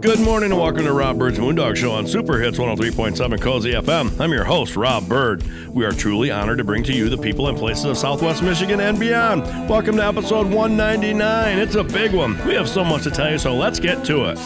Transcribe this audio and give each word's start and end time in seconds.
Good 0.00 0.18
morning 0.18 0.50
and 0.50 0.58
welcome 0.58 0.84
to 0.84 0.94
Rob 0.94 1.18
Byrd's 1.18 1.38
Moondog 1.38 1.76
Show 1.76 1.92
on 1.92 2.06
Super 2.06 2.40
Hits 2.40 2.56
103.7 2.56 3.38
Cozy 3.38 3.72
FM. 3.72 4.18
I'm 4.18 4.32
your 4.32 4.44
host, 4.44 4.74
Rob 4.74 5.06
Byrd. 5.06 5.42
We 5.68 5.84
are 5.84 5.92
truly 5.92 6.30
honored 6.30 6.56
to 6.56 6.64
bring 6.64 6.82
to 6.84 6.94
you 6.94 7.10
the 7.10 7.18
people 7.18 7.48
and 7.48 7.58
places 7.58 7.84
of 7.84 7.98
Southwest 7.98 8.42
Michigan 8.42 8.80
and 8.80 8.98
beyond. 8.98 9.42
Welcome 9.68 9.96
to 9.96 10.06
episode 10.06 10.46
199. 10.46 11.58
It's 11.58 11.74
a 11.74 11.84
big 11.84 12.14
one. 12.14 12.42
We 12.46 12.54
have 12.54 12.66
so 12.66 12.82
much 12.82 13.02
to 13.02 13.10
tell 13.10 13.30
you, 13.30 13.36
so 13.36 13.54
let's 13.54 13.78
get 13.78 14.02
to 14.06 14.24
it. 14.30 14.38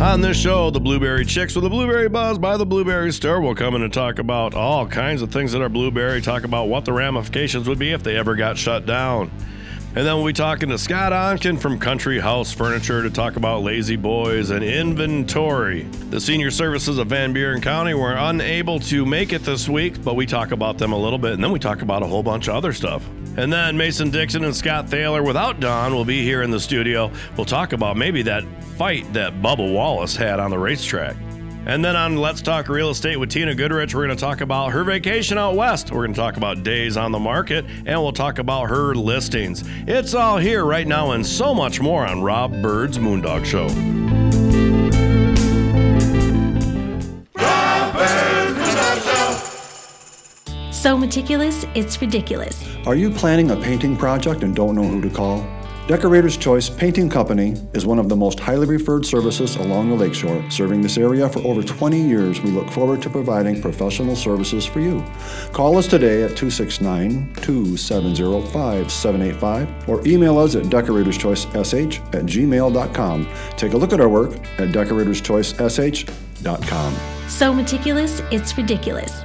On 0.00 0.20
this 0.20 0.36
show, 0.36 0.70
the 0.70 0.78
Blueberry 0.78 1.24
Chicks 1.24 1.56
with 1.56 1.64
the 1.64 1.70
Blueberry 1.70 2.08
Buzz 2.08 2.38
by 2.38 2.56
the 2.56 2.66
Blueberry 2.66 3.10
Store 3.12 3.40
will 3.40 3.56
come 3.56 3.74
in 3.74 3.82
and 3.82 3.92
talk 3.92 4.20
about 4.20 4.54
all 4.54 4.86
kinds 4.86 5.22
of 5.22 5.32
things 5.32 5.50
that 5.50 5.60
are 5.60 5.68
blueberry, 5.68 6.22
talk 6.22 6.44
about 6.44 6.68
what 6.68 6.84
the 6.84 6.92
ramifications 6.92 7.68
would 7.68 7.78
be 7.78 7.90
if 7.90 8.04
they 8.04 8.16
ever 8.16 8.36
got 8.36 8.56
shut 8.56 8.86
down. 8.86 9.32
And 9.94 10.06
then 10.06 10.16
we'll 10.16 10.24
be 10.24 10.32
talking 10.32 10.70
to 10.70 10.78
Scott 10.78 11.12
Onken 11.12 11.60
from 11.60 11.78
Country 11.78 12.18
House 12.18 12.50
Furniture 12.50 13.02
to 13.02 13.10
talk 13.10 13.36
about 13.36 13.62
La-Z-Boys 13.62 14.48
and 14.48 14.64
inventory. 14.64 15.82
The 16.08 16.18
senior 16.18 16.50
services 16.50 16.96
of 16.96 17.08
Van 17.08 17.34
Buren 17.34 17.60
County 17.60 17.92
were 17.92 18.14
unable 18.14 18.80
to 18.80 19.04
make 19.04 19.34
it 19.34 19.44
this 19.44 19.68
week, 19.68 20.02
but 20.02 20.16
we 20.16 20.24
talk 20.24 20.50
about 20.50 20.78
them 20.78 20.92
a 20.92 20.98
little 20.98 21.18
bit, 21.18 21.32
and 21.32 21.44
then 21.44 21.52
we 21.52 21.58
talk 21.58 21.82
about 21.82 22.02
a 22.02 22.06
whole 22.06 22.22
bunch 22.22 22.48
of 22.48 22.54
other 22.54 22.72
stuff. 22.72 23.06
And 23.36 23.52
then 23.52 23.76
Mason 23.76 24.10
Dixon 24.10 24.44
and 24.44 24.56
Scott 24.56 24.88
Thaler 24.88 25.22
without 25.22 25.60
Dawn 25.60 25.94
will 25.94 26.06
be 26.06 26.22
here 26.22 26.40
in 26.40 26.50
the 26.50 26.60
studio. 26.60 27.12
We'll 27.36 27.44
talk 27.44 27.74
about 27.74 27.98
maybe 27.98 28.22
that 28.22 28.44
fight 28.78 29.12
that 29.12 29.42
Bubba 29.42 29.74
Wallace 29.74 30.16
had 30.16 30.40
on 30.40 30.50
the 30.50 30.58
racetrack. 30.58 31.16
And 31.64 31.84
then 31.84 31.94
on 31.94 32.16
Let's 32.16 32.42
Talk 32.42 32.68
Real 32.68 32.90
Estate 32.90 33.16
with 33.16 33.30
Tina 33.30 33.54
Goodrich, 33.54 33.94
we're 33.94 34.04
going 34.04 34.16
to 34.16 34.20
talk 34.20 34.40
about 34.40 34.72
her 34.72 34.82
vacation 34.82 35.38
out 35.38 35.54
west. 35.54 35.92
We're 35.92 36.02
going 36.02 36.12
to 36.12 36.20
talk 36.20 36.36
about 36.36 36.64
days 36.64 36.96
on 36.96 37.12
the 37.12 37.20
market, 37.20 37.64
and 37.86 38.02
we'll 38.02 38.12
talk 38.12 38.40
about 38.40 38.68
her 38.68 38.96
listings. 38.96 39.62
It's 39.86 40.12
all 40.12 40.38
here 40.38 40.64
right 40.64 40.86
now 40.86 41.12
and 41.12 41.24
so 41.24 41.54
much 41.54 41.80
more 41.80 42.04
on 42.04 42.20
Rob 42.20 42.60
Byrd's 42.60 42.98
Moondog 42.98 43.44
Show. 43.44 43.68
So 50.72 50.96
meticulous, 50.98 51.64
it's 51.76 52.00
ridiculous. 52.00 52.60
Are 52.86 52.96
you 52.96 53.08
planning 53.08 53.52
a 53.52 53.56
painting 53.56 53.96
project 53.96 54.42
and 54.42 54.52
don't 54.52 54.74
know 54.74 54.82
who 54.82 55.00
to 55.00 55.10
call? 55.10 55.46
Decorator's 55.88 56.36
Choice 56.36 56.70
Painting 56.70 57.08
Company 57.08 57.56
is 57.72 57.84
one 57.84 57.98
of 57.98 58.08
the 58.08 58.14
most 58.14 58.38
highly 58.38 58.66
referred 58.66 59.04
services 59.04 59.56
along 59.56 59.88
the 59.88 59.96
lakeshore. 59.96 60.48
Serving 60.48 60.80
this 60.80 60.96
area 60.96 61.28
for 61.28 61.40
over 61.40 61.60
20 61.60 62.00
years, 62.00 62.40
we 62.40 62.52
look 62.52 62.70
forward 62.70 63.02
to 63.02 63.10
providing 63.10 63.60
professional 63.60 64.14
services 64.14 64.64
for 64.64 64.78
you. 64.78 65.04
Call 65.52 65.76
us 65.76 65.88
today 65.88 66.22
at 66.22 66.36
269 66.36 67.34
270 67.34 68.42
5785 68.52 69.88
or 69.88 70.06
email 70.06 70.38
us 70.38 70.54
at 70.54 70.66
decoratorschoicesh 70.66 72.14
at 72.14 72.26
gmail.com. 72.26 73.28
Take 73.56 73.72
a 73.72 73.76
look 73.76 73.92
at 73.92 74.00
our 74.00 74.08
work 74.08 74.36
at 74.60 74.68
decoratorschoicesh.com. 74.68 76.96
So 77.28 77.52
meticulous, 77.52 78.22
it's 78.30 78.56
ridiculous. 78.56 79.24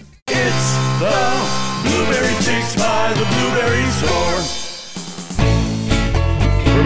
It's 0.33 0.75
the 1.01 1.89
Blueberry 1.89 2.33
Chicks 2.35 2.73
by 2.77 3.13
the 3.13 3.25
Blueberry 3.25 3.85
Store. 3.91 4.60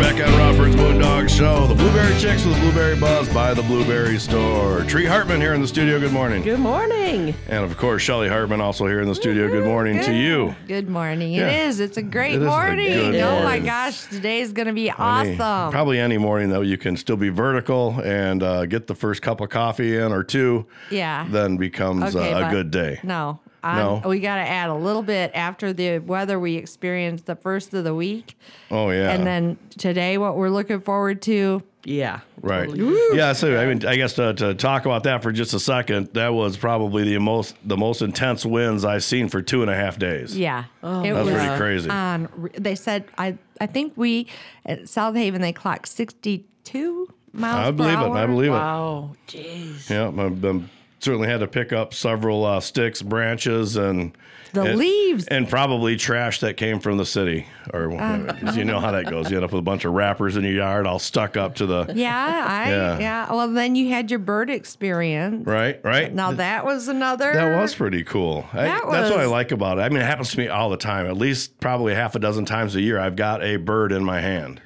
We're 0.05 0.11
back 0.13 0.27
on 0.27 0.38
Robert's 0.38 0.75
Moondog 0.75 1.29
Show. 1.35 1.66
The 1.66 1.73
Blueberry 1.73 2.13
Chicks 2.19 2.45
with 2.45 2.53
the 2.53 2.61
Blueberry 2.61 2.95
Buzz 2.95 3.27
by 3.33 3.55
the 3.55 3.63
Blueberry 3.63 4.19
Store. 4.19 4.83
Treat 4.83 5.07
Hartmann 5.07 5.41
here 5.41 5.55
in 5.55 5.61
the 5.61 5.67
studio. 5.67 5.99
Good 5.99 6.11
morning. 6.13 6.43
Good 6.43 6.59
morning. 6.59 7.33
And 7.47 7.66
of 7.66 7.75
course, 7.77 8.03
Shelly 8.03 8.29
Hartmann 8.29 8.61
also 8.61 8.85
here 8.85 9.01
in 9.01 9.07
the 9.07 9.16
studio. 9.16 9.47
Good 9.49 9.66
morning 9.66 9.99
to 10.03 10.13
you. 10.13 10.55
Good 10.67 10.88
morning. 10.89 11.33
Yeah. 11.33 11.47
It 11.49 11.66
is. 11.69 11.79
It's 11.79 11.97
a 11.97 12.03
great 12.03 12.35
It 12.35 12.43
is 12.43 12.43
a 12.43 12.45
morning. 12.51 12.85
good 12.88 13.16
oh 13.16 13.35
my 13.38 13.41
morning. 13.45 13.66
gosh, 13.66 14.05
today's 14.05 14.53
going 14.53 14.67
to 14.67 14.73
be 14.73 14.89
Any- 14.91 14.99
awesome. 14.99 15.71
probably 15.71 15.99
any 15.99 16.19
morning 16.19 16.51
though, 16.51 16.61
you 16.61 16.77
can 16.77 16.97
still 16.97 17.17
be 17.17 17.29
vertical 17.29 17.99
and 18.03 18.43
uh, 18.43 18.67
get 18.67 18.85
the 18.85 18.95
first 18.95 19.23
cup 19.23 19.41
of 19.41 19.49
coffee 19.49 19.97
in 19.97 20.11
or 20.11 20.23
two. 20.23 20.67
Yeah. 20.91 21.25
Then 21.31 21.57
becomes 21.57 22.16
Okay, 22.16 22.31
uh, 22.31 22.47
a 22.47 22.51
good 22.51 22.69
day. 22.69 22.99
No. 23.01 23.39
I'm- 23.66 24.02
No? 24.03 24.09
We 24.09 24.20
got 24.20 24.36
to 24.36 24.42
add 24.48 24.70
a 24.70 24.76
little 24.76 25.02
bit 25.02 25.31
after 25.34 25.74
the 25.74 26.00
weather 26.00 26.40
we 26.40 26.56
experienced 26.56 27.26
the 27.26 27.36
first 27.36 27.74
of 27.74 27.84
the 27.84 27.96
week. 27.96 28.38
Oh 28.72 28.90
yeah. 28.92 29.12
And 29.12 29.26
then 29.26 29.58
today, 29.78 30.18
what 30.18 30.36
we're 30.38 30.50
looking 30.50 30.81
forward 30.81 31.22
to. 31.24 31.64
Yeah. 31.88 32.22
Right. 32.42 32.68
Yeah. 33.14 33.34
So 33.34 33.59
I 33.59 33.68
mean, 33.68 33.86
I 33.86 33.96
guess 33.96 34.14
to, 34.14 34.34
to 34.34 34.56
talk 34.56 34.86
about 34.86 35.03
that 35.03 35.22
for 35.22 35.31
just 35.31 35.53
a 35.53 35.59
second, 35.59 36.09
that 36.14 36.34
was 36.34 36.58
probably 36.58 37.03
the 37.03 37.20
most 37.20 37.56
the 37.64 37.78
most 37.78 38.02
intense 38.02 38.44
winds 38.46 38.84
I've 38.84 39.03
seen 39.03 39.30
for 39.30 39.42
two 39.44 39.62
and 39.62 39.70
a 39.70 39.76
half 39.76 40.00
days. 40.00 40.36
Yeah. 40.38 40.64
Oh, 40.82 41.02
it 41.03 41.14
That's 41.14 41.26
was 41.30 41.36
pretty 41.36 41.58
crazy. 41.58 41.90
Um, 41.90 41.96
on. 41.97 42.50
They 42.58 42.74
said, 42.76 43.06
I, 43.20 43.38
I 43.62 43.68
think 43.68 43.94
we 43.96 44.28
at 44.66 44.90
South 44.90 45.16
Haven, 45.16 45.42
they 45.42 45.53
clocked 45.53 45.88
62 45.88 47.08
miles 47.34 47.68
I 47.68 47.72
per 47.72 47.72
believe 47.78 47.94
it. 47.94 47.97
hour. 47.97 48.18
I 48.18 48.26
believe 48.26 48.52
it. 48.52 48.56
Oh, 48.56 49.12
jeez. 49.28 49.90
Yeah. 49.90 50.08
I've 50.08 50.42
been, 50.42 50.70
certainly 51.05 51.27
had 51.29 51.39
to 51.41 51.47
pick 51.47 51.71
up 51.71 51.93
several 51.93 52.43
uh, 52.43 52.59
sticks, 52.59 53.01
branches, 53.01 53.75
and 53.77 54.11
The 54.53 54.63
and- 54.63 54.77
leaves. 54.79 55.27
and 55.27 55.47
probably 55.47 55.95
trash 55.97 56.39
that 56.39 56.57
came 56.57 56.79
from 56.79 56.97
the 56.97 57.05
city, 57.05 57.45
or 57.73 57.91
Uh. 57.93 58.51
you 58.53 58.66
know 58.66 58.79
how 58.79 58.91
that 58.91 59.05
goes. 59.09 59.29
You 59.29 59.38
end 59.38 59.45
up 59.45 59.51
with 59.51 59.59
a 59.59 59.63
bunch 59.63 59.85
of 59.85 59.93
wrappers 59.93 60.35
in 60.38 60.43
your 60.43 60.53
yard, 60.53 60.88
all 60.88 60.97
stuck 60.99 61.38
up 61.38 61.55
to 61.55 61.66
the. 61.66 61.85
Yeah, 61.95 62.45
I 62.47 62.69
Yeah. 62.71 62.99
yeah. 62.99 63.31
Well, 63.33 63.47
then 63.49 63.75
you 63.75 63.89
had 63.89 64.09
your 64.09 64.19
bird 64.19 64.49
experience. 64.49 65.45
Right. 65.45 65.79
Right. 65.83 66.13
Now 66.13 66.31
that 66.33 66.66
was 66.66 66.88
another. 66.88 67.31
That 67.33 67.59
was 67.61 67.75
pretty 67.75 68.03
cool. 68.03 68.45
I- 68.53 68.63
That 68.66 68.81
that's 68.89 69.11
what 69.11 69.19
I 69.19 69.25
like 69.25 69.51
about 69.51 69.77
it. 69.77 69.81
I 69.81 69.89
mean, 69.89 70.01
it 70.01 70.05
happens 70.05 70.31
to 70.31 70.37
me 70.39 70.47
all 70.47 70.69
the 70.69 70.77
time. 70.77 71.05
At 71.05 71.17
least 71.17 71.59
probably 71.59 71.93
half 71.93 72.16
a 72.16 72.19
dozen 72.19 72.45
times 72.45 72.75
a 72.75 72.81
year, 72.81 72.99
I've 72.99 73.16
got 73.16 73.43
a 73.43 73.57
bird 73.57 73.91
in 73.91 74.03
my 74.03 74.22
hand. 74.22 74.61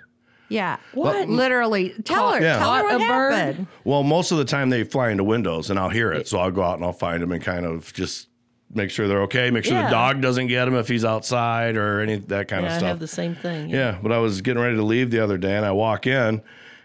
Yeah. 0.49 0.77
What? 0.93 1.29
Literally. 1.29 1.93
Tell 2.03 2.33
her. 2.33 2.41
Yeah. 2.41 2.57
Tell 2.59 2.73
her 2.73 2.81
Caught 2.81 2.91
what 2.91 2.95
a 3.01 3.07
bird? 3.07 3.33
happened. 3.33 3.67
Well, 3.83 4.03
most 4.03 4.31
of 4.31 4.37
the 4.39 4.45
time 4.45 4.69
they 4.69 4.83
fly 4.83 5.11
into 5.11 5.23
windows, 5.23 5.69
and 5.69 5.79
I'll 5.79 5.89
hear 5.89 6.11
it. 6.11 6.27
So 6.27 6.39
I'll 6.39 6.51
go 6.51 6.63
out 6.63 6.75
and 6.75 6.83
I'll 6.83 6.91
find 6.93 7.21
them 7.23 7.31
and 7.31 7.41
kind 7.43 7.65
of 7.65 7.93
just 7.93 8.27
make 8.73 8.91
sure 8.91 9.07
they're 9.07 9.21
okay. 9.23 9.49
Make 9.51 9.63
sure 9.65 9.73
Yeah. 9.73 9.85
the 9.85 9.91
dog 9.91 10.21
doesn't 10.21 10.47
get 10.47 10.65
them 10.65 10.75
if 10.75 10.87
he's 10.87 11.05
outside 11.05 11.75
or 11.75 12.01
any 12.01 12.17
that 12.17 12.47
kind 12.47 12.63
Yeah, 12.65 12.77
of 12.77 12.83
I 12.83 12.87
have 12.87 12.99
the 12.99 13.07
same 13.07 13.35
thing. 13.35 13.69
yeah, 13.69 13.97
but 14.01 14.11
I 14.11 14.17
was 14.19 14.41
getting 14.41 14.61
ready 14.61 14.75
to 14.75 14.83
leave 14.83 15.09
the 15.11 15.19
other 15.23 15.37
day, 15.37 15.55
and 15.55 15.65
I 15.65 15.71
walk 15.71 16.05
in, 16.05 16.41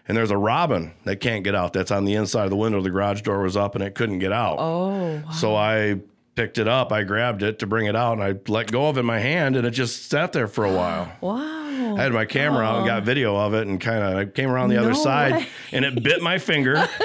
and 0.07 0.17
there's 0.17 0.31
a 0.31 0.37
robin 0.37 0.93
that 1.03 1.17
can't 1.19 1.43
get 1.43 1.53
out. 1.55 1.73
That's 1.73 1.91
on 1.91 2.05
the 2.05 2.15
inside 2.15 2.45
of 2.45 2.49
the 2.49 2.55
window. 2.55 2.81
The 2.81 2.89
garage 2.89 3.21
door 3.21 3.41
was 3.41 3.55
up, 3.57 3.75
and 3.75 3.83
it 3.83 3.93
couldn't 3.95 4.19
get 4.19 4.31
out. 4.31 4.57
Oh, 4.59 5.21
So 5.33 5.55
I 5.55 5.99
picked 6.35 6.57
it 6.57 6.67
up. 6.67 6.91
I 6.91 7.03
grabbed 7.03 7.43
it 7.43 7.59
to 7.59 7.67
bring 7.67 7.85
it 7.85 7.95
out, 7.95 8.13
and 8.13 8.23
I 8.23 8.33
let 8.51 8.71
go 8.71 8.89
of 8.89 8.97
it 8.97 9.01
in 9.01 9.05
my 9.05 9.19
hand, 9.19 9.55
and 9.55 9.65
it 9.65 9.71
just 9.71 10.09
sat 10.09 10.33
there 10.33 10.47
for 10.47 10.65
a 10.65 10.71
while. 10.73 11.11
wow. 11.21 11.61
I 11.95 12.03
had 12.03 12.11
my 12.11 12.25
camera 12.25 12.65
out 12.65 12.77
and 12.77 12.85
got 12.85 13.03
video 13.03 13.35
of 13.35 13.53
it, 13.53 13.67
and 13.67 13.79
kind 13.79 14.03
of 14.03 14.17
I 14.17 14.25
came 14.25 14.49
around 14.49 14.69
the 14.69 14.77
other 14.77 14.89
No 14.89 15.03
side, 15.03 15.33
way. 15.33 15.47
and 15.71 15.85
it 15.85 16.01
bit 16.03 16.21
my 16.21 16.37
finger. 16.37 16.87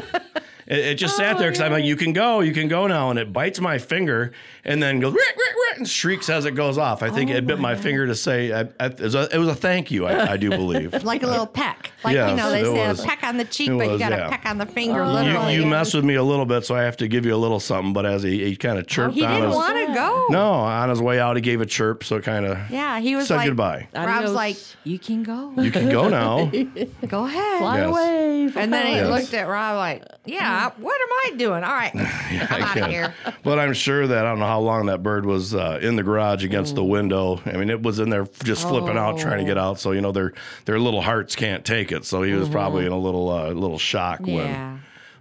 It, 0.67 0.79
it 0.79 0.95
just 0.95 1.17
sat 1.17 1.35
oh, 1.35 1.39
there 1.41 1.51
because 1.51 1.61
I'm 1.61 1.73
like, 1.73 1.85
you 1.85 1.97
can 1.97 2.13
go, 2.13 2.41
you 2.41 2.53
can 2.53 2.69
go 2.69 2.87
now, 2.87 3.11
and 3.11 3.19
it 3.19 3.33
bites 3.33 3.61
my 3.61 3.79
finger, 3.79 4.31
and 4.65 4.83
then 4.83 5.01
goes, 5.01 5.13
"Rick, 5.13 5.23
Rick, 5.37 5.55
Rick," 5.69 5.79
and 5.79 5.89
shrieks 5.89 6.29
as 6.29 6.45
it 6.45 6.53
goes 6.55 6.79
off. 6.79 7.03
I 7.03 7.11
think 7.11 7.31
Oh 7.31 7.35
it 7.35 7.47
bit 7.47 7.59
my 7.59 7.75
finger 7.77 8.07
to 8.07 8.15
say 8.15 8.53
I, 8.53 8.61
I, 8.79 8.87
it, 8.87 9.01
was 9.01 9.15
a, 9.15 9.29
it 9.35 9.39
was 9.39 9.49
a 9.49 9.55
thank 9.55 9.91
you. 9.91 10.07
I, 10.07 10.33
I 10.33 10.37
do 10.37 10.51
believe. 10.61 11.03
like 11.05 11.23
a 11.23 11.27
little 11.27 11.43
uh, 11.43 11.47
peck. 11.47 11.93
Like 12.03 12.15
Yes, 12.15 12.31
you 12.31 12.37
know, 12.37 12.51
they 12.51 12.61
it 12.63 12.65
say 12.67 12.89
was. 12.89 13.05
a 13.05 13.07
peck 13.07 13.23
on 13.25 13.37
the 13.37 13.45
cheek, 13.45 13.69
It 13.71 13.77
but 13.79 13.85
you 13.85 13.91
was, 13.93 13.99
got 14.01 14.13
yeah. 14.13 14.27
a 14.27 14.31
peck 14.31 14.47
on 14.47 14.59
the 14.59 14.67
finger, 14.67 15.03
Oh. 15.03 15.13
literally. 15.13 15.55
You, 15.55 15.61
you 15.63 15.67
mess 15.67 15.93
with 15.93 16.05
me 16.05 16.15
a 16.15 16.23
little 16.23 16.47
bit, 16.47 16.65
so 16.65 16.75
I 16.75 16.83
have 16.83 16.97
to 16.99 17.09
give 17.09 17.27
you 17.27 17.35
a 17.35 17.37
little 17.37 17.61
something. 17.61 17.93
But 17.93 18.07
as 18.07 18.23
he, 18.23 18.43
he 18.45 18.57
kind 18.57 18.79
of 18.79 18.85
oh, 18.85 18.89
chirped 18.89 19.15
he 19.15 19.21
didn't 19.21 19.51
want 19.51 19.77
to 19.89 19.95
go. 19.95 20.27
no 20.31 20.51
on 20.53 20.89
his 20.89 21.01
way 21.03 21.21
out, 21.21 21.37
he 21.37 21.43
gave 21.43 21.61
a 21.61 21.67
chirp, 21.67 22.03
so 22.05 22.21
kind 22.21 22.47
of 22.47 22.59
Yeah, 22.71 23.01
he 23.01 23.17
was 23.17 23.29
said 23.29 23.37
like, 23.37 23.47
goodbye. 23.49 23.89
Rob's 23.95 24.09
Adios. 24.31 24.35
like, 24.35 24.57
you 24.85 24.99
can 24.99 25.23
go. 25.23 25.53
You 25.59 25.71
can 25.71 25.89
go 25.91 26.09
now. 26.09 26.51
Go 27.07 27.25
ahead. 27.27 27.59
Fly 27.61 27.79
Yes. 27.81 27.89
away. 27.89 28.51
And 28.57 28.73
then 28.73 28.87
he 28.87 28.93
Yes. 28.95 29.09
looked 29.09 29.35
at 29.35 29.47
Rob 29.49 29.77
like, 29.77 30.05
yeah, 30.25 30.71
what 30.79 31.01
am 31.01 31.35
I 31.35 31.37
doing? 31.37 31.65
All 31.65 31.73
right, 31.73 31.95
I'm 32.51 32.63
out 32.63 32.79
of 32.79 32.87
here. 32.87 33.15
But 33.45 33.59
I'm 33.59 33.73
sure 33.75 34.07
that 34.07 34.25
I 34.25 34.29
don't 34.31 34.39
know 34.39 34.47
how 34.51 34.61
long 34.61 34.87
that 34.87 35.03
bird 35.03 35.25
was 35.27 35.55
uh, 35.55 35.79
in 35.81 35.97
the 35.97 36.03
garage 36.03 36.45
against 36.45 36.73
Mm. 36.73 36.77
the 36.77 36.85
window. 36.85 37.41
I 37.47 37.53
mean, 37.53 37.71
it 37.71 37.83
was 37.83 37.99
in 37.99 38.11
there 38.11 38.27
just 38.45 38.67
flipping 38.69 38.97
out, 38.99 39.19
trying 39.19 39.39
to 39.39 39.45
get 39.45 39.57
Oh. 39.57 39.63
out. 39.71 39.81
So 39.81 39.93
you 39.93 40.01
know, 40.01 40.13
their 40.13 40.33
their 40.67 40.79
little 40.79 41.01
hearts 41.03 41.35
can't 41.37 41.65
take 41.65 41.93
it. 41.93 42.05
So 42.05 42.23
he 42.23 42.33
was 42.35 42.49
probably 42.49 42.85
in 42.87 42.93
a 42.93 42.99
little 42.99 43.29
uh, 43.31 43.49
little 43.51 43.79
shock 43.79 44.21
Mm-hmm. 44.21 44.31
Yeah. 44.31 44.79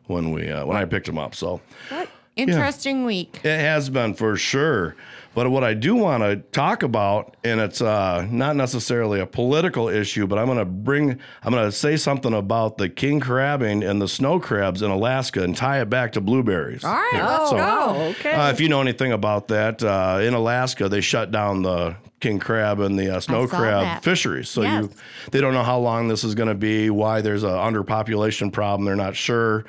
when 0.07 0.25
when 0.25 0.31
we 0.33 0.49
uh, 0.51 0.65
when 0.65 0.75
I 0.77 0.85
picked 0.85 1.07
him 1.07 1.17
up. 1.17 1.35
So 1.35 1.61
What 1.89 2.09
interesting 2.35 3.05
week. 3.05 3.39
it 3.43 3.59
has 3.59 3.89
been 3.89 4.13
for 4.13 4.35
sure. 4.37 4.95
But 5.39 5.51
what 5.51 5.63
I 5.63 5.73
do 5.73 5.95
want 5.95 6.21
to 6.21 6.35
talk 6.51 6.83
about, 6.83 7.37
and 7.45 7.61
it's 7.61 7.81
uh, 7.81 8.27
not 8.29 8.57
necessarily 8.57 9.21
a 9.21 9.25
political 9.25 9.87
issue, 9.87 10.27
but 10.27 10.37
I'm 10.37 10.47
going 10.47 10.57
to 10.57 10.65
bring, 10.65 11.17
I'm 11.43 11.53
going 11.53 11.63
to 11.63 11.71
say 11.71 11.95
something 11.95 12.33
about 12.33 12.77
the 12.77 12.89
king 12.89 13.21
crabbing 13.21 13.81
and 13.81 14.01
the 14.01 14.09
snow 14.09 14.41
crabs 14.41 14.81
in 14.81 14.91
Alaska 14.91 15.41
and 15.41 15.55
tie 15.55 15.79
it 15.79 15.89
back 15.89 16.11
to 16.11 16.19
blueberries. 16.19 16.83
All 16.83 16.91
right, 16.91 17.09
Here. 17.13 17.23
let's 17.23 17.51
So, 17.51 17.55
go. 17.57 17.95
okay. 18.19 18.33
uh, 18.33 18.49
if 18.51 18.59
you 18.59 18.67
know 18.67 18.81
anything 18.81 19.13
about 19.13 19.47
that, 19.47 19.81
uh, 19.81 20.19
in 20.21 20.33
Alaska 20.33 20.89
they 20.89 20.99
shut 20.99 21.31
down 21.31 21.61
the 21.61 21.95
king 22.19 22.39
crab 22.39 22.81
and 22.81 22.99
the 22.99 23.15
uh, 23.15 23.21
snow 23.21 23.47
crab 23.47 23.83
that. 23.83 24.03
fisheries. 24.03 24.49
So 24.49 24.63
Yes. 24.63 24.83
you, 24.83 24.91
they 25.31 25.39
don't 25.39 25.53
know 25.53 25.63
how 25.63 25.79
long 25.79 26.09
this 26.09 26.25
is 26.25 26.35
going 26.35 26.49
to 26.49 26.53
be, 26.53 26.89
why 26.89 27.21
there's 27.21 27.43
a 27.43 27.47
underpopulation 27.47 28.51
problem. 28.51 28.83
They're 28.85 28.97
not 28.97 29.15
sure, 29.15 29.63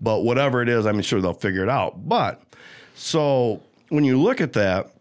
but 0.00 0.20
whatever 0.20 0.62
it 0.62 0.68
is, 0.68 0.86
I'm 0.86 1.02
sure 1.02 1.20
they'll 1.20 1.32
figure 1.32 1.64
it 1.64 1.68
out. 1.68 2.08
But 2.08 2.40
so 2.94 3.60
when 3.88 4.04
you 4.04 4.22
look 4.22 4.40
at 4.40 4.52
that, 4.52 4.92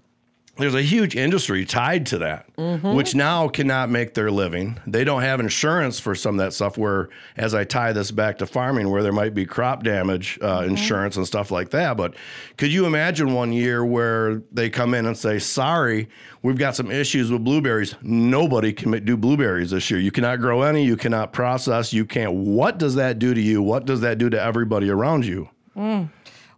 there's 0.57 0.74
a 0.74 0.81
huge 0.81 1.16
industry 1.16 1.66
tied 1.66 2.06
to 2.07 2.18
that, 2.19 2.54
mm-hmm. 2.56 2.94
which 2.94 3.13
now 3.13 3.50
cannot 3.50 3.90
make 3.90 4.13
their 4.13 4.31
living. 4.31 4.80
They 4.88 5.04
don't 5.04 5.22
have 5.22 5.42
insurance 5.42 6.00
for 6.00 6.16
some 6.16 6.40
of 6.40 6.46
that 6.46 6.54
stuff. 6.54 6.78
Where, 6.78 7.10
as 7.36 7.54
I 7.54 7.66
tie 7.66 7.92
this 7.92 8.10
back 8.12 8.38
to 8.38 8.46
farming, 8.46 8.90
where 8.90 9.04
there 9.04 9.12
might 9.12 9.34
be 9.34 9.46
crop 9.46 9.84
damage 9.84 10.40
uh, 10.42 10.62
mm-hmm. 10.62 10.69
insurance 10.69 11.18
and 11.18 11.28
stuff 11.28 11.52
like 11.52 11.72
that. 11.72 11.98
But 11.98 12.16
could 12.57 12.72
you 12.72 12.86
imagine 12.86 13.34
one 13.34 13.52
year 13.52 13.84
where 13.84 14.42
they 14.52 14.69
come 14.69 14.94
in 14.94 15.06
and 15.06 15.18
say, 15.18 15.40
"Sorry, 15.40 16.07
we've 16.42 16.57
got 16.57 16.75
some 16.75 16.90
issues 16.90 17.31
with 17.31 17.44
blueberries. 17.44 17.96
Nobody 18.02 18.72
can 18.72 19.04
do 19.04 19.18
blueberries 19.18 19.72
this 19.72 19.92
year. 19.92 20.00
You 20.00 20.12
cannot 20.12 20.40
grow 20.40 20.62
any. 20.62 20.86
You 20.86 20.96
cannot 20.96 21.34
process. 21.34 21.92
You 21.92 22.06
can't." 22.06 22.34
What 22.34 22.78
does 22.78 22.96
that 22.96 23.19
do 23.19 23.34
to 23.34 23.42
you? 23.42 23.62
What 23.62 23.86
does 23.86 24.02
that 24.02 24.18
do 24.18 24.30
to 24.30 24.42
everybody 24.42 24.90
around 24.90 25.25
you? 25.25 25.50
Mm. 25.75 26.10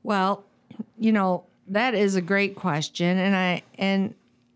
Well, 0.04 0.44
you 1.00 1.12
know, 1.12 1.47
that 1.68 1.94
is 1.94 2.16
a 2.16 2.22
great 2.22 2.56
question 2.56 3.18
and 3.18 3.36
I 3.36 3.62
and 3.78 4.16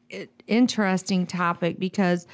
it, 0.09 0.29
interesting 0.47 1.25
topic 1.25 1.79
because 1.79 2.27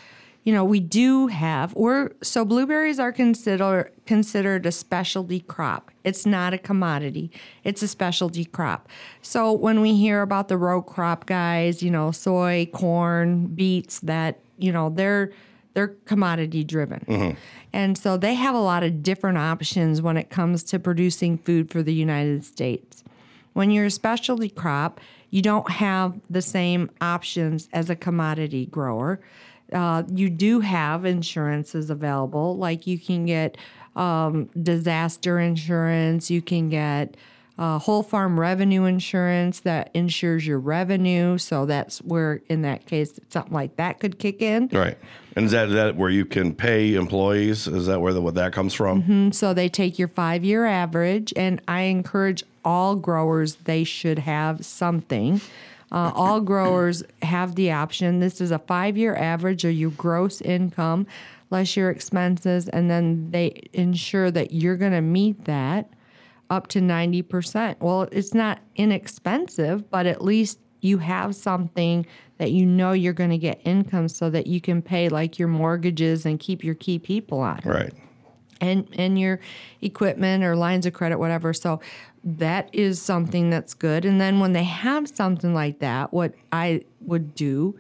you 0.47 0.53
know, 0.53 0.63
we 0.63 0.79
do 0.79 1.27
have 1.27 1.73
we're 1.73 2.11
so 2.23 2.45
blueberries 2.45 3.01
are 3.01 3.11
considered 3.11 3.91
considered 4.05 4.65
a 4.65 4.71
specialty 4.71 5.41
crop. 5.41 5.91
It's 6.05 6.25
not 6.25 6.53
a 6.53 6.57
commodity. 6.57 7.31
It's 7.65 7.81
a 7.81 7.87
specialty 7.89 8.45
crop. 8.45 8.87
So 9.21 9.51
when 9.51 9.81
we 9.81 9.93
hear 9.93 10.21
about 10.21 10.47
the 10.47 10.55
row 10.55 10.81
crop 10.81 11.25
guys, 11.25 11.83
you 11.83 11.91
know, 11.91 12.11
soy, 12.11 12.69
corn, 12.71 13.47
beets 13.47 13.99
that, 13.99 14.39
you 14.57 14.71
know, 14.71 14.89
they're 14.89 15.33
they're 15.73 15.89
commodity 16.05 16.63
driven. 16.63 17.03
Mm-hmm. 17.09 17.37
And 17.73 17.97
so 17.97 18.15
they 18.15 18.35
have 18.35 18.55
a 18.55 18.61
lot 18.61 18.83
of 18.83 19.03
different 19.03 19.37
options 19.37 20.01
when 20.01 20.15
it 20.15 20.29
comes 20.29 20.63
to 20.63 20.79
producing 20.79 21.37
food 21.37 21.69
for 21.69 21.83
the 21.83 21.93
United 21.93 22.45
States. 22.45 23.03
When 23.57 23.71
you're 23.71 23.85
a 23.85 23.89
specialty 23.89 24.49
crop, 24.49 25.01
you 25.31 25.41
don't 25.41 25.67
have 25.67 26.13
the 26.29 26.43
same 26.43 26.91
options 27.01 27.69
as 27.73 27.89
a 27.89 27.95
commodity 27.95 28.67
grower. 28.67 29.19
Uh, 29.73 30.03
you 30.13 30.29
do 30.29 30.59
have 30.59 31.05
insurances 31.05 31.89
available, 31.89 32.55
like 32.55 32.85
you 32.85 32.99
can 32.99 33.25
get 33.25 33.57
um, 33.95 34.45
disaster 34.61 35.39
insurance, 35.39 36.29
you 36.29 36.39
can 36.39 36.69
get 36.69 37.17
uh, 37.57 37.79
whole 37.79 38.03
farm 38.03 38.39
revenue 38.39 38.83
insurance 38.83 39.61
that 39.61 39.89
insures 39.95 40.45
your 40.45 40.59
revenue. 40.59 41.39
So 41.39 41.65
that's 41.65 41.97
where, 42.03 42.43
in 42.49 42.61
that 42.61 42.85
case, 42.85 43.19
something 43.29 43.53
like 43.53 43.75
that 43.77 43.99
could 43.99 44.19
kick 44.19 44.43
in. 44.43 44.69
Right. 44.71 44.99
And 45.35 45.45
is 45.45 45.51
that, 45.53 45.69
is 45.69 45.73
that 45.73 45.95
where 45.95 46.11
you 46.11 46.25
can 46.25 46.53
pay 46.53 46.93
employees? 46.93 47.67
Is 47.67 47.87
that 47.87 48.01
where 48.01 48.13
the, 48.13 48.21
what 48.21 48.35
that 48.35 48.53
comes 48.53 48.75
from? 48.75 49.01
Mm-hmm. 49.01 49.31
So 49.31 49.55
they 49.55 49.67
take 49.67 49.97
your 49.97 50.07
five 50.07 50.43
year 50.43 50.65
average, 50.65 51.33
and 51.35 51.59
I 51.67 51.81
encourage 51.81 52.43
all 52.67 52.95
growers, 52.95 53.55
they 53.63 53.83
should 53.83 54.19
have 54.19 54.65
something. 54.65 55.39
Uh, 55.91 56.11
all 56.13 56.41
growers 56.41 57.01
have 57.21 57.55
the 57.55 57.71
option. 57.71 58.19
This 58.19 58.41
is 58.41 58.51
a 58.51 58.59
five 58.59 58.97
year 58.97 59.15
average 59.15 59.63
of 59.65 59.71
your 59.71 59.91
gross 59.91 60.41
income 60.41 61.07
less 61.49 61.77
your 61.77 61.89
expenses, 61.89 62.67
and 62.67 62.89
then 62.91 63.31
they 63.31 63.61
ensure 63.71 64.29
that 64.31 64.51
you're 64.51 64.75
going 64.75 64.91
to 64.91 64.99
meet 65.01 65.45
that 65.45 65.89
up 66.49 66.67
to 66.67 66.79
90%. 66.81 67.77
Well, 67.79 68.03
it's 68.11 68.33
not 68.33 68.59
inexpensive, 68.75 69.89
but 69.89 70.05
at 70.05 70.21
least 70.21 70.59
you 70.81 70.97
have 70.97 71.35
something 71.35 72.05
that 72.37 72.51
you 72.51 72.65
know 72.65 72.91
you're 72.91 73.13
going 73.13 73.29
to 73.29 73.37
get 73.37 73.61
income 73.63 74.09
so 74.09 74.29
that 74.29 74.47
you 74.47 74.59
can 74.59 74.81
pay 74.81 75.07
like 75.09 75.39
your 75.39 75.47
mortgages 75.47 76.25
and 76.25 76.37
keep 76.39 76.65
your 76.65 76.75
key 76.75 76.99
people 76.99 77.39
on 77.39 77.61
Right. 77.63 77.93
and 78.61 78.87
and 78.97 79.17
your 79.17 79.39
equipment 79.81 80.43
or 80.43 80.55
lines 80.55 80.85
of 80.85 80.93
credit 80.93 81.17
whatever 81.17 81.53
so 81.53 81.79
that 82.27 82.69
is 82.73 83.01
something 83.01 83.49
that's 83.49 83.73
good 83.73 84.03
and 84.03 84.19
then 84.19 84.39
when 84.39 84.51
they 84.51 84.65
have 84.65 85.07
something 85.07 85.53
like 85.53 85.79
that 85.79 86.11
what 86.11 86.33
i 86.51 86.81
would 86.99 87.33
do 87.33 87.79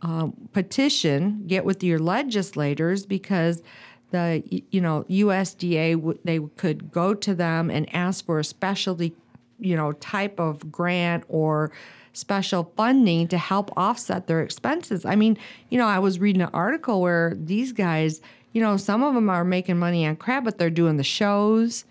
um, 0.00 0.32
petition 0.52 1.44
get 1.46 1.66
with 1.66 1.84
your 1.84 1.98
legislators 1.98 3.04
because 3.04 3.62
the 4.10 4.42
you 4.70 4.80
know 4.80 5.04
usda 5.10 6.18
they 6.24 6.40
could 6.56 6.90
go 6.90 7.12
to 7.12 7.34
them 7.34 7.70
and 7.70 7.92
ask 7.94 8.24
for 8.24 8.38
a 8.38 8.44
specialty 8.44 9.14
you 9.58 9.76
know 9.76 9.92
type 9.92 10.40
of 10.40 10.72
grant 10.72 11.22
or 11.28 11.70
special 12.14 12.72
funding 12.76 13.28
to 13.28 13.36
help 13.36 13.70
offset 13.76 14.26
their 14.26 14.40
expenses. 14.40 15.04
I 15.04 15.16
mean, 15.16 15.36
you 15.68 15.76
know, 15.76 15.86
I 15.86 15.98
was 15.98 16.18
reading 16.18 16.42
an 16.42 16.50
article 16.52 17.00
where 17.00 17.34
these 17.36 17.72
guys, 17.72 18.20
you 18.52 18.62
know, 18.62 18.76
some 18.76 19.02
of 19.02 19.14
them 19.14 19.28
are 19.28 19.44
making 19.44 19.78
money 19.78 20.06
on 20.06 20.16
crab, 20.16 20.44
but 20.44 20.56
they're 20.56 20.70
doing 20.70 20.96
the 20.96 21.02
shows. 21.02 21.84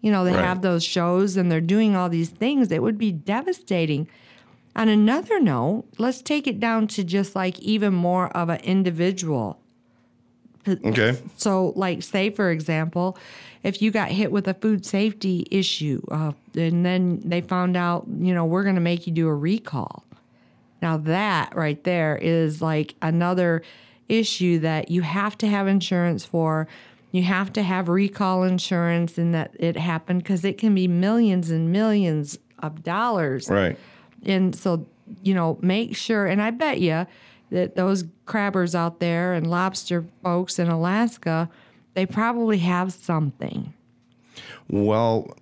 You 0.00 0.12
know, 0.12 0.24
they 0.24 0.32
Right. 0.32 0.44
have 0.44 0.62
those 0.62 0.84
shows 0.84 1.36
and 1.36 1.50
they're 1.50 1.60
doing 1.60 1.96
all 1.96 2.08
these 2.08 2.30
things. 2.30 2.70
It 2.70 2.82
would 2.82 2.98
be 2.98 3.12
devastating. 3.12 4.08
On 4.76 4.88
another 4.88 5.40
note, 5.40 5.84
let's 5.98 6.20
take 6.22 6.46
it 6.46 6.60
down 6.60 6.86
to 6.88 7.02
just 7.04 7.34
like 7.34 7.58
even 7.60 7.94
more 7.94 8.28
of 8.36 8.48
an 8.50 8.60
individual 8.60 9.58
Okay. 10.84 11.16
so, 11.36 11.72
like, 11.76 12.02
say 12.02 12.30
for 12.30 12.50
example, 12.50 13.16
if 13.62 13.80
you 13.80 13.90
got 13.90 14.10
hit 14.10 14.32
with 14.32 14.48
a 14.48 14.54
food 14.54 14.84
safety 14.84 15.46
issue, 15.50 16.02
uh, 16.10 16.32
and 16.56 16.84
then 16.84 17.20
they 17.24 17.40
found 17.40 17.76
out, 17.76 18.06
you 18.18 18.34
know, 18.34 18.44
we're 18.44 18.64
going 18.64 18.74
to 18.74 18.80
make 18.80 19.06
you 19.06 19.12
do 19.12 19.28
a 19.28 19.34
recall. 19.34 20.04
Now, 20.82 20.96
that 20.98 21.54
right 21.54 21.82
there 21.84 22.16
is 22.16 22.60
like 22.60 22.94
another 23.00 23.62
issue 24.08 24.58
that 24.60 24.90
you 24.90 25.02
have 25.02 25.38
to 25.38 25.46
have 25.48 25.66
insurance 25.68 26.24
for. 26.24 26.68
You 27.12 27.22
have 27.22 27.52
to 27.54 27.62
have 27.62 27.88
recall 27.88 28.42
insurance, 28.42 29.16
and 29.16 29.34
that 29.34 29.56
it 29.58 29.76
happened 29.76 30.22
because 30.22 30.44
it 30.44 30.58
can 30.58 30.74
be 30.74 30.88
millions 30.88 31.50
and 31.50 31.72
millions 31.72 32.38
of 32.58 32.82
dollars. 32.82 33.48
Right. 33.48 33.78
And 34.24 34.54
so, 34.54 34.86
you 35.22 35.34
know, 35.34 35.58
make 35.62 35.96
sure, 35.96 36.26
and 36.26 36.42
I 36.42 36.50
bet 36.50 36.80
you 36.80 37.06
that 37.50 37.76
those 37.76 38.04
crabbers 38.26 38.74
out 38.74 39.00
there 39.00 39.32
and 39.32 39.46
lobster 39.46 40.04
folks 40.22 40.58
in 40.58 40.68
Alaska, 40.68 41.48
they 41.94 42.06
probably 42.06 42.58
have 42.58 42.92
something. 42.92 43.72
Well, 44.68 45.36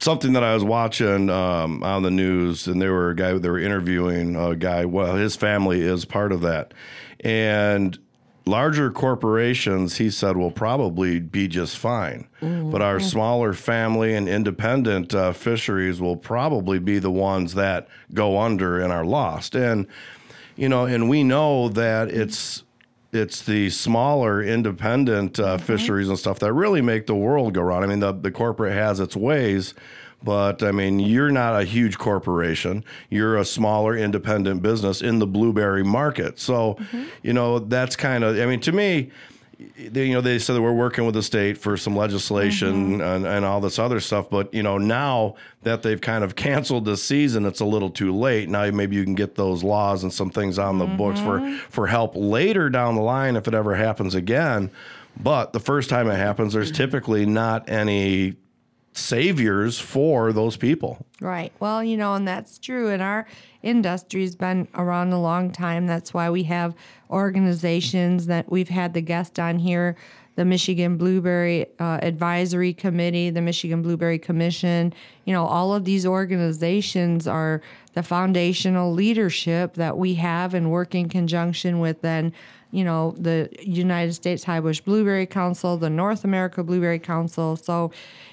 something 0.00 0.32
that 0.32 0.44
I 0.44 0.54
was 0.54 0.64
watching 0.64 1.30
um, 1.30 1.82
on 1.82 2.02
the 2.02 2.10
news, 2.10 2.66
and 2.66 2.82
they 2.82 2.88
were 2.88 3.10
a 3.10 3.16
guy 3.16 3.32
they 3.38 3.48
were 3.48 3.58
interviewing 3.58 4.36
a 4.36 4.56
guy. 4.56 4.84
Well, 4.84 5.14
his 5.16 5.36
family 5.36 5.80
is 5.80 6.04
part 6.04 6.32
of 6.32 6.40
that, 6.42 6.74
and 7.20 7.98
larger 8.48 8.90
corporations, 8.90 9.98
he 9.98 10.10
said, 10.10 10.36
will 10.36 10.50
probably 10.50 11.20
be 11.20 11.48
just 11.48 11.76
fine. 11.78 12.28
But 12.70 12.82
our 12.82 12.98
smaller 13.00 13.52
family 13.52 14.14
and 14.14 14.28
independent 14.28 15.14
uh, 15.14 15.32
fisheries 15.32 16.00
will 16.00 16.16
probably 16.16 16.78
be 16.78 16.98
the 16.98 17.10
ones 17.10 17.54
that 17.54 17.88
go 18.14 18.38
under 18.38 18.80
and 18.80 18.92
are 18.92 19.04
lost. 19.04 19.54
And 19.54 19.86
you 20.56 20.68
know, 20.68 20.86
and 20.86 21.08
we 21.08 21.22
know 21.22 21.68
that 21.68 22.08
it's 22.08 22.64
it's 23.12 23.42
the 23.42 23.70
smaller 23.70 24.42
independent 24.42 25.40
uh, 25.40 25.56
fisheries 25.56 26.08
and 26.08 26.18
stuff 26.18 26.40
that 26.40 26.52
really 26.52 26.82
make 26.82 27.06
the 27.06 27.14
world 27.14 27.54
go 27.54 27.62
round. 27.62 27.84
I 27.84 27.86
mean, 27.86 28.00
the, 28.00 28.12
the 28.12 28.30
corporate 28.30 28.74
has 28.74 29.00
its 29.00 29.16
ways, 29.16 29.72
but 30.22 30.62
I 30.62 30.72
mean, 30.72 30.98
you're 30.98 31.30
not 31.30 31.60
a 31.60 31.64
huge 31.64 31.98
corporation. 31.98 32.84
You're 33.08 33.36
a 33.36 33.44
smaller 33.44 33.96
independent 33.96 34.62
business 34.62 35.00
in 35.00 35.18
the 35.20 35.26
blueberry 35.26 35.84
market. 35.84 36.38
So, 36.38 36.74
mm-hmm. 36.74 37.04
you 37.22 37.32
know, 37.32 37.60
that's 37.60 37.96
kind 37.96 38.24
of, 38.24 38.38
I 38.38 38.46
mean, 38.46 38.60
to 38.60 38.72
me, 38.72 39.10
they, 39.76 40.06
you 40.06 40.14
know, 40.14 40.20
they 40.20 40.38
said 40.38 40.54
that 40.54 40.62
we're 40.62 40.72
working 40.72 41.04
with 41.04 41.14
the 41.14 41.22
state 41.22 41.58
for 41.58 41.76
some 41.76 41.96
legislation 41.96 42.92
mm-hmm. 42.92 43.00
and, 43.00 43.26
and 43.26 43.44
all 43.44 43.60
this 43.60 43.78
other 43.78 44.00
stuff. 44.00 44.30
But, 44.30 44.52
you 44.54 44.62
know, 44.62 44.78
now 44.78 45.34
that 45.62 45.82
they've 45.82 46.00
kind 46.00 46.22
of 46.22 46.36
canceled 46.36 46.84
the 46.84 46.96
season, 46.96 47.44
it's 47.44 47.60
a 47.60 47.64
little 47.64 47.90
too 47.90 48.14
late. 48.14 48.48
Now 48.48 48.70
maybe 48.70 48.96
you 48.96 49.04
can 49.04 49.14
get 49.14 49.34
those 49.34 49.64
laws 49.64 50.02
and 50.02 50.12
some 50.12 50.30
things 50.30 50.58
on 50.58 50.78
the 50.78 50.86
books 50.86 51.20
for, 51.20 51.40
mm-hmm. 51.40 51.56
for 51.70 51.88
help 51.88 52.12
later 52.14 52.70
down 52.70 52.94
the 52.94 53.02
line 53.02 53.36
if 53.36 53.48
it 53.48 53.54
ever 53.54 53.74
happens 53.74 54.14
again. 54.14 54.70
But 55.20 55.52
the 55.52 55.60
first 55.60 55.90
time 55.90 56.08
it 56.08 56.16
happens, 56.16 56.52
there's 56.52 56.70
typically 56.70 57.26
not 57.26 57.68
any 57.68 58.36
saviors 58.98 59.78
for 59.78 60.32
those 60.32 60.56
people. 60.56 61.06
Right. 61.20 61.52
Well, 61.60 61.82
you 61.82 61.96
know, 61.96 62.14
and 62.14 62.26
that's 62.26 62.58
true. 62.58 62.90
And 62.90 63.02
our 63.02 63.26
industry's 63.62 64.36
been 64.36 64.68
around 64.74 65.12
a 65.12 65.20
long 65.20 65.50
time. 65.50 65.86
That's 65.86 66.12
why 66.14 66.30
we 66.30 66.44
have 66.44 66.74
organizations 67.10 68.26
that 68.26 68.50
we've 68.50 68.68
had 68.68 68.94
the 68.94 69.00
guest 69.00 69.38
on 69.38 69.58
here 69.58 69.96
the 70.38 70.44
Michigan 70.44 70.96
Blueberry 70.96 71.66
uh, 71.80 71.98
Advisory 72.00 72.72
Committee, 72.72 73.28
the 73.28 73.40
Michigan 73.40 73.82
Blueberry 73.82 74.20
Commission. 74.20 74.94
You 75.24 75.32
know, 75.32 75.44
all 75.44 75.74
of 75.74 75.84
these 75.84 76.06
organizations 76.06 77.26
are 77.26 77.60
the 77.94 78.04
foundational 78.04 78.92
leadership 78.92 79.74
that 79.74 79.98
we 79.98 80.14
have 80.14 80.54
and 80.54 80.70
work 80.70 80.94
in 80.94 81.08
conjunction 81.08 81.80
with 81.80 82.02
then 82.02 82.32
you 82.70 82.84
know, 82.84 83.14
the 83.18 83.48
United 83.62 84.12
States 84.12 84.44
High 84.44 84.60
Bush 84.60 84.80
Blueberry 84.80 85.26
Council, 85.26 85.76
the 85.76 85.90
North 85.90 86.24
America 86.24 86.62
Blueberry 86.62 86.98
Council. 86.98 87.56
So, 87.56 87.90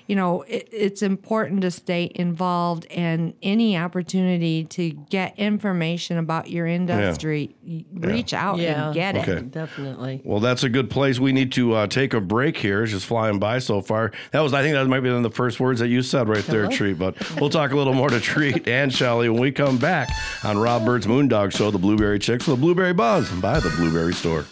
you 0.07 0.15
know, 0.15 0.43
it, 0.43 0.69
it's 0.71 1.01
important 1.01 1.61
to 1.61 1.71
stay 1.71 2.11
involved 2.15 2.85
and 2.91 3.33
any 3.41 3.77
opportunity 3.77 4.63
to 4.65 4.91
get 4.91 5.37
information 5.39 6.17
about 6.17 6.49
your 6.49 6.67
industry, 6.67 7.55
y 7.65 7.83
reach 7.93 8.33
out 8.33 8.57
Yeah. 8.59 8.85
and 8.87 8.93
get 8.93 9.15
Okay. 9.17 9.31
it. 9.33 9.51
Definitely. 9.51 10.21
Well, 10.23 10.39
that's 10.39 10.63
a 10.63 10.69
good 10.69 10.89
place. 10.89 11.19
We 11.19 11.31
need 11.33 11.51
to 11.53 11.73
uh, 11.73 11.87
take 11.87 12.13
a 12.13 12.21
break 12.21 12.57
here. 12.57 12.83
It's 12.83 12.91
just 12.91 13.05
flying 13.05 13.39
by 13.39 13.59
so 13.59 13.81
far. 13.81 14.11
That 14.31 14.41
was, 14.41 14.53
I 14.53 14.61
think, 14.61 14.75
that 14.75 14.85
might 14.87 14.99
be 15.01 15.09
one 15.09 15.17
of 15.17 15.23
the 15.23 15.29
first 15.35 15.59
words 15.59 15.79
that 15.79 15.87
you 15.87 16.01
said 16.01 16.27
right 16.29 16.43
there, 16.45 16.67
Treat. 16.67 16.99
But 16.99 17.15
we'll 17.39 17.49
talk 17.49 17.71
a 17.71 17.75
little 17.75 17.93
more 17.93 18.09
to 18.09 18.19
Treat 18.19 18.67
and 18.67 18.93
Shelly 18.93 19.29
when 19.29 19.41
we 19.41 19.51
come 19.51 19.77
back 19.77 20.09
on 20.43 20.57
Rob 20.57 20.85
Byrd's 20.85 21.07
Moondog 21.07 21.55
Show, 21.55 21.71
the 21.71 21.77
Blueberry 21.79 22.19
Chicks 22.19 22.47
with 22.47 22.57
the 22.57 22.61
Blueberry 22.61 22.93
Buzz 22.93 23.31
by 23.41 23.59
the 23.59 23.69
Blueberry 23.71 24.13
Store. 24.13 24.45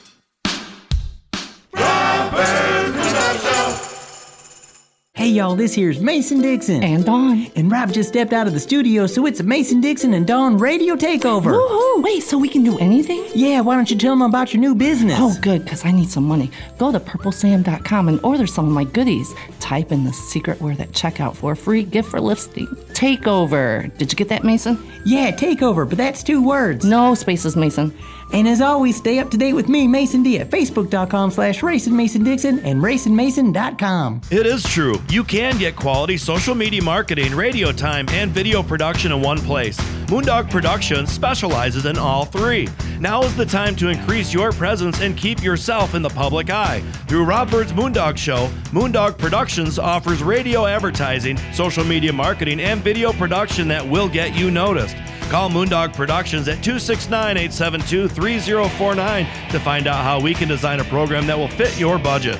Hey 5.24 5.30
y'all, 5.30 5.56
this 5.56 5.74
here's 5.74 6.02
Mason 6.02 6.42
Dixon. 6.42 6.84
And 6.84 7.06
Dawn. 7.06 7.48
And 7.56 7.72
Rob 7.72 7.94
just 7.94 8.10
stepped 8.10 8.34
out 8.34 8.46
of 8.46 8.52
the 8.52 8.60
studio, 8.60 9.08
so 9.08 9.26
it's 9.26 9.40
a 9.40 9.44
Mason 9.44 9.80
Dixon 9.80 10.14
and 10.16 10.28
Dawn 10.28 10.58
radio 10.58 10.98
takeover. 10.98 11.54
Woohoo! 11.54 12.04
Wait, 12.04 12.24
so 12.24 12.38
we 12.38 12.50
can 12.50 12.62
do 12.62 12.78
anything? 12.80 13.26
Yeah, 13.34 13.62
why 13.62 13.78
don't 13.78 13.90
you 13.90 13.98
tell 13.98 14.12
them 14.12 14.22
about 14.22 14.54
your 14.54 14.60
new 14.60 14.76
business? 14.76 15.18
Oh, 15.18 15.34
good, 15.40 15.64
because 15.64 15.86
I 15.86 15.92
need 15.92 16.10
some 16.10 16.26
money. 16.26 16.52
Go 16.78 16.92
to 16.92 17.00
purplesam.com 17.00 18.10
and 18.10 18.20
order 18.22 18.46
some 18.46 18.68
of 18.68 18.74
my 18.74 18.84
goodies. 18.84 19.34
Type 19.62 19.94
in 19.94 20.04
the 20.04 20.12
secret 20.12 20.60
word 20.60 20.82
at 20.82 20.92
checkout 20.92 21.38
for 21.38 21.54
a 21.54 21.56
free 21.56 21.84
gift 21.84 22.10
for 22.12 22.20
listing. 22.20 22.68
Takeover. 22.92 23.98
Did 23.98 24.12
you 24.12 24.18
get 24.18 24.28
that, 24.28 24.44
Mason? 24.44 24.78
Yeah, 25.06 25.32
takeover, 25.32 25.88
but 25.88 25.98
that's 25.98 26.22
two 26.22 26.46
words. 26.46 26.84
No 26.84 27.16
spaces, 27.16 27.56
Mason. 27.56 27.98
And 28.34 28.48
as 28.48 28.62
always, 28.62 28.98
stay 28.98 29.20
up 29.20 29.30
to 29.32 29.38
date 29.38 29.54
with 29.54 29.70
me, 29.70 29.88
Mason 29.88 30.24
D, 30.24 30.40
at 30.40 30.50
facebook.com 30.50 31.30
slash 31.30 31.62
Racing 31.62 31.96
Mason 31.96 32.24
Dixon 32.24 32.60
and 32.60 32.82
racingmason.com. 32.82 34.22
It 34.32 34.48
is 34.48 34.64
true. 34.64 34.96
You 35.10 35.24
can 35.24 35.58
get 35.60 35.76
quality 35.76 36.18
social 36.18 36.56
media 36.56 36.82
marketing, 36.82 37.36
radio 37.36 37.72
time, 37.72 38.08
and 38.10 38.32
video 38.32 38.64
production 38.64 39.12
in 39.12 39.22
one 39.22 39.38
place. 39.38 39.78
Moondog 40.08 40.50
Productions 40.50 41.12
specializes 41.12 41.86
in 41.86 41.98
all 41.98 42.26
three. 42.26 42.68
Now 43.00 43.22
is 43.24 43.36
the 43.36 43.46
time 43.46 43.76
to 43.78 43.90
increase 43.90 44.34
your 44.34 44.52
presence 44.52 45.02
and 45.02 45.16
keep 45.16 45.44
yourself 45.44 45.94
in 45.94 46.02
the 46.02 46.10
public 46.10 46.50
eye. 46.50 46.82
Through 47.08 47.26
Rob 47.26 47.52
Byrd's 47.52 47.74
Moondog 47.74 48.18
Show, 48.18 48.48
Moondog 48.72 49.18
Productions 49.18 49.78
offers 49.78 50.24
radio 50.24 50.66
advertising, 50.66 51.38
social 51.54 51.84
media 51.84 52.14
marketing, 52.14 52.60
and 52.60 52.82
video 52.82 53.14
production 53.14 53.68
that 53.68 53.88
will 53.88 54.10
get 54.10 54.36
you 54.36 54.50
noticed. 54.50 54.96
Call 55.30 55.50
Moondog 55.50 55.94
Productions 55.94 56.48
at 56.48 56.64
269 56.64 57.38
872 57.38 58.08
3049 58.08 59.50
to 59.50 59.60
find 59.60 59.88
out 59.88 60.04
how 60.04 60.20
we 60.20 60.34
can 60.34 60.48
design 60.48 60.80
a 60.80 60.84
program 60.86 61.26
that 61.28 61.38
will 61.38 61.48
fit 61.48 61.78
your 61.80 61.98
budget. 61.98 62.40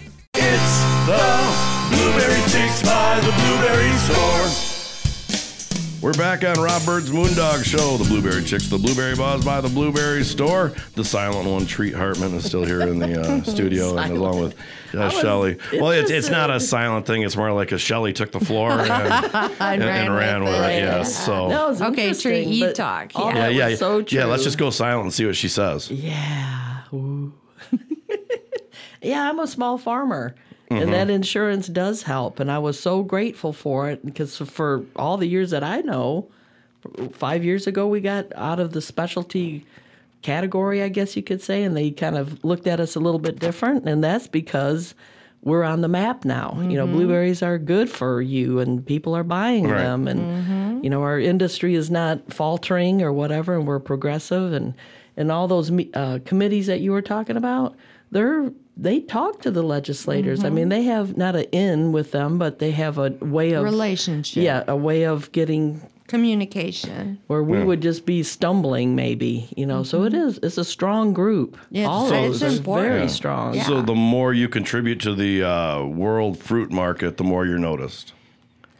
It's 0.53 0.83
the 1.07 1.95
Blueberry 1.95 2.41
Chicks 2.49 2.83
by 2.83 3.21
the 3.21 3.31
Blueberry 3.31 3.93
Store. 3.93 4.49
We're 6.01 6.11
back 6.11 6.43
on 6.43 6.61
Rob 6.61 6.85
Byrd's 6.85 7.09
Moondog 7.09 7.63
Show, 7.63 7.95
the 7.95 8.03
Blueberry 8.03 8.43
Chicks, 8.43 8.67
the 8.67 8.77
Blueberry 8.77 9.15
Buzz 9.15 9.45
by 9.45 9.61
the 9.61 9.69
Blueberry 9.69 10.25
Store. 10.25 10.73
The 10.95 11.05
silent 11.05 11.47
one, 11.47 11.65
Treat 11.65 11.93
Hartmann, 11.93 12.33
is 12.33 12.43
still 12.43 12.65
here 12.65 12.81
in 12.81 12.99
the 12.99 13.21
uh, 13.21 13.43
studio, 13.49 13.97
and 13.97 14.17
along 14.17 14.41
with 14.41 14.57
uh, 14.93 15.09
Shelly. 15.09 15.57
Well, 15.71 15.91
it's, 15.91 16.11
it's 16.11 16.29
not 16.29 16.49
a 16.49 16.59
silent 16.59 17.05
thing. 17.05 17.21
It's 17.21 17.37
more 17.37 17.53
like 17.53 17.71
a 17.71 17.77
Shelly 17.77 18.11
took 18.11 18.33
the 18.33 18.41
floor 18.41 18.71
and, 18.71 18.91
and, 19.61 19.81
and 19.81 20.13
ran 20.13 20.43
with 20.43 20.53
it. 20.53 20.81
Yes. 20.83 21.25
So. 21.25 21.49
Okay, 21.75 22.09
interesting, 22.09 22.43
Tree, 22.43 22.43
you 22.43 22.73
talk, 22.73 23.13
yeah. 23.17 23.47
yeah, 23.47 23.67
yeah, 23.69 23.75
so 23.77 24.01
true. 24.01 24.19
yeah. 24.19 24.25
Let's 24.25 24.43
just 24.43 24.57
go 24.57 24.69
silent 24.69 25.03
and 25.03 25.13
see 25.13 25.25
what 25.25 25.37
she 25.37 25.47
says. 25.47 25.89
Yeah. 25.89 26.83
Ooh. 26.91 27.31
Yeah, 29.01 29.29
I'm 29.29 29.39
a 29.39 29.47
small 29.47 29.77
farmer. 29.77 30.35
Mm-hmm. 30.69 30.83
And 30.83 30.93
that 30.93 31.09
insurance 31.09 31.67
does 31.67 32.03
help. 32.03 32.39
And 32.39 32.49
I 32.49 32.57
was 32.59 32.79
so 32.79 33.03
grateful 33.03 33.51
for 33.51 33.89
it 33.89 34.05
because 34.05 34.37
for 34.37 34.85
all 34.95 35.17
the 35.17 35.27
years 35.27 35.49
that 35.49 35.63
I 35.63 35.81
know, 35.81 36.29
five 37.11 37.43
years 37.43 37.67
ago, 37.67 37.87
we 37.87 37.99
got 37.99 38.27
out 38.35 38.59
of 38.59 38.71
the 38.71 38.81
specialty 38.81 39.65
category, 40.21 40.81
I 40.81 40.87
guess 40.87 41.15
you 41.17 41.23
could 41.23 41.41
say, 41.41 41.63
and 41.63 41.75
they 41.75 41.91
kind 41.91 42.17
of 42.17 42.43
looked 42.45 42.67
at 42.67 42.79
us 42.79 42.95
a 42.95 42.99
little 42.99 43.19
bit 43.19 43.39
different. 43.39 43.87
And 43.87 44.01
that's 44.03 44.27
because 44.27 44.95
we're 45.43 45.63
on 45.63 45.81
the 45.81 45.87
map 45.87 46.23
now. 46.23 46.55
You 46.61 46.77
know, 46.77 46.85
blueberries 46.87 47.41
are 47.43 47.57
good 47.57 47.89
for 47.89 48.21
you 48.21 48.59
and 48.59 48.85
people 48.85 49.15
are 49.15 49.23
buying 49.23 49.67
Right. 49.67 49.79
them. 49.79 50.07
And, 50.07 50.83
you 50.83 50.89
know, 50.89 51.01
our 51.01 51.19
industry 51.19 51.75
is 51.75 51.89
not 51.91 52.31
faltering 52.31 53.01
or 53.01 53.11
whatever, 53.11 53.55
and 53.57 53.67
we're 53.67 53.79
progressive. 53.79 54.53
And, 54.53 54.73
and 55.17 55.31
all 55.31 55.47
those 55.47 55.71
uh, 55.95 56.19
committees 56.23 56.67
that 56.67 56.79
you 56.79 56.91
were 56.91 57.01
talking 57.01 57.35
about, 57.37 57.75
they're 58.11 58.51
they 58.77 58.99
talk 59.01 59.41
to 59.41 59.51
the 59.51 59.61
legislators. 59.63 60.43
I 60.43 60.49
mean, 60.49 60.69
they 60.69 60.83
have 60.83 61.17
not 61.17 61.35
an 61.35 61.43
in 61.51 61.91
with 61.91 62.11
them, 62.11 62.37
but 62.37 62.59
they 62.59 62.71
have 62.71 62.97
a 62.97 63.09
way 63.19 63.51
of 63.51 63.63
Relationship. 63.63 64.43
Yeah, 64.43 64.63
a 64.67 64.75
way 64.75 65.03
of 65.05 65.31
getting 65.31 65.81
Communication. 66.07 67.19
where 67.27 67.43
we 67.43 67.63
would 67.63 67.81
just 67.81 68.05
be 68.05 68.21
stumbling, 68.23 68.95
maybe. 68.95 69.47
You 69.55 69.65
know, 69.65 69.83
so 69.83 70.03
it 70.03 70.13
is. 70.13 70.39
It's 70.43 70.57
a 70.57 70.65
strong 70.65 71.13
group. 71.13 71.57
It's- 71.71 71.87
all 71.87 72.07
of 72.07 72.13
it's 72.13 72.41
us 72.41 72.53
are 72.53 72.57
important. 72.57 72.93
very 72.95 73.09
strong. 73.09 73.59
So 73.61 73.81
the 73.81 73.95
more 73.95 74.33
you 74.33 74.47
contribute 74.49 74.99
to 75.01 75.15
the 75.15 75.43
uh, 75.43 75.83
world 75.85 76.37
fruit 76.37 76.71
market, 76.71 77.17
the 77.17 77.23
more 77.23 77.45
you're 77.45 77.59
noticed. 77.59 78.13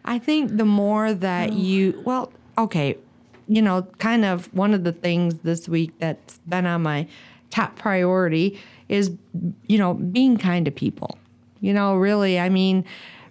I 0.03 0.19
think 0.19 0.57
the 0.57 0.65
more 0.65 1.13
that 1.13 1.53
you, 1.53 2.01
well, 2.05 2.31
okay, 2.57 2.97
you 3.47 3.61
know, 3.61 3.83
kind 3.99 4.25
of 4.25 4.51
one 4.53 4.73
of 4.73 4.83
the 4.83 4.91
things 4.91 5.35
this 5.43 5.69
week 5.69 5.91
that's 5.99 6.39
been 6.47 6.65
on 6.65 6.81
my 6.83 7.07
top 7.49 7.75
priority 7.77 8.59
is, 8.91 9.11
you 9.67 9.77
know, 9.77 9.93
being 9.95 10.37
kind 10.37 10.65
to 10.65 10.71
people. 10.71 11.17
You 11.61 11.73
know, 11.73 11.95
really, 11.95 12.39
I 12.39 12.49
mean, 12.49 12.83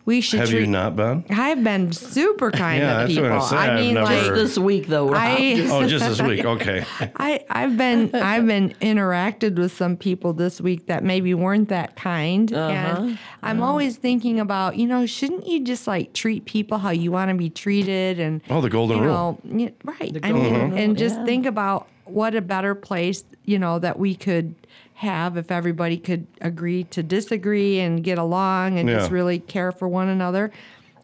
we 0.06 0.20
should 0.22 0.40
Have 0.40 0.48
treat. 0.48 0.60
you 0.60 0.66
not 0.66 0.96
been? 0.96 1.24
I've 1.30 1.62
been 1.62 1.92
super 1.92 2.50
kind 2.64 2.80
Yeah, 2.80 2.92
to 2.92 2.98
that's 3.06 3.08
what 3.16 3.22
people. 3.22 3.36
I'm 3.36 3.42
saying. 3.42 3.62
I 3.62 3.74
I've 3.74 3.80
mean, 3.80 3.94
never- 3.94 4.06
like 4.06 4.34
This 4.34 4.56
week, 4.58 4.86
though, 4.86 5.06
Rob, 5.08 5.16
I- 5.20 5.54
just- 5.56 5.72
Oh, 5.72 5.86
just 5.86 6.08
this 6.08 6.22
week. 6.22 6.44
Okay. 6.44 6.84
I, 7.16 7.44
I've 7.50 7.76
been 7.76 8.14
I've 8.14 8.46
been 8.46 8.70
interacted 8.80 9.56
with 9.56 9.72
some 9.72 9.96
people 9.96 10.32
this 10.32 10.60
week 10.60 10.86
that 10.86 11.04
maybe 11.04 11.34
weren't 11.34 11.68
that 11.68 11.96
kind, 11.96 12.52
Uh-huh. 12.52 13.02
and 13.02 13.18
I'm 13.42 13.62
always 13.62 13.96
thinking 13.96 14.40
about 14.40 14.76
you 14.76 14.86
know 14.86 15.04
shouldn't 15.06 15.46
you 15.46 15.60
just 15.64 15.86
like 15.86 16.12
treat 16.14 16.44
people 16.46 16.78
how 16.78 16.90
you 16.90 17.12
want 17.12 17.28
to 17.30 17.34
be 17.36 17.50
treated 17.50 18.18
and 18.20 18.40
Oh, 18.48 18.60
the 18.62 18.70
golden 18.70 18.98
you 18.98 19.04
rule. 19.04 19.38
know 19.52 19.58
yeah, 19.58 19.70
right 19.84 20.16
I 20.22 20.30
golden 20.32 20.52
mean 20.52 20.70
rule, 20.70 20.78
and 20.78 20.96
just 20.96 21.16
yeah. 21.18 21.24
think 21.26 21.46
about 21.46 21.86
what 22.04 22.34
a 22.34 22.40
better 22.40 22.74
place 22.74 23.24
you 23.44 23.58
know 23.58 23.78
that 23.78 23.98
we 23.98 24.14
could 24.14 24.54
have 25.00 25.38
if 25.38 25.50
everybody 25.50 25.96
could 25.96 26.26
agree 26.42 26.84
to 26.84 27.02
disagree 27.02 27.80
and 27.80 28.04
get 28.04 28.18
along 28.18 28.78
and 28.78 28.86
just 28.86 29.10
really 29.10 29.38
care 29.38 29.72
for 29.72 29.88
one 29.88 30.08
another. 30.08 30.52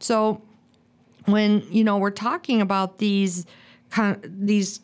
So 0.00 0.42
when 1.24 1.62
you 1.70 1.82
know 1.82 1.96
we're 1.96 2.10
talking 2.10 2.60
about 2.60 2.98
these 2.98 3.46
con- 3.90 4.20
these 4.22 4.80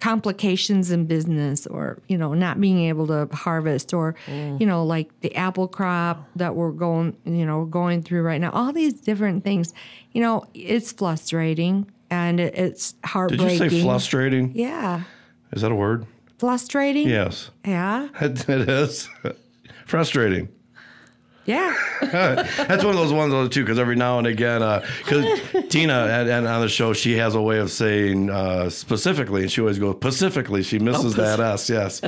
complications 0.00 0.90
in 0.90 1.06
business 1.06 1.66
or 1.66 1.98
you 2.08 2.18
know 2.18 2.34
not 2.34 2.60
being 2.60 2.80
able 2.80 3.06
to 3.06 3.26
harvest 3.34 3.94
or 3.94 4.14
mm. 4.26 4.60
you 4.60 4.66
know 4.66 4.84
like 4.84 5.08
the 5.22 5.34
apple 5.34 5.66
crop 5.66 6.28
that 6.36 6.54
we're 6.54 6.70
going 6.70 7.16
you 7.24 7.46
know 7.46 7.64
going 7.64 8.02
through 8.02 8.20
right 8.20 8.38
now 8.38 8.50
all 8.50 8.70
these 8.70 8.92
different 8.92 9.42
things 9.42 9.72
you 10.12 10.20
know 10.20 10.44
it's 10.52 10.92
frustrating 10.92 11.90
and 12.10 12.38
it, 12.38 12.54
it's 12.54 12.94
Did 13.28 13.40
you 13.40 13.70
say 13.70 13.82
frustrating? 13.82 14.52
yeah 14.54 15.04
Is 15.52 15.62
that 15.62 15.72
a 15.72 15.74
word? 15.74 16.06
Frustrating 16.38 17.08
Yes. 17.08 17.50
yeah 17.64 18.08
It 18.20 18.48
it 18.48 18.68
is. 18.68 19.08
Frustrating. 19.86 20.48
yeah 21.46 21.74
That's 22.00 22.82
one 22.84 22.94
of 22.94 22.96
those 22.96 23.12
ones 23.12 23.32
though 23.32 23.48
too, 23.48 23.62
because 23.62 23.78
every 23.78 23.96
now 23.96 24.18
and 24.18 24.26
again, 24.26 24.60
because 24.98 25.24
Tina 25.68 26.06
and, 26.10 26.28
and 26.28 26.46
on 26.46 26.60
the 26.62 26.68
show, 26.68 26.92
she 26.94 27.16
has 27.18 27.34
a 27.34 27.40
way 27.42 27.58
of 27.58 27.70
saying 27.70 28.30
uh, 28.30 28.70
specifically, 28.70 29.42
and 29.42 29.52
she 29.52 29.60
always 29.60 29.78
goes 29.78 29.96
pacifically. 30.00 30.62
She 30.62 30.78
misses 30.78 31.14
that 31.16 31.40
s. 31.40 31.68
Yes. 31.68 32.00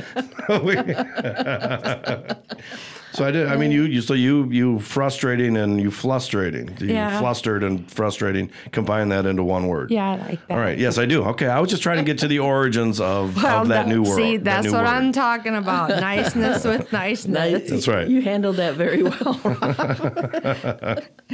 So 3.17 3.25
I 3.25 3.31
did. 3.31 3.47
I 3.47 3.55
mean, 3.57 3.71
you, 3.71 3.83
you 3.83 4.01
so 4.01 4.13
you 4.13 4.49
you 4.51 4.79
frustrating 4.79 5.57
and 5.57 5.81
you 5.81 5.89
frustrating. 5.91 6.75
You 6.79 6.87
Yeah. 6.93 7.19
flustered 7.19 7.63
and 7.63 7.89
frustrating. 7.91 8.51
Combine 8.71 9.09
that 9.09 9.25
into 9.25 9.43
one 9.43 9.67
word. 9.67 9.89
yeah 9.91 10.11
i 10.11 10.15
like 10.17 10.47
that 10.47 10.53
All 10.53 10.59
right. 10.59 10.77
Yes, 10.77 10.97
I 10.97 11.05
do. 11.05 11.23
Okay. 11.25 11.47
I 11.47 11.59
was 11.59 11.69
just 11.69 11.81
trying 11.83 11.97
to 11.97 12.03
get 12.03 12.19
to 12.19 12.27
the 12.27 12.39
origins 12.39 12.99
of, 13.01 13.35
Well, 13.35 13.61
of 13.63 13.67
that 13.69 13.87
no- 13.87 13.95
new 13.95 14.03
world. 14.03 14.15
see 14.17 14.37
that's 14.37 14.65
new 14.65 14.71
what 14.73 14.83
word. 14.83 14.89
i'm 14.89 15.11
talking 15.11 15.55
about 15.55 15.89
niceness 16.09 16.63
with 16.63 16.91
niceness 16.93 17.69
That's 17.69 17.87
right. 17.87 18.07
You 18.07 18.21
handled 18.21 18.57
that 18.57 18.75
very 18.75 19.01
well. 19.03 19.39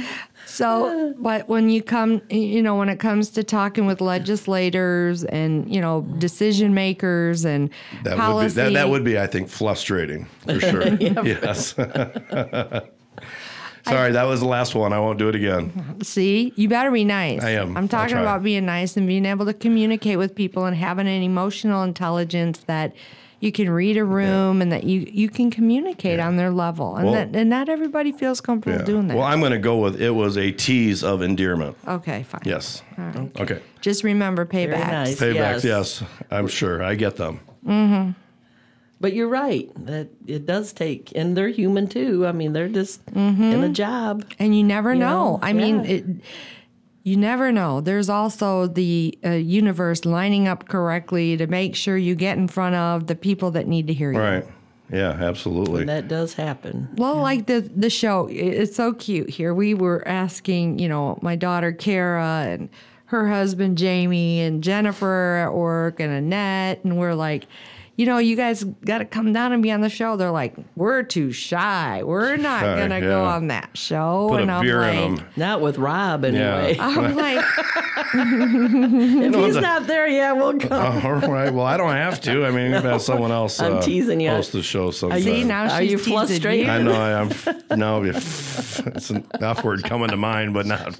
So, 0.54 1.14
but 1.18 1.48
when 1.48 1.68
you 1.68 1.82
come, 1.82 2.22
you 2.30 2.62
know, 2.62 2.76
when 2.76 2.88
it 2.88 3.00
comes 3.00 3.30
to 3.30 3.42
talking 3.42 3.86
with 3.86 4.00
legislators 4.00 5.24
and 5.24 5.68
you 5.72 5.80
know 5.80 6.02
decision 6.18 6.74
makers 6.74 7.44
and 7.44 7.70
That 8.04 8.16
policy, 8.16 8.44
would 8.44 8.54
be 8.54 8.74
that, 8.74 8.80
that 8.80 8.88
would 8.88 9.04
be, 9.04 9.18
I 9.18 9.26
think, 9.26 9.48
frustrating 9.48 10.26
for 10.46 10.60
sure. 10.60 10.86
yes. 10.94 11.74
Sorry, 13.86 14.12
that 14.12 14.24
was 14.24 14.40
the 14.40 14.46
last 14.46 14.76
one. 14.76 14.92
I 14.92 15.00
won't 15.00 15.18
do 15.18 15.28
it 15.28 15.34
again. 15.34 16.00
see, 16.02 16.52
you 16.56 16.68
better 16.68 16.90
be 16.90 17.04
nice. 17.04 17.42
I 17.42 17.50
am. 17.50 17.76
I'm 17.76 17.88
talking 17.88 18.16
about 18.16 18.44
being 18.44 18.64
nice 18.64 18.96
and 18.96 19.08
being 19.08 19.26
able 19.26 19.44
to 19.46 19.52
communicate 19.52 20.18
with 20.18 20.36
people 20.36 20.66
and 20.66 20.76
having 20.76 21.08
an 21.08 21.22
emotional 21.22 21.82
intelligence 21.82 22.60
that 22.66 22.94
you 23.44 23.52
can 23.52 23.68
read 23.70 23.96
a 23.96 24.04
room 24.04 24.60
and 24.62 24.72
that 24.72 24.84
you 24.84 25.06
you 25.12 25.28
can 25.28 25.50
communicate 25.50 26.18
on 26.18 26.36
their 26.36 26.50
level, 26.50 26.96
and 26.96 27.04
Well- 27.06 27.14
that 27.14 27.36
and 27.36 27.48
not 27.50 27.68
everybody 27.68 28.10
feels 28.10 28.40
comfortable 28.40 28.78
Yeah. 28.80 28.84
doing 28.84 29.06
that. 29.08 29.16
Well, 29.16 29.26
I'm 29.26 29.40
going 29.40 29.52
to 29.52 29.58
go 29.58 29.76
with 29.78 30.00
it 30.00 30.10
was 30.10 30.36
a 30.36 30.50
tease 30.50 31.04
of 31.04 31.22
endearment. 31.22 31.76
okay, 31.86 32.24
fine. 32.24 32.40
Yes. 32.44 32.82
All 32.98 33.04
right. 33.04 33.40
Okay. 33.40 33.58
Just 33.80 34.02
remember 34.02 34.44
Very 34.44 34.66
payback. 34.66 34.90
nice. 34.90 35.20
Paybacks. 35.20 35.62
Yes. 35.62 35.64
Yes. 35.64 36.02
I'm 36.30 36.48
sure. 36.48 36.82
I 36.82 36.94
get 36.94 37.16
them. 37.16 37.40
Mm-hmm. 37.66 38.10
But 39.00 39.12
you're 39.12 39.28
right 39.28 39.70
that 39.86 40.08
it 40.26 40.46
does 40.46 40.72
take, 40.72 41.12
and 41.14 41.36
they're 41.36 41.48
human 41.48 41.86
too. 41.88 42.26
I 42.26 42.32
mean, 42.32 42.54
they're 42.54 42.68
just 42.68 43.04
Mm-hmm. 43.12 43.42
in 43.42 43.64
a 43.64 43.68
job. 43.68 44.24
and 44.38 44.56
you 44.56 44.62
never 44.64 44.94
know. 44.94 45.32
know? 45.36 45.40
I 45.42 45.52
mean, 45.52 45.84
it, 45.84 46.04
you 47.04 47.18
never 47.18 47.52
know. 47.52 47.82
There's 47.82 48.08
also 48.08 48.66
the 48.66 49.16
uh, 49.22 49.30
universe 49.32 50.06
lining 50.06 50.48
up 50.48 50.68
correctly 50.68 51.36
to 51.36 51.46
make 51.46 51.76
sure 51.76 51.98
you 51.98 52.14
get 52.14 52.38
in 52.38 52.48
front 52.48 52.74
of 52.74 53.06
the 53.06 53.14
people 53.14 53.50
that 53.52 53.68
need 53.68 53.86
to 53.86 53.92
hear 53.92 54.12
you. 54.12 54.18
Right. 54.18 54.46
Yeah. 54.90 55.10
Absolutely. 55.10 55.82
And 55.82 55.88
that 55.90 56.08
does 56.08 56.34
happen. 56.34 56.88
Well, 56.96 57.16
like 57.16 57.46
the 57.46 57.60
the 57.60 57.90
show, 57.90 58.28
it's 58.30 58.74
so 58.74 58.94
cute 58.94 59.30
here. 59.30 59.54
We 59.54 59.74
were 59.74 60.06
asking, 60.08 60.78
you 60.78 60.88
know, 60.88 61.18
my 61.20 61.36
daughter 61.36 61.72
Kara 61.72 62.46
and 62.48 62.70
her 63.06 63.28
husband 63.28 63.76
Jamie 63.76 64.40
and 64.40 64.64
Jennifer 64.64 65.36
at 65.46 65.54
work 65.54 66.00
and 66.00 66.12
Annette, 66.12 66.84
and 66.84 66.98
we're 66.98 67.14
like, 67.14 67.46
you 67.96 68.06
know, 68.06 68.18
you 68.18 68.34
guys 68.34 68.64
got 68.64 68.98
to 68.98 69.04
come 69.04 69.32
down 69.32 69.52
and 69.52 69.62
be 69.62 69.70
on 69.70 69.80
the 69.80 69.88
show. 69.88 70.16
They're 70.16 70.30
like, 70.30 70.56
we're 70.74 71.02
too 71.04 71.30
shy. 71.30 72.02
We're 72.02 72.36
not 72.36 72.62
gonna 72.62 73.00
go 73.00 73.24
on 73.24 73.48
that 73.48 73.76
show. 73.76 74.26
Put 74.30 74.42
and 74.42 74.50
a 74.50 74.54
I'm 74.54 74.62
beer 74.64 74.80
like, 74.80 74.98
in 74.98 75.14
them. 75.16 75.26
Not 75.36 75.60
with 75.60 75.78
Rob 75.78 76.24
anyway. 76.24 76.76
I'm 76.80 77.14
like, 77.14 77.44
if 78.14 79.34
he's 79.34 79.54
the- 79.54 79.60
not 79.60 79.86
there, 79.86 80.08
yeah, 80.08 80.32
we'll 80.32 80.54
go. 80.54 80.76
All 80.76 81.20
right. 81.20 81.52
Well, 81.52 81.66
I 81.66 81.76
don't 81.76 81.92
have 81.92 82.20
to. 82.22 82.44
I 82.44 82.50
mean, 82.50 82.70
you've 82.72 82.82
had 82.82 83.00
someone 83.00 83.30
else 83.30 83.60
I'm 83.60 83.74
uh, 83.76 83.82
teasing 83.82 84.20
you. 84.20 84.30
host 84.30 84.52
the 84.52 84.62
show 84.62 84.90
sometime. 84.90 85.22
see 85.22 85.44
now 85.44 85.72
Are 85.72 85.82
you 85.82 85.98
teasing 85.98 86.12
frustrated? 86.14 86.66
you. 86.66 86.72
I 86.72 86.82
know 86.82 86.92
I 86.92 87.10
am. 87.20 87.30
No, 87.78 88.02
it's 88.04 89.10
an 89.10 89.26
F 89.40 89.62
word 89.64 89.84
coming 89.84 90.08
to 90.08 90.16
mind, 90.16 90.54
but 90.54 90.66
not. 90.66 90.96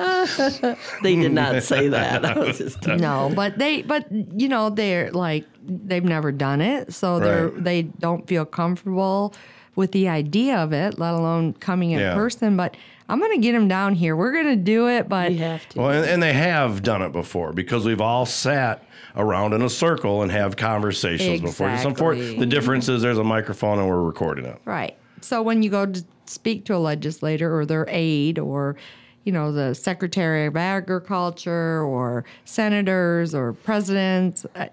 They 1.03 1.17
did 1.17 1.33
not 1.33 1.63
say 1.63 1.89
that. 1.89 2.25
I 2.25 2.39
was 2.39 2.59
just 2.59 2.87
No, 2.87 3.33
but 3.35 3.59
they, 3.59 3.83
but 3.83 4.07
you 4.13 4.49
know, 4.49 4.71
they're 4.71 5.11
like 5.13 5.45
they've 5.67 6.05
never 6.05 6.33
done 6.33 6.61
it, 6.61 6.93
so 6.93 7.19
they're 7.21 7.49
Right. 7.49 7.65
they 7.65 7.83
don't 7.83 8.27
feel 8.27 8.45
comfortable 8.45 9.35
with 9.77 9.93
the 9.93 10.09
idea 10.09 10.57
of 10.57 10.73
it, 10.73 10.99
let 10.99 11.15
alone 11.15 11.53
coming 11.55 11.91
in 11.91 11.99
Yeah. 12.01 12.15
person. 12.15 12.57
But 12.57 12.77
I'm 13.09 13.21
gonna 13.21 13.39
get 13.39 13.53
them 13.53 13.67
down 13.69 13.95
here. 13.95 14.15
We're 14.17 14.33
gonna 14.33 14.57
do 14.57 14.89
it, 14.89 15.09
but 15.09 15.31
we 15.31 15.39
have 15.39 15.69
to. 15.71 15.79
Well, 15.81 15.91
and, 15.91 16.05
and 16.07 16.23
they 16.23 16.33
have 16.33 16.83
done 16.83 17.03
it 17.03 17.13
before 17.13 17.53
because 17.53 17.85
we've 17.85 18.01
all 18.01 18.25
sat 18.25 18.83
around 19.17 19.53
in 19.53 19.63
a 19.63 19.69
circle 19.71 20.23
and 20.23 20.31
have 20.33 20.57
conversations 20.57 21.41
before. 21.41 21.69
Just 21.71 21.85
unfor- 21.87 22.17
Exactly. 22.17 22.39
the 22.39 22.47
difference 22.47 22.89
is 22.89 23.03
there's 23.03 23.19
a 23.19 23.25
microphone 23.25 23.79
and 23.79 23.89
we're 23.89 24.03
recording 24.03 24.45
it. 24.45 24.59
right. 24.65 24.97
So 25.21 25.43
when 25.43 25.63
you 25.63 25.71
go 25.71 25.87
to 25.87 26.05
speak 26.27 26.65
to 26.67 26.75
a 26.75 26.79
legislator 26.79 27.57
or 27.59 27.65
their 27.67 27.87
aide 27.89 28.39
or 28.39 28.77
you 29.25 29.33
know 29.33 29.53
the 29.53 29.75
secretary 29.75 30.45
of 30.47 30.55
agriculture 30.57 31.83
or 31.83 32.25
senators 32.45 33.35
or 33.35 33.53
presidents, 33.53 34.45
uh, 34.57 34.65
it 34.65 34.73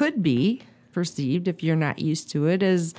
could 0.00 0.22
be 0.22 0.62
perceived 0.92 1.46
if 1.46 1.62
you're 1.62 1.76
not 1.76 1.98
used 1.98 2.30
to 2.30 2.46
it 2.46 2.62
as 2.62 2.94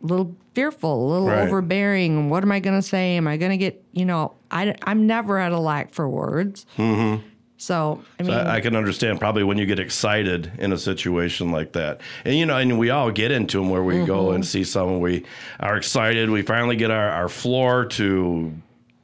a 0.00 0.06
little 0.06 0.32
fearful, 0.54 0.94
a 0.94 1.06
little 1.12 1.26
Right. 1.26 1.48
overbearing. 1.48 2.30
What 2.30 2.44
am 2.44 2.52
I 2.52 2.60
going 2.60 2.80
to 2.80 2.86
say? 2.86 3.16
Am 3.16 3.26
I 3.26 3.36
going 3.36 3.50
to 3.50 3.56
get, 3.56 3.82
you 3.90 4.04
know, 4.04 4.34
I, 4.48 4.76
I'm 4.84 5.08
never 5.08 5.38
at 5.38 5.50
a 5.50 5.58
lack 5.58 5.92
for 5.92 6.08
words. 6.08 6.66
Mm-hmm. 6.78 7.26
So, 7.56 8.04
I 8.20 8.22
mean, 8.22 8.32
I, 8.32 8.54
I 8.54 8.60
can 8.60 8.76
understand 8.76 9.18
probably 9.18 9.42
when 9.42 9.58
you 9.58 9.66
get 9.66 9.80
excited 9.80 10.52
in 10.58 10.72
a 10.72 10.78
situation 10.78 11.50
like 11.50 11.72
that. 11.72 12.00
And, 12.24 12.36
you 12.36 12.46
know, 12.46 12.56
and 12.56 12.78
we 12.78 12.90
all 12.90 13.10
get 13.10 13.32
into 13.32 13.58
them 13.58 13.68
where 13.68 13.82
we 13.82 14.04
go 14.06 14.30
and 14.30 14.46
see 14.46 14.62
someone, 14.62 15.00
we 15.00 15.26
are 15.58 15.76
excited. 15.76 16.30
We 16.30 16.42
finally 16.42 16.76
get 16.76 16.92
our, 16.92 17.10
our 17.10 17.28
floor 17.28 17.86
to 17.86 18.54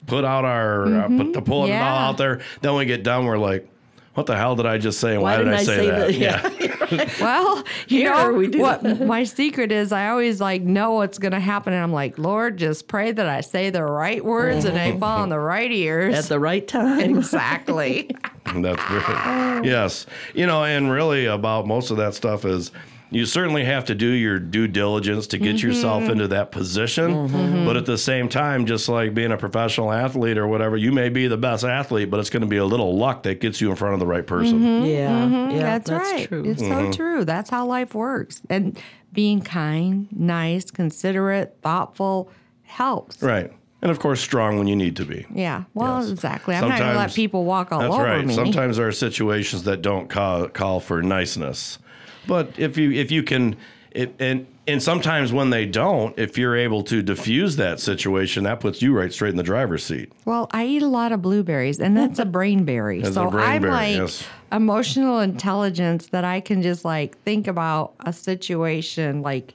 put 0.06 0.24
out 0.24 0.44
our, 0.44 0.86
uh, 0.86 1.08
put 1.08 1.32
to 1.32 1.42
pull 1.42 1.66
it 1.66 1.72
all 1.72 1.98
out 1.98 2.18
there. 2.18 2.40
Then 2.60 2.76
we 2.76 2.84
get 2.84 3.02
done, 3.02 3.26
we're 3.26 3.36
like, 3.36 3.68
what 4.16 4.24
the 4.24 4.34
hell 4.34 4.56
did 4.56 4.64
I 4.64 4.78
just 4.78 4.98
say? 4.98 5.12
And 5.12 5.22
why, 5.22 5.36
did 5.36 5.48
I 5.48 5.62
say, 5.62 5.86
that? 5.88 6.14
Yeah. 6.14 6.40
well, 7.20 7.64
you 7.88 8.00
Here 8.00 8.14
know, 8.14 8.32
we 8.32 8.48
do 8.48 8.60
what 8.60 9.00
my 9.00 9.24
secret 9.24 9.72
is 9.72 9.92
I 9.92 10.08
always 10.08 10.40
like 10.40 10.62
know 10.62 10.92
what's 10.92 11.18
going 11.18 11.32
to 11.32 11.40
happen. 11.40 11.74
And 11.74 11.82
I'm 11.82 11.92
like, 11.92 12.16
Lord, 12.16 12.56
just 12.56 12.88
pray 12.88 13.12
that 13.12 13.26
I 13.26 13.42
say 13.42 13.68
the 13.68 13.84
right 13.84 14.24
words 14.24 14.64
and 14.64 14.74
they 14.74 14.98
fall 14.98 15.20
on 15.20 15.28
the 15.28 15.38
right 15.38 15.70
ears. 15.70 16.14
At 16.14 16.24
the 16.24 16.40
right 16.40 16.66
time. 16.66 17.00
exactly. 17.18 18.10
That's 18.54 18.82
great. 18.84 19.66
Yes. 19.66 20.06
You 20.32 20.46
know, 20.46 20.64
and 20.64 20.90
really 20.90 21.26
about 21.26 21.66
most 21.66 21.90
of 21.90 21.98
that 21.98 22.14
stuff 22.14 22.46
is 22.46 22.72
you 23.10 23.24
certainly 23.24 23.64
have 23.64 23.84
to 23.84 23.94
do 23.94 24.08
your 24.08 24.38
due 24.38 24.66
diligence 24.66 25.28
to 25.28 25.38
get 25.38 25.62
yourself 25.62 26.02
mm-hmm. 26.02 26.12
into 26.12 26.28
that 26.28 26.50
position. 26.50 27.28
Mm-hmm. 27.28 27.64
But 27.64 27.76
at 27.76 27.86
the 27.86 27.98
same 27.98 28.28
time, 28.28 28.66
just 28.66 28.88
like 28.88 29.14
being 29.14 29.32
a 29.32 29.36
professional 29.36 29.92
athlete 29.92 30.38
or 30.38 30.46
whatever, 30.48 30.76
you 30.76 30.90
may 30.90 31.08
be 31.08 31.28
the 31.28 31.36
best 31.36 31.64
athlete, 31.64 32.10
but 32.10 32.18
it's 32.18 32.30
going 32.30 32.42
to 32.42 32.48
be 32.48 32.56
a 32.56 32.64
little 32.64 32.96
luck 32.96 33.22
that 33.22 33.40
gets 33.40 33.60
you 33.60 33.70
in 33.70 33.76
front 33.76 33.94
of 33.94 34.00
the 34.00 34.06
right 34.06 34.26
person. 34.26 34.60
Mm-hmm. 34.60 34.86
Yeah. 34.86 35.50
Yeah. 35.50 35.62
that's, 35.62 35.90
right. 35.90 36.28
true. 36.28 36.44
It's 36.44 36.60
so 36.60 36.92
true. 36.92 37.24
That's 37.24 37.50
how 37.50 37.66
life 37.66 37.94
works. 37.94 38.42
And 38.50 38.78
being 39.12 39.40
kind, 39.40 40.08
nice, 40.10 40.70
considerate, 40.70 41.58
thoughtful 41.62 42.30
helps. 42.62 43.22
Right. 43.22 43.52
And 43.82 43.90
of 43.90 44.00
course, 44.00 44.20
strong 44.20 44.58
when 44.58 44.66
you 44.66 44.74
need 44.74 44.96
to 44.96 45.04
be. 45.04 45.26
Yeah. 45.32 45.64
Well, 45.74 46.00
Yes. 46.00 46.10
exactly. 46.10 46.56
I'm 46.56 46.62
not 46.62 46.78
going 46.78 46.80
to 46.80 46.86
let 46.86 46.94
Sometimes- 46.94 47.14
people 47.14 47.44
walk 47.44 47.70
all 47.70 47.80
That's 47.80 47.94
over 47.94 48.02
right. 48.02 48.26
me. 48.26 48.34
Sometimes 48.34 48.78
there 48.78 48.88
are 48.88 48.92
situations 48.92 49.62
that 49.64 49.80
don't 49.80 50.08
call, 50.08 50.48
call 50.48 50.80
for 50.80 51.02
niceness, 51.02 51.78
but 52.26 52.58
if 52.58 52.76
you 52.76 52.92
if 52.92 53.10
you 53.10 53.22
can, 53.22 53.56
it, 53.90 54.14
and 54.18 54.46
and 54.68 54.82
sometimes 54.82 55.32
when 55.32 55.50
they 55.50 55.64
don't, 55.64 56.18
if 56.18 56.36
you're 56.36 56.56
able 56.56 56.82
to 56.84 57.00
diffuse 57.00 57.56
that 57.56 57.78
situation, 57.78 58.44
that 58.44 58.58
puts 58.58 58.82
you 58.82 58.92
right 58.92 59.12
straight 59.12 59.30
in 59.30 59.36
the 59.36 59.44
driver's 59.44 59.84
seat. 59.84 60.12
Well, 60.24 60.48
I 60.50 60.66
eat 60.66 60.82
a 60.82 60.88
lot 60.88 61.12
of 61.12 61.22
blueberries, 61.22 61.78
and 61.78 61.96
that's 61.96 62.18
a 62.18 62.24
brain 62.24 62.64
berry. 62.64 63.00
That's 63.00 63.14
so 63.14 63.30
brain 63.30 63.44
I'm 63.44 63.62
berry, 63.62 63.72
like 63.72 63.96
yes. 63.96 64.26
emotional 64.50 65.20
intelligence 65.20 66.08
that 66.08 66.24
I 66.24 66.40
can 66.40 66.62
just 66.62 66.84
like 66.84 67.16
think 67.18 67.46
about 67.46 67.94
a 68.00 68.12
situation 68.12 69.22
like 69.22 69.54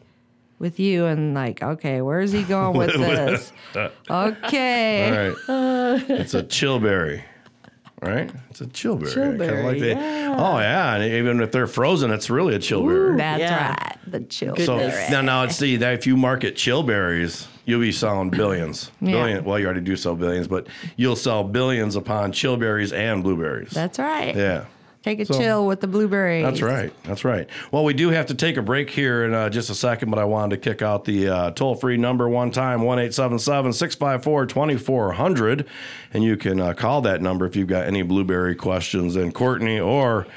with 0.60 0.80
you 0.80 1.06
and 1.06 1.34
like, 1.34 1.62
okay, 1.62 2.02
where's 2.02 2.32
he 2.32 2.44
going 2.44 2.78
with 2.78 2.94
this? 2.98 3.52
okay. 4.10 5.34
All 5.50 5.58
right, 5.58 6.10
it's 6.10 6.34
a 6.34 6.44
chillberry. 6.44 7.24
Right? 8.02 8.32
It's 8.50 8.62
a 8.62 8.66
chillberry. 8.68 9.14
Chillberry, 9.14 9.74
Kinda 9.74 9.80
the- 9.80 9.88
yeah. 10.02 10.36
oh 10.38 10.60
yeah, 10.60 10.96
and 10.96 11.04
even 11.14 11.42
if 11.42 11.52
they're 11.52 11.68
frozen, 11.68 12.12
it's 12.12 12.30
really 12.30 12.56
a 12.56 12.60
chillberry. 12.60 13.18
That's 13.18 13.40
Yeah. 13.40 13.70
right. 13.70 13.98
The 14.08 14.20
chill. 14.22 14.56
So 14.58 14.78
now, 15.10 15.22
now 15.22 15.44
it's 15.44 15.56
see 15.56 15.78
that 15.78 15.94
if 15.94 16.08
you 16.08 16.18
market 16.18 16.56
chillberries, 16.56 17.48
you'll 17.66 17.82
be 17.82 17.92
selling 17.92 18.30
billions. 18.30 18.92
Yeah. 19.02 19.12
Billion. 19.12 19.44
Well, 19.44 19.60
you 19.60 19.66
already 19.66 19.82
do 19.82 19.96
sell 19.96 20.16
billions, 20.16 20.48
but 20.48 20.68
you'll 20.98 21.16
sell 21.16 21.44
billions 21.44 21.96
upon 21.96 22.32
chillberries 22.32 22.92
and 22.96 23.24
blueberries. 23.24 23.70
That's 23.72 24.00
right. 24.00 24.36
yeah. 24.36 24.66
Take 25.04 25.20
a 25.20 25.26
So- 25.26 25.34
chill 25.38 25.66
with 25.66 25.82
the 25.82 25.88
blueberries. 25.88 26.46
That's 26.46 26.62
right. 26.62 26.94
That's 27.04 27.26
right. 27.26 27.48
Well, 27.72 27.84
we 27.84 27.94
do 27.94 28.10
have 28.10 28.28
to 28.28 28.36
take 28.36 28.58
a 28.58 28.62
break 28.62 28.90
here 28.92 29.26
in 29.26 29.34
uh, 29.34 29.50
just 29.50 29.70
a 29.72 29.76
second, 29.76 30.12
but 30.12 30.20
I 30.20 30.26
wanted 30.26 30.62
to 30.62 30.70
kick 30.70 30.84
out 30.84 31.06
the 31.06 31.28
uh, 31.28 31.52
toll 31.52 31.74
free 31.74 31.98
number 31.98 32.30
one 32.30 32.52
time 32.52 32.84
1 32.84 33.12
654 33.12 34.46
2400. 34.46 35.66
And 36.14 36.24
you 36.24 36.38
can 36.38 36.60
uh, 36.60 36.74
call 36.74 37.02
that 37.02 37.22
number 37.22 37.46
if 37.48 37.56
you've 37.56 37.68
got 37.68 37.88
any 37.88 38.04
blueberry 38.04 38.54
questions. 38.56 39.16
And 39.16 39.34
Courtney 39.34 39.80
or 39.80 40.28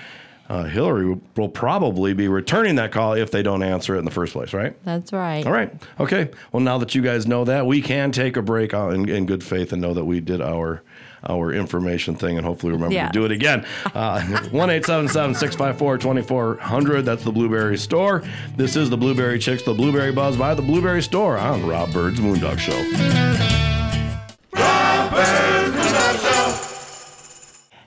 uh, 0.49 0.65
Hillary 0.65 1.19
will 1.37 1.49
probably 1.49 2.15
be 2.15 2.29
returning 2.29 2.77
that 2.77 2.93
call 2.93 3.15
if 3.15 3.31
they 3.31 3.43
don't 3.43 3.63
answer 3.63 3.97
it 3.97 3.99
in 3.99 4.05
the 4.07 4.11
first 4.11 4.33
place, 4.33 4.53
right? 4.55 4.75
That's 4.85 5.13
right. 5.13 5.45
All 5.47 5.53
right. 5.53 5.73
Okay. 6.01 6.31
Well, 6.53 6.63
now 6.63 6.79
that 6.79 6.95
you 6.95 7.03
guys 7.03 7.27
know 7.27 7.45
that, 7.45 7.67
we 7.67 7.83
can 7.83 8.13
take 8.13 8.37
a 8.37 8.43
break 8.43 8.73
in, 8.73 9.09
in 9.09 9.27
good 9.27 9.45
faith 9.45 9.73
and 9.73 9.83
know 9.83 9.95
that 9.95 10.05
we 10.05 10.21
did 10.21 10.41
our 10.41 10.83
our 11.27 11.53
information 11.53 12.15
thing 12.15 12.37
and 12.37 12.47
hopefully 12.47 12.73
remember 12.73 12.95
Yeah. 12.95 13.07
to 13.07 13.13
do 13.13 13.25
it 13.25 13.31
again. 13.33 13.65
Uh, 13.95 14.21
1 14.51 14.69
654 14.71 15.99
2400. 15.99 17.03
That's 17.05 17.25
the 17.25 17.33
Blueberry 17.33 17.79
Store. 17.79 18.23
This 18.57 18.77
is 18.77 18.91
the 18.91 18.97
Blueberry 18.97 19.39
Chicks, 19.39 19.63
the 19.63 19.75
Blueberry 19.75 20.13
Buzz 20.13 20.37
by 20.37 20.55
the 20.55 20.63
Blueberry 20.63 21.03
Store 21.03 21.39
on 21.39 21.67
Rob 21.67 21.93
Byrd's 21.93 22.21
Moondog 22.21 22.59
Show. 22.59 23.64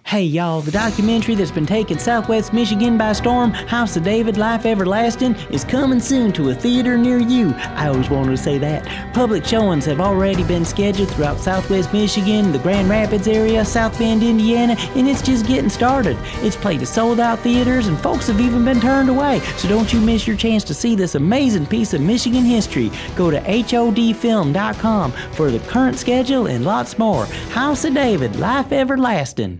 Hey 0.08 0.24
y'all, 0.24 0.62
the 0.62 0.72
documentary 0.72 1.36
that's 1.36 1.52
been 1.52 1.65
taking 1.65 2.00
Southwest 2.00 2.54
Michigan 2.54 2.98
by 2.98 3.12
storm, 3.12 3.52
House 3.52 3.98
of 3.98 4.04
David, 4.04 4.38
Life 4.38 4.65
Everlasting, 4.65 5.36
is 5.52 5.65
coming 5.65 6.00
soon 6.00 6.32
to 6.32 6.52
a 6.52 6.56
theater 6.56 6.98
near 6.98 7.17
you. 7.17 7.54
I 7.58 7.89
always 7.89 8.10
wanted 8.10 8.32
to 8.32 8.38
say 8.38 8.58
that. 8.58 9.13
Public 9.13 9.43
showings 9.43 9.84
have 9.84 10.00
already 10.00 10.46
been 10.46 10.63
scheduled 10.63 11.10
throughout 11.10 11.39
Southwest 11.41 11.91
Michigan, 11.91 12.54
the 12.54 12.60
Grand 12.60 12.88
Rapids 12.89 13.28
area, 13.28 13.65
South 13.65 14.00
Bend, 14.00 14.24
Indiana, 14.24 14.78
and 14.96 15.10
it's 15.10 15.22
just 15.22 15.46
getting 15.46 15.70
started. 15.70 16.17
It's 16.36 16.56
played 16.56 16.82
at 16.82 16.88
sold 16.88 17.20
out 17.20 17.39
theaters 17.39 17.88
and 17.88 18.00
folks 18.00 18.28
have 18.28 18.39
even 18.39 18.63
been 18.63 18.80
turned 18.80 19.10
away, 19.10 19.41
so 19.58 19.67
don't 19.67 19.91
you 19.91 20.00
miss 20.00 20.26
your 20.26 20.38
chance 20.38 20.63
to 20.63 20.74
see 20.74 20.96
this 20.96 21.15
amazing 21.15 21.65
piece 21.65 21.93
of 21.93 22.00
Michigan 22.00 22.46
history. 22.46 22.91
Go 23.17 23.30
to 23.30 23.41
HODfilm.com 23.41 25.12
for 25.34 25.52
the 25.52 25.60
current 25.67 26.00
schedule 26.00 26.48
and 26.48 26.63
lots 26.63 26.98
more. 26.98 27.26
House 27.52 27.84
of 27.84 27.93
David, 27.93 28.38
Life 28.38 28.72
Everlasting. 28.72 29.60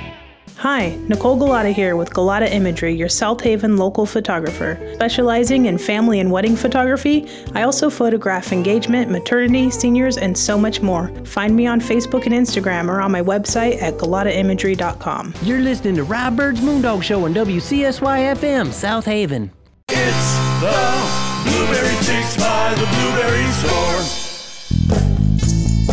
Hi, 0.61 0.95
Nicole 1.07 1.37
Galata 1.37 1.69
here 1.71 1.95
with 1.95 2.13
Galata 2.13 2.53
Imagery, 2.53 2.93
your 2.93 3.09
South 3.09 3.41
Haven 3.41 3.77
local 3.77 4.05
photographer. 4.05 4.77
Specializing 4.93 5.65
in 5.65 5.79
family 5.79 6.19
and 6.19 6.31
wedding 6.31 6.55
photography, 6.55 7.27
I 7.55 7.63
also 7.63 7.89
photograph 7.89 8.51
engagement, 8.51 9.09
maternity, 9.09 9.71
seniors, 9.71 10.17
and 10.17 10.37
so 10.37 10.59
much 10.59 10.79
more. 10.79 11.07
Find 11.25 11.55
me 11.55 11.65
on 11.65 11.81
Facebook 11.81 12.27
and 12.27 12.35
Instagram 12.35 12.89
or 12.89 13.01
on 13.01 13.11
my 13.11 13.23
website 13.23 13.81
at 13.81 13.95
galataimagery.com. 13.95 15.33
You're 15.41 15.61
listening 15.61 15.95
to 15.95 16.03
Rob 16.03 16.37
Byrd's 16.37 16.61
Moondog 16.61 17.01
Show 17.01 17.25
on 17.25 17.33
WCSY 17.33 18.35
FM, 18.35 18.71
South 18.71 19.07
Haven. 19.07 19.49
It's 19.89 20.35
the 20.61 21.41
Blueberry 21.43 21.95
Chicks 22.05 22.37
by 22.37 22.75
the 22.75 22.85
Blueberry 22.85 23.51
Store. 23.53 24.00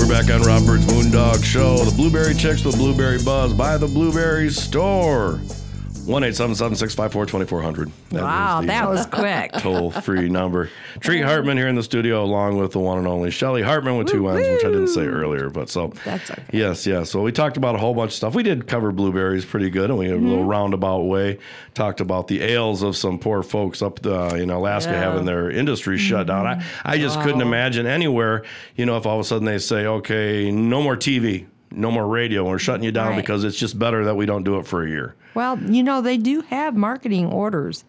Back 0.08 0.30
on 0.30 0.40
Rob 0.40 0.64
Byrd's 0.64 0.86
Moondog 0.86 1.44
Show. 1.44 1.84
The 1.84 1.94
Blueberry 1.94 2.34
Chicks, 2.34 2.62
the 2.62 2.70
Blueberry 2.70 3.22
Buzz 3.22 3.52
by 3.52 3.76
the 3.76 3.86
Blueberry 3.86 4.48
Store. 4.48 5.38
1 6.08 6.24
877 6.24 6.76
654 6.76 7.26
2400. 7.26 7.92
Wow, 8.12 8.62
that 8.62 8.88
was 8.88 9.04
quick. 9.04 9.52
toll 9.52 9.90
free 9.90 10.28
number. 10.30 10.70
Treat 11.00 11.20
Hartmann 11.22 11.58
here 11.58 11.68
in 11.68 11.74
the 11.74 11.82
studio, 11.82 12.24
along 12.24 12.56
with 12.56 12.72
the 12.72 12.78
one 12.78 12.96
and 12.96 13.06
only 13.06 13.30
Shelly 13.30 13.60
Hartmann 13.60 13.98
with 13.98 14.08
two 14.08 14.26
N's, 14.26 14.48
which 14.48 14.64
I 14.64 14.68
didn't 14.68 14.88
say 14.88 15.02
earlier. 15.06 15.50
But 15.50 15.68
so 15.68 15.88
That's 16.06 16.30
okay. 16.30 16.42
Yes, 16.50 16.86
yes. 16.86 17.10
So 17.10 17.20
we 17.20 17.30
talked 17.30 17.58
about 17.58 17.74
a 17.74 17.78
whole 17.78 17.92
bunch 17.92 18.12
of 18.12 18.14
stuff. 18.14 18.34
We 18.34 18.42
did 18.42 18.66
cover 18.66 18.90
blueberries 18.90 19.44
pretty 19.44 19.68
good, 19.68 19.90
and 19.90 19.98
we 19.98 20.06
had 20.06 20.16
a 20.16 20.20
little 20.20 20.38
Mm-hmm. 20.38 20.48
roundabout 20.48 21.02
way 21.02 21.38
talked 21.74 22.00
about 22.00 22.26
the 22.28 22.40
ales 22.40 22.82
of 22.82 22.96
some 22.96 23.18
poor 23.18 23.42
folks 23.42 23.82
up 23.82 24.00
the, 24.00 24.34
in 24.36 24.48
Alaska 24.48 24.92
Yeah. 24.92 25.00
having 25.00 25.26
their 25.26 25.50
industry 25.50 25.98
shut 25.98 26.26
down. 26.28 26.46
I, 26.46 26.64
I 26.84 26.96
just 26.98 27.20
couldn't 27.20 27.42
imagine 27.42 27.86
anywhere, 27.86 28.44
you 28.76 28.86
know, 28.86 28.96
if 28.96 29.04
all 29.04 29.16
of 29.16 29.20
a 29.20 29.24
sudden 29.28 29.44
they 29.44 29.58
say, 29.58 29.84
okay, 29.86 30.50
no 30.50 30.80
more 30.80 30.96
TV, 30.96 31.46
no 31.70 31.90
more 31.90 32.06
radio, 32.06 32.44
we're 32.46 32.58
shutting 32.58 32.84
you 32.84 32.92
down 32.92 33.08
Right. 33.10 33.16
because 33.16 33.44
it's 33.44 33.56
just 33.56 33.78
better 33.78 34.04
that 34.04 34.16
we 34.16 34.26
don't 34.26 34.44
do 34.44 34.58
it 34.58 34.66
for 34.66 34.82
a 34.84 34.88
year. 34.88 35.14
Well, 35.34 35.58
you 35.58 35.82
know, 35.82 36.00
they 36.00 36.16
do 36.16 36.40
have 36.42 36.74
marketing 36.76 37.26
orders 37.26 37.84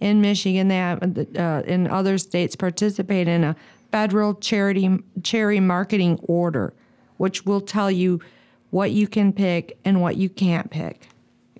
in 0.00 0.20
Michigan. 0.20 0.68
They 0.68 0.76
have 0.76 1.02
uh, 1.36 1.62
in 1.66 1.86
other 1.88 2.18
states 2.18 2.56
participate 2.56 3.28
in 3.28 3.44
a 3.44 3.56
federal 3.92 4.34
charity 4.34 4.98
cherry 5.22 5.60
marketing 5.60 6.18
order, 6.22 6.72
which 7.16 7.44
will 7.46 7.60
tell 7.60 7.90
you 7.90 8.20
what 8.70 8.90
you 8.90 9.06
can 9.08 9.32
pick 9.32 9.78
and 9.84 10.00
what 10.00 10.16
you 10.16 10.28
can't 10.28 10.70
pick. 10.70 11.08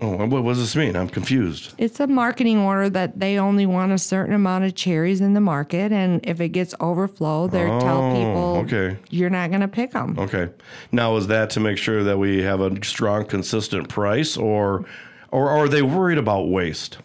Oh, 0.01 0.27
what 0.27 0.43
does 0.45 0.59
this 0.59 0.77
mean? 0.77 0.95
I'm 0.95 1.09
confused. 1.09 1.73
It's 1.79 2.01
a 2.01 2.07
marketing 2.07 2.59
order 2.59 2.91
that 2.91 3.19
they 3.19 3.39
only 3.39 3.65
want 3.65 3.93
a 3.93 3.99
certain 3.99 4.35
amount 4.35 4.65
of 4.65 4.75
cherries 4.75 5.23
in 5.23 5.33
the 5.33 5.41
market, 5.41 5.91
and 5.91 6.21
if 6.23 6.39
it 6.41 6.51
gets 6.51 6.75
overflow, 6.81 7.47
they 7.47 7.65
tell 7.67 8.03
Oh, 8.03 8.15
people, 8.15 8.57
okay. 8.79 8.99
you're 9.09 9.31
not 9.31 9.49
going 9.49 9.63
to 9.63 9.69
pick 9.69 9.93
them." 9.93 10.17
Okay. 10.19 10.51
Now, 10.93 11.17
is 11.17 11.29
that 11.29 11.49
to 11.51 11.61
make 11.61 11.79
sure 11.79 12.05
that 12.05 12.19
we 12.19 12.43
have 12.43 12.61
a 12.61 12.85
strong, 12.85 13.25
consistent 13.25 13.89
price, 13.89 14.37
or, 14.37 14.85
or 15.31 15.49
are 15.49 15.67
they 15.67 15.81
worried 15.81 16.19
about 16.19 16.49
waste? 16.49 16.99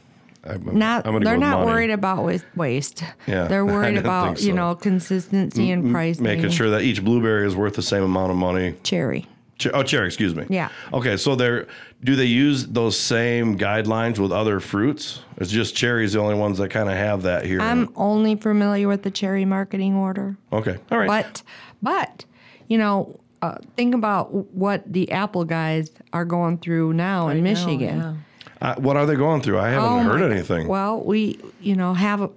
I'm, 0.43 0.77
Not, 0.77 1.05
I'm 1.07 1.23
they're 1.23 1.37
not 1.37 1.59
money. 1.59 1.71
worried 1.71 1.91
about 1.91 2.25
waste. 2.57 3.03
Yeah, 3.27 3.43
they're 3.47 3.65
worried 3.65 3.95
about 3.97 4.37
think 4.37 4.47
you 4.47 4.53
know 4.53 4.75
consistency 4.75 5.69
and 5.71 5.91
pricing. 5.91 6.23
Making 6.23 6.49
sure 6.49 6.71
that 6.71 6.81
each 6.81 7.03
blueberry 7.05 7.45
is 7.47 7.55
worth 7.55 7.75
the 7.75 7.81
same 7.83 8.03
amount 8.03 8.31
of 8.31 8.37
money. 8.37 8.75
cherry. 8.83 9.27
Ch- 9.61 9.67
oh, 9.73 9.83
cherry, 9.83 10.07
excuse 10.07 10.33
me. 10.35 10.45
Yeah. 10.49 10.69
Okay, 10.91 11.17
so 11.17 11.35
they're 11.35 11.67
do 12.03 12.15
they 12.15 12.25
use 12.25 12.65
those 12.67 12.97
same 12.99 13.57
guidelines 13.57 14.17
with 14.17 14.31
other 14.31 14.59
fruits? 14.59 15.21
It's 15.37 15.51
just 15.51 15.75
cherries 15.75 16.13
the 16.13 16.19
only 16.19 16.35
ones 16.35 16.57
that 16.57 16.69
kind 16.69 16.89
of 16.89 16.95
have 16.95 17.21
that 17.23 17.45
here. 17.45 17.61
I'm 17.61 17.89
only 17.95 18.35
familiar 18.35 18.87
with 18.87 19.03
the 19.03 19.11
cherry 19.11 19.45
marketing 19.45 19.95
order, 19.95 20.35
okay, 20.51 20.77
all 20.91 20.97
right. 20.97 21.07
but 21.07 21.43
but 21.81 22.25
you 22.67 22.77
know, 22.77 23.19
uh, 23.41 23.57
think 23.75 23.93
about 23.93 24.33
what 24.33 24.81
the 24.91 25.11
Apple 25.11 25.45
guys 25.45 25.91
are 26.13 26.25
going 26.25 26.57
through 26.57 26.93
now 26.93 27.27
in 27.27 27.43
Michigan. 27.43 28.23
Uh, 28.61 28.75
what 28.75 28.95
are 28.95 29.05
they 29.05 29.15
going 29.15 29.41
through? 29.41 29.59
I 29.59 29.69
haven't 29.69 29.89
Oh, 29.89 30.03
heard 30.03 30.19
my 30.21 30.35
anything. 30.35 30.67
Well, 30.67 31.03
we 31.03 31.39
you 31.59 31.75
know 31.75 31.93
have 31.93 32.21
a, 32.21 32.29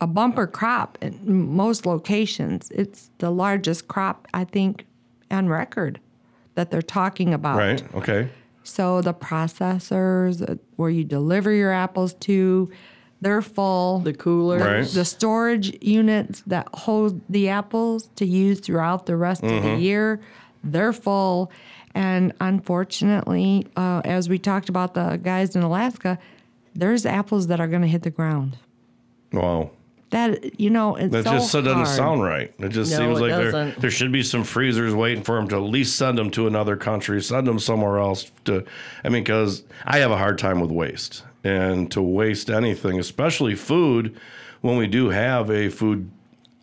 a 0.00 0.06
bumper 0.06 0.46
crop 0.46 0.96
in 1.02 1.20
most 1.54 1.84
locations. 1.86 2.70
It's 2.70 3.10
the 3.18 3.30
largest 3.30 3.88
crop 3.88 4.26
I 4.32 4.44
think 4.44 4.86
on 5.30 5.48
record 5.48 5.98
that 6.54 6.70
they're 6.70 6.82
talking 6.82 7.32
about. 7.34 7.56
right. 7.58 7.94
Okay. 7.94 8.28
So 8.64 9.00
the 9.02 9.14
processors 9.14 10.48
uh, 10.48 10.56
where 10.76 10.90
you 10.90 11.02
deliver 11.04 11.50
your 11.52 11.72
apples 11.72 12.14
to, 12.14 12.70
they're 13.20 13.42
full. 13.42 13.98
The 14.00 14.12
cooler. 14.12 14.58
Right. 14.58 14.86
the 14.86 15.04
storage 15.04 15.76
units 15.82 16.42
that 16.46 16.68
hold 16.74 17.20
the 17.28 17.48
apples 17.48 18.08
to 18.16 18.24
use 18.26 18.60
throughout 18.60 19.06
the 19.06 19.16
rest 19.16 19.42
of 19.42 19.50
Mm-hmm. 19.50 19.66
the 19.66 19.76
year, 19.80 20.20
they're 20.62 20.92
full. 20.92 21.50
And 21.94 22.32
unfortunately, 22.40 23.66
uh, 23.76 24.00
as 24.04 24.28
we 24.28 24.38
talked 24.38 24.68
about 24.68 24.94
the 24.94 25.16
guys 25.22 25.54
in 25.56 25.62
Alaska, 25.62 26.18
there's 26.74 27.04
apples 27.04 27.48
that 27.48 27.60
are 27.60 27.68
going 27.68 27.82
to 27.82 27.88
hit 27.88 28.02
the 28.02 28.10
ground. 28.10 28.58
Wow. 29.32 29.70
That 30.12 30.60
you 30.60 30.68
know, 30.68 30.96
it's 30.96 31.10
That 31.10 31.24
so 31.24 31.32
just 31.32 31.50
so 31.50 31.62
doesn't 31.62 31.86
sound 31.86 32.22
right. 32.22 32.52
It 32.58 32.68
just 32.68 32.92
No, 32.92 32.98
seems 32.98 33.18
it 33.18 33.22
like 33.22 33.30
there, 33.30 33.50
doesn't. 33.50 33.80
there 33.80 33.90
should 33.90 34.12
be 34.12 34.22
some 34.22 34.44
freezers 34.44 34.94
waiting 34.94 35.24
for 35.24 35.36
them 35.36 35.48
to 35.48 35.56
at 35.56 35.62
least 35.62 35.96
send 35.96 36.18
them 36.18 36.30
to 36.32 36.46
another 36.46 36.76
country, 36.76 37.20
send 37.22 37.46
them 37.46 37.58
somewhere 37.58 37.98
else. 37.98 38.30
To, 38.44 38.62
I 39.02 39.08
mean, 39.08 39.24
because 39.24 39.64
I 39.86 39.98
have 39.98 40.10
a 40.10 40.18
hard 40.18 40.38
time 40.38 40.60
with 40.60 40.70
waste, 40.70 41.24
and 41.42 41.90
to 41.92 42.02
waste 42.02 42.50
anything, 42.50 43.00
especially 43.00 43.54
food, 43.54 44.14
when 44.60 44.76
we 44.76 44.86
do 44.86 45.08
have 45.08 45.50
a 45.50 45.68
food. 45.70 46.10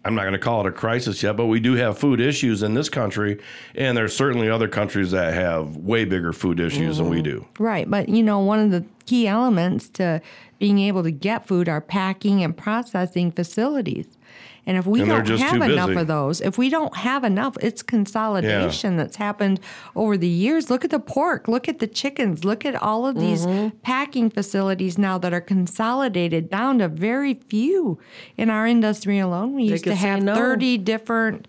I'm 0.06 0.16
not 0.16 0.22
going 0.22 0.34
to 0.34 0.40
call 0.40 0.62
it 0.62 0.68
a 0.68 0.72
crisis 0.72 1.22
yet, 1.22 1.36
but 1.36 1.48
we 1.48 1.60
do 1.60 1.74
have 1.74 1.98
food 1.98 2.22
issues 2.22 2.64
in 2.64 2.74
this 2.74 2.88
country, 2.88 3.38
and 3.76 3.98
there's 3.98 4.16
certainly 4.16 4.50
other 4.50 4.70
countries 4.70 5.12
that 5.12 5.34
have 5.34 5.76
way 5.76 6.06
bigger 6.06 6.32
food 6.32 6.62
issues 6.62 6.98
than 6.98 7.10
we 7.10 7.18
mm-hmm. 7.18 7.24
do. 7.24 7.48
Right. 7.60 7.90
But, 7.90 8.08
you 8.08 8.24
know, 8.24 8.40
one 8.40 8.60
of 8.60 8.72
the 8.72 8.86
key 9.10 9.28
elements 9.28 9.90
to 10.00 10.22
being 10.60 10.80
able 10.80 11.04
to 11.04 11.12
get 11.12 11.48
food 11.48 11.68
are 11.70 11.82
packing 11.82 12.44
and 12.44 12.56
processing 12.56 13.32
facilities. 13.32 14.08
And 14.66 14.78
if 14.78 14.86
we 14.86 15.00
And 15.02 15.10
don't 15.10 15.26
just 15.26 15.42
have 15.42 15.62
enough 15.62 15.88
busy. 15.88 16.02
of 16.02 16.08
those, 16.08 16.42
if 16.42 16.58
we 16.60 16.70
don't 16.70 16.96
have 16.98 17.24
enough, 17.24 17.56
it's 17.62 17.82
consolidation 17.82 18.98
that's 18.98 19.16
happened 19.16 19.60
over 19.96 20.16
the 20.18 20.28
years. 20.28 20.70
Look 20.70 20.84
at 20.86 20.92
the 20.92 21.00
pork, 21.00 21.48
look 21.48 21.68
at 21.68 21.80
the 21.80 21.88
chickens, 21.88 22.44
look 22.46 22.66
at 22.66 22.76
all 22.76 23.08
of 23.08 23.16
these 23.20 23.46
Mm-hmm. 23.48 23.78
packing 23.82 24.30
facilities 24.30 24.98
now 24.98 25.18
that 25.18 25.34
are 25.34 25.42
consolidated 25.42 26.50
down 26.52 26.80
to 26.80 26.88
very 26.88 27.34
few. 27.48 27.98
In 28.38 28.50
our 28.52 28.68
industry 28.68 29.18
alone, 29.18 29.56
we 29.56 29.64
used 29.64 29.86
to 29.86 29.96
have 29.96 30.22
no. 30.22 30.36
30 30.36 30.78
different 30.80 31.48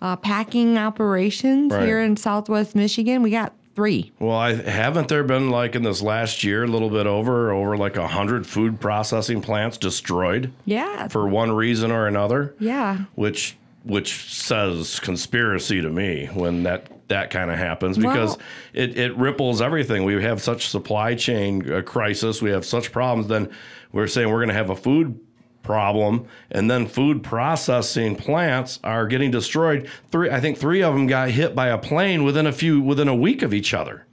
uh, 0.00 0.16
packing 0.16 0.78
operations 0.78 1.72
Right. 1.72 1.84
here 1.84 2.00
in 2.00 2.16
Southwest 2.16 2.74
Michigan. 2.74 3.22
We 3.22 3.30
got 3.30 3.52
three. 3.74 4.12
Well, 4.18 4.36
I 4.36 4.54
haven't 4.54 5.08
there 5.08 5.24
been 5.24 5.50
like 5.50 5.74
in 5.74 5.82
this 5.82 6.02
last 6.02 6.44
year, 6.44 6.64
a 6.64 6.68
little 6.68 6.90
bit 6.90 7.06
over, 7.06 7.50
over 7.52 7.76
like 7.76 7.96
a 7.96 8.06
hundred 8.08 8.46
food 8.46 8.80
processing 8.80 9.40
plants 9.40 9.78
destroyed 9.78 10.52
Yeah. 10.64 11.08
for 11.08 11.28
one 11.28 11.52
reason 11.52 11.90
or 11.90 12.06
another. 12.06 12.54
yeah. 12.58 13.04
which 13.14 13.56
which 13.84 14.32
says 14.32 15.00
conspiracy 15.00 15.82
to 15.82 15.90
me 15.90 16.26
when 16.34 16.62
that 16.62 16.86
that 17.08 17.30
kind 17.30 17.50
of 17.50 17.58
happens 17.58 17.98
because 17.98 18.38
it, 18.72 18.96
it 18.96 19.16
ripples 19.16 19.60
everything. 19.60 20.04
We 20.04 20.22
have 20.22 20.40
such 20.40 20.68
supply 20.68 21.14
chain 21.16 21.68
uh, 21.70 21.82
crisis. 21.82 22.40
We 22.40 22.50
have 22.50 22.64
such 22.64 22.92
problems. 22.92 23.26
Then 23.26 23.50
we're 23.90 24.06
saying 24.06 24.30
we're 24.30 24.38
going 24.38 24.48
to 24.48 24.54
have 24.54 24.70
a 24.70 24.76
food 24.76 25.18
problem, 25.62 26.26
and 26.50 26.70
then 26.70 26.86
food 26.86 27.22
processing 27.22 28.16
plants 28.16 28.78
are 28.82 29.06
getting 29.06 29.30
destroyed. 29.30 29.88
Three, 30.10 30.30
I 30.30 30.40
think 30.40 30.58
three 30.58 30.82
of 30.82 30.94
them 30.94 31.06
got 31.06 31.30
hit 31.30 31.54
by 31.54 31.68
a 31.68 31.78
plane 31.78 32.24
within 32.24 32.46
a 32.46 32.52
few 32.52 32.80
within 32.80 33.08
a 33.08 33.14
week 33.14 33.42
of 33.42 33.54
each 33.54 33.72
other. 33.74 34.06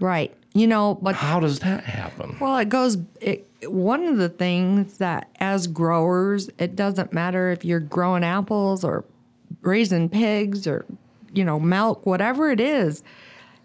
Right. 0.00 0.34
You 0.52 0.66
know, 0.66 0.98
but 1.00 1.14
How 1.14 1.38
does 1.38 1.60
that 1.60 1.84
happen? 1.84 2.36
well, 2.40 2.56
it 2.58 2.68
goes. 2.68 2.98
It, 3.20 3.46
one 3.64 4.04
of 4.04 4.16
the 4.16 4.28
things 4.30 4.98
that 4.98 5.28
as 5.38 5.66
growers, 5.66 6.48
it 6.58 6.74
doesn't 6.74 7.12
matter 7.12 7.50
if 7.50 7.64
you're 7.64 7.78
growing 7.78 8.24
apples 8.24 8.82
or 8.82 9.04
raising 9.62 10.08
pigs 10.08 10.66
or 10.66 10.86
you 11.32 11.44
know 11.44 11.60
milk, 11.60 12.04
whatever 12.06 12.50
it 12.50 12.60
is. 12.60 13.02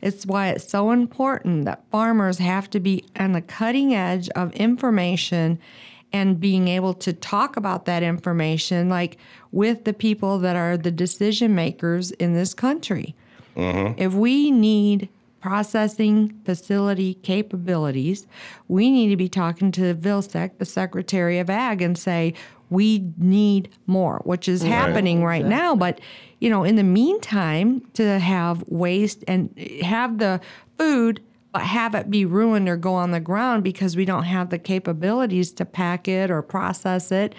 It's 0.02 0.26
why 0.26 0.50
it's 0.50 0.70
so 0.70 0.92
important 0.92 1.66
that 1.66 1.84
farmers 1.90 2.38
have 2.38 2.70
to 2.72 2.80
be 2.80 3.06
on 3.18 3.32
the 3.32 3.42
cutting 3.42 3.96
edge 3.96 4.30
of 4.30 4.54
information 4.54 5.58
and 6.14 6.40
being 6.40 6.68
able 6.68 6.94
to 6.94 7.12
talk 7.14 7.58
about 7.58 7.86
that 7.86 8.04
information 8.04 8.90
like 8.90 9.18
with 9.52 9.84
the 9.84 9.94
people 9.94 10.40
that 10.40 10.56
are 10.56 10.78
the 10.78 10.92
decision 10.92 11.54
makers 11.56 12.12
in 12.12 12.34
this 12.34 12.54
country. 12.54 13.16
Mm-hmm. 13.56 14.02
If 14.02 14.14
we 14.14 14.52
need 14.52 15.10
processing 15.42 16.42
facility 16.44 17.14
capabilities, 17.16 18.26
we 18.68 18.90
need 18.90 19.10
to 19.10 19.16
be 19.16 19.30
talking 19.30 19.72
to 19.74 19.94
Vilsack, 19.94 20.58
the 20.58 20.66
Secretary 20.66 21.38
of 21.38 21.50
Ag, 21.50 21.82
and 21.82 21.98
say, 21.98 22.34
we 22.72 23.12
need 23.18 23.70
more, 23.86 24.22
which 24.24 24.48
is 24.48 24.64
happening 24.64 25.24
right 25.24 25.46
now. 25.46 25.76
But, 25.76 26.02
you 26.40 26.50
know, 26.50 26.64
in 26.64 26.78
the 26.78 26.84
meantime, 26.84 27.82
to 27.94 28.18
have 28.18 28.64
waste 28.68 29.24
and 29.28 29.56
have 29.84 30.18
the 30.18 30.42
food, 30.80 31.22
but 31.56 31.64
have 31.64 31.96
it 31.96 32.12
be 32.12 32.26
ruined 32.26 32.68
or 32.68 32.76
go 32.76 32.96
on 32.96 33.12
the 33.12 33.20
ground 33.22 33.64
because 33.64 33.96
we 33.96 34.04
don't 34.04 34.26
have 34.26 34.50
the 34.50 34.60
capabilities 34.60 35.54
to 35.54 35.64
pack 35.64 36.06
it 36.06 36.30
or 36.30 36.42
process 36.42 37.14
it, 37.14 37.34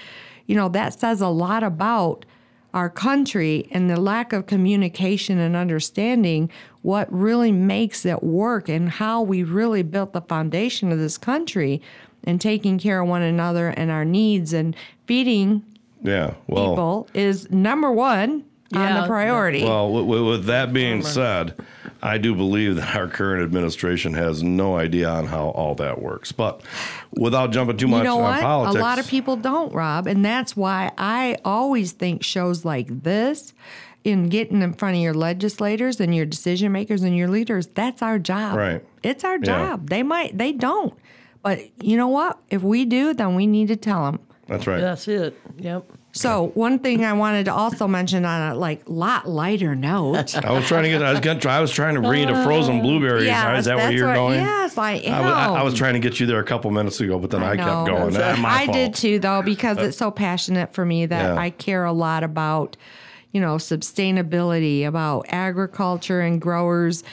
you 0.46 0.57
know, 0.57 0.70
that 0.70 0.98
says 0.98 1.20
a 1.20 1.29
lot 1.29 1.62
about 1.62 2.24
our 2.72 2.88
country 2.88 3.68
and 3.70 3.90
the 3.90 4.00
lack 4.00 4.33
of 4.33 4.46
communication 4.46 5.38
and 5.38 5.55
understanding 5.55 6.50
what 6.81 7.12
really 7.12 7.52
makes 7.52 8.07
it 8.07 8.22
work 8.22 8.70
and 8.70 8.88
how 8.88 9.20
we 9.20 9.42
really 9.42 9.83
built 9.83 10.14
the 10.14 10.22
foundation 10.22 10.90
of 10.90 10.98
this 10.98 11.18
country 11.18 11.83
and 12.24 12.40
taking 12.40 12.79
care 12.79 13.02
of 13.02 13.09
one 13.11 13.20
another 13.20 13.68
and 13.68 13.90
our 13.90 14.07
needs 14.07 14.55
and 14.55 14.74
feeding 15.05 15.62
Yeah. 16.02 16.33
Well, 16.46 16.70
people 16.70 17.09
is 17.12 17.50
number 17.50 17.92
one 17.92 18.46
on 18.74 19.00
the 19.02 19.07
priority. 19.07 19.62
Well, 19.64 19.92
with, 19.92 20.05
with- 20.07 20.22
with 20.29 20.44
that 20.46 20.72
being 20.72 21.02
said, 21.02 21.55
I 22.02 22.18
do 22.18 22.35
believe 22.35 22.76
that 22.76 22.94
our 22.96 23.09
current 23.09 23.42
administration 23.42 24.14
has 24.14 24.42
no 24.42 24.76
idea 24.76 25.09
on 25.09 25.26
how 25.26 25.48
all 25.50 25.74
that 25.76 26.02
works. 26.02 26.33
But 26.33 26.62
without 27.12 27.52
jumping 27.52 27.76
too 27.79 27.88
much 27.88 27.98
you 27.98 28.05
know 28.05 28.18
on 28.18 28.35
what? 28.35 28.40
politics, 28.42 28.76
A 28.76 28.83
lot 28.83 28.98
of 28.98 29.07
people 29.09 29.37
don't, 29.37 29.72
Rob, 29.72 30.07
and 30.07 30.24
that's 30.24 30.57
why 30.57 30.90
I 30.98 31.37
always 31.44 31.92
think 31.92 32.22
shows 32.22 32.64
like 32.64 33.02
this, 33.02 33.55
in 34.05 34.29
getting 34.29 34.62
in 34.62 34.72
front 34.72 34.94
of 34.96 35.02
your 35.02 35.14
legislators 35.14 36.00
and 36.00 36.14
your 36.14 36.26
decision 36.26 36.70
makers 36.70 37.02
and 37.02 37.16
your 37.16 37.26
leaders, 37.29 37.66
that's 37.68 38.02
our 38.02 38.18
job. 38.20 38.57
Right. 38.57 38.85
It's 39.02 39.24
our 39.24 39.35
Yeah. 39.37 39.44
job. 39.44 39.88
They 39.90 40.02
might, 40.05 40.37
they 40.38 40.52
don't, 40.52 40.94
but 41.42 41.61
you 41.83 41.96
know 41.96 42.09
what? 42.09 42.38
If 42.50 42.62
we 42.62 42.85
do, 42.85 43.14
then 43.14 43.35
we 43.35 43.46
need 43.48 43.66
to 43.68 43.76
tell 43.76 44.05
them. 44.05 44.20
That's 44.46 44.66
right. 44.68 44.81
That's 44.81 45.09
it. 45.09 45.37
Yep. 45.59 45.90
So 46.16 46.48
one 46.55 46.79
thing 46.79 47.05
I 47.05 47.12
wanted 47.12 47.44
to 47.44 47.52
also 47.55 47.87
mention 47.87 48.24
on 48.24 48.52
a 48.52 48.55
like 48.55 48.83
lot 48.87 49.29
lighter 49.29 49.74
note. 49.74 50.35
I 50.37 50.50
was 50.52 50.66
trying 50.66 50.85
to 50.85 50.88
get. 50.88 51.02
I 51.02 51.11
was 51.12 51.20
going. 51.20 51.46
I 51.46 51.61
was 51.61 51.70
trying 51.70 51.94
to 51.94 52.00
bring 52.00 52.20
you 52.22 52.35
to 52.35 52.42
frozen 52.42 52.81
blueberries. 52.81 53.26
Yes, 53.26 53.61
Is 53.61 53.64
that 53.66 53.76
where 53.76 53.92
you're 53.92 54.09
what- 54.09 54.14
going? 54.14 54.40
yes, 54.40 54.79
I 54.79 54.92
I 54.92 55.20
was, 55.20 55.33
I, 55.33 55.55
I 55.57 55.62
was 55.62 55.74
trying 55.74 55.94
to 55.94 56.00
get 56.00 56.18
you 56.18 56.26
there 56.26 56.38
a 56.40 56.44
couple 56.44 56.70
minutes 56.70 57.00
ago, 57.00 57.18
but 57.18 57.31
then 57.31 57.42
I, 57.42 57.57
kept 57.57 57.87
going. 57.87 58.16
Ah, 58.16 58.37
my 58.40 58.48
I 58.48 58.66
did 58.66 58.94
too, 58.94 59.18
though, 59.18 59.42
because 59.42 59.76
it's 59.79 59.96
so 59.98 60.11
passionate 60.11 60.72
for 60.74 60.85
me 60.85 61.07
that 61.07 61.35
Yeah. 61.35 61.40
I 61.40 61.50
care 61.50 61.85
a 61.85 61.92
lot 61.92 62.24
about, 62.24 62.76
you 63.33 63.40
know, 63.40 63.57
sustainability, 63.57 64.87
about 64.87 65.26
agriculture 65.29 66.20
and 66.20 66.40
growers, 66.40 67.05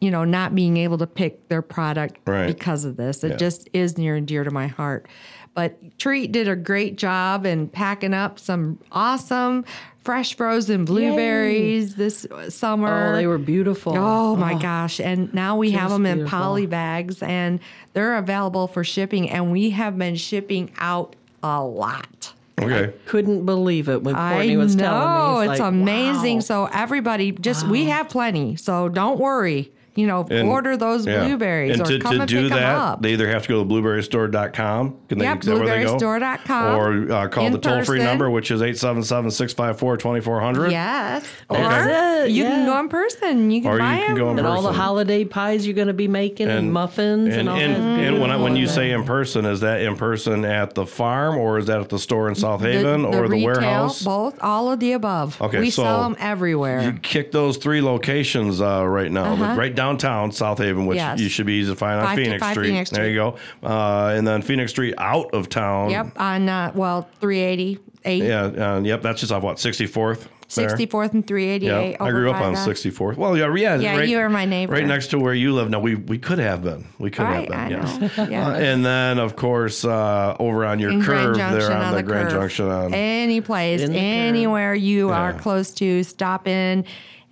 you 0.00 0.10
know, 0.10 0.24
not 0.24 0.54
being 0.54 0.76
able 0.76 0.98
to 0.98 1.06
pick 1.06 1.48
their 1.48 1.62
product 1.62 2.18
Right. 2.26 2.46
because 2.46 2.84
of 2.84 2.96
this. 2.96 3.24
It 3.24 3.32
Yeah. 3.32 3.36
just 3.36 3.68
is 3.72 3.98
near 3.98 4.14
and 4.16 4.26
dear 4.26 4.44
to 4.44 4.50
my 4.50 4.66
heart. 4.68 5.06
But 5.54 5.98
Treat 5.98 6.32
did 6.32 6.48
a 6.48 6.56
great 6.56 6.96
job 6.96 7.46
in 7.46 7.68
packing 7.68 8.12
up 8.12 8.38
some 8.38 8.80
awesome 8.90 9.64
fresh 10.04 10.36
frozen 10.36 10.84
blueberries 10.84 11.94
this 11.94 12.26
summer. 12.48 13.12
Oh, 13.12 13.16
they 13.16 13.26
were 13.26 13.38
beautiful. 13.38 13.94
Oh 13.96 14.36
my 14.36 14.54
oh. 14.54 14.58
gosh. 14.58 15.00
And 15.00 15.32
now 15.32 15.56
we 15.56 15.70
have 15.70 15.84
Just 15.84 15.94
them 15.94 16.06
in 16.06 16.18
beautiful. 16.18 16.38
poly 16.38 16.66
bags 16.66 17.22
and 17.22 17.60
they're 17.94 18.16
available 18.16 18.66
for 18.66 18.84
shipping. 18.84 19.30
And 19.30 19.50
we 19.50 19.70
have 19.70 19.96
been 19.96 20.16
shipping 20.16 20.72
out 20.78 21.16
a 21.42 21.62
lot. 21.62 22.32
Okay. 22.60 22.92
Couldn't 23.06 23.44
believe 23.44 23.88
it 23.88 24.02
when 24.02 24.14
Courtney 24.14 24.54
I 24.54 24.56
was 24.56 24.76
know. 24.76 24.84
telling 24.84 25.00
me. 25.00 25.48
Oh, 25.48 25.50
it's 25.50 25.60
like, 25.60 25.72
amazing. 25.72 26.36
wow. 26.36 26.40
So, 26.40 26.68
everybody, 26.72 27.32
just 27.32 27.66
we 27.66 27.86
have 27.86 28.08
plenty. 28.08 28.54
So, 28.56 28.88
don't 28.88 29.18
worry. 29.18 29.72
You 29.96 30.06
know, 30.08 30.26
And- 30.30 30.48
order 30.48 30.76
those 30.76 31.06
yeah. 31.06 31.24
blueberries 31.24 31.72
and 31.78 31.82
or 31.82 31.84
to, 31.92 31.98
come 32.00 32.14
to 32.16 32.20
and 32.22 32.28
do 32.28 32.42
pick 32.42 32.50
them 32.50 32.58
that, 32.58 32.74
up. 32.76 33.02
they 33.02 33.12
either 33.12 33.28
have 33.28 33.42
to 33.42 33.48
go 33.48 33.62
to 33.62 33.68
blueberrystore.com. 33.68 34.96
Can 35.08 35.18
they, 35.18 35.24
Yep, 35.24 35.40
is 35.40 35.46
that 35.46 35.54
where 35.56 35.66
they 35.66 35.84
blueberrystore.com. 35.84 36.76
Or 36.76 37.12
uh, 37.12 37.28
call 37.28 37.50
the 37.50 37.58
toll 37.58 37.84
free 37.84 37.98
number, 38.00 38.28
which 38.30 38.50
is 38.50 38.60
877 38.62 39.30
654 39.30 39.96
2400. 39.96 40.70
yes. 40.70 41.26
Okay. 41.50 41.60
Or 41.60 41.68
That's 41.68 42.26
it, 42.28 42.30
you 42.32 42.44
can 42.44 42.66
go 42.66 42.78
in 42.80 42.88
person. 42.88 43.50
You 43.50 43.62
can 43.62 43.70
Or 43.70 43.74
you 43.74 43.78
buy 43.80 43.96
can 43.98 44.06
them. 44.08 44.16
go 44.24 44.30
in 44.32 44.38
and 44.38 44.46
all 44.46 44.62
the 44.62 44.72
holiday 44.72 45.24
pies 45.24 45.66
you're 45.66 45.74
going 45.74 45.88
to 45.88 45.94
be 45.94 46.08
making 46.08 46.48
and, 46.48 46.72
muffins 46.72 47.28
and, 47.28 47.40
and, 47.40 47.48
all 47.48 47.56
and, 47.56 47.74
that. 47.74 47.80
and 47.80 48.20
when, 48.20 48.30
I, 48.30 48.36
when 48.36 48.56
you 48.56 48.66
say 48.66 48.90
in 48.90 49.04
person, 49.04 49.44
is 49.44 49.60
that 49.60 49.80
in 49.82 49.96
person 49.96 50.44
at 50.44 50.74
the 50.74 50.86
farm 50.86 51.36
or 51.36 51.58
is 51.58 51.66
that 51.66 51.80
at 51.80 51.88
the 51.88 51.98
store 51.98 52.28
in 52.28 52.34
South 52.34 52.60
Haven 52.62 53.04
or 53.04 53.28
the 53.28 53.34
retail, 53.34 53.44
warehouse? 53.46 54.02
Both, 54.02 54.38
all 54.42 54.72
of 54.72 54.80
the 54.80 54.92
above. 54.92 55.40
Okay, 55.40 55.60
we 55.60 55.70
so 55.70 55.82
sell 55.82 56.02
them 56.02 56.16
everywhere. 56.18 56.82
You 56.82 56.92
kick 56.94 57.30
those 57.32 57.56
three 57.56 57.80
locations 57.82 58.60
uh, 58.60 58.84
right 58.86 59.10
now, 59.10 59.36
but 59.36 59.56
right 59.56 59.74
downtown 59.84 60.32
South 60.32 60.58
Haven, 60.58 60.86
which. 60.86 60.96
Yes. 60.96 61.20
you 61.20 61.28
should 61.28 61.46
be 61.46 61.54
easy 61.54 61.70
to 61.72 61.76
find 61.76 62.00
on 62.00 62.06
525 62.06 62.16
Phoenix 62.16 62.50
Street. 62.52 62.66
Phoenix 62.68 62.90
There 62.90 63.08
you 63.08 63.14
go. 63.16 63.36
Uh, 63.62 64.14
and 64.16 64.26
then 64.26 64.42
Phoenix 64.42 64.70
Street 64.72 64.94
out 64.98 65.32
of 65.34 65.48
town. 65.48 65.90
yep, 65.90 66.12
on 66.18 66.48
uh, 66.48 66.72
well, 66.74 67.08
388, 67.20 68.22
Yeah, 68.22 68.44
uh, 68.76 68.80
yep. 68.80 69.02
That's 69.02 69.20
just 69.20 69.32
off 69.32 69.42
what 69.42 69.56
64th. 69.58 70.26
64th 70.48 71.14
and 71.14 71.26
388. 71.26 71.90
Yeah, 71.92 71.96
I 72.04 72.10
grew 72.10 72.30
up 72.30 72.40
on 72.40 72.52
the- 72.52 72.58
64th. 72.58 73.16
Well, 73.16 73.36
yeah, 73.36 73.52
yeah. 73.56 73.76
Yeah, 73.76 73.96
right, 73.96 74.08
you 74.08 74.18
were 74.18 74.28
my 74.28 74.44
neighbor. 74.44 74.72
Right 74.74 74.86
next 74.86 75.08
to 75.08 75.18
where 75.18 75.34
you 75.34 75.52
live. 75.52 75.68
No, 75.70 75.80
we 75.80 75.94
we 75.96 76.18
could 76.18 76.38
have 76.38 76.62
been. 76.62 76.86
We 76.98 77.10
could 77.10 77.22
Right, 77.24 77.50
have 77.50 77.58
I 77.60 77.68
been. 77.70 77.80
Yes. 77.82 78.16
know. 78.18 78.24
Yeah. 78.30 78.48
Uh, 78.48 78.52
and 78.54 78.84
then 78.84 79.18
of 79.18 79.36
course 79.36 79.84
uh, 79.84 80.36
over 80.38 80.64
on 80.66 80.78
your 80.78 80.90
in 80.92 81.02
curve 81.02 81.36
there 81.36 81.72
on, 81.72 81.80
on 81.82 81.94
the, 81.94 82.02
Grand 82.02 82.28
curve. 82.28 82.38
Junction 82.40 82.68
on. 82.68 82.94
any 82.94 83.40
place, 83.40 83.80
In 83.80 83.92
the 83.92 83.98
curve. 83.98 84.04
anywhere 84.04 84.74
you 84.74 85.10
are 85.10 85.32
close 85.32 85.72
to, 85.72 86.02
stop 86.04 86.46
in, 86.46 86.84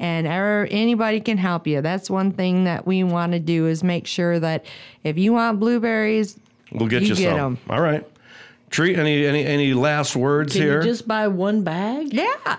and 0.02 0.26
er, 0.26 0.66
anybody 0.70 1.20
can 1.20 1.38
help 1.38 1.66
you. 1.66 1.80
That's 1.80 2.10
one 2.10 2.32
thing 2.32 2.64
that 2.64 2.86
we 2.86 3.04
want 3.04 3.32
to 3.32 3.38
do 3.38 3.66
is 3.68 3.82
make 3.84 4.06
sure 4.06 4.38
that 4.40 4.66
if 5.04 5.16
you 5.16 5.32
want 5.32 5.60
blueberries, 5.60 6.38
we'll 6.72 6.88
get 6.88 7.02
you 7.02 7.08
you, 7.10 7.14
get 7.14 7.36
some. 7.36 7.38
'em. 7.38 7.58
All 7.70 7.80
right. 7.80 8.06
Tree, 8.70 8.94
any 8.96 9.24
any 9.26 9.44
any 9.44 9.74
last 9.74 10.16
words 10.16 10.54
Can 10.54 10.62
here? 10.62 10.80
you 10.82 10.88
just 10.88 11.06
buy 11.06 11.28
one 11.28 11.62
bag? 11.62 12.12
yeah, 12.12 12.56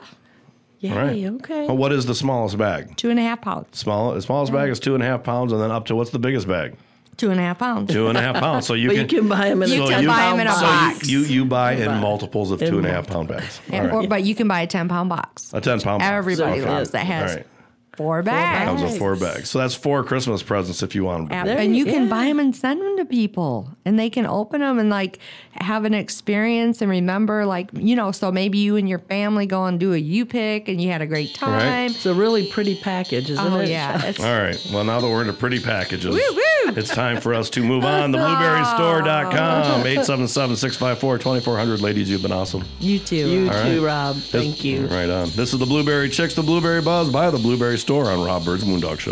Yay, 0.80 0.92
All 0.92 0.98
right. 0.98 1.26
okay. 1.26 1.68
Uh, 1.68 1.74
What 1.74 1.92
is 1.92 2.06
the 2.06 2.16
smallest 2.16 2.58
bag? 2.58 2.96
two 2.98 3.10
and 3.10 3.20
a 3.20 3.24
half 3.24 3.42
pounds. 3.42 3.78
Small, 3.78 4.14
the 4.14 4.22
smallest 4.22 4.52
bag 4.54 4.70
is 4.70 4.80
two 4.80 4.94
and 4.96 5.04
a 5.04 5.06
half 5.06 5.24
pounds, 5.24 5.52
and 5.52 5.62
then 5.62 5.72
up 5.72 5.86
to 5.88 5.96
what's 5.96 6.12
the 6.12 6.20
biggest 6.20 6.48
bag? 6.48 6.76
Two 7.24 7.32
and 7.32 7.40
a 7.40 7.44
half 7.44 7.58
pounds. 7.60 7.90
two 7.94 8.08
and 8.10 8.18
a 8.18 8.22
half 8.22 8.36
pounds. 8.36 8.66
So 8.68 8.74
you 8.84 8.90
can 8.90 8.98
you 9.00 9.06
can 9.06 9.30
buy 9.30 9.48
them 9.50 9.64
in 9.64 9.70
You 9.70 9.84
a 9.84 9.88
can 9.88 10.00
10 10.00 10.06
buy 10.08 10.24
'em 10.26 10.30
pound 10.38 10.42
in 10.42 10.48
a 10.48 10.50
box. 10.50 10.60
so 10.60 10.66
box. 10.66 11.08
you, 11.10 11.20
you 11.20 11.26
you 11.26 11.46
buy 11.46 11.72
in 11.74 11.86
buy 11.88 12.00
multiples 12.00 12.52
of 12.52 12.62
in 12.62 12.70
two 12.70 12.78
and 12.80 12.86
a 12.86 12.92
half 12.92 13.08
pound 13.08 13.30
bags. 13.30 13.62
And- 13.72 13.86
right. 13.88 13.94
or, 13.94 14.08
but 14.08 14.24
you 14.24 14.36
can 14.36 14.48
buy 14.50 14.60
a 14.62 14.68
10 14.68 14.90
pound 14.90 15.08
box. 15.10 15.52
a 15.54 15.62
ten 15.62 15.80
pound. 15.80 16.00
box. 16.02 16.10
Everybody 16.12 16.60
Okay. 16.62 16.70
loves 16.70 16.92
that. 16.92 17.06
Has 17.06 17.32
All 17.32 17.38
right. 17.38 17.48
Four 17.96 18.24
bags. 18.24 18.66
Comes 18.70 18.82
with 18.82 18.98
four 18.98 19.16
bags. 19.16 19.50
So 19.50 19.60
that's 19.60 19.76
four 19.76 20.04
Christmas 20.04 20.42
presents 20.44 20.82
if 20.84 20.96
you 20.96 21.04
want 21.04 21.30
them. 21.30 21.38
App- 21.38 21.48
and 21.48 21.76
you 21.76 21.86
you- 21.86 21.92
can 21.92 22.04
yeah. 22.04 22.10
buy 22.10 22.26
them 22.26 22.40
and 22.40 22.56
send 22.56 22.82
them 22.82 22.98
to 22.98 23.06
people 23.06 23.70
and 23.86 24.00
they 24.00 24.10
can 24.10 24.26
open 24.26 24.62
them 24.62 24.80
and 24.80 24.90
like 24.90 25.20
have 25.52 25.86
an 25.86 25.94
experience 25.94 26.82
and 26.82 26.90
remember 26.90 27.46
like 27.46 27.70
you 27.74 27.96
know 27.96 28.12
so 28.12 28.32
maybe 28.32 28.58
you 28.58 28.76
and 28.76 28.90
your 28.90 29.00
family 29.00 29.46
go 29.46 29.66
and 29.66 29.80
do 29.80 29.94
a 29.94 29.98
u 29.98 30.26
pick 30.26 30.68
and 30.68 30.82
you 30.82 30.90
had 30.92 31.02
a 31.02 31.06
great 31.06 31.36
time 31.36 31.92
It's 31.92 32.06
a 32.06 32.14
really 32.14 32.48
pretty 32.48 32.76
package, 32.76 33.30
isn't 33.30 33.54
oh 33.54 33.60
it? 33.60 33.70
yeah 33.70 34.04
it's, 34.08 34.20
All 34.20 34.26
right. 34.40 34.58
Well, 34.74 34.84
now 34.84 35.00
that 35.00 35.08
we're 35.08 35.22
into 35.22 35.34
pretty 35.34 35.60
packages, 35.60 36.14
Woo, 36.16 36.20
woo. 36.32 36.74
it's 36.76 36.90
time 36.90 37.20
for 37.22 37.34
us 37.34 37.50
to 37.52 37.64
move 37.64 37.84
on. 37.86 38.12
TheBlueberryStore.com, 38.14 39.84
877-654-2400. 39.84 41.82
Ladies, 41.82 42.10
you've 42.10 42.22
been 42.22 42.32
awesome. 42.32 42.64
you 42.80 43.00
too 43.00 43.16
You 43.16 43.52
All 43.52 43.64
too, 43.64 43.86
right. 43.86 43.94
Rob. 43.94 44.16
Thank 44.18 44.64
you. 44.64 44.88
Right 44.88 45.10
on. 45.10 45.30
This 45.32 45.54
is 45.54 45.60
the 45.60 45.66
Blueberry 45.66 46.10
Chicks, 46.10 46.34
the 46.34 46.42
Blueberry 46.44 46.82
Buzz 46.82 47.10
by 47.12 47.30
the 47.30 47.38
Blueberry 47.38 47.78
Store 47.84 48.12
on 48.12 48.24
Rob 48.24 48.46
Byrd's 48.46 48.64
Moondog 48.64 48.98
Show. 48.98 49.12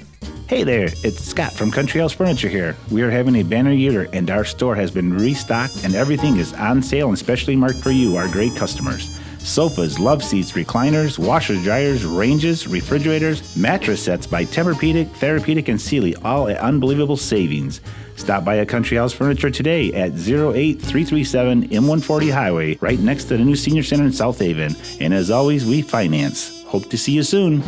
Hey 0.51 0.63
there, 0.63 0.89
it's 1.01 1.23
Scott 1.23 1.53
from 1.53 1.71
Country 1.71 2.01
House 2.01 2.11
Furniture 2.11 2.49
here. 2.49 2.75
We 2.89 3.03
are 3.03 3.09
having 3.09 3.37
a 3.37 3.43
banner 3.43 3.71
year 3.71 4.09
and 4.11 4.29
our 4.29 4.43
store 4.43 4.75
has 4.75 4.91
been 4.91 5.13
restocked 5.17 5.85
and 5.85 5.95
everything 5.95 6.35
is 6.35 6.51
on 6.51 6.83
sale 6.83 7.07
and 7.07 7.17
specially 7.17 7.55
marked 7.55 7.77
for 7.77 7.91
you, 7.91 8.17
our 8.17 8.27
great 8.27 8.53
customers. 8.57 9.17
Sofas, 9.39 9.97
love 9.97 10.21
seats, 10.21 10.51
recliners, 10.51 11.17
washers, 11.17 11.63
dryers, 11.63 12.03
ranges, 12.03 12.67
refrigerators, 12.67 13.55
mattress 13.55 14.03
sets 14.03 14.27
by 14.27 14.43
Tempur-Pedic, 14.43 15.07
Therapedic, 15.11 15.69
and 15.69 15.79
Sealy, 15.79 16.17
all 16.17 16.49
at 16.49 16.57
unbelievable 16.57 17.15
savings. 17.15 17.79
Stop 18.17 18.43
by 18.43 18.55
a 18.55 18.65
Country 18.65 18.97
House 18.97 19.13
Furniture 19.13 19.51
today 19.51 19.93
at 19.93 20.11
08337 20.11 21.69
M140 21.69 22.33
Highway, 22.33 22.75
right 22.81 22.99
next 22.99 23.23
to 23.29 23.37
the 23.37 23.45
new 23.45 23.55
Senior 23.55 23.83
Center 23.83 24.03
in 24.03 24.11
South 24.11 24.39
Haven. 24.39 24.75
And 24.99 25.13
as 25.13 25.31
always, 25.31 25.65
we 25.65 25.81
finance. 25.81 26.61
Hope 26.65 26.89
to 26.89 26.97
see 26.97 27.13
you 27.13 27.23
soon. 27.23 27.63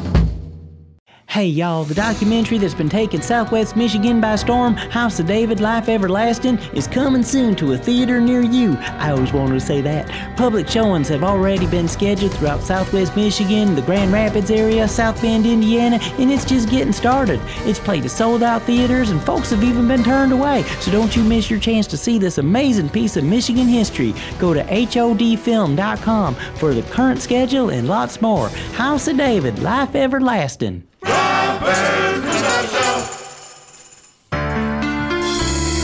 Hey 1.28 1.48
y'all, 1.48 1.84
the 1.84 1.96
documentary 1.96 2.60
that's 2.60 2.76
been 2.76 2.90
taking 2.90 3.20
Southwest 3.20 3.76
Michigan 3.76 4.22
by 4.22 4.36
storm, 4.36 4.76
House 4.76 5.20
of 5.20 5.26
David 5.26 5.60
Life 5.60 5.90
Everlasting, 5.90 6.60
is 6.76 6.86
coming 6.86 7.24
soon 7.24 7.56
to 7.56 7.74
a 7.74 7.78
theater 7.78 8.22
near 8.22 8.42
you. 8.42 8.78
I 8.80 9.10
always 9.10 9.34
wanted 9.34 9.56
to 9.56 9.60
say 9.60 9.82
that. 9.82 10.38
Public 10.38 10.68
showings 10.68 11.08
have 11.08 11.24
already 11.24 11.66
been 11.66 11.88
scheduled 11.88 12.36
throughout 12.36 12.62
Southwest 12.62 13.16
Michigan, 13.16 13.74
the 13.74 13.82
Grand 13.82 14.14
Rapids 14.14 14.52
area, 14.52 14.88
South 14.88 15.20
Bend, 15.24 15.48
Indiana, 15.48 15.98
and 16.20 16.32
it's 16.32 16.46
just 16.46 16.70
getting 16.70 16.94
started. 16.94 17.42
It's 17.66 17.80
played 17.80 18.06
at 18.06 18.12
sold 18.12 18.44
out 18.44 18.62
theaters 18.62 19.10
and 19.10 19.20
folks 19.20 19.50
have 19.50 19.64
even 19.64 19.88
been 19.88 20.04
turned 20.04 20.34
away, 20.34 20.62
so 20.82 20.92
don't 20.92 21.16
you 21.16 21.24
miss 21.24 21.50
your 21.50 21.60
chance 21.60 21.88
to 21.88 21.98
see 21.98 22.20
this 22.20 22.38
amazing 22.38 22.90
piece 22.90 23.18
of 23.18 23.24
Michigan 23.24 23.68
history. 23.68 24.14
Go 24.38 24.54
to 24.54 24.64
HODfilm.com 24.66 26.36
for 26.36 26.76
the 26.76 26.84
current 26.84 27.22
schedule 27.24 27.72
and 27.72 27.88
lots 27.88 28.22
more. 28.22 28.50
House 28.76 29.08
of 29.08 29.18
David, 29.18 29.58
Life 29.60 29.96
Everlasting. 29.96 30.84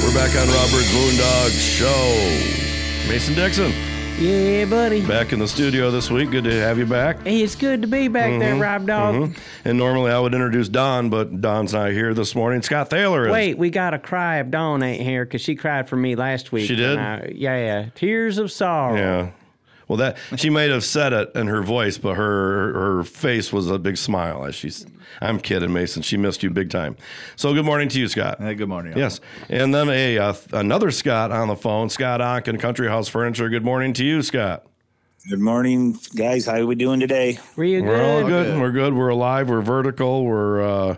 We're 0.02 0.16
back 0.16 0.36
on 0.36 0.48
Robert's 0.48 0.92
Moondog 0.94 1.52
Show. 1.60 3.10
Mason 3.10 3.34
Dixon, 3.36 3.72
Yeah, 4.20 4.66
buddy. 4.66 5.06
back 5.06 5.34
in 5.34 5.40
the 5.40 5.48
studio 5.48 5.92
this 5.92 6.10
week. 6.12 6.32
Good 6.32 6.44
to 6.46 6.54
have 6.62 6.78
you 6.78 6.86
back. 6.86 7.24
Hey, 7.24 7.42
it's 7.42 7.56
good 7.56 7.82
to 7.82 7.88
be 7.88 8.08
back 8.08 8.40
there, 8.40 8.54
mm-hmm. 8.54 8.62
Rob 8.62 8.86
Dog. 8.88 9.16
Mm-hmm. 9.16 9.68
And 9.68 9.78
normally 9.78 10.12
I 10.12 10.20
would 10.20 10.34
introduce 10.34 10.70
Dawn, 10.70 11.10
but 11.10 11.42
Dawn's 11.42 11.74
not 11.74 11.92
here 11.92 12.14
this 12.14 12.36
morning. 12.36 12.62
Scott 12.62 12.90
Thaler 12.90 13.28
is. 13.28 13.32
Wait, 13.32 13.58
we 13.58 13.70
got 13.70 13.94
a 13.94 14.00
cry 14.00 14.40
if 14.40 14.50
Dawn 14.50 14.82
ain't 14.84 15.02
here 15.02 15.26
because 15.26 15.42
she 15.42 15.56
cried 15.56 15.90
for 15.90 15.96
me 15.98 16.16
last 16.16 16.52
week. 16.52 16.68
She 16.68 16.76
did? 16.76 16.98
I- 16.98 17.32
yeah, 17.36 17.58
yeah. 17.58 17.90
Tears 17.96 18.38
of 18.38 18.52
sorrow. 18.52 18.96
Yeah. 18.96 19.32
Well, 19.90 19.98
that 19.98 20.18
she 20.38 20.50
might 20.50 20.70
have 20.70 20.86
said 20.86 21.12
it 21.12 21.32
in 21.36 21.48
her 21.48 21.62
voice, 21.62 21.98
but 21.98 22.16
her 22.16 22.74
her 22.74 23.04
face 23.04 23.52
was 23.52 23.70
a 23.70 23.78
big 23.78 23.98
smile 23.98 24.46
as 24.46 24.56
she's. 24.56 24.86
I'm 25.22 25.40
kidding, 25.40 25.74
Mason. 25.74 26.02
She 26.04 26.16
missed 26.16 26.44
you 26.44 26.50
big 26.52 26.70
time. 26.70 26.96
So 27.36 27.54
good 27.54 27.66
morning 27.66 27.90
to 27.90 28.00
you, 28.00 28.08
Scott. 28.08 28.40
Hey, 28.40 28.54
good 28.54 28.70
morning. 28.70 28.96
Yes, 28.96 29.20
and 29.50 29.76
then 29.76 29.90
a 29.90 30.18
uh, 30.18 30.34
another 30.54 30.92
Scott 30.92 31.32
on 31.32 31.50
the 31.50 31.58
phone, 31.58 31.90
Scott 31.90 32.22
Onken, 32.22 32.58
Country 32.60 32.88
House 32.88 33.10
Furniture. 33.10 33.50
Good 33.50 33.66
morning 33.66 33.92
to 33.94 34.06
you, 34.06 34.22
Scott. 34.22 34.66
Good 35.28 35.40
morning, 35.40 36.00
guys. 36.16 36.46
How 36.46 36.56
are 36.62 36.66
we 36.66 36.76
doing 36.76 37.02
today? 37.02 37.40
Were 37.58 37.66
you 37.66 37.84
We're 37.84 38.02
all 38.02 38.22
good? 38.22 38.46
good. 38.46 38.62
We're 38.62 38.72
good. 38.72 38.94
We're 38.94 39.10
alive. 39.10 39.50
We're 39.50 39.62
vertical. 39.62 40.24
We're 40.24 40.62
uh, 40.62 40.96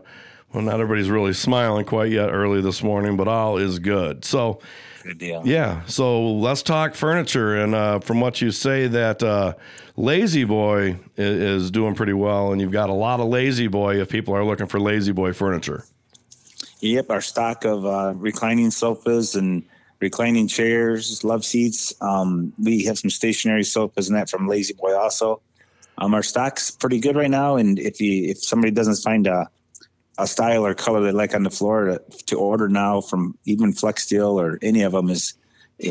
well, 0.53 0.63
not 0.63 0.75
everybody's 0.75 1.09
really 1.09 1.33
smiling 1.33 1.85
quite 1.85 2.11
yet 2.11 2.29
early 2.29 2.61
this 2.61 2.83
morning, 2.83 3.15
but 3.15 3.27
all 3.27 3.57
is 3.57 3.79
good. 3.79 4.25
So 4.25 4.59
Good 5.03 5.17
deal. 5.17 5.41
yeah, 5.45 5.83
so 5.85 6.31
let's 6.33 6.61
talk 6.61 6.95
furniture. 6.95 7.55
And 7.55 7.73
uh, 7.73 7.99
from 7.99 8.21
what 8.21 8.41
you 8.41 8.51
say, 8.51 8.87
that 8.87 9.23
uh, 9.23 9.53
La-Z-Boy 9.97 10.99
is, 11.17 11.63
is 11.63 11.71
doing 11.71 11.95
pretty 11.95 12.13
well, 12.13 12.51
and 12.51 12.61
you've 12.61 12.71
got 12.71 12.89
a 12.89 12.93
lot 12.93 13.19
of 13.19 13.27
La-Z-Boy 13.27 13.99
if 13.99 14.09
people 14.09 14.35
are 14.35 14.45
looking 14.45 14.67
for 14.67 14.79
La-Z-Boy 14.79 15.33
furniture. 15.33 15.85
Yep, 16.81 17.09
our 17.09 17.21
stock 17.21 17.65
of 17.65 17.85
uh, 17.85 18.13
reclining 18.15 18.71
sofas 18.71 19.35
and 19.35 19.63
reclining 19.99 20.47
chairs, 20.47 21.23
love 21.23 21.45
seats. 21.45 21.93
Um, 22.01 22.53
we 22.57 22.85
have 22.85 22.97
some 22.97 23.09
stationary 23.09 23.63
sofas 23.63 24.09
and 24.09 24.17
that 24.17 24.29
from 24.29 24.47
La-Z-Boy 24.47 24.95
also. 24.95 25.41
Um, 25.97 26.15
our 26.15 26.23
stock's 26.23 26.71
pretty 26.71 26.99
good 26.99 27.15
right 27.15 27.29
now, 27.29 27.57
and 27.57 27.77
if 27.77 28.01
you 28.01 28.29
if 28.31 28.43
somebody 28.43 28.71
doesn't 28.71 28.95
find 28.95 29.27
a 29.27 29.49
a 30.21 30.27
style 30.27 30.65
or 30.65 30.73
color 30.73 31.01
they 31.01 31.11
like 31.11 31.33
on 31.35 31.43
the 31.43 31.49
floor 31.49 31.85
to, 31.85 32.01
to 32.27 32.37
order 32.37 32.67
now 32.69 33.01
from 33.01 33.37
even 33.45 33.73
Flexsteel 33.73 34.33
or 34.33 34.59
any 34.61 34.81
of 34.83 34.91
them 34.93 35.09
is 35.09 35.33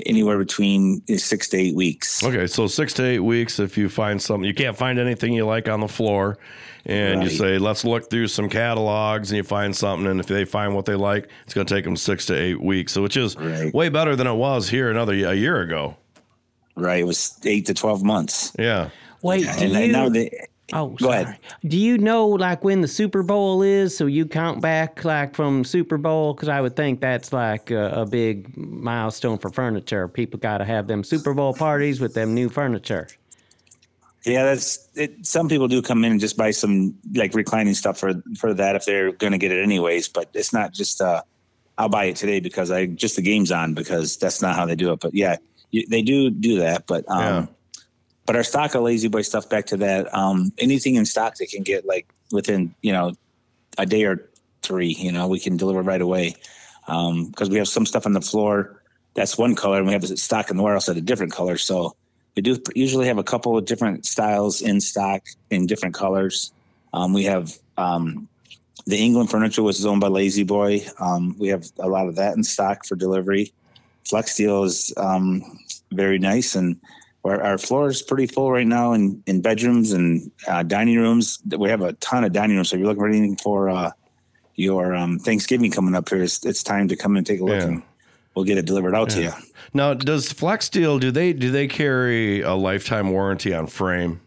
anywhere 0.06 0.38
between 0.38 1.02
six 1.18 1.48
to 1.48 1.56
eight 1.56 1.74
weeks. 1.74 2.22
Okay, 2.22 2.46
so 2.46 2.66
six 2.68 2.92
to 2.94 3.04
eight 3.04 3.18
weeks 3.18 3.58
if 3.58 3.76
you 3.76 3.88
find 3.88 4.22
something 4.22 4.44
you 4.46 4.54
can't 4.54 4.76
find 4.76 4.98
anything 5.00 5.32
you 5.32 5.44
like 5.44 5.68
on 5.68 5.80
the 5.80 5.88
floor, 5.88 6.38
and 6.86 7.22
you 7.24 7.28
say 7.30 7.58
let's 7.58 7.84
look 7.84 8.08
through 8.08 8.28
some 8.28 8.48
catalogs, 8.48 9.30
and 9.30 9.36
you 9.38 9.42
find 9.42 9.74
something, 9.74 10.06
and 10.06 10.20
if 10.20 10.26
they 10.26 10.44
find 10.44 10.74
what 10.76 10.84
they 10.84 10.94
like, 10.94 11.28
it's 11.44 11.54
going 11.54 11.66
to 11.66 11.74
take 11.74 11.84
them 11.84 11.96
six 11.96 12.26
to 12.26 12.34
eight 12.34 12.60
weeks. 12.60 12.92
So 12.92 13.02
which 13.02 13.16
is 13.16 13.36
Right. 13.36 13.74
way 13.74 13.88
better 13.88 14.14
than 14.14 14.26
it 14.28 14.34
was 14.34 14.68
here 14.68 14.90
another 14.90 15.12
a 15.12 15.34
year 15.34 15.60
ago. 15.60 15.96
Right, 16.76 17.00
it 17.00 17.04
was 17.06 17.36
eight 17.44 17.66
to 17.66 17.74
twelve 17.74 18.02
months. 18.04 18.52
Yeah. 18.58 18.90
Wait, 19.22 19.42
do 19.42 19.48
And 19.64 19.72
you? 19.74 19.92
now 19.92 20.08
they 20.08 20.46
oh, 20.72 20.88
Go 20.90 21.06
sorry. 21.06 21.22
ahead. 21.22 21.38
Do 21.64 21.78
you 21.78 21.98
know 21.98 22.26
like 22.26 22.64
when 22.64 22.80
the 22.80 22.88
Super 22.88 23.22
Bowl 23.22 23.62
is? 23.62 23.96
So 23.96 24.06
you 24.06 24.26
count 24.26 24.60
back 24.60 25.04
like 25.04 25.34
from 25.34 25.64
Super 25.64 25.98
Bowl 25.98 26.34
because 26.34 26.48
I 26.48 26.60
would 26.60 26.76
think 26.76 27.00
that's 27.00 27.32
like 27.32 27.70
a, 27.70 27.90
a 28.02 28.06
big 28.06 28.56
milestone 28.56 29.38
for 29.38 29.50
furniture. 29.50 30.08
People 30.08 30.38
got 30.40 30.58
to 30.58 30.64
have 30.64 30.86
them 30.86 31.04
Super 31.04 31.34
Bowl 31.34 31.54
parties 31.54 32.00
with 32.00 32.14
them 32.14 32.34
new 32.34 32.48
furniture. 32.48 33.08
Yeah, 34.24 34.44
that's 34.44 34.88
it. 34.94 35.26
Some 35.26 35.48
people 35.48 35.66
do 35.66 35.80
come 35.80 36.04
in 36.04 36.12
and 36.12 36.20
just 36.20 36.36
buy 36.36 36.50
some 36.50 36.94
like 37.14 37.34
reclining 37.34 37.74
stuff 37.74 37.98
for 37.98 38.22
for 38.38 38.52
that 38.54 38.76
if 38.76 38.84
they're 38.84 39.12
going 39.12 39.32
to 39.32 39.38
get 39.38 39.50
it 39.50 39.62
anyways. 39.62 40.08
But 40.08 40.28
it's 40.34 40.52
not 40.52 40.72
just 40.72 41.00
uh, 41.00 41.22
I'll 41.78 41.88
buy 41.88 42.04
it 42.04 42.16
today 42.16 42.40
because 42.40 42.70
I 42.70 42.86
just 42.86 43.16
the 43.16 43.22
game's 43.22 43.50
on 43.50 43.72
because 43.72 44.18
that's 44.18 44.42
not 44.42 44.56
how 44.56 44.66
they 44.66 44.76
do 44.76 44.92
it. 44.92 45.00
But 45.00 45.14
yeah, 45.14 45.36
you, 45.70 45.86
they 45.86 46.02
do 46.02 46.28
do 46.28 46.58
that. 46.58 46.86
But 46.86 47.04
um, 47.08 47.20
Yeah. 47.20 47.46
But 48.26 48.36
our 48.36 48.44
stock 48.44 48.74
of 48.74 48.82
La-Z-Boy 48.82 49.22
stuff 49.22 49.48
back 49.48 49.66
to 49.66 49.76
that. 49.78 50.14
Um, 50.14 50.52
anything 50.58 50.94
in 50.94 51.04
stock 51.04 51.36
they 51.36 51.46
can 51.46 51.62
get 51.62 51.86
like 51.86 52.06
within 52.30 52.74
you 52.82 52.92
know 52.92 53.14
a 53.78 53.86
day 53.86 54.04
or 54.04 54.28
three. 54.62 54.92
You 54.92 55.12
know, 55.12 55.26
we 55.26 55.40
can 55.40 55.56
deliver 55.56 55.82
right 55.82 56.00
away 56.00 56.36
because 56.86 57.48
we 57.50 57.56
have 57.56 57.68
some 57.68 57.86
stuff 57.86 58.06
on 58.06 58.12
the 58.12 58.20
floor 58.20 58.80
that's 59.14 59.36
one 59.36 59.54
color 59.54 59.78
and 59.78 59.86
we 59.86 59.92
have 59.92 60.06
stock 60.18 60.50
in 60.50 60.56
the 60.56 60.62
warehouse 60.62 60.88
at 60.88 60.96
a 60.96 61.00
different 61.00 61.32
color. 61.32 61.56
So 61.56 61.94
we 62.36 62.42
do 62.42 62.56
usually 62.74 63.06
have 63.06 63.18
a 63.18 63.24
couple 63.24 63.56
of 63.56 63.64
different 63.64 64.06
styles 64.06 64.62
in 64.62 64.80
stock 64.80 65.22
in 65.50 65.66
different 65.66 65.94
colors. 65.94 66.52
Um, 66.92 67.12
we 67.12 67.24
have 67.24 67.56
um, 67.76 68.28
the 68.86 68.98
England 68.98 69.30
furniture, 69.30 69.68
is 69.68 69.84
owned 69.84 70.00
by 70.00 70.08
La-Z-Boy. 70.08 70.86
Um, 70.98 71.36
we 71.38 71.48
have 71.48 71.64
a 71.78 71.88
lot 71.88 72.08
of 72.08 72.16
that 72.16 72.36
in 72.36 72.44
stock 72.44 72.84
for 72.84 72.96
delivery. 72.96 73.52
Flexsteel 74.04 74.64
is 74.64 74.92
um, 74.96 75.42
very 75.92 76.18
nice, 76.18 76.54
and 76.54 76.80
our, 77.24 77.42
our 77.42 77.58
floor 77.58 77.88
is 77.88 78.02
pretty 78.02 78.26
full 78.26 78.50
right 78.50 78.66
now 78.66 78.92
in, 78.92 79.22
in 79.26 79.40
bedrooms 79.42 79.92
and 79.92 80.30
uh, 80.48 80.62
dining 80.62 80.96
rooms. 80.98 81.38
We 81.56 81.68
have 81.68 81.82
a 81.82 81.92
ton 81.94 82.24
of 82.24 82.32
dining 82.32 82.56
rooms. 82.56 82.70
So 82.70 82.76
if 82.76 82.80
you're 82.80 82.88
looking 82.88 83.02
for 83.02 83.08
anything 83.08 83.36
for 83.36 83.68
uh, 83.68 83.90
your 84.56 84.94
um, 84.94 85.18
Thanksgiving 85.18 85.70
coming 85.70 85.94
up 85.94 86.08
here, 86.08 86.22
it's, 86.22 86.44
it's 86.46 86.62
time 86.62 86.88
to 86.88 86.96
come 86.96 87.16
and 87.16 87.26
take 87.26 87.40
a 87.40 87.44
look 87.44 87.60
Yeah. 87.60 87.66
and 87.66 87.82
we'll 88.34 88.44
get 88.44 88.58
it 88.58 88.66
delivered 88.66 88.94
out 88.94 89.10
to 89.10 89.22
you. 89.22 89.32
Now, 89.74 89.94
does 89.94 90.32
Flexsteel 90.32 90.98
do 90.98 91.10
they 91.10 91.32
do 91.32 91.50
they 91.50 91.68
carry 91.68 92.40
a 92.40 92.54
lifetime 92.54 93.10
warranty 93.10 93.54
on 93.54 93.66
frame? 93.66 94.20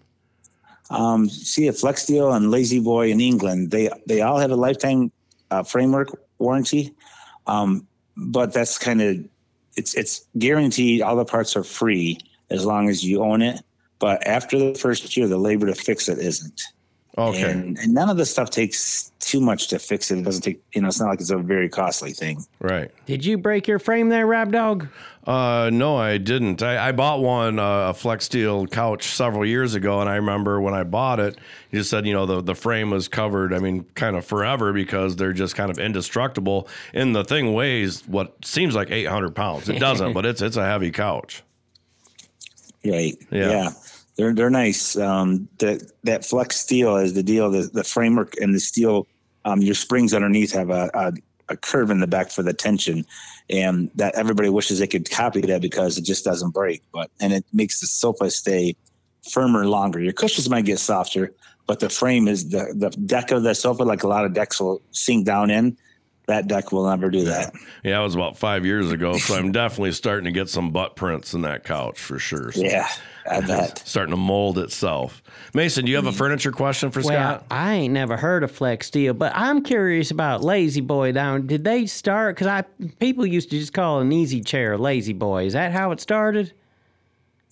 Um, 0.89 1.27
see, 1.29 1.67
at 1.67 1.75
Flexsteel 1.75 2.35
and 2.35 2.51
La-Z-Boy 2.51 3.09
in 3.09 3.19
England, 3.19 3.71
they 3.71 3.89
they 4.05 4.21
all 4.21 4.37
have 4.37 4.51
a 4.51 4.55
lifetime 4.55 5.11
uh, 5.49 5.63
framework 5.63 6.09
warranty, 6.37 6.93
um, 7.47 7.87
but 8.15 8.53
that's 8.53 8.77
kind 8.77 9.01
of 9.01 9.17
it's 9.75 9.95
it's 9.95 10.25
guaranteed. 10.37 11.01
All 11.01 11.15
the 11.15 11.25
parts 11.25 11.55
are 11.55 11.63
free 11.63 12.19
as 12.49 12.65
long 12.65 12.89
as 12.89 13.03
you 13.03 13.23
own 13.23 13.41
it. 13.41 13.61
But 13.99 14.25
after 14.27 14.57
the 14.57 14.75
first 14.75 15.15
year, 15.15 15.27
the 15.27 15.37
labor 15.37 15.67
to 15.67 15.75
fix 15.75 16.09
it 16.09 16.19
isn't. 16.19 16.61
Okay. 17.17 17.43
And, 17.43 17.77
and 17.77 17.93
none 17.93 18.09
of 18.09 18.17
the 18.17 18.25
stuff 18.25 18.49
takes 18.49 19.11
too 19.19 19.39
much 19.39 19.67
to 19.67 19.77
fix 19.77 20.09
it. 20.09 20.17
It 20.17 20.23
doesn't 20.23 20.41
take, 20.41 20.63
you 20.73 20.81
know, 20.81 20.87
it's 20.87 20.99
not 20.99 21.09
like 21.09 21.21
it's 21.21 21.29
a 21.29 21.37
very 21.37 21.69
costly 21.69 22.11
thing. 22.11 22.43
Right. 22.59 22.91
Did 23.05 23.23
you 23.23 23.37
break 23.37 23.67
your 23.67 23.77
frame 23.77 24.09
there, 24.09 24.25
Rob 24.25 24.51
Dog? 24.51 24.87
Uh, 25.25 25.69
no, 25.71 25.95
I 25.95 26.17
didn't. 26.17 26.63
I, 26.63 26.89
I 26.89 26.91
bought 26.91 27.21
one 27.21 27.59
uh, 27.59 27.89
a 27.89 27.93
Flexsteel 27.93 28.69
couch 28.71 29.05
several 29.05 29.45
years 29.45 29.75
ago, 29.75 30.01
and 30.01 30.09
I 30.09 30.15
remember 30.15 30.59
when 30.59 30.73
I 30.73 30.83
bought 30.83 31.19
it, 31.19 31.37
you 31.71 31.79
just 31.79 31.89
said 31.89 32.05
you 32.05 32.13
know 32.13 32.25
the 32.25 32.41
the 32.41 32.55
frame 32.55 32.89
was 32.89 33.07
covered. 33.07 33.53
I 33.53 33.59
mean, 33.59 33.85
kind 33.95 34.17
of 34.17 34.25
forever 34.25 34.73
because 34.73 35.15
they're 35.15 35.31
just 35.31 35.55
kind 35.55 35.71
of 35.71 35.79
indestructible. 35.79 36.67
And 36.93 37.15
the 37.15 37.23
thing 37.23 37.53
weighs 37.53 38.05
what 38.05 38.43
seems 38.43 38.75
like 38.75 38.91
eight 38.91 39.07
hundred 39.07 39.33
pounds. 39.33 39.69
It 39.69 39.79
doesn't, 39.79 40.11
but 40.13 40.25
it's 40.25 40.41
it's 40.41 40.57
a 40.57 40.65
heavy 40.65 40.91
couch. 40.91 41.41
Right. 42.85 43.15
Yeah. 43.31 43.49
Yeah. 43.49 43.69
They're 44.15 44.33
they're 44.33 44.49
nice. 44.49 44.95
Um, 44.95 45.47
that 45.59 45.91
that 46.03 46.21
Flexsteel 46.21 47.03
is 47.03 47.13
the 47.13 47.23
deal. 47.23 47.49
The 47.49 47.69
the 47.73 47.83
framework 47.83 48.35
and 48.39 48.53
the 48.53 48.59
steel, 48.59 49.07
um, 49.45 49.61
your 49.61 49.75
springs 49.75 50.13
underneath 50.13 50.53
have 50.53 50.69
a, 50.69 50.89
a 50.93 51.13
a 51.49 51.57
curve 51.57 51.89
in 51.89 51.99
the 51.99 52.07
back 52.07 52.29
for 52.29 52.43
the 52.43 52.53
tension, 52.53 53.05
and 53.49 53.89
that 53.95 54.15
everybody 54.15 54.49
wishes 54.49 54.79
they 54.79 54.87
could 54.87 55.09
copy 55.09 55.41
that 55.41 55.61
because 55.61 55.97
it 55.97 56.03
just 56.03 56.23
doesn't 56.23 56.51
break. 56.51 56.83
But 56.91 57.09
and 57.19 57.33
it 57.33 57.45
makes 57.53 57.79
the 57.79 57.87
sofa 57.87 58.29
stay 58.29 58.75
firmer 59.29 59.65
longer. 59.65 59.99
Your 59.99 60.13
cushions 60.13 60.49
might 60.49 60.65
get 60.65 60.79
softer, 60.79 61.33
but 61.65 61.79
the 61.79 61.89
frame 61.89 62.27
is 62.27 62.49
the 62.49 62.73
the 62.75 62.91
deck 62.91 63.31
of 63.31 63.43
the 63.43 63.55
sofa. 63.55 63.83
Like 63.83 64.03
a 64.03 64.07
lot 64.07 64.25
of 64.25 64.33
decks 64.33 64.61
will 64.61 64.81
sink 64.91 65.25
down 65.25 65.49
in. 65.49 65.75
That 66.27 66.47
deck 66.47 66.71
will 66.71 66.87
never 66.89 67.09
do 67.09 67.25
that. 67.25 67.53
Yeah, 67.83 67.99
it 67.99 68.03
was 68.03 68.15
about 68.15 68.37
five 68.37 68.65
years 68.65 68.91
ago, 68.93 69.17
so 69.17 69.35
I'm 69.35 69.51
definitely 69.51 69.91
starting 69.91 70.23
to 70.25 70.31
get 70.31 70.47
some 70.49 70.71
butt 70.71 70.95
prints 70.95 71.33
in 71.33 71.41
that 71.41 71.65
couch 71.65 71.99
for 71.99 72.17
sure. 72.17 72.53
So 72.53 72.61
Yeah, 72.61 72.87
I 73.29 73.41
bet. 73.47 73.81
starting 73.85 74.11
to 74.11 74.17
mold 74.17 74.57
itself. 74.57 75.21
Mason, 75.53 75.83
do 75.83 75.91
you 75.91 75.97
have 75.97 76.05
a 76.05 76.13
furniture 76.13 76.53
question 76.53 76.91
for 76.91 77.01
Well, 77.01 77.09
Scott? 77.39 77.45
I 77.51 77.73
ain't 77.73 77.93
never 77.93 78.15
heard 78.15 78.43
of 78.43 78.51
Flexsteel, 78.57 79.17
but 79.17 79.33
I'm 79.35 79.63
curious 79.63 80.11
about 80.11 80.41
La-Z-Boy 80.43 81.11
down. 81.11 81.45
Did 81.45 81.65
they 81.65 81.85
start? 81.87 82.35
Because 82.37 82.47
I 82.47 82.61
people 82.99 83.25
used 83.25 83.49
to 83.49 83.59
just 83.59 83.73
call 83.73 83.99
an 83.99 84.13
easy 84.13 84.39
chair 84.41 84.77
La-Z-Boy. 84.77 85.45
Is 85.45 85.53
that 85.53 85.73
how 85.73 85.91
it 85.91 85.99
started? 85.99 86.53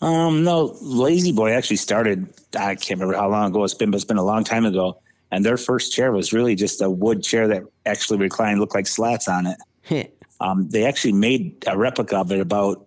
Um, 0.02 0.44
no, 0.46 0.76
La-Z-Boy 0.82 1.52
actually 1.52 1.76
started. 1.76 2.28
I 2.58 2.76
can't 2.76 3.00
remember 3.02 3.16
how 3.16 3.30
long 3.30 3.52
ago 3.52 3.64
it's 3.66 3.74
been, 3.74 3.92
but 3.92 3.98
it's 3.98 4.06
been 4.06 4.18
a 4.18 4.24
long 4.24 4.44
time 4.46 4.66
ago. 4.66 4.98
And 5.32 5.46
their 5.46 5.58
first 5.58 5.94
chair 5.94 6.12
was 6.12 6.34
really 6.34 6.56
just 6.56 6.82
a 6.82 6.90
wood 6.90 7.24
chair 7.24 7.48
that 7.48 7.64
actually 7.86 8.20
reclined, 8.20 8.60
looked 8.60 8.76
like 8.76 8.88
slats 8.88 9.28
on 9.30 9.48
it. 9.48 10.14
um, 10.42 10.68
they 10.70 10.86
actually 10.86 11.14
made 11.14 11.64
a 11.68 11.78
replica 11.78 12.18
of 12.18 12.32
it 12.32 12.40
about 12.40 12.86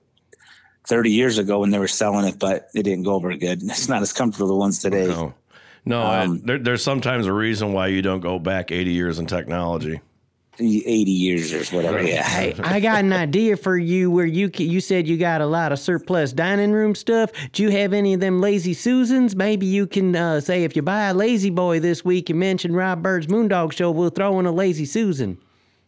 30 0.86 1.11
years 1.11 1.38
ago 1.38 1.61
when 1.61 1.70
they 1.70 1.78
were 1.78 1.88
selling 1.88 2.26
it, 2.26 2.38
but 2.38 2.68
it 2.74 2.82
didn't 2.82 3.05
go 3.05 3.14
over 3.14 3.34
good. 3.36 3.62
It's 3.64 3.88
not 3.88 4.03
as 4.03 4.12
comfortable 4.12 4.47
as 4.47 4.51
the 4.51 4.55
ones 4.57 4.78
today. 4.80 5.07
No, 5.07 5.34
no. 5.86 6.03
I- 6.03 6.38
there, 6.45 6.59
there's 6.59 6.82
sometimes 6.82 7.26
a 7.26 7.32
reason 7.32 7.72
why 7.72 7.86
you 7.88 8.03
don't 8.03 8.20
go 8.20 8.38
back 8.38 8.70
80 8.70 8.90
years 8.92 9.18
in 9.18 9.26
technology. 9.26 10.01
80 10.59 11.11
years 11.11 11.52
or 11.52 11.76
whatever. 11.76 12.02
Yeah. 12.02 12.22
Hey, 12.22 12.55
I 12.64 12.80
got 12.80 13.00
an 13.00 13.12
idea 13.12 13.57
for 13.57 13.76
you. 13.76 14.11
Where 14.11 14.26
you 14.26 14.50
you 14.57 14.80
said 14.80 15.09
you 15.09 15.16
got 15.16 15.40
a 15.40 15.46
lot 15.46 15.72
of 15.72 15.78
surplus 15.78 16.32
dining 16.32 16.72
room 16.72 16.94
stuff. 16.94 17.30
Do 17.52 17.62
you 17.62 17.70
have 17.70 17.92
any 17.92 18.14
of 18.14 18.20
them 18.20 18.40
lazy 18.40 18.74
Susans? 18.74 19.34
Maybe 19.34 19.66
you 19.66 19.86
can 19.86 20.14
uh, 20.14 20.40
say 20.40 20.64
if 20.64 20.76
you 20.76 20.82
buy 20.82 21.05
a 21.05 21.14
La-Z-Boy 21.14 21.80
this 21.80 22.05
week 22.05 22.30
and 22.30 22.38
mention 22.38 22.74
Rob 22.74 23.02
Byrd's 23.02 23.26
Moondog 23.26 23.72
Show, 23.72 23.90
we'll 23.90 24.11
throw 24.11 24.38
in 24.38 24.46
a 24.46 24.52
Lazy 24.52 24.84
Susan. 24.84 25.38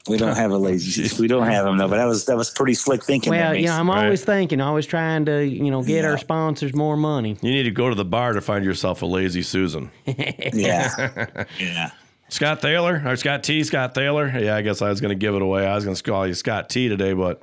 We 0.09 0.19
don't 0.19 0.37
have 0.37 0.53
a 0.53 0.57
lazy. 0.57 1.11
we 1.21 1.27
don't 1.27 1.47
have 1.47 1.65
them 1.65 1.79
though, 1.79 1.89
but 1.89 1.97
that 1.97 2.05
was 2.05 2.27
that 2.27 2.37
was 2.37 2.51
pretty 2.51 2.75
slick 2.75 3.03
thinking. 3.03 3.33
there, 3.33 3.51
Well, 3.51 3.55
you 3.57 3.67
know, 3.67 3.75
I'm 3.75 3.91
always 3.91 4.25
thinking, 4.25 4.61
always 4.61 4.87
trying 4.87 5.25
to, 5.27 5.45
you 5.45 5.71
know, 5.71 5.83
get 5.83 6.05
our 6.05 6.19
sponsors 6.19 6.75
more 6.75 6.97
money. 6.97 7.37
You 7.43 7.51
need 7.51 7.65
to 7.65 7.71
go 7.71 7.89
to 7.89 7.95
the 7.95 8.05
bar 8.05 8.33
to 8.33 8.41
find 8.41 8.65
yourself 8.65 9.03
a 9.03 9.07
lazy 9.07 9.43
Susan. 9.43 9.91
yeah, 10.07 11.45
yeah. 11.59 11.91
Scott 12.29 12.61
Thaler 12.61 13.03
or 13.07 13.17
Scott 13.17 13.43
T. 13.45 13.63
Scott 13.65 13.95
Thaler. 13.95 14.29
Yeah, 14.39 14.57
I 14.57 14.63
guess 14.63 14.83
I 14.83 14.89
was 14.89 15.01
going 15.01 15.11
to 15.11 15.15
give 15.19 15.35
it 15.35 15.43
away. 15.43 15.67
I 15.67 15.75
was 15.75 15.85
going 15.85 15.97
to 15.97 16.03
call 16.03 16.27
you 16.27 16.35
Scott 16.35 16.69
T. 16.69 16.89
today, 16.89 17.13
but 17.13 17.43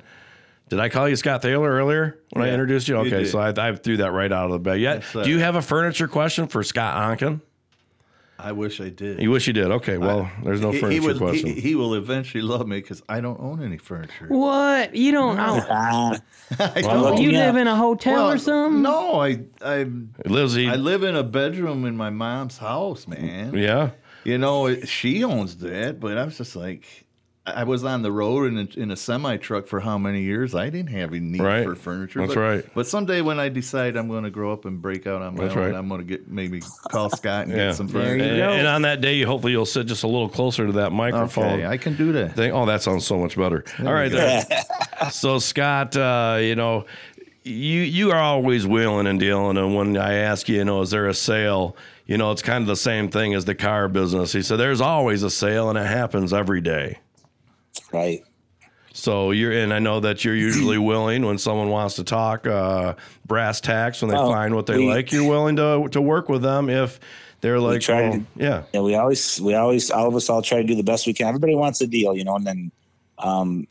did 0.68 0.78
I 0.80 0.88
call 0.88 1.08
you 1.08 1.16
Scott 1.16 1.42
Thaler 1.42 1.68
earlier 1.70 2.18
when 2.32 2.44
I 2.46 2.50
introduced 2.50 2.88
you? 2.88 2.94
you 2.96 3.00
Okay, 3.02 3.24
did. 3.24 3.28
so 3.28 3.38
I, 3.38 3.48
I 3.56 3.74
threw 3.76 3.96
that 3.98 4.12
right 4.12 4.30
out 4.32 4.46
of 4.46 4.50
the 4.52 4.58
bag. 4.58 4.80
Yeah. 4.80 4.94
That's, 4.96 5.16
uh, 5.16 5.22
Do 5.24 5.30
you 5.30 5.38
have 5.38 5.56
a 5.56 5.62
furniture 5.62 6.08
question 6.08 6.46
for 6.48 6.62
Scott 6.62 7.18
Onken? 7.18 7.40
I 8.36 8.52
wish 8.52 8.80
I 8.80 8.88
did. 8.90 9.22
You 9.22 9.30
wish 9.30 9.46
you 9.46 9.52
did. 9.54 9.66
Okay, 9.70 9.96
well, 9.96 10.28
there's 10.42 10.60
no 10.60 10.70
He- 10.70 10.76
he 10.76 10.80
furniture 10.82 11.06
was- 11.08 11.18
question. 11.18 11.48
He, 11.54 11.60
he 11.60 11.74
will 11.76 11.94
eventually 11.94 12.42
love 12.42 12.66
me 12.66 12.78
because 12.78 13.00
I 13.08 13.20
don't 13.20 13.40
own 13.40 13.62
any 13.62 13.78
furniture. 13.78 14.26
What? 14.28 14.94
You 14.94 15.12
don't? 15.12 15.38
I 15.40 16.18
Oh, 16.58 16.70
don't. 16.82 17.22
you 17.22 17.32
live 17.32 17.56
in 17.56 17.66
a 17.68 17.76
hotel 17.76 18.28
or 18.30 18.36
something? 18.36 18.82
No, 18.82 19.20
I 19.20 19.38
I 19.64 19.86
Lizzie. 20.26 20.68
I 20.68 20.74
live 20.74 21.04
in 21.04 21.14
a 21.16 21.22
bedroom 21.22 21.86
in 21.86 21.96
my 21.96 22.10
mom's 22.10 22.58
house, 22.58 23.06
man. 23.08 23.54
yeah. 23.54 23.90
You 24.24 24.38
know, 24.38 24.66
it, 24.66 24.88
she 24.88 25.22
owns 25.24 25.56
that, 25.58 26.00
but 26.00 26.16
I 26.18 26.24
was 26.24 26.38
just 26.38 26.56
like, 26.56 26.84
I 27.46 27.52
I 27.60 27.64
was 27.64 27.84
on 27.84 28.00
the 28.00 28.10
road 28.10 28.50
in 28.50 28.58
a, 28.58 28.80
in 28.82 28.90
a 28.90 28.96
semi 28.96 29.36
truck 29.36 29.66
for 29.66 29.78
how 29.78 29.98
many 29.98 30.22
years? 30.22 30.54
I 30.54 30.70
didn't 30.70 30.88
have 30.92 31.10
any 31.10 31.20
need 31.20 31.42
Right. 31.42 31.64
for 31.66 31.74
furniture. 31.74 32.20
That's 32.20 32.34
but, 32.34 32.40
right. 32.40 32.64
But 32.74 32.86
someday 32.86 33.20
when 33.20 33.38
I 33.38 33.50
decide 33.50 33.96
I'm 33.96 34.08
going 34.08 34.24
to 34.24 34.30
grow 34.30 34.50
up 34.50 34.64
and 34.64 34.80
break 34.80 35.06
out 35.06 35.20
on 35.20 35.36
my 35.36 35.44
That's 35.44 35.54
own, 35.56 35.62
right. 35.66 35.74
I'm 35.74 35.86
going 35.88 36.00
to 36.00 36.06
get 36.06 36.26
maybe 36.26 36.62
call 36.88 37.10
Scott 37.10 37.44
and 37.46 37.52
Yeah. 37.52 37.66
get 37.68 37.74
some 37.76 37.88
furniture. 37.88 38.24
And, 38.24 38.40
and 38.40 38.66
on 38.66 38.80
that 38.82 39.02
day, 39.02 39.20
hopefully 39.22 39.52
you'll 39.52 39.66
sit 39.66 39.86
just 39.86 40.04
a 40.04 40.08
little 40.08 40.30
closer 40.30 40.64
to 40.66 40.72
that 40.72 40.92
microphone. 40.92 41.44
Okay, 41.60 41.66
I 41.66 41.76
can 41.76 41.96
do 41.96 42.12
that. 42.12 42.34
thing. 42.34 42.50
Oh, 42.52 42.64
that 42.64 42.80
sounds 42.82 43.06
so 43.06 43.18
much 43.18 43.36
better. 43.36 43.62
All 43.80 43.92
right, 43.92 44.10
there. 44.10 44.42
so 45.10 45.38
Scott, 45.38 45.94
uh, 45.98 46.38
you 46.40 46.54
know, 46.54 46.86
you 47.44 47.82
you 47.82 48.10
are 48.10 48.18
always 48.18 48.66
wheeling 48.66 49.06
and 49.06 49.20
dealing, 49.20 49.56
and 49.56 49.74
when 49.74 49.96
I 49.96 50.14
ask 50.14 50.48
you, 50.48 50.56
you 50.56 50.64
know, 50.64 50.80
is 50.82 50.90
there 50.90 51.06
a 51.06 51.14
sale? 51.14 51.76
You 52.06 52.18
know, 52.18 52.32
it's 52.32 52.42
kind 52.42 52.62
of 52.62 52.66
the 52.68 52.76
same 52.76 53.08
thing 53.08 53.34
as 53.34 53.44
the 53.44 53.54
car 53.54 53.88
business. 53.88 54.32
He 54.32 54.42
said, 54.42 54.56
"There's 54.56 54.80
always 54.80 55.22
a 55.22 55.30
sale, 55.30 55.68
and 55.70 55.78
it 55.78 55.86
happens 55.86 56.32
every 56.32 56.60
day." 56.60 56.98
right. 57.92 58.22
So 58.96 59.32
you're, 59.32 59.50
and 59.50 59.74
I 59.74 59.80
know 59.80 59.98
that 60.00 60.24
you're 60.24 60.36
usually 60.36 60.78
willing 60.92 61.26
when 61.26 61.36
someone 61.38 61.68
wants 61.68 61.96
to 61.96 62.04
talk 62.04 62.46
uh, 62.46 62.94
brass 63.26 63.60
tacks 63.60 64.00
when 64.00 64.08
they 64.10 64.16
Well, 64.16 64.30
find 64.30 64.54
what 64.54 64.66
they 64.66 64.78
we- 64.78 64.88
like. 64.88 65.10
You're 65.12 65.28
willing 65.28 65.56
to 65.56 65.88
to 65.90 66.00
work 66.00 66.28
with 66.28 66.42
them 66.42 66.70
if 66.70 67.00
they're 67.40 67.58
like, 67.58 67.80
try 67.80 68.04
oh, 68.04 68.12
to- 68.12 68.26
yeah, 68.36 68.62
Yeah, 68.72 68.80
we 68.82 68.94
always, 68.94 69.38
we 69.40 69.52
always, 69.54 69.90
all 69.90 70.06
of 70.08 70.14
us 70.14 70.30
all 70.30 70.40
try 70.42 70.58
to 70.62 70.66
do 70.66 70.74
the 70.76 70.82
best 70.84 71.06
we 71.06 71.12
can. 71.12 71.26
Everybody 71.26 71.54
wants 71.54 71.80
a 71.82 71.86
deal, 71.86 72.16
you 72.16 72.24
know, 72.24 72.36
and 72.36 72.46
then, 72.46 72.72
um, 73.18 73.66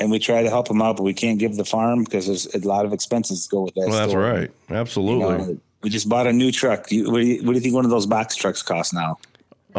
and 0.00 0.10
we 0.10 0.18
try 0.18 0.42
to 0.42 0.48
help 0.48 0.68
them 0.68 0.80
out, 0.80 0.96
but 0.96 1.02
we 1.02 1.14
can't 1.14 1.38
give 1.38 1.56
the 1.56 1.64
farm 1.64 2.04
because 2.04 2.26
there's 2.26 2.46
a 2.54 2.58
lot 2.66 2.84
of 2.84 2.92
expenses 2.92 3.44
to 3.46 3.50
go 3.50 3.62
with 3.62 3.74
that. 3.74 3.88
well, 3.88 3.98
that's 3.98 4.10
store. 4.10 4.22
right, 4.22 4.50
You 4.70 4.76
absolutely. 4.76 5.38
know, 5.38 5.60
we 5.82 5.90
just 5.90 6.08
bought 6.08 6.26
a 6.26 6.32
new 6.32 6.50
truck. 6.52 6.90
You, 6.92 7.10
what, 7.10 7.20
do 7.20 7.26
you, 7.26 7.42
what 7.44 7.52
do 7.52 7.54
you 7.54 7.60
think 7.60 7.74
one 7.74 7.84
of 7.84 7.90
those 7.90 8.06
box 8.06 8.36
trucks 8.36 8.62
cost 8.62 8.92
now? 8.94 9.18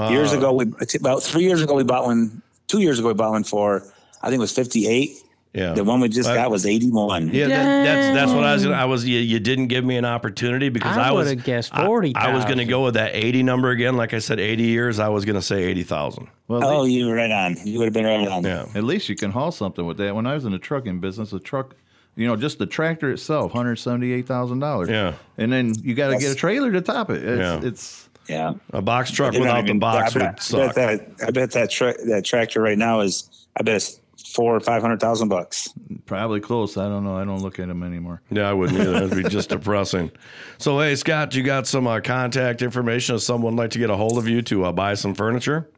years 0.09 0.33
Uh, 0.33 0.37
ago, 0.37 0.53
we 0.53 0.65
about 0.95 1.23
three 1.23 1.43
years 1.43 1.61
ago 1.61 1.73
we 1.75 1.83
bought 1.83 2.05
one. 2.05 2.41
Two 2.67 2.79
years 2.79 2.99
ago 2.99 3.07
we 3.09 3.13
bought 3.15 3.31
one 3.31 3.43
for 3.43 3.83
I 4.21 4.27
think 4.29 4.35
it 4.37 4.39
was 4.39 4.51
fifty 4.53 4.87
eight. 4.87 5.17
Yeah. 5.53 5.73
The 5.73 5.83
one 5.83 5.99
we 5.99 6.09
just 6.09 6.29
But- 6.29 6.35
got 6.35 6.51
was 6.51 6.65
eighty 6.67 6.91
one. 6.91 7.29
Yeah, 7.33 7.47
that, 7.47 7.83
that's 7.83 8.13
that's 8.15 8.31
what 8.31 8.43
I 8.43 8.53
was. 8.53 8.63
Gonna, 8.63 8.75
I 8.75 8.85
was. 8.85 9.03
You, 9.07 9.19
you 9.19 9.39
didn't 9.39 9.67
give 9.67 9.83
me 9.83 9.97
an 9.97 10.05
opportunity 10.05 10.69
because 10.69 10.95
I 10.95 11.09
I, 11.09 11.11
was. 11.11 11.27
would've 11.27 11.43
guessed 11.43 11.71
I- 11.73 11.85
I, 11.85 12.33
was 12.33 12.45
going 12.45 12.59
to 12.59 12.65
go 12.65 12.83
with 12.83 12.93
that 12.93 13.15
eighty 13.15 13.41
number 13.41 13.71
again. 13.71 13.97
Like 13.97 14.13
I 14.13 14.19
said, 14.19 14.39
eighty 14.39 14.63
years. 14.65 14.99
I 14.99 15.09
was 15.09 15.25
going 15.25 15.37
to 15.37 15.41
say 15.41 15.63
eighty 15.63 15.81
thousand. 15.83 16.27
Well, 16.47 16.63
Oh, 16.63 16.85
you 16.85 17.07
were 17.07 17.15
right 17.15 17.31
on. 17.31 17.55
You 17.65 17.79
would 17.79 17.85
have 17.85 17.93
been 17.93 18.05
right 18.05 18.27
on. 18.27 18.43
Yeah. 18.43 18.65
At 18.75 18.83
least 18.83 19.09
you 19.09 19.15
can 19.15 19.31
haul 19.31 19.51
something 19.51 19.85
with 19.87 19.97
that. 19.97 20.13
When 20.13 20.27
I 20.27 20.35
was 20.35 20.45
in 20.45 20.51
the 20.51 20.59
trucking 20.59 20.99
business, 20.99 21.33
a 21.33 21.39
truck, 21.39 21.75
you 22.15 22.27
know, 22.27 22.35
just 22.35 22.59
the 22.59 22.65
tractor 22.67 23.11
itself, 23.11 23.51
hundred 23.51 23.77
seventy-eight 23.77 24.27
thousand 24.27 24.59
dollars. 24.59 24.89
Yeah. 24.89 25.13
and 25.39 25.51
then 25.51 25.73
you 25.81 25.95
got 25.95 26.09
to 26.09 26.17
get 26.19 26.31
a 26.31 26.35
trailer 26.35 26.71
to 26.71 26.81
top 26.81 27.09
it. 27.09 27.23
It's, 27.23 27.39
Yeah. 27.39 27.67
it's 27.67 28.09
Yeah. 28.27 28.53
A 28.71 28.83
box 28.83 29.09
truck 29.09 29.33
They're 29.33 29.41
not 29.43 29.63
without 29.63 29.73
the 29.73 29.79
box 29.79 30.15
I 30.15 30.19
would 30.19 30.25
bet, 30.25 30.35
I 30.37 30.41
suck. 30.43 30.75
bet 30.75 30.75
that 31.17 31.27
I 31.27 31.31
bet 31.31 31.51
that 31.51 31.71
tra- 31.71 32.05
that 32.05 32.23
tractor 32.23 32.61
right 32.61 32.77
now 32.77 32.99
is 32.99 33.27
I 33.57 33.63
bet 33.63 33.75
it's 33.77 33.98
four 34.33 34.55
or 34.55 34.59
five 34.59 34.81
hundred 34.81 34.99
thousand 34.99 35.27
bucks. 35.29 35.69
probably 36.05 36.39
close. 36.39 36.77
I 36.77 36.87
don't 36.87 37.03
know. 37.03 37.17
I 37.17 37.25
don't 37.25 37.41
look 37.41 37.59
at 37.59 37.67
them 37.67 37.83
anymore. 37.83 38.21
Yeah, 38.29 38.49
I 38.49 38.53
wouldn't 38.53 38.79
either. 38.79 38.91
That'd 38.91 39.23
be 39.23 39.29
just 39.29 39.49
depressing. 39.55 40.11
So, 40.57 40.79
hey, 40.79 40.95
Scott, 40.95 41.33
you 41.35 41.43
got 41.43 41.67
some 41.67 41.87
uh, 41.87 41.99
contact 42.01 42.61
information 42.61 43.15
if 43.15 43.21
someone 43.21 43.55
would 43.55 43.61
like 43.63 43.71
to 43.71 43.79
get 43.79 43.89
a 43.89 43.95
hold 43.95 44.17
of 44.17 44.27
you 44.27 44.41
to 44.43 44.65
uh, 44.65 44.71
buy 44.71 44.93
some 44.93 45.13
furniture? 45.15 45.69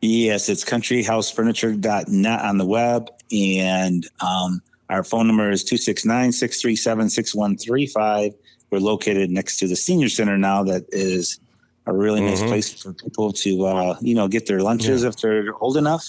Yes, 0.00 0.48
it's 0.48 0.64
countryhousefurniture.net 0.64 2.40
on 2.42 2.58
the 2.58 2.66
web. 2.66 3.10
And 3.32 4.06
um, 4.20 4.62
our 4.88 5.04
phone 5.04 5.26
number 5.26 5.50
is 5.50 5.64
269 5.64 6.32
637 6.32 7.10
6135. 7.10 8.32
we're 8.70 8.78
located 8.78 9.30
next 9.30 9.58
to 9.58 9.66
the 9.68 9.76
senior 9.76 10.08
center 10.08 10.36
now. 10.38 10.62
That 10.62 10.84
is 10.90 11.40
a 11.86 11.92
really 11.92 12.20
nice 12.20 12.42
Mhm. 12.42 12.48
place 12.48 12.82
for 12.82 12.92
people 12.92 13.32
to, 13.32 13.64
uh, 13.64 13.96
you 14.00 14.14
know, 14.14 14.28
get 14.28 14.46
their 14.46 14.60
lunches 14.60 15.04
if 15.04 15.16
they're 15.16 15.54
old 15.60 15.76
enough, 15.78 16.06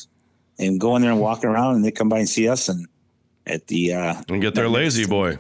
and 0.60 0.80
go 0.80 0.96
in 0.96 1.02
there 1.02 1.12
and 1.12 1.20
walk 1.20 1.44
around, 1.44 1.76
and 1.78 1.86
they 1.86 1.92
come 1.92 2.10
by 2.10 2.20
and 2.20 2.30
see 2.30 2.48
us 2.48 2.70
and 2.70 2.86
at 3.48 3.66
the 3.68 3.94
uh, 3.94 4.22
and 4.28 4.42
get 4.42 4.54
their 4.56 4.70
La-Z-Boy. 4.70 5.38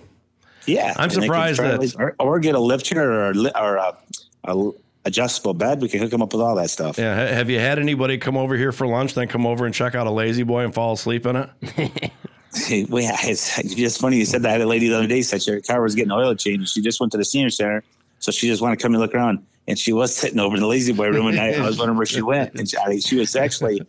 Yeah, 0.65 0.93
I'm 0.97 1.03
and 1.03 1.11
they 1.11 1.15
can 1.15 1.23
surprised 1.23 1.59
that- 1.59 1.79
lazy- 1.79 1.97
or, 1.97 2.15
or 2.19 2.39
get 2.39 2.55
a 2.55 2.59
lift 2.59 2.85
chair 2.85 3.11
or 3.11 3.29
a, 3.29 3.33
li- 3.33 3.51
or 3.55 3.75
a, 3.77 3.97
a 4.45 4.71
adjustable 5.05 5.53
bed. 5.53 5.81
We 5.81 5.89
can 5.89 5.99
hook 6.01 6.11
them 6.11 6.21
up 6.21 6.33
with 6.33 6.41
all 6.41 6.55
that 6.55 6.69
stuff. 6.69 6.97
Yeah, 6.97 7.15
have 7.15 7.49
you 7.49 7.59
had 7.59 7.79
anybody 7.79 8.17
come 8.17 8.37
over 8.37 8.55
here 8.55 8.71
for 8.71 8.87
lunch, 8.87 9.13
then 9.13 9.27
come 9.27 9.45
over 9.45 9.65
and 9.65 9.73
check 9.73 9.95
out 9.95 10.07
a 10.07 10.11
La-Z-Boy 10.11 10.63
and 10.65 10.73
fall 10.73 10.93
asleep 10.93 11.25
in 11.25 11.35
it? 11.35 11.49
well, 12.89 13.03
yeah, 13.03 13.15
it's, 13.21 13.57
it's 13.59 13.75
just 13.75 13.99
funny 14.01 14.17
you 14.17 14.25
said 14.25 14.41
that. 14.41 14.49
I 14.49 14.51
had 14.53 14.61
a 14.61 14.65
lady 14.67 14.87
the 14.89 14.97
other 14.97 15.07
day 15.07 15.21
said 15.21 15.43
her 15.45 15.61
car 15.61 15.81
was 15.83 15.93
getting 15.95 16.11
oil 16.11 16.33
changed. 16.35 16.69
She 16.69 16.81
just 16.81 16.99
went 16.99 17.11
to 17.11 17.17
the 17.17 17.25
senior 17.25 17.49
center, 17.51 17.83
so 18.19 18.31
she 18.31 18.47
just 18.47 18.61
wanted 18.61 18.77
to 18.79 18.83
come 18.83 18.93
and 18.93 19.01
look 19.01 19.13
around. 19.13 19.45
And 19.67 19.77
she 19.77 19.93
was 19.93 20.15
sitting 20.15 20.39
over 20.39 20.55
in 20.55 20.61
the 20.61 20.67
La-Z-Boy 20.67 21.09
room, 21.09 21.27
and 21.27 21.39
I, 21.39 21.53
I 21.53 21.61
was 21.61 21.77
wondering 21.77 21.97
where 21.97 22.07
she 22.07 22.21
went. 22.23 22.55
And 22.55 22.67
she, 22.69 22.75
I, 22.77 22.97
she 22.99 23.17
was 23.17 23.35
actually 23.35 23.81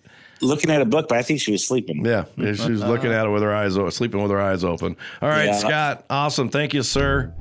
looking 0.43 0.70
at 0.70 0.80
a 0.80 0.84
book, 0.84 1.09
but 1.09 1.18
I 1.18 1.22
think 1.22 1.41
she 1.41 1.53
was 1.53 1.66
sleeping. 1.66 2.05
Yeah, 2.05 2.24
yeah, 2.36 2.53
she 2.55 2.70
was 2.70 2.82
looking 2.82 3.12
at 3.12 3.26
it 3.26 3.30
with 3.30 3.43
her 3.43 3.55
eyes 3.55 3.76
open, 3.76 3.91
sleeping 3.91 4.22
with 4.22 4.30
her 4.30 4.41
eyes 4.41 4.64
open. 4.64 4.97
All 5.22 5.28
right, 5.28 5.47
Yeah. 5.47 5.53
Scott, 5.59 6.05
awesome. 6.11 6.49
Thank 6.49 6.74
you, 6.74 6.82
sir. 6.82 7.32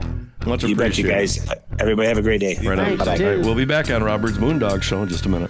Much 0.45 0.63
You 0.63 0.75
bet 0.75 0.97
you 0.97 1.05
guys. 1.07 1.45
Everybody 1.79 2.07
have 2.07 2.17
a 2.17 2.21
great 2.21 2.39
day. 2.39 2.57
Right 2.63 2.79
on. 2.79 2.97
Bye-bye. 2.97 3.11
All 3.23 3.35
right, 3.35 3.39
we'll 3.39 3.55
be 3.55 3.65
back 3.65 3.91
on 3.91 4.03
Robert's 4.03 4.37
Moondog 4.37 4.81
Show 4.81 5.01
in 5.03 5.09
just 5.09 5.25
a 5.25 5.29
minute. 5.29 5.49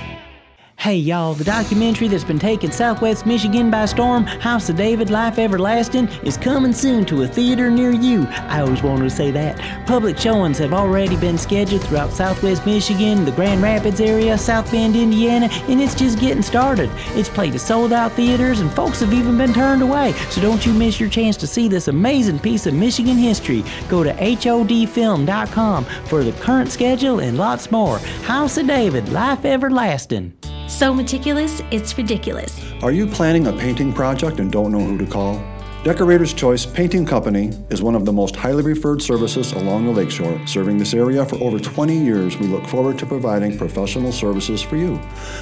Hey 0.81 0.95
y'all, 0.95 1.35
the 1.35 1.43
documentary 1.43 2.07
that's 2.07 2.23
been 2.23 2.39
taking 2.39 2.71
Southwest 2.71 3.27
Michigan 3.27 3.69
by 3.69 3.85
storm, 3.85 4.23
House 4.23 4.67
of 4.67 4.77
David, 4.77 5.11
Life 5.11 5.37
Everlasting, 5.37 6.07
is 6.23 6.37
coming 6.37 6.73
soon 6.73 7.05
to 7.05 7.21
a 7.21 7.27
theater 7.27 7.69
near 7.69 7.91
you. 7.91 8.25
I 8.27 8.61
always 8.61 8.81
wanted 8.81 9.03
to 9.03 9.11
say 9.11 9.29
that. 9.29 9.85
Public 9.85 10.17
showings 10.17 10.57
have 10.57 10.73
already 10.73 11.15
been 11.17 11.37
scheduled 11.37 11.83
throughout 11.83 12.11
Southwest 12.11 12.65
Michigan, 12.65 13.25
the 13.25 13.31
Grand 13.31 13.61
Rapids 13.61 14.01
area, 14.01 14.35
South 14.39 14.71
Bend, 14.71 14.95
Indiana, 14.95 15.49
and 15.69 15.79
it's 15.79 15.93
just 15.93 16.19
getting 16.19 16.41
started. 16.41 16.89
It's 17.09 17.29
played 17.29 17.53
at 17.53 17.61
sold 17.61 17.93
out 17.93 18.13
theaters 18.13 18.59
and 18.59 18.71
folks 18.71 19.01
have 19.01 19.13
even 19.13 19.37
been 19.37 19.53
turned 19.53 19.83
away. 19.83 20.13
So 20.31 20.41
don't 20.41 20.65
you 20.65 20.73
miss 20.73 20.99
your 20.99 21.09
chance 21.09 21.37
to 21.37 21.45
see 21.45 21.67
this 21.67 21.89
amazing 21.89 22.39
piece 22.39 22.65
of 22.65 22.73
Michigan 22.73 23.17
history. 23.17 23.63
Go 23.87 24.03
to 24.03 24.13
HODfilm.com 24.13 25.85
for 25.85 26.23
the 26.23 26.31
current 26.41 26.71
schedule 26.71 27.19
and 27.19 27.37
lots 27.37 27.69
more. 27.69 27.99
House 28.23 28.57
of 28.57 28.65
David, 28.65 29.09
Life 29.09 29.45
Everlasting. 29.45 30.33
So 30.71 30.93
meticulous, 30.93 31.61
it's 31.69 31.97
ridiculous. 31.97 32.57
Are 32.81 32.93
you 32.93 33.05
planning 33.05 33.47
a 33.47 33.53
painting 33.53 33.91
project 33.91 34.39
and 34.39 34.49
don't 34.49 34.71
know 34.71 34.79
who 34.79 34.97
to 34.97 35.05
call? 35.05 35.43
Decorator's 35.83 36.33
Choice 36.33 36.65
Painting 36.65 37.05
Company 37.05 37.51
is 37.69 37.81
one 37.81 37.93
of 37.93 38.05
the 38.05 38.13
most 38.13 38.37
highly 38.37 38.63
referred 38.63 39.01
services 39.01 39.51
along 39.51 39.83
the 39.85 39.91
lakeshore. 39.91 40.39
Serving 40.47 40.77
this 40.77 40.93
area 40.93 41.25
for 41.25 41.35
over 41.43 41.59
20 41.59 41.97
years, 41.97 42.37
we 42.37 42.47
look 42.47 42.65
forward 42.65 42.97
to 42.99 43.05
providing 43.05 43.57
professional 43.57 44.13
services 44.13 44.61
for 44.61 44.77
you. 44.77 44.97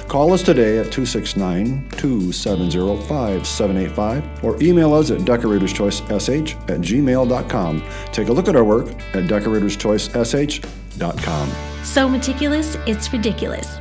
Call 0.08 0.32
us 0.32 0.42
today 0.42 0.78
at 0.78 0.90
269 0.90 1.88
270 1.90 2.96
5785 3.06 4.44
or 4.44 4.60
email 4.60 4.92
us 4.92 5.12
at 5.12 5.20
decoratorschoicesh 5.20 6.54
at 6.68 6.80
gmail.com. 6.80 7.84
Take 8.12 8.26
a 8.28 8.32
look 8.32 8.48
at 8.48 8.56
our 8.56 8.64
work 8.64 8.88
at 9.14 9.28
decoratorschoicesh.com. 9.28 11.50
So 11.84 12.08
meticulous, 12.08 12.76
it's 12.86 13.12
ridiculous. 13.12 13.78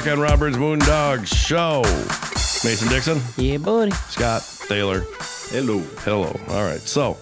Back 0.00 0.08
on 0.08 0.18
Robert's 0.18 0.56
Moondog 0.56 1.24
Show. 1.24 1.82
Mason 2.68 2.88
Dixon, 2.88 3.20
Yeah, 3.36 3.58
buddy. 3.58 3.92
Scott 4.08 4.42
Thaler. 4.42 5.04
Hello. 5.50 5.78
Hello. 6.00 6.36
All 6.48 6.64
right. 6.64 6.80
So, 6.80 7.16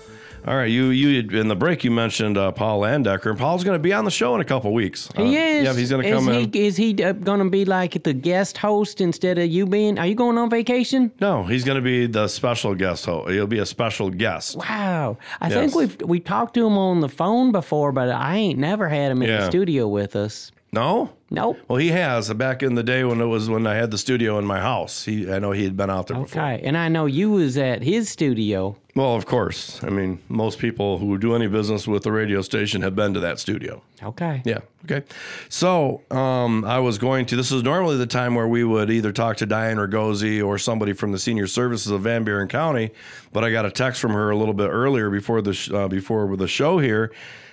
all 0.47 0.57
right. 0.57 0.70
You 0.70 0.87
you 0.87 1.39
in 1.39 1.49
the 1.49 1.55
break 1.55 1.85
you 1.85 1.91
mentioned 1.91 2.39
uh, 2.39 2.51
Paul 2.53 2.81
Landecker, 2.81 3.27
and 3.29 3.39
Paul's 3.39 3.62
going 3.62 3.75
to 3.75 3.83
be 3.83 3.93
on 3.93 4.07
the 4.07 4.11
show 4.11 4.35
in 4.37 4.41
a 4.41 4.45
couple 4.47 4.73
weeks. 4.73 5.11
Uh, 5.14 5.23
He 5.25 5.37
is. 5.37 5.64
Yeah, 5.64 5.75
he's 5.75 5.91
going 5.91 6.03
to 6.03 6.09
is 6.09 6.14
come 6.14 6.29
he, 6.33 6.43
in. 6.45 6.51
Is 6.55 6.79
he 6.79 7.05
uh, 7.05 7.12
going 7.12 7.41
to 7.41 7.51
be 7.51 7.66
like 7.66 8.03
the 8.05 8.14
guest 8.14 8.57
host 8.57 9.03
instead 9.03 9.37
of 9.37 9.49
you 9.51 9.66
being? 9.66 9.99
Are 9.99 10.07
you 10.07 10.14
going 10.14 10.39
on 10.39 10.49
vacation? 10.49 11.12
No, 11.20 11.43
he's 11.43 11.64
going 11.64 11.77
to 11.77 11.83
be 11.83 12.07
the 12.07 12.27
special 12.27 12.75
guest 12.75 13.05
host. 13.05 13.33
He'll 13.33 13.47
be 13.47 13.59
a 13.59 13.66
special 13.66 14.09
guest. 14.09 14.57
Wow. 14.57 15.18
I 15.43 15.51
Yes. 15.51 15.59
think 15.59 15.75
we've 15.75 16.09
we 16.09 16.20
talked 16.20 16.55
to 16.55 16.66
him 16.66 16.79
on 16.79 17.01
the 17.01 17.11
phone 17.11 17.53
before, 17.53 17.93
but 17.93 18.09
I 18.09 18.37
ain't 18.37 18.59
never 18.59 18.89
had 18.89 19.12
him 19.12 19.20
in 19.20 19.29
Yeah. 19.29 19.41
the 19.43 19.47
studio 19.49 19.89
with 19.89 20.16
us. 20.16 20.53
No. 20.73 21.11
Nope. 21.33 21.59
Well, 21.66 21.78
he 21.78 21.89
has 21.89 22.33
back 22.35 22.62
in 22.62 22.74
the 22.74 22.83
day 22.83 23.05
when 23.05 23.20
it 23.22 23.24
was 23.24 23.49
when 23.49 23.66
I 23.66 23.74
had 23.74 23.91
the 23.91 23.97
studio 23.97 24.39
in 24.39 24.45
my 24.45 24.61
house. 24.61 25.05
He, 25.05 25.33
I 25.33 25.39
know 25.39 25.53
he 25.53 25.64
had 25.64 25.78
been 25.78 25.89
out 25.89 26.09
there 26.09 26.18
before. 26.18 26.43
Okay. 26.43 26.62
And 26.62 26.76
I 26.76 26.89
know 26.89 27.07
you 27.07 27.30
was 27.30 27.57
at 27.57 27.83
his 27.83 28.11
studio. 28.11 28.76
Well, 28.95 29.14
of 29.14 29.24
course. 29.24 29.83
I 29.83 29.89
mean, 29.89 30.18
most 30.28 30.59
people 30.59 30.99
who 30.99 31.16
do 31.16 31.35
any 31.35 31.47
business 31.47 31.89
with 31.89 32.03
the 32.03 32.12
radio 32.12 32.43
station 32.43 32.83
have 32.83 32.95
been 32.95 33.14
to 33.14 33.20
that 33.20 33.39
studio. 33.39 33.83
Okay. 34.03 34.43
Yeah. 34.45 34.59
Okay. 34.85 35.07
So 35.49 36.03
um, 36.11 36.66
I 36.66 36.78
was 36.80 36.99
going 36.99 37.24
to. 37.26 37.37
This 37.37 37.51
is 37.51 37.62
normally 37.62 37.97
the 37.97 38.07
time 38.07 38.35
where 38.35 38.47
we 38.49 38.62
would 38.62 38.91
either 38.91 39.11
talk 39.11 39.39
to 39.39 39.47
Diane 39.47 39.78
Ragosi 39.78 40.45
or 40.45 40.59
somebody 40.59 40.93
from 40.93 41.12
the 41.12 41.18
senior 41.18 41.47
services 41.47 41.91
of 41.91 42.03
Van 42.03 42.24
Buren 42.24 42.49
County, 42.49 42.91
but 43.33 43.43
I 43.43 43.51
got 43.51 43.64
a 43.64 43.70
text 43.70 44.03
from 44.03 44.12
her 44.12 44.28
a 44.28 44.37
little 44.37 44.53
bit 44.55 44.68
earlier 44.68 45.09
before 45.09 45.41
the 45.41 45.55
sh- 45.55 45.70
uh, 45.70 45.89
before 45.89 46.37
the 46.37 46.49
show 46.49 46.78
here, 46.78 47.11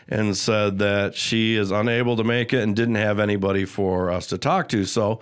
and 0.10 0.36
said 0.36 0.80
that 0.80 1.16
she 1.16 1.56
is 1.56 1.72
unable 1.72 2.18
to 2.18 2.24
make 2.24 2.52
it 2.52 2.62
and 2.62 2.76
didn't 2.76 2.96
have 2.96 3.20
anybody 3.20 3.64
for 3.64 4.10
us 4.12 4.28
to 4.28 4.38
talk 4.38 4.68
to. 4.70 4.86
So. 4.86 5.20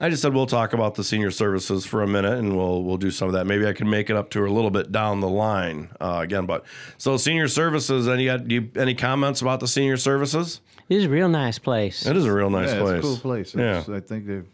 I 0.00 0.10
just 0.10 0.22
said 0.22 0.34
we'll 0.34 0.46
talk 0.46 0.72
about 0.72 0.96
the 0.96 1.04
senior 1.04 1.30
services 1.30 1.86
for 1.86 2.02
a 2.02 2.06
minute, 2.08 2.36
and 2.36 2.56
we'll 2.56 2.82
we'll 2.82 2.96
do 2.96 3.12
some 3.12 3.28
of 3.28 3.34
that. 3.34 3.46
Maybe 3.46 3.64
I 3.64 3.72
can 3.72 3.88
make 3.88 4.10
it 4.10 4.16
up 4.16 4.28
to 4.30 4.40
her 4.40 4.46
a 4.46 4.50
little 4.50 4.72
bit 4.72 4.90
down 4.90 5.20
the 5.20 5.28
line 5.28 5.88
uh, 6.00 6.18
again. 6.20 6.46
But 6.46 6.64
so 6.98 7.16
senior 7.16 7.46
services. 7.46 8.08
Any 8.08 8.24
you, 8.24 8.70
any 8.74 8.96
comments 8.96 9.40
about 9.40 9.60
the 9.60 9.68
senior 9.68 9.96
services? 9.96 10.60
It 10.88 10.96
is 10.96 11.04
a 11.04 11.08
real 11.08 11.28
nice 11.28 11.60
place. 11.60 12.04
It 12.06 12.16
is 12.16 12.24
a 12.24 12.32
real 12.32 12.50
nice 12.50 12.72
yeah, 12.72 12.80
place. 12.80 12.96
It's 12.96 13.06
a 13.06 13.08
cool 13.08 13.16
place. 13.18 13.54
Yeah. 13.54 13.84
I 13.88 14.00
think 14.00 14.26
they're 14.26 14.44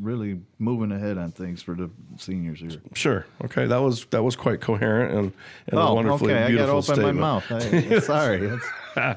really 0.00 0.40
moving 0.58 0.92
ahead 0.92 1.18
on 1.18 1.30
things 1.32 1.62
for 1.62 1.74
the 1.74 1.90
seniors 2.16 2.60
here. 2.60 2.70
Sure. 2.94 3.26
Okay. 3.44 3.66
That 3.66 3.78
was 3.78 4.04
that 4.06 4.22
was 4.22 4.36
quite 4.36 4.60
coherent 4.60 5.12
and, 5.12 5.32
and 5.68 5.78
a 5.78 5.82
oh, 5.82 5.94
wonderfully 5.94 6.32
okay. 6.34 6.44
I 6.44 6.48
beautiful 6.48 6.82
got 6.82 6.94
to 6.96 7.02
open 7.02 7.18
my 7.18 7.40
statement. 7.40 7.60
mouth. 7.80 7.92
I, 7.92 7.98
sorry. 8.00 8.58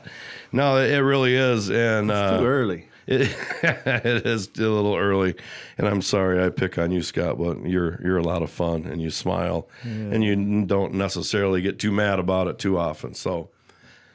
No, 0.54 0.78
it 0.78 0.98
really 0.98 1.34
is, 1.34 1.70
and 1.70 2.12
uh, 2.12 2.38
too 2.40 2.46
early. 2.46 2.88
It, 3.08 3.36
it 3.64 4.26
is 4.28 4.48
a 4.58 4.62
little 4.62 4.96
early, 4.96 5.36
and 5.78 5.88
I'm 5.88 6.02
sorry 6.02 6.44
I 6.44 6.50
pick 6.50 6.78
on 6.78 6.92
you, 6.92 7.02
Scott, 7.02 7.38
but 7.38 7.66
you're 7.66 8.00
you're 8.04 8.18
a 8.18 8.24
lot 8.24 8.44
of 8.44 8.52
fun, 8.52 8.86
and 8.86 9.02
you 9.02 9.12
smile, 9.12 9.68
and 9.84 10.24
you 10.24 10.66
don't 10.66 10.94
necessarily 10.96 11.62
get 11.62 11.80
too 11.80 11.92
mad 11.92 12.20
about 12.20 12.48
it 12.48 12.60
too 12.60 12.78
often. 12.78 13.14
So, 13.14 13.50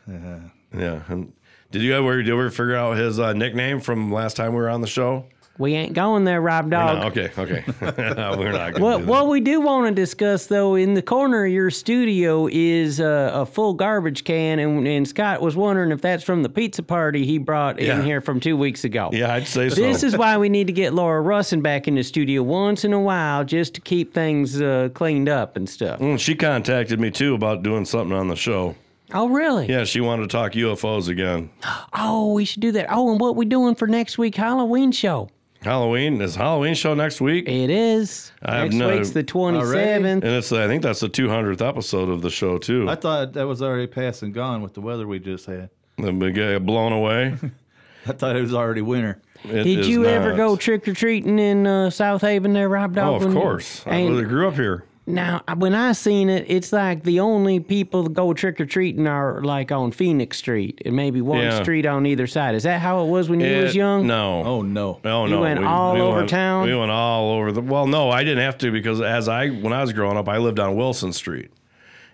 Yeah. 0.06 0.40
yeah. 0.76 1.02
And 1.08 1.32
did 1.70 1.82
you 1.82 1.94
ever 1.94 2.18
did 2.18 2.26
you 2.26 2.34
ever 2.34 2.50
figure 2.50 2.76
out 2.76 2.96
his 2.96 3.18
uh, 3.18 3.32
nickname 3.32 3.80
from 3.80 4.12
last 4.12 4.36
time 4.36 4.52
we 4.52 4.60
were 4.60 4.68
on 4.70 4.82
the 4.82 4.86
show? 4.86 5.24
We 5.58 5.74
ain't 5.74 5.94
going 5.94 6.24
there, 6.24 6.40
Rob 6.40 6.70
Dog. 6.70 7.16
okay, 7.16 7.30
okay. 7.38 7.64
we're 8.36 8.52
not. 8.52 8.78
What 8.78 9.06
what 9.06 9.28
we 9.28 9.40
do 9.40 9.60
want 9.60 9.86
to 9.86 9.92
discuss 9.94 10.46
though 10.46 10.74
in 10.74 10.94
the 10.94 11.02
corner 11.02 11.46
of 11.46 11.52
your 11.52 11.70
studio 11.70 12.46
is 12.50 13.00
uh, 13.00 13.30
a 13.32 13.46
full 13.46 13.72
garbage 13.74 14.24
can, 14.24 14.58
and, 14.58 14.86
and 14.86 15.08
Scott 15.08 15.40
was 15.40 15.56
wondering 15.56 15.92
if 15.92 16.02
that's 16.02 16.22
from 16.24 16.42
the 16.42 16.48
pizza 16.50 16.82
party 16.82 17.24
he 17.24 17.38
brought 17.38 17.80
Yeah. 17.80 17.98
in 17.98 18.04
here 18.04 18.20
from 18.20 18.38
two 18.40 18.56
weeks 18.56 18.84
ago. 18.84 19.10
Yeah, 19.12 19.32
I'd 19.32 19.46
say 19.46 19.68
so. 19.70 19.76
This 19.80 20.02
is 20.02 20.16
why 20.16 20.36
we 20.36 20.48
need 20.48 20.66
to 20.66 20.72
get 20.74 20.92
Laura 20.92 21.22
Russin 21.22 21.62
back 21.62 21.88
in 21.88 21.94
the 21.94 22.02
studio 22.02 22.42
once 22.42 22.84
in 22.84 22.92
a 22.92 23.00
while 23.00 23.44
just 23.44 23.74
to 23.74 23.80
keep 23.80 24.12
things 24.12 24.60
uh, 24.60 24.90
cleaned 24.94 25.28
up 25.28 25.56
and 25.56 25.68
stuff. 25.68 26.00
Mm, 26.00 26.18
she 26.18 26.34
contacted 26.34 27.00
me 27.00 27.10
too 27.10 27.34
about 27.34 27.62
doing 27.62 27.84
something 27.86 28.16
on 28.16 28.28
the 28.28 28.36
show. 28.36 28.74
Oh 29.14 29.28
really? 29.28 29.68
Yeah, 29.68 29.84
she 29.84 30.00
wanted 30.00 30.22
to 30.22 30.28
talk 30.28 30.52
UFOs 30.52 31.08
again. 31.08 31.50
Oh, 31.98 32.34
we 32.34 32.44
should 32.44 32.60
do 32.60 32.72
that. 32.72 32.86
Oh, 32.90 33.10
and 33.10 33.18
what 33.18 33.36
we 33.36 33.46
doing 33.46 33.74
for 33.74 33.86
next 33.86 34.18
week 34.18 34.34
Halloween 34.34 34.92
show? 34.92 35.30
Halloween 35.66 36.20
is 36.22 36.34
Halloween 36.36 36.74
show 36.74 36.94
next 36.94 37.20
week. 37.20 37.48
It 37.48 37.68
is. 37.70 38.32
I 38.42 38.56
have 38.56 38.64
next 38.68 38.74
no- 38.76 38.88
week's 38.90 39.10
the 39.10 39.22
twenty 39.22 39.60
seventh. 39.64 40.24
And 40.24 40.32
it's 40.32 40.50
I 40.52 40.66
think 40.66 40.82
that's 40.82 41.00
the 41.00 41.08
200th 41.10 41.60
episode 41.66 42.08
of 42.08 42.22
the 42.22 42.30
show 42.30 42.56
too. 42.58 42.88
I 42.88 42.94
thought 42.94 43.32
that 43.34 43.46
was 43.46 43.60
already 43.62 43.86
past 43.86 44.22
and 44.22 44.32
gone 44.32 44.62
with 44.62 44.74
the 44.74 44.80
weather 44.80 45.06
we 45.06 45.18
just 45.18 45.46
had. 45.46 45.68
The 45.98 46.12
big 46.12 46.38
uh, 46.38 46.58
blown 46.60 46.92
away. 46.92 47.34
I 48.06 48.12
thought 48.12 48.36
it 48.36 48.40
was 48.40 48.54
already 48.54 48.82
winter. 48.82 49.20
It 49.44 49.64
Did 49.64 49.80
is 49.80 49.88
you 49.88 50.06
ever 50.06 50.34
go 50.36 50.56
trick 50.56 50.86
or 50.86 50.94
treating 50.94 51.38
in 51.38 51.66
uh, 51.66 51.90
South 51.90 52.20
Haven 52.22 52.52
there, 52.52 52.68
Rob 52.68 52.94
Dog? 52.94 53.08
Oh, 53.08 53.14
of 53.16 53.24
when 53.24 53.32
you- 53.34 53.40
course. 53.40 53.82
I 53.86 54.02
really 54.02 54.24
grew 54.24 54.46
up 54.48 54.54
here. 54.54 54.84
Now, 55.06 55.42
when 55.56 55.74
I 55.74 55.92
seen 55.92 56.28
it, 56.28 56.46
it's 56.48 56.72
like 56.72 57.04
the 57.04 57.20
only 57.20 57.60
people 57.60 58.02
that 58.04 58.12
go 58.12 58.32
trick 58.34 58.60
or 58.60 58.66
treating 58.66 59.06
are 59.06 59.40
like 59.42 59.70
on 59.70 59.92
Phoenix 59.92 60.36
Street 60.38 60.82
and 60.84 60.96
maybe 60.96 61.20
one 61.20 61.38
Yeah. 61.42 61.62
street 61.62 61.86
on 61.86 62.06
either 62.06 62.26
side. 62.26 62.54
Is 62.56 62.64
that 62.64 62.80
how 62.80 63.04
it 63.04 63.08
was 63.08 63.28
when 63.30 63.38
you 63.40 63.62
was 63.62 63.74
young? 63.74 64.06
No. 64.06 64.42
Oh 64.44 64.62
no. 64.62 65.00
Oh 65.04 65.08
no, 65.08 65.24
You 65.26 65.30
no. 65.30 65.40
went 65.42 65.64
all 65.64 65.96
over 66.02 66.16
went, 66.18 66.28
town? 66.30 66.66
We 66.68 66.74
went 66.76 66.90
all 66.90 67.30
over 67.32 67.52
the. 67.52 67.60
Well, 67.60 67.86
no, 67.86 68.10
I 68.10 68.24
didn't 68.24 68.42
have 68.44 68.58
to 68.58 68.70
because 68.72 69.00
as 69.00 69.28
I 69.28 69.48
when 69.48 69.72
I 69.72 69.80
was 69.80 69.92
growing 69.92 70.16
up, 70.16 70.28
I 70.28 70.38
lived 70.38 70.58
on 70.58 70.74
Wilson 70.76 71.12
Street. 71.12 71.50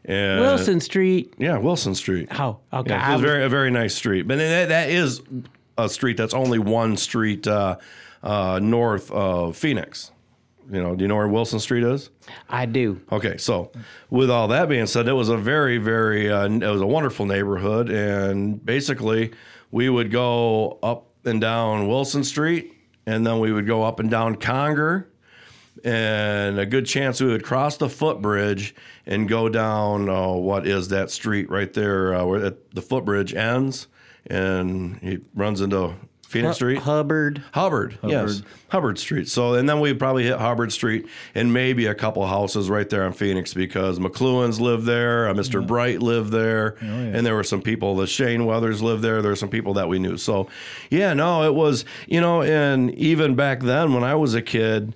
And 0.05 0.41
Wilson 0.41 0.81
Street. 0.81 1.33
Yeah, 1.39 1.59
Wilson 1.59 1.95
Street. 1.95 2.29
Oh, 2.39 2.59
okay. 2.73 2.91
Yeah, 2.93 3.01
I 3.01 3.01
it's 3.01 3.09
a 3.09 3.13
was- 3.13 3.21
very 3.23 3.45
a 3.45 3.49
very 3.49 3.71
nice 3.71 3.95
street, 3.95 4.23
but 4.29 4.37
that, 4.39 4.69
that 4.69 4.91
is 4.91 5.23
a 5.79 5.89
street 5.89 6.17
that's 6.19 6.35
only 6.35 6.59
one 6.59 6.97
street 6.99 7.47
uh, 7.49 7.79
uh, 8.23 8.61
north 8.63 9.11
of 9.11 9.57
Phoenix. 9.57 10.12
You 10.73 10.83
know, 10.83 10.97
do 10.97 11.05
you 11.05 11.09
know 11.09 11.17
where 11.17 11.29
Wilson 11.29 11.61
Street 11.61 11.85
is? 11.85 12.09
I 12.49 12.65
do. 12.65 13.03
Okay, 13.13 13.37
so 13.37 13.71
with 14.09 14.31
all 14.31 14.49
that 14.49 14.71
being 14.71 14.87
said, 14.87 15.07
it 15.07 15.13
was 15.13 15.29
a 15.29 15.37
very, 15.37 15.77
very, 15.77 16.33
uh, 16.33 16.49
it 16.49 16.63
was 16.63 16.81
a 16.81 16.87
wonderful 16.87 17.27
neighborhood, 17.27 17.91
and 17.91 18.65
basically 18.65 19.33
we 19.71 19.91
would 19.91 20.11
go 20.11 20.79
up 20.83 21.11
and 21.27 21.43
down 21.43 21.89
Wilson 21.89 22.25
Street, 22.25 22.73
and 23.05 23.27
then 23.27 23.39
we 23.39 23.53
would 23.53 23.67
go 23.67 23.83
up 23.83 24.01
and 24.01 24.11
down 24.11 24.37
Conger, 24.37 25.11
and 25.85 26.59
a 26.59 26.65
good 26.65 26.87
chance 26.87 27.21
we 27.21 27.29
would 27.29 27.45
cross 27.45 27.77
the 27.77 27.91
footbridge 27.91 28.75
and 29.05 29.29
go 29.29 29.51
down 29.51 30.09
uh, 30.09 30.29
what 30.29 30.67
is 30.67 30.89
that 30.89 31.11
street 31.11 31.51
right 31.51 31.75
there 31.75 32.15
uh, 32.15 32.25
where 32.25 32.55
the 32.73 32.83
footbridge 32.83 33.35
ends, 33.35 33.89
and 34.27 34.99
it 35.03 35.21
runs 35.35 35.61
into 35.61 35.97
Phoenix 36.33 36.57
Street. 36.57 36.79
Hubbard. 36.79 37.43
Hubbard, 37.53 37.99
yes, 38.03 38.43
Hubbard 38.69 38.99
Street. 38.99 39.29
So, 39.29 39.55
and 39.55 39.69
then 39.69 39.81
we'd 39.81 39.99
probably 39.99 40.25
hit 40.25 40.39
Hubbard 40.39 40.73
Street 40.73 41.07
and 41.35 41.53
maybe 41.53 41.87
a 41.87 41.95
couple 41.95 42.27
houses 42.27 42.69
right 42.71 42.89
there 42.89 43.07
in 43.07 43.13
Phoenix 43.13 43.55
because 43.55 43.99
McLuhan's 43.99 44.61
lived 44.61 44.87
there, 44.87 45.29
uh, 45.29 45.35
Mr. 45.35 45.65
Bright 45.67 46.01
lived 46.01 46.31
there, 46.33 46.77
and 46.81 47.25
there 47.27 47.35
were 47.35 47.45
some 47.45 47.63
people. 47.63 47.95
The 47.97 48.07
Shane 48.07 48.47
Weathers 48.47 48.83
lived 48.83 49.03
there. 49.03 49.23
There 49.23 49.31
were 49.33 49.37
some 49.37 49.51
people 49.51 49.75
that 49.75 49.89
we 49.89 49.99
knew. 49.99 50.17
So, 50.17 50.49
yeah, 50.91 51.15
no, 51.15 51.43
it 51.45 51.55
was 51.55 51.85
you 52.09 52.21
know, 52.21 52.43
and 52.43 52.93
even 52.95 53.35
back 53.35 53.61
then 53.61 53.95
when 53.95 54.03
I 54.05 54.15
was 54.15 54.35
a 54.35 54.43
kid. 54.43 54.95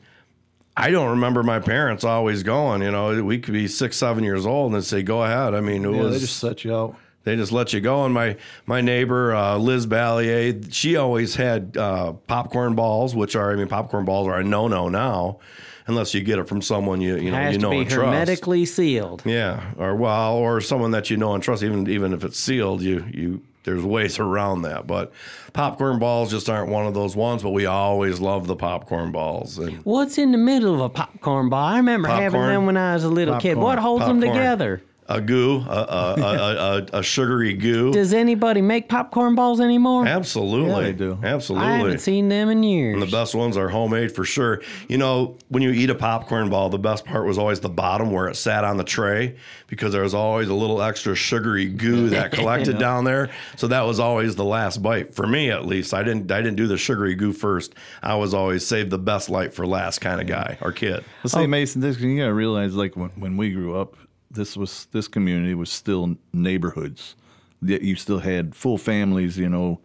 I 0.78 0.90
don't 0.90 1.08
remember 1.08 1.42
my 1.42 1.58
parents 1.58 2.04
always 2.04 2.42
going. 2.42 2.82
You 2.82 2.90
know, 2.90 3.24
we 3.24 3.38
could 3.38 3.54
be 3.54 3.66
six, 3.66 3.96
seven 3.96 4.22
years 4.24 4.44
old 4.44 4.72
and 4.72 4.82
they'd 4.82 4.86
say, 4.86 5.02
"Go 5.02 5.22
ahead." 5.22 5.54
I 5.54 5.62
mean, 5.62 5.86
it 5.86 5.90
Yeah, 5.90 6.02
was 6.02 6.12
they 6.12 6.18
just 6.20 6.38
set 6.38 6.64
you 6.64 6.76
out. 6.76 6.96
They 7.26 7.34
just 7.34 7.50
let 7.50 7.72
you 7.72 7.80
go. 7.80 8.04
And 8.04 8.14
my 8.14 8.36
my 8.66 8.80
neighbor 8.80 9.34
uh, 9.34 9.58
Liz 9.58 9.84
Ballier, 9.84 10.72
she 10.72 10.94
always 10.96 11.34
had 11.34 11.76
uh, 11.76 12.12
popcorn 12.12 12.76
balls, 12.76 13.16
which 13.16 13.34
are 13.34 13.50
I 13.52 13.56
mean 13.56 13.66
popcorn 13.66 14.04
balls 14.04 14.28
are 14.28 14.38
a 14.38 14.44
no 14.44 14.68
no 14.68 14.88
now, 14.88 15.40
unless 15.88 16.14
you 16.14 16.22
get 16.22 16.38
it 16.38 16.46
from 16.46 16.62
someone 16.62 17.00
you 17.00 17.16
you 17.16 17.32
know 17.32 17.36
Has 17.36 17.54
you 17.54 17.58
know 17.58 17.70
to 17.70 17.74
be 17.74 17.80
and 17.80 17.90
trust. 17.90 18.06
hermetically 18.06 18.64
sealed. 18.64 19.22
Yeah, 19.26 19.72
or 19.76 19.96
well, 19.96 20.34
or 20.34 20.60
someone 20.60 20.92
that 20.92 21.10
you 21.10 21.16
know 21.16 21.34
and 21.34 21.42
trust. 21.42 21.64
Even 21.64 21.88
even 21.90 22.14
if 22.14 22.22
it's 22.22 22.38
sealed, 22.38 22.80
you 22.80 23.04
you 23.12 23.42
there's 23.64 23.82
ways 23.82 24.20
around 24.20 24.62
that. 24.62 24.86
But 24.86 25.12
popcorn 25.52 25.98
balls 25.98 26.30
just 26.30 26.48
aren't 26.48 26.70
one 26.70 26.86
of 26.86 26.94
those 26.94 27.16
ones. 27.16 27.42
But 27.42 27.50
we 27.50 27.66
always 27.66 28.20
love 28.20 28.46
the 28.46 28.54
popcorn 28.54 29.10
balls. 29.10 29.58
And 29.58 29.78
What's 29.78 30.16
in 30.16 30.30
the 30.30 30.38
middle 30.38 30.74
of 30.74 30.80
a 30.80 30.88
popcorn 30.90 31.48
ball? 31.48 31.64
I 31.64 31.78
remember 31.78 32.06
having 32.06 32.40
them 32.40 32.66
when 32.66 32.76
I 32.76 32.94
was 32.94 33.02
a 33.02 33.08
little 33.08 33.40
kid. 33.40 33.56
What 33.56 33.80
holds 33.80 34.06
them 34.06 34.20
together? 34.20 34.80
A 35.08 35.20
goo, 35.20 35.64
a, 35.68 35.72
a, 35.72 36.14
a, 36.18 36.76
a, 36.92 36.98
a 36.98 37.02
sugary 37.02 37.54
goo. 37.54 37.92
Does 37.92 38.12
anybody 38.12 38.60
make 38.60 38.88
popcorn 38.88 39.34
balls 39.34 39.60
anymore? 39.60 40.06
Absolutely, 40.06 40.70
Yeah, 40.70 40.80
they 40.80 40.92
do. 40.92 41.18
Absolutely. 41.22 41.68
I 41.68 41.76
haven't 41.78 41.98
seen 42.00 42.28
them 42.28 42.50
in 42.50 42.62
years. 42.62 42.94
And 42.94 43.02
the 43.02 43.10
best 43.10 43.34
ones 43.34 43.56
are 43.56 43.68
homemade 43.68 44.12
for 44.12 44.24
sure. 44.24 44.62
You 44.88 44.98
know, 44.98 45.36
when 45.48 45.62
you 45.62 45.70
eat 45.70 45.90
a 45.90 45.94
popcorn 45.94 46.50
ball, 46.50 46.68
the 46.68 46.78
best 46.78 47.04
part 47.04 47.26
was 47.26 47.38
always 47.38 47.60
the 47.60 47.68
bottom 47.68 48.10
where 48.10 48.28
it 48.28 48.36
sat 48.36 48.64
on 48.64 48.76
the 48.76 48.84
tray 48.84 49.36
because 49.68 49.92
there 49.92 50.02
was 50.02 50.14
always 50.14 50.48
a 50.48 50.54
little 50.54 50.82
extra 50.82 51.14
sugary 51.14 51.66
goo 51.66 52.08
that 52.10 52.32
collected 52.32 52.78
down 52.78 53.04
there. 53.04 53.30
So 53.56 53.68
that 53.68 53.82
was 53.82 54.00
always 54.00 54.36
the 54.36 54.44
last 54.44 54.82
bite 54.82 55.14
for 55.14 55.26
me, 55.26 55.50
at 55.50 55.66
least. 55.66 55.94
I 55.94 56.02
didn't 56.02 56.30
I 56.30 56.42
didn't 56.42 56.56
do 56.56 56.66
the 56.66 56.78
sugary 56.78 57.14
goo 57.14 57.32
first. 57.32 57.74
I 58.02 58.14
was 58.16 58.34
always 58.34 58.66
save 58.66 58.90
the 58.90 58.98
best 58.98 59.30
light 59.30 59.54
for 59.54 59.66
last 59.66 60.00
kind 60.00 60.20
of 60.20 60.26
guy 60.26 60.58
or 60.60 60.72
kid. 60.72 61.04
Let's 61.22 61.32
say 61.34 61.44
oh. 61.44 61.46
Mason, 61.46 61.80
this, 61.80 61.98
you 61.98 62.18
gotta 62.18 62.34
realize, 62.34 62.74
like 62.74 62.96
when, 62.96 63.10
when 63.10 63.36
we 63.36 63.50
grew 63.50 63.76
up, 63.76 63.96
this 64.36 64.56
was 64.56 64.86
this 64.92 65.08
community 65.08 65.54
was 65.54 65.70
still 65.70 66.16
neighborhoods. 66.32 67.16
That 67.62 67.82
you 67.82 67.96
still 67.96 68.18
had 68.20 68.54
full 68.54 68.78
families, 68.78 69.36
you 69.38 69.48
know. 69.48 69.80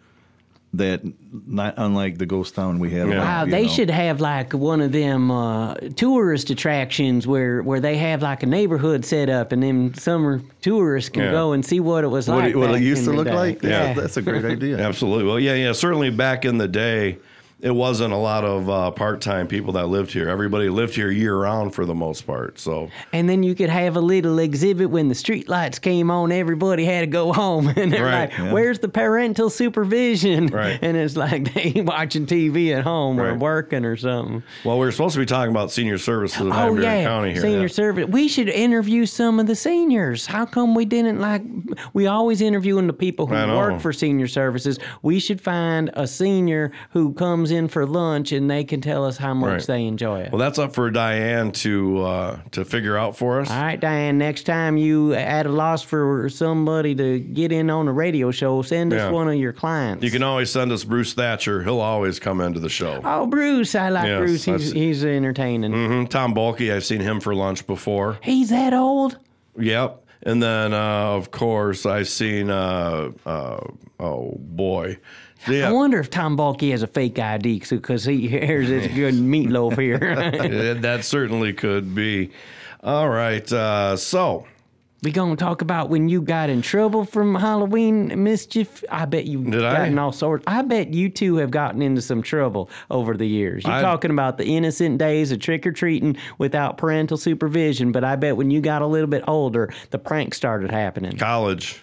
That 0.74 1.02
not 1.46 1.74
unlike 1.76 2.18
the 2.18 2.26
ghost 2.26 2.56
town 2.56 2.80
we 2.80 2.92
had. 2.92 3.10
Wow, 3.10 3.16
around, 3.18 3.48
you 3.48 3.52
they 3.52 3.64
know. 3.64 3.68
should 3.74 3.90
have 3.90 4.22
like 4.22 4.54
one 4.54 4.80
of 4.80 4.94
them 4.94 5.30
uh, 5.30 5.74
tourist 5.98 6.50
attractions 6.50 7.28
where 7.28 7.62
where 7.62 7.82
they 7.82 7.98
have 7.98 8.22
like 8.22 8.42
a 8.44 8.46
neighborhood 8.46 9.04
set 9.04 9.30
up, 9.30 9.52
and 9.52 9.62
then 9.64 9.94
summer 9.96 10.42
tourists 10.62 11.10
can 11.10 11.24
Yeah. 11.24 11.32
go 11.32 11.52
and 11.52 11.66
see 11.66 11.82
what 11.82 12.06
it 12.06 12.08
was 12.08 12.30
What 12.30 12.38
like. 12.38 12.52
it- 12.52 12.56
what 12.56 12.72
it 12.76 12.82
used 12.84 13.04
to 13.04 13.12
look 13.12 13.28
day. 13.28 13.34
like? 13.36 13.64
Yeah, 13.64 13.94
that's 13.94 14.16
a 14.16 14.22
great 14.22 14.46
idea. 14.56 14.78
Absolutely. 14.80 15.26
Well, 15.26 15.42
yeah, 15.42 15.56
yeah. 15.56 15.74
Certainly 15.74 16.12
back 16.12 16.46
in 16.46 16.58
the 16.58 16.70
day, 16.70 17.18
it 17.62 17.72
wasn't 17.76 18.14
a 18.14 18.18
lot 18.18 18.44
of 18.44 18.70
uh, 18.70 18.92
part-time 18.92 19.48
people 19.48 19.74
that 19.74 19.88
lived 19.88 20.12
here. 20.12 20.28
Everybody 20.30 20.70
lived 20.70 20.96
here 20.96 21.12
year-round 21.12 21.74
for 21.76 21.86
the 21.86 21.94
most 21.96 22.26
part. 22.26 22.60
So 22.60 22.90
And 23.14 23.30
then 23.30 23.44
you 23.44 23.54
could 23.56 23.70
have 23.70 23.96
a 23.96 24.02
little 24.02 24.40
exhibit 24.40 24.90
when 24.90 25.10
the 25.10 25.16
street 25.16 25.48
lights 25.48 25.78
came 25.80 26.10
on, 26.10 26.32
everybody 26.32 26.86
had 26.86 27.02
to 27.02 27.08
go 27.08 27.32
home. 27.34 27.68
And 27.78 27.92
they're 27.92 28.04
Right, 28.06 28.30
like, 28.30 28.38
yeah. 28.38 28.52
where's 28.52 28.80
the 28.80 28.88
parental 28.90 29.50
supervision? 29.50 30.48
Right. 30.48 30.80
And 30.82 30.98
it's 30.98 31.16
like 31.16 31.54
they 31.54 31.82
watching 31.82 32.26
TV 32.26 32.76
at 32.76 32.84
home 32.84 33.20
or 33.20 33.36
working 33.36 33.86
or 33.86 33.96
something. 33.98 34.44
Well, 34.66 34.80
we 34.80 34.88
are 34.88 34.92
supposed 34.92 35.14
to 35.14 35.20
be 35.20 35.26
talking 35.26 35.52
about 35.52 35.72
senior 35.72 35.98
services 35.98 36.42
in 36.42 36.52
Oh 36.52 36.76
yeah, 36.76 37.04
County 37.04 37.34
here. 37.34 37.42
senior 37.42 37.62
yeah. 37.62 37.68
service. 37.68 38.08
We 38.08 38.28
should 38.28 38.50
interview 38.50 39.06
some 39.06 39.40
of 39.40 39.48
the 39.48 39.56
seniors. 39.56 40.26
How 40.26 40.46
come 40.46 40.74
we 40.76 40.86
didn't 40.86 41.20
like? 41.20 41.44
We 41.94 42.08
always 42.08 42.42
interviewing 42.42 42.88
the 42.88 42.94
people 42.94 43.28
who 43.28 43.36
work 43.56 43.80
for 43.82 43.94
senior 43.94 44.28
services. 44.28 44.80
We 45.02 45.20
should 45.20 45.40
find 45.42 45.90
a 45.94 46.08
senior 46.08 46.72
who 46.92 47.14
comes 47.14 47.51
in 47.52 47.68
for 47.68 47.86
lunch 47.86 48.32
and 48.32 48.50
they 48.50 48.64
can 48.64 48.82
tell 48.82 49.06
us 49.06 49.18
how 49.18 49.34
much 49.34 49.52
Right. 49.52 49.68
they 49.68 49.86
enjoy 49.86 50.22
it. 50.22 50.32
Well, 50.32 50.40
that's 50.40 50.58
up 50.58 50.74
for 50.74 50.90
Diane 50.90 51.52
to 51.54 52.02
uh, 52.04 52.40
to 52.52 52.66
figure 52.66 52.98
out 52.98 53.18
for 53.18 53.42
us. 53.42 53.50
All 53.52 53.62
right, 53.62 53.80
Diane. 53.80 54.18
Next 54.18 54.44
time 54.44 54.78
you 54.78 55.14
at 55.14 55.46
a 55.46 55.50
loss 55.50 55.84
for 55.84 56.30
somebody 56.30 56.96
to 56.96 57.20
get 57.20 57.52
in 57.52 57.70
on 57.70 57.88
a 57.88 57.94
radio 57.94 58.32
show, 58.32 58.62
send 58.62 58.94
us 58.94 59.12
one 59.12 59.28
of 59.28 59.36
your 59.36 59.54
clients. 59.54 60.04
You 60.04 60.10
can 60.12 60.24
always 60.24 60.50
send 60.52 60.72
us 60.72 60.84
Bruce 60.84 61.14
Thatcher. 61.14 61.62
He'll 61.64 61.80
always 61.82 62.20
come 62.20 62.42
into 62.42 62.60
the 62.60 62.70
show. 62.70 63.02
Oh, 63.04 63.28
Bruce! 63.28 63.76
I 63.76 63.90
like 63.90 64.08
Yes, 64.08 64.20
Bruce. 64.20 64.46
He's 64.46 64.72
he's 64.72 65.06
entertaining. 65.06 65.72
hmm 65.74 66.06
Tom 66.06 66.34
Bulkey, 66.34 66.74
I've 66.74 66.86
seen 66.86 67.02
him 67.02 67.20
for 67.20 67.36
lunch 67.36 67.68
before. 67.68 68.18
He's 68.24 68.50
that 68.50 68.74
old. 68.74 69.18
Yep. 69.60 69.98
And 70.24 70.42
then, 70.42 70.72
uh, 70.72 70.78
of 71.18 71.32
course, 71.32 71.86
I've 71.86 72.08
seen, 72.08 72.52
uh, 72.52 73.10
uh, 73.26 73.60
oh 74.00 74.36
boy. 74.40 74.98
Yeah. 75.48 75.70
I 75.70 75.72
wonder 75.72 76.00
if 76.00 76.10
Tom 76.10 76.38
Bulkey 76.38 76.72
has 76.72 76.84
a 76.84 76.88
fake 76.88 77.18
ID 77.20 77.60
because 77.68 78.06
he 78.06 78.28
hears 78.28 78.68
this 78.70 78.88
good 78.94 79.16
meatloaf 79.16 79.78
here. 79.80 80.76
That 80.82 81.04
certainly 81.04 81.54
could 81.54 81.96
be. 81.96 82.32
All 82.84 83.10
right. 83.10 83.52
Uh, 83.52 83.96
so, 83.98 84.46
We 85.04 85.12
gonna 85.12 85.36
talk 85.36 85.62
about 85.64 85.90
when 85.90 86.10
you 86.10 86.22
got 86.22 86.50
in 86.52 86.62
trouble 86.62 87.06
from 87.06 87.34
Halloween 87.36 88.24
mischief. 88.24 88.84
I 88.92 89.06
bet 89.06 89.26
you 89.26 89.44
Did 89.44 89.64
I? 89.66 89.78
gotten 89.78 89.98
all 90.00 90.12
sorts. 90.12 90.44
I 90.48 90.62
bet 90.62 90.94
you 90.94 91.10
two 91.10 91.38
have 91.38 91.50
gotten 91.52 91.82
into 91.82 92.02
some 92.02 92.22
trouble 92.22 92.70
over 92.92 93.16
the 93.18 93.26
years. 93.28 93.64
You're 93.64 93.74
I- 93.74 93.82
talking 93.82 94.12
about 94.12 94.38
the 94.38 94.46
innocent 94.46 95.00
days 95.00 95.32
of 95.32 95.40
trick 95.40 95.66
or 95.66 95.72
treating 95.72 96.18
without 96.38 96.78
parental 96.78 97.18
supervision, 97.18 97.92
but 97.92 98.04
I 98.04 98.16
bet 98.16 98.38
when 98.38 98.52
you 98.52 98.62
got 98.62 98.82
a 98.84 98.88
little 98.88 99.10
bit 99.10 99.24
older, 99.28 99.74
the 99.90 99.98
prank 100.00 100.34
started 100.36 100.70
happening. 100.72 101.18
college. 101.18 101.82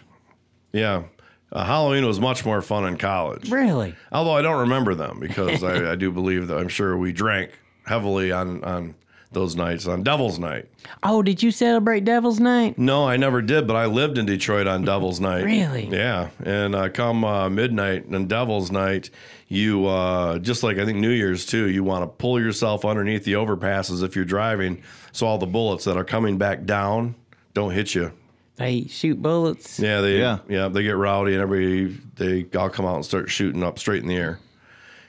Yeah. 0.73 1.03
Uh, 1.51 1.65
Halloween 1.65 2.07
was 2.07 2.21
much 2.21 2.45
more 2.45 2.61
fun 2.61 2.85
in 2.85 2.99
college. 2.99 3.51
Really? 3.51 3.95
Although 4.13 4.33
I 4.33 4.43
don't 4.43 4.61
remember 4.61 4.95
them 4.95 5.19
because 5.19 5.65
I, 5.65 5.93
I 5.93 5.95
do 5.95 6.13
believe 6.13 6.49
that 6.49 6.59
I'm 6.59 6.69
sure 6.69 6.97
we 6.97 7.13
drank 7.13 7.53
heavily 7.87 8.31
on, 8.33 8.63
on 8.65 8.95
those 9.33 9.57
nights, 9.57 9.87
on 9.87 10.03
Devil's 10.03 10.39
Night. 10.39 10.69
Oh, 11.03 11.23
did 11.23 11.43
you 11.43 11.51
celebrate 11.51 12.05
Devil's 12.05 12.41
Night? 12.41 12.79
No, 12.79 13.07
I 13.07 13.17
never 13.17 13.43
did, 13.43 13.67
but 13.67 13.77
I 13.77 13.87
lived 13.87 14.19
in 14.19 14.27
Detroit 14.27 14.67
on 14.67 14.85
Devil's 14.85 15.21
Night. 15.21 15.45
Really? 15.45 15.87
Yeah. 15.87 16.31
And 16.45 16.75
uh, 16.75 16.89
come 16.89 17.25
uh, 17.25 17.49
midnight 17.49 18.13
on 18.13 18.27
Devil's 18.27 18.71
Night, 18.71 19.11
you, 19.49 19.87
uh, 19.87 20.39
just 20.39 20.63
like 20.63 20.79
I 20.79 20.85
think 20.85 20.99
New 20.99 21.11
Year's 21.11 21.45
too, 21.47 21.69
you 21.69 21.85
want 21.85 22.05
to 22.05 22.09
pull 22.09 22.41
yourself 22.41 22.85
underneath 22.85 23.25
the 23.25 23.35
overpasses 23.35 24.03
if 24.03 24.17
you're 24.17 24.25
driving 24.25 24.83
so 25.13 25.27
all 25.27 25.39
the 25.39 25.47
bullets 25.47 25.85
that 25.85 25.97
are 25.97 26.05
coming 26.05 26.39
back 26.39 26.65
down 26.65 27.15
don't 27.55 27.73
hit 27.73 27.95
you. 27.95 28.13
They 28.59 28.87
shoot 28.87 29.21
bullets. 29.23 29.79
Yeah, 29.79 30.01
they 30.01 30.19
Yeah. 30.19 30.39
yeah. 30.49 30.69
they 30.69 30.83
get 30.83 30.97
rowdy 30.97 31.33
and 31.33 31.41
everybody 31.43 31.97
they 32.17 32.59
all 32.59 32.69
come 32.69 32.85
out 32.87 32.97
and 32.97 33.05
start 33.05 33.31
shooting 33.31 33.63
up 33.63 33.79
straight 33.79 34.03
in 34.03 34.09
the 34.09 34.17
air. 34.17 34.41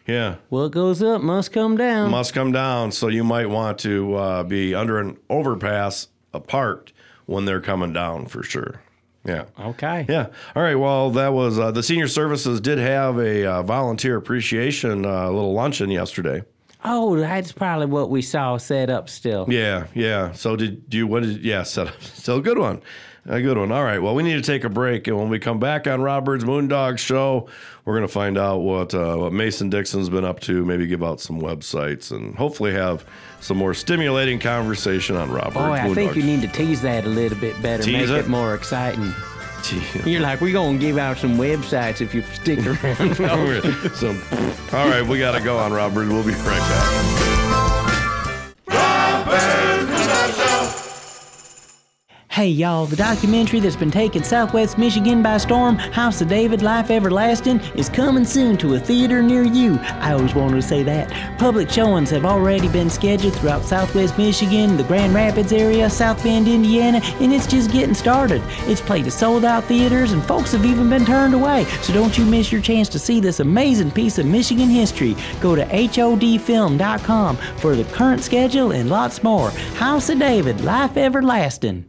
Yeah. 0.08 0.36
What 0.50 0.70
goes 0.70 1.04
up 1.04 1.22
must 1.22 1.52
come 1.52 1.78
down. 1.78 2.12
Must 2.12 2.34
come 2.34 2.52
down, 2.52 2.92
so 2.92 3.08
you 3.10 3.24
might 3.24 3.48
want 3.50 3.78
to 3.80 4.16
uh, 4.16 4.44
be 4.44 4.74
under 4.74 5.00
an 5.00 5.18
overpass 5.30 6.08
parked 6.48 6.94
when 7.26 7.46
they're 7.46 7.62
coming 7.62 7.94
down 7.94 8.26
for 8.26 8.42
sure. 8.42 8.82
Yeah. 9.26 9.46
Okay. 9.60 10.06
Yeah. 10.10 10.28
All 10.56 10.64
right. 10.64 10.76
Well, 10.76 11.12
that 11.12 11.34
was 11.34 11.60
uh, 11.60 11.72
the 11.72 11.84
senior 11.84 12.08
services 12.08 12.62
did 12.62 12.80
have 12.80 13.20
a 13.20 13.46
uh, 13.46 13.64
volunteer 13.64 14.16
appreciation 14.16 15.06
uh, 15.06 15.30
little 15.30 15.54
luncheon 15.54 15.92
yesterday. 15.92 16.42
Oh, 16.84 17.18
that's 17.18 17.52
probably 17.52 17.88
what 17.88 18.10
we 18.10 18.22
saw 18.22 18.58
set 18.58 18.90
up 18.90 19.10
still. 19.10 19.46
Yeah. 19.50 19.88
Yeah. 19.94 20.32
So 20.32 20.56
did 20.56 20.84
you? 20.92 21.06
What 21.06 21.24
did? 21.24 21.44
Yeah. 21.44 21.64
Set 21.64 21.88
up. 21.90 22.02
Still 22.02 22.38
a 22.38 22.42
good 22.42 22.58
one. 22.58 22.82
A 23.30 23.40
good 23.40 23.60
one. 23.60 23.72
All 23.72 23.84
right. 23.84 24.02
Well, 24.02 24.16
we 24.16 24.24
need 24.24 24.36
to 24.36 24.42
take 24.42 24.64
a 24.64 24.70
break, 24.70 25.08
and 25.08 25.16
when 25.16 25.30
we 25.30 25.38
come 25.38 25.60
back 25.60 25.86
on 25.86 26.02
Robert's 26.02 26.44
Moondog 26.44 26.98
Show, 26.98 27.48
we're 27.86 27.94
going 27.94 28.08
to 28.08 28.12
find 28.12 28.40
out 28.40 28.62
what 28.62 28.96
uh, 28.96 29.18
what 29.18 29.34
Mason 29.34 29.70
Dixon's 29.70 30.10
been 30.10 30.26
up 30.26 30.40
to. 30.42 30.66
Maybe 30.66 30.88
give 30.88 31.04
out 31.04 31.22
some 31.22 31.40
websites, 31.40 32.10
and 32.10 32.36
hopefully 32.36 32.74
have 32.74 33.06
some 33.40 33.58
more 33.58 33.76
stimulating 33.76 34.40
conversation 34.40 35.16
on 35.16 35.32
Rob 35.32 35.54
Boy, 35.54 35.60
Byrd's 35.60 35.92
I 35.92 35.94
think 35.94 36.16
you 36.16 36.24
need 36.24 36.42
to 36.42 36.48
tease 36.48 36.82
that 36.82 37.06
a 37.06 37.10
little 37.10 37.38
bit 37.38 37.62
better, 37.62 37.84
Tease 37.84 38.10
make 38.10 38.20
it? 38.20 38.26
it 38.26 38.28
more 38.28 38.56
exciting. 38.56 39.14
You're 40.06 40.22
like, 40.22 40.42
we're 40.42 40.54
gonna 40.54 40.80
give 40.80 40.98
out 40.98 41.18
some 41.18 41.38
websites 41.38 42.02
if 42.02 42.16
you 42.16 42.24
stick 42.34 42.66
around. 42.66 43.16
so, 43.96 44.10
all 44.76 44.90
right, 44.90 45.06
we 45.06 45.20
got 45.20 45.38
to 45.38 45.44
go 45.44 45.60
on 45.60 45.72
Rob 45.72 45.94
Byrd. 45.94 46.08
We'll 46.08 46.24
be 46.24 46.32
right 46.32 46.60
back. 46.60 47.39
Hey 52.40 52.48
y'all, 52.48 52.86
the 52.86 52.96
documentary 52.96 53.60
that's 53.60 53.76
been 53.76 53.92
taking 53.92 54.24
Southwest 54.24 54.78
Michigan 54.78 55.22
by 55.22 55.36
storm, 55.40 55.76
House 55.76 56.22
of 56.22 56.30
David 56.30 56.62
Life 56.62 56.90
Everlasting, 56.90 57.60
is 57.76 57.90
coming 57.90 58.24
soon 58.24 58.56
to 58.60 58.76
a 58.76 58.80
theater 58.80 59.22
near 59.22 59.44
you. 59.44 59.78
I 59.82 60.14
always 60.14 60.34
wanted 60.34 60.56
to 60.56 60.62
say 60.62 60.82
that. 60.84 61.38
Public 61.38 61.70
showings 61.70 62.10
have 62.12 62.24
already 62.24 62.70
been 62.70 62.90
scheduled 62.90 63.36
throughout 63.36 63.66
Southwest 63.66 64.18
Michigan, 64.18 64.78
the 64.78 64.86
Grand 64.86 65.14
Rapids 65.14 65.52
area, 65.52 65.90
South 65.90 66.24
Bend, 66.24 66.48
Indiana, 66.48 67.02
and 67.20 67.34
it's 67.34 67.46
just 67.46 67.74
getting 67.74 67.94
started. 67.94 68.42
It's 68.70 68.80
played 68.80 69.06
at 69.06 69.12
sold 69.12 69.44
out 69.44 69.66
theaters 69.66 70.14
and 70.14 70.24
folks 70.24 70.54
have 70.54 70.64
even 70.64 70.90
been 70.90 71.06
turned 71.06 71.34
away, 71.34 71.66
so 71.82 71.92
don't 71.92 72.18
you 72.18 72.24
miss 72.24 72.54
your 72.54 72.62
chance 72.62 72.88
to 72.88 73.00
see 73.00 73.20
this 73.20 73.42
amazing 73.42 73.92
piece 73.92 74.18
of 74.18 74.26
Michigan 74.26 74.70
history. 74.70 75.14
Go 75.42 75.56
to 75.56 75.66
HODfilm.com 75.66 77.36
for 77.58 77.76
the 77.76 77.84
current 77.94 78.24
schedule 78.24 78.72
and 78.72 78.90
lots 78.90 79.24
more. 79.24 79.50
House 79.76 80.08
of 80.08 80.20
David, 80.20 80.62
Life 80.62 80.96
Everlasting. 80.96 81.89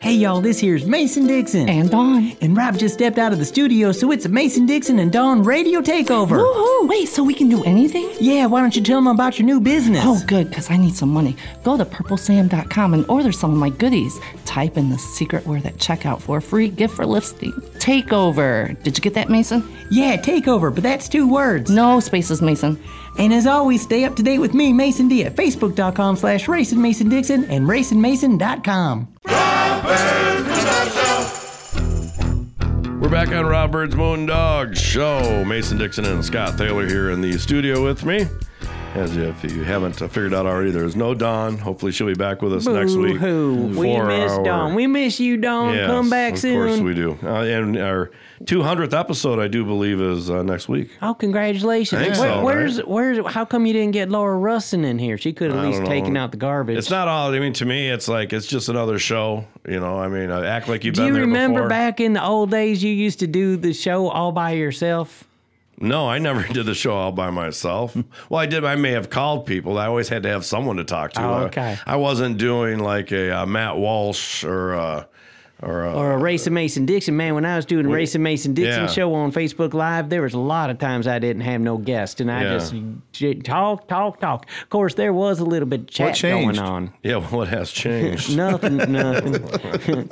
Hey 0.00 0.12
y'all, 0.12 0.40
this 0.40 0.60
here's 0.60 0.86
Mason 0.86 1.26
Dixon. 1.26 1.68
And 1.68 1.90
Dawn. 1.90 2.36
And 2.40 2.56
Rob 2.56 2.78
just 2.78 2.94
stepped 2.94 3.18
out 3.18 3.32
of 3.32 3.38
the 3.38 3.44
studio, 3.44 3.92
so 3.92 4.12
it's 4.12 4.24
a 4.24 4.28
Mason 4.28 4.64
Dixon 4.66 4.98
and 4.98 5.10
Dawn 5.10 5.42
radio 5.42 5.80
takeover. 5.80 6.38
Woohoo! 6.38 6.88
Wait, 6.88 7.08
so 7.08 7.24
we 7.24 7.34
can 7.34 7.48
do 7.48 7.64
anything? 7.64 8.08
Yeah, 8.20 8.46
why 8.46 8.60
don't 8.60 8.76
you 8.76 8.82
tell 8.82 8.98
them 8.98 9.08
about 9.08 9.38
your 9.38 9.46
new 9.46 9.58
business? 9.58 10.04
Oh, 10.04 10.22
good, 10.26 10.48
because 10.48 10.70
I 10.70 10.76
need 10.76 10.94
some 10.94 11.08
money. 11.08 11.34
Go 11.64 11.76
to 11.76 11.84
purplesam.com 11.84 12.94
and 12.94 13.04
order 13.08 13.32
some 13.32 13.50
of 13.52 13.58
my 13.58 13.70
goodies. 13.70 14.16
Type 14.44 14.76
in 14.76 14.90
the 14.90 14.98
secret 14.98 15.44
word 15.46 15.66
at 15.66 15.76
checkout 15.78 16.20
for 16.20 16.36
a 16.38 16.42
free 16.42 16.68
gift 16.68 16.94
for 16.94 17.06
lifting. 17.06 17.52
Takeover. 17.78 18.80
Did 18.84 18.96
you 18.96 19.02
get 19.02 19.14
that, 19.14 19.28
Mason? 19.28 19.66
Yeah, 19.90 20.16
takeover, 20.18 20.72
but 20.72 20.84
that's 20.84 21.08
two 21.08 21.26
words. 21.26 21.70
No 21.70 21.98
spaces, 22.00 22.40
Mason. 22.42 22.80
And 23.18 23.32
as 23.32 23.46
always, 23.46 23.82
stay 23.82 24.04
up 24.04 24.14
to 24.16 24.22
date 24.22 24.38
with 24.38 24.54
me, 24.54 24.72
Mason 24.72 25.08
D, 25.08 25.24
at 25.24 25.34
facebook.com 25.34 26.16
slash 26.16 26.46
racingmasondixon 26.46 27.48
and 27.48 27.66
racingmason.com. 27.66 29.08
We're 33.00 33.10
back 33.10 33.28
on 33.28 33.46
Rob 33.46 33.72
Byrd's 33.72 33.94
Moon 33.94 34.26
Dog 34.26 34.76
Show. 34.76 35.44
Mason 35.44 35.78
Dixon 35.78 36.06
and 36.06 36.24
Scott 36.24 36.58
Thaler 36.58 36.86
here 36.86 37.10
in 37.10 37.20
the 37.20 37.38
studio 37.38 37.84
with 37.84 38.04
me. 38.04 38.26
As 38.96 39.16
if 39.16 39.44
you 39.44 39.62
haven't 39.62 39.92
figured 39.94 40.32
out 40.34 40.46
already, 40.46 40.70
there's 40.70 40.96
no 40.96 41.14
Dawn. 41.14 41.58
Hopefully, 41.58 41.92
she'll 41.92 42.06
be 42.06 42.14
back 42.14 42.42
with 42.42 42.52
us 42.54 42.66
next 42.66 42.94
week. 42.94 43.20
Boo-hoo. 43.20 43.78
We 43.78 43.98
miss 44.00 44.32
our- 44.32 44.44
Dawn. 44.44 44.74
We 44.74 44.86
miss 44.86 45.20
you, 45.20 45.36
Dawn. 45.36 45.74
Yes, 45.74 45.86
Come 45.88 46.08
back 46.10 46.32
of 46.34 46.38
soon. 46.38 46.66
course 46.68 46.80
we 46.80 46.94
do. 46.94 47.18
Uh, 47.22 47.42
and 47.42 47.76
our 47.78 48.10
200th 48.44 48.92
episode, 48.98 49.38
I 49.38 49.48
do 49.48 49.64
believe, 49.64 50.00
is 50.00 50.30
uh, 50.30 50.42
next 50.42 50.68
week. 50.68 50.90
Oh, 51.02 51.14
congratulations! 51.14 52.02
Where- 52.02 52.14
so, 52.14 52.42
where's 52.44 52.76
right? 52.78 52.88
where's 52.88 53.26
how 53.32 53.44
come 53.44 53.66
you 53.66 53.72
didn't 53.72 53.92
get 53.92 54.08
Laura 54.10 54.38
Russin 54.38 54.84
in 54.84 54.98
here? 54.98 55.16
She 55.18 55.32
could 55.32 55.50
I 55.52 55.56
at 55.58 55.64
least 55.64 55.84
taken 55.86 56.16
out 56.16 56.30
the 56.30 56.36
garbage. 56.36 56.76
It's 56.78 56.90
not 56.90 57.08
all. 57.08 57.32
I 57.32 57.38
mean, 57.38 57.52
to 57.54 57.64
me, 57.64 57.88
it's 57.88 58.08
like 58.08 58.32
it's 58.32 58.46
just 58.46 58.68
another 58.68 58.98
show. 58.98 59.46
You 59.68 59.80
know, 59.80 59.98
I 59.98 60.08
mean, 60.08 60.30
uh, 60.30 60.42
act 60.42 60.68
like 60.68 60.84
you've 60.84 60.94
Do 60.94 61.00
been 61.02 61.06
you 61.08 61.12
there 61.14 61.22
remember 61.22 61.60
before. 61.60 61.68
back 61.68 62.00
in 62.00 62.12
the 62.12 62.24
old 62.24 62.50
days 62.50 62.82
you 62.82 62.92
used 62.92 63.18
to 63.20 63.26
do 63.26 63.56
the 63.56 63.72
show 63.72 64.08
all 64.08 64.32
by 64.32 64.52
yourself? 64.52 65.24
No, 65.78 66.08
I 66.08 66.18
never 66.18 66.42
did 66.52 66.66
the 66.66 66.74
show 66.74 66.94
all 66.94 67.12
by 67.12 67.30
myself. 67.30 67.96
well, 68.30 68.40
I 68.40 68.46
did. 68.46 68.64
I 68.64 68.76
may 68.76 68.92
have 68.92 69.10
called 69.10 69.46
people. 69.46 69.78
I 69.78 69.86
always 69.86 70.08
had 70.08 70.22
to 70.22 70.28
have 70.30 70.44
someone 70.44 70.76
to 70.76 70.84
talk 70.84 71.12
to. 71.12 71.22
Oh, 71.22 71.32
Uh, 71.34 71.38
okay. 71.46 71.76
I 71.86 71.96
wasn't 71.96 72.38
doing 72.38 72.78
like 72.78 73.12
a 73.12 73.30
uh, 73.42 73.46
Matt 73.46 73.76
Walsh 73.76 74.42
or 74.44 74.74
uh, 74.74 75.04
or, 75.62 75.86
uh, 75.86 75.92
Or 75.94 76.12
a 76.12 76.18
Racing 76.18 76.52
Mason 76.52 76.84
Dixon. 76.84 77.16
Man, 77.16 77.34
when 77.34 77.46
I 77.46 77.56
was 77.56 77.64
doing 77.64 77.86
a 77.86 77.88
Racing 77.88 78.22
Mason 78.22 78.52
Dixon 78.52 78.82
yeah. 78.82 78.86
show 78.88 79.14
on 79.14 79.32
Facebook 79.32 79.72
Live, 79.72 80.10
there 80.10 80.20
was 80.20 80.34
a 80.34 80.38
lot 80.38 80.68
of 80.68 80.78
times 80.78 81.06
I 81.06 81.18
didn't 81.18 81.40
have 81.42 81.62
no 81.62 81.78
guest, 81.78 82.20
and 82.20 82.30
I 82.30 82.42
Yeah. 82.42 82.48
just 82.58 82.74
j- 83.12 83.34
talk, 83.36 83.88
talk, 83.88 84.20
talk. 84.20 84.46
Of 84.62 84.68
course, 84.68 84.92
there 84.94 85.14
was 85.14 85.40
a 85.40 85.46
little 85.46 85.66
bit 85.68 85.80
of 85.80 85.86
chat 85.86 86.20
going 86.20 86.44
changed? 86.48 86.60
on. 86.60 86.92
yeah. 87.02 87.16
What 87.30 87.48
has 87.48 87.70
changed? 87.70 88.36
Nothing, 88.44 88.76
nothing. 88.92 90.08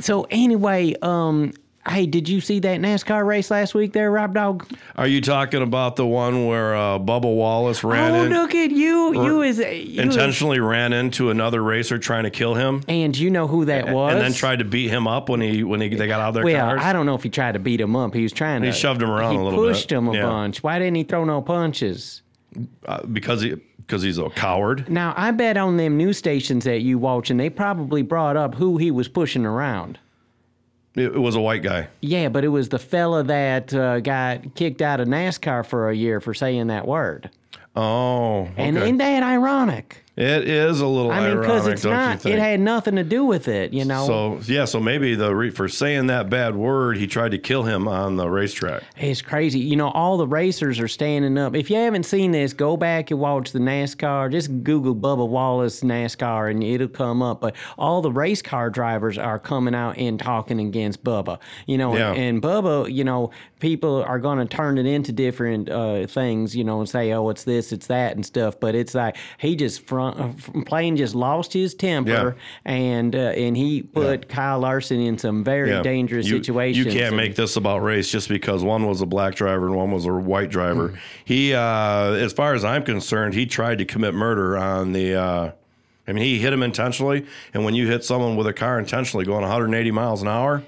so 0.00 0.26
anyway, 0.30 0.94
um, 1.02 1.52
hey, 1.88 2.06
did 2.06 2.28
you 2.28 2.40
see 2.40 2.58
that 2.60 2.80
NASCAR 2.80 3.24
race 3.24 3.50
last 3.50 3.74
week 3.74 3.92
there, 3.92 4.10
Rob 4.10 4.34
Dog? 4.34 4.66
Are 4.96 5.06
you 5.06 5.20
talking 5.20 5.62
about 5.62 5.96
the 5.96 6.06
one 6.06 6.46
where 6.46 6.74
uh, 6.74 6.98
Bubba 6.98 7.34
Wallace 7.34 7.82
ran 7.82 8.12
oh, 8.12 8.24
in, 8.24 8.32
look 8.32 8.54
at 8.54 8.70
you! 8.70 9.14
You 9.14 9.42
is 9.42 9.58
you 9.58 9.64
is- 9.64 9.98
intentionally 9.98 10.60
ran 10.60 10.92
into 10.92 11.30
another 11.30 11.62
racer 11.62 11.98
trying 11.98 12.24
to 12.24 12.30
kill 12.30 12.54
him, 12.54 12.82
and 12.88 13.16
you 13.16 13.30
know 13.30 13.46
who 13.46 13.64
that 13.66 13.88
was? 13.90 14.12
and 14.12 14.20
then 14.20 14.32
tried 14.32 14.58
to 14.60 14.64
beat 14.64 14.88
him 14.90 15.06
up 15.06 15.28
when 15.28 15.40
he 15.40 15.64
when 15.64 15.80
he 15.80 15.88
they 15.88 16.06
got 16.06 16.20
out 16.20 16.28
of 16.28 16.34
their 16.34 16.44
Well, 16.44 16.66
cars? 16.68 16.80
I 16.82 16.92
don't 16.92 17.06
know 17.06 17.14
if 17.14 17.22
he 17.22 17.30
tried 17.30 17.52
to 17.52 17.58
beat 17.58 17.80
him 17.80 17.96
up. 17.96 18.14
He 18.14 18.22
was 18.22 18.32
trying 18.32 18.62
to. 18.62 18.66
He 18.68 18.72
shoved 18.72 19.02
him 19.02 19.10
around 19.10 19.36
a 19.36 19.44
little 19.44 19.62
bit. 19.62 19.72
pushed 19.72 19.90
him 19.90 20.08
a 20.08 20.14
Yeah. 20.14 20.22
bunch. 20.22 20.62
Why 20.62 20.78
didn't 20.78 20.96
he 20.96 21.04
throw 21.04 21.24
no 21.24 21.42
punches? 21.42 22.22
uh, 22.86 23.04
because 23.06 23.42
he 23.42 23.54
because 23.76 24.02
he's 24.02 24.18
a 24.18 24.30
coward. 24.30 24.88
Now, 24.88 25.14
I 25.16 25.32
bet 25.32 25.56
on 25.56 25.76
them 25.76 25.96
news 25.96 26.16
stations 26.16 26.64
that 26.64 26.80
you 26.82 26.96
watching, 26.98 27.38
they 27.38 27.50
probably 27.50 28.02
brought 28.02 28.36
up 28.36 28.54
who 28.54 28.76
he 28.76 28.90
was 28.92 29.08
pushing 29.08 29.44
around. 29.44 29.98
It, 31.04 31.18
was 31.18 31.36
a 31.36 31.40
white 31.40 31.62
guy. 31.62 31.88
Yeah, 32.00 32.28
but 32.28 32.44
it 32.44 32.48
was 32.48 32.68
the 32.68 32.78
fella 32.78 33.22
that 33.24 33.74
uh, 33.74 34.00
got 34.00 34.54
kicked 34.54 34.82
out 34.82 35.00
of 35.00 35.08
NASCAR 35.08 35.64
for 35.66 35.90
a 35.90 35.94
year 35.94 36.20
for 36.20 36.34
saying 36.34 36.68
that 36.68 36.86
word. 36.86 37.30
Oh, 37.76 38.42
okay. 38.42 38.52
And 38.56 38.76
isn't 38.76 38.98
that 38.98 39.22
ironic? 39.22 40.04
It 40.20 40.48
is 40.48 40.80
a 40.80 40.86
little 40.86 41.10
I 41.10 41.20
mean, 41.20 41.38
ironic, 41.38 41.42
because 41.42 41.66
it's 41.66 41.82
think? 41.82 42.34
It 42.34 42.38
had 42.38 42.60
nothing 42.60 42.96
to 42.96 43.04
do 43.04 43.24
with 43.24 43.48
it, 43.48 43.72
you 43.72 43.84
know. 43.84 44.06
So 44.06 44.40
yeah, 44.52 44.66
so 44.66 44.78
maybe 44.78 45.14
the 45.14 45.34
re- 45.34 45.50
for 45.50 45.68
saying 45.68 46.08
that 46.08 46.28
bad 46.28 46.54
word, 46.54 46.98
he 46.98 47.06
tried 47.06 47.30
to 47.30 47.38
kill 47.38 47.62
him 47.62 47.88
on 47.88 48.16
the 48.16 48.28
racetrack. 48.28 48.82
It's 48.98 49.22
crazy. 49.22 49.60
You 49.60 49.76
know, 49.76 49.88
all 49.88 50.18
the 50.18 50.26
racers 50.26 50.78
are 50.78 50.88
standing 50.88 51.38
up. 51.38 51.54
If 51.56 51.70
you 51.70 51.76
haven't 51.76 52.04
seen 52.04 52.32
this, 52.32 52.52
go 52.52 52.76
back 52.76 53.10
and 53.10 53.18
watch 53.18 53.52
the 53.52 53.58
NASCAR. 53.60 54.30
Just 54.30 54.62
Google 54.62 54.94
Bubba 54.94 55.26
Wallace 55.26 55.80
NASCAR 55.82 56.50
and 56.50 56.62
it'll 56.62 56.88
come 56.88 57.22
up. 57.22 57.40
But 57.40 57.56
all 57.78 58.02
the 58.02 58.12
race 58.12 58.42
car 58.42 58.68
drivers 58.70 59.16
are 59.16 59.38
coming 59.38 59.74
out 59.74 59.96
and 59.96 60.18
talking 60.18 60.60
against 60.60 61.02
Bubba. 61.02 61.38
You 61.66 61.78
know, 61.78 61.96
Yeah. 61.96 62.12
and 62.12 62.42
Bubba, 62.42 62.92
you 62.92 63.04
know, 63.04 63.30
people 63.60 64.02
are 64.04 64.18
going 64.18 64.38
to 64.38 64.44
turn 64.46 64.78
it 64.78 64.86
into 64.86 65.12
different 65.12 65.68
uh, 65.68 66.06
things, 66.06 66.54
you 66.56 66.64
know, 66.64 66.80
and 66.80 66.88
say, 66.88 67.12
oh, 67.12 67.28
it's 67.28 67.44
this, 67.44 67.72
it's 67.72 67.86
that, 67.88 68.14
and 68.16 68.24
stuff. 68.24 68.58
But 68.60 68.74
it's 68.74 68.94
like 68.94 69.16
he 69.38 69.56
just 69.56 69.82
front, 69.86 70.09
uh, 70.10 70.32
from 70.32 70.64
playing 70.64 70.96
just 70.96 71.14
lost 71.14 71.52
his 71.52 71.74
temper 71.74 72.36
and 72.64 73.14
uh, 73.14 73.18
and 73.18 73.56
he 73.56 73.82
put 73.82 74.28
Kyle 74.28 74.58
Larson 74.60 75.00
in 75.00 75.18
some 75.18 75.42
very 75.44 75.70
Yeah. 75.70 75.82
dangerous 75.82 76.26
You- 76.28 76.38
situations. 76.38 76.86
You 76.86 76.92
can't 76.92 77.08
and- 77.08 77.16
make 77.16 77.34
this 77.36 77.56
about 77.56 77.78
race 77.82 78.10
just 78.10 78.28
because 78.28 78.62
one 78.62 78.86
was 78.86 79.00
a 79.00 79.06
black 79.06 79.34
driver 79.34 79.66
and 79.66 79.76
one 79.76 79.90
was 79.90 80.06
a 80.06 80.12
white 80.12 80.50
driver. 80.50 80.90
Mm. 80.90 80.98
He, 81.24 81.54
uh, 81.54 82.12
as 82.14 82.32
far 82.32 82.54
as 82.54 82.64
I'm 82.64 82.82
concerned, 82.84 83.34
he 83.34 83.46
tried 83.46 83.78
to 83.78 83.84
commit 83.84 84.14
murder 84.14 84.56
on 84.58 84.92
the. 84.92 85.14
Uh, 85.14 85.50
I 86.08 86.12
mean, 86.12 86.24
he 86.24 86.38
hit 86.40 86.52
him 86.52 86.62
intentionally, 86.64 87.24
and 87.54 87.64
when 87.64 87.74
you 87.74 87.86
hit 87.86 88.02
someone 88.04 88.34
with 88.36 88.46
a 88.48 88.52
car 88.52 88.78
intentionally 88.80 89.24
going 89.24 89.42
180 89.42 89.90
miles 89.92 90.22
an 90.22 90.28
hour, 90.28 90.64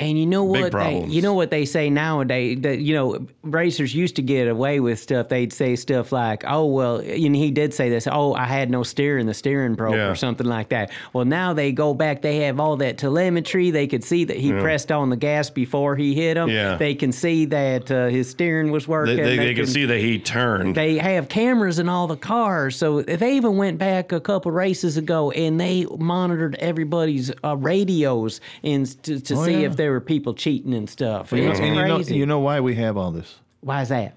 And 0.00 0.18
you 0.18 0.26
know 0.26 0.50
Big 0.52 0.62
what 0.62 0.72
they, 0.72 1.04
you 1.06 1.20
know 1.22 1.34
what 1.34 1.50
they 1.50 1.64
say 1.64 1.90
nowadays 1.90 2.58
that 2.62 2.78
you 2.78 2.94
know 2.94 3.26
racers 3.42 3.94
used 3.94 4.16
to 4.16 4.22
get 4.22 4.48
away 4.48 4.80
with 4.80 4.98
stuff. 4.98 5.28
They'd 5.28 5.52
say 5.52 5.76
stuff 5.76 6.12
like, 6.12 6.44
"Oh 6.46 6.66
well," 6.66 6.96
and 6.98 7.34
he 7.36 7.50
did 7.50 7.74
say 7.74 7.88
this. 7.90 8.06
Oh, 8.10 8.34
I 8.34 8.44
had 8.46 8.70
no 8.70 8.82
steer 8.82 9.00
steering, 9.00 9.26
the 9.26 9.34
steering 9.34 9.74
broke 9.74 9.94
Yeah. 9.94 10.10
or 10.10 10.14
something 10.14 10.46
like 10.46 10.68
that. 10.68 10.90
Well, 11.14 11.24
now 11.24 11.54
they 11.54 11.72
go 11.72 11.94
back. 11.94 12.20
They 12.20 12.36
have 12.40 12.60
all 12.60 12.76
that 12.76 12.98
telemetry. 12.98 13.70
They 13.70 13.86
could 13.86 14.04
see 14.04 14.24
that 14.24 14.36
he 14.36 14.48
Yeah. 14.50 14.60
pressed 14.60 14.92
on 14.92 15.08
the 15.10 15.16
gas 15.16 15.48
before 15.48 15.96
he 15.96 16.14
hit 16.14 16.36
him. 16.36 16.50
Yeah. 16.50 16.76
They 16.76 16.94
can 16.94 17.12
see 17.12 17.46
that 17.46 17.90
uh, 17.90 18.08
his 18.08 18.28
steering 18.28 18.70
was 18.70 18.84
They, 18.84 18.90
working. 18.90 19.16
they, 19.16 19.36
they 19.38 19.54
can 19.54 19.66
see 19.66 19.86
that 19.86 19.98
he 20.00 20.18
turned. 20.18 20.74
They 20.74 20.98
have 20.98 21.28
cameras 21.30 21.78
in 21.78 21.88
all 21.88 22.06
the 22.08 22.16
cars, 22.16 22.76
so 22.76 23.00
they 23.02 23.34
even 23.36 23.56
went 23.56 23.78
back 23.78 24.12
a 24.12 24.20
couple 24.20 24.52
races 24.52 24.96
ago 24.98 25.30
and 25.30 25.58
they 25.58 25.86
monitored 25.98 26.56
everybody's 26.56 27.32
uh, 27.42 27.56
radios 27.56 28.40
and 28.62 28.86
to, 29.04 29.18
to 29.20 29.34
Oh, 29.34 29.44
see 29.46 29.60
yeah. 29.62 29.66
if 29.68 29.76
there 29.90 29.96
were 29.96 30.00
people 30.00 30.34
cheating 30.34 30.72
and 30.72 30.88
stuff. 30.88 31.32
And, 31.32 31.40
It's 31.42 31.58
and 31.58 31.74
you 31.74 31.82
know, 31.84 31.98
you 31.98 32.24
know 32.26 32.38
why 32.38 32.60
we 32.60 32.76
have 32.76 32.96
all 32.96 33.10
this? 33.10 33.40
Why 33.60 33.82
is 33.82 33.88
that? 33.88 34.14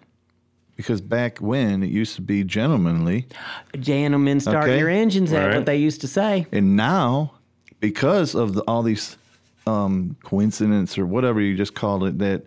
Because 0.76 1.02
back 1.02 1.40
when 1.40 1.82
it 1.82 1.90
used 1.90 2.16
to 2.16 2.22
be 2.22 2.44
gentlemanly, 2.44 3.26
Gentlemen, 3.80 4.40
start 4.40 4.70
Okay. 4.70 4.78
your 4.78 4.90
engines. 4.90 5.32
That's 5.32 5.48
Right. 5.48 5.56
what 5.56 5.66
they 5.66 5.78
used 5.78 6.02
to 6.02 6.08
say. 6.08 6.46
and 6.52 6.76
now 6.76 7.34
because 7.80 8.36
of 8.36 8.54
the, 8.54 8.62
all 8.68 8.84
these 8.84 9.18
um, 9.66 10.16
coincidence 10.24 10.96
or 11.00 11.08
whatever 11.08 11.42
you 11.42 11.58
just 11.58 11.74
called 11.74 12.04
it, 12.04 12.20
that 12.20 12.44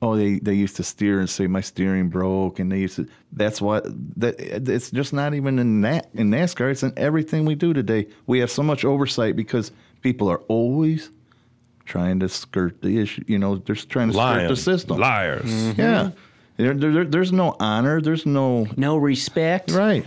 oh 0.00 0.16
they, 0.16 0.38
they 0.38 0.54
used 0.54 0.76
to 0.76 0.82
steer 0.82 1.18
and 1.20 1.28
say 1.28 1.46
my 1.46 1.60
steering 1.60 2.08
broke, 2.08 2.58
and 2.58 2.72
they 2.72 2.78
used 2.80 2.96
to. 2.96 3.06
That's 3.32 3.60
why 3.60 3.80
that 4.16 4.36
it's 4.40 4.90
just 4.90 5.12
not 5.12 5.34
even 5.34 5.58
in 5.58 5.82
that 5.82 6.08
in 6.14 6.30
NASCAR. 6.30 6.70
It's 6.70 6.82
in 6.82 6.94
everything 6.96 7.44
we 7.44 7.54
do 7.54 7.74
today. 7.74 8.06
We 8.26 8.38
have 8.38 8.50
so 8.50 8.62
much 8.62 8.82
oversight 8.84 9.36
because 9.36 9.72
people 10.00 10.28
are 10.30 10.40
always 10.48 11.10
trying 11.86 12.20
to 12.20 12.28
skirt 12.28 12.82
the 12.82 12.98
issue. 12.98 13.24
You 13.26 13.38
know, 13.38 13.56
they're 13.56 13.74
trying 13.74 14.08
to 14.08 14.14
skirt 14.14 14.48
the 14.48 14.56
system. 14.56 14.98
Liars. 14.98 15.78
Yeah. 15.78 16.10
There, 16.56 16.74
there, 16.74 17.04
there's 17.04 17.32
no 17.32 17.54
honor. 17.60 18.00
There's 18.00 18.26
no 18.26 18.66
no 18.76 18.96
respect. 18.96 19.70
Right. 19.70 20.04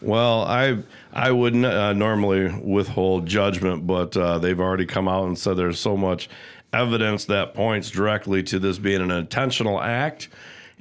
Well, 0.00 0.42
I 0.42 0.78
I 1.12 1.30
wouldn't 1.30 1.64
uh, 1.64 1.92
normally 1.92 2.48
withhold 2.60 3.26
judgment, 3.26 3.86
but 3.86 4.16
uh, 4.16 4.38
they've 4.38 4.60
already 4.60 4.86
come 4.86 5.08
out 5.08 5.26
and 5.26 5.38
said 5.38 5.56
there's 5.56 5.78
so 5.78 5.96
much 5.96 6.28
evidence 6.72 7.26
that 7.26 7.54
points 7.54 7.90
directly 7.90 8.42
to 8.42 8.58
this 8.58 8.78
being 8.78 9.00
an 9.00 9.10
intentional 9.10 9.80
act. 9.80 10.28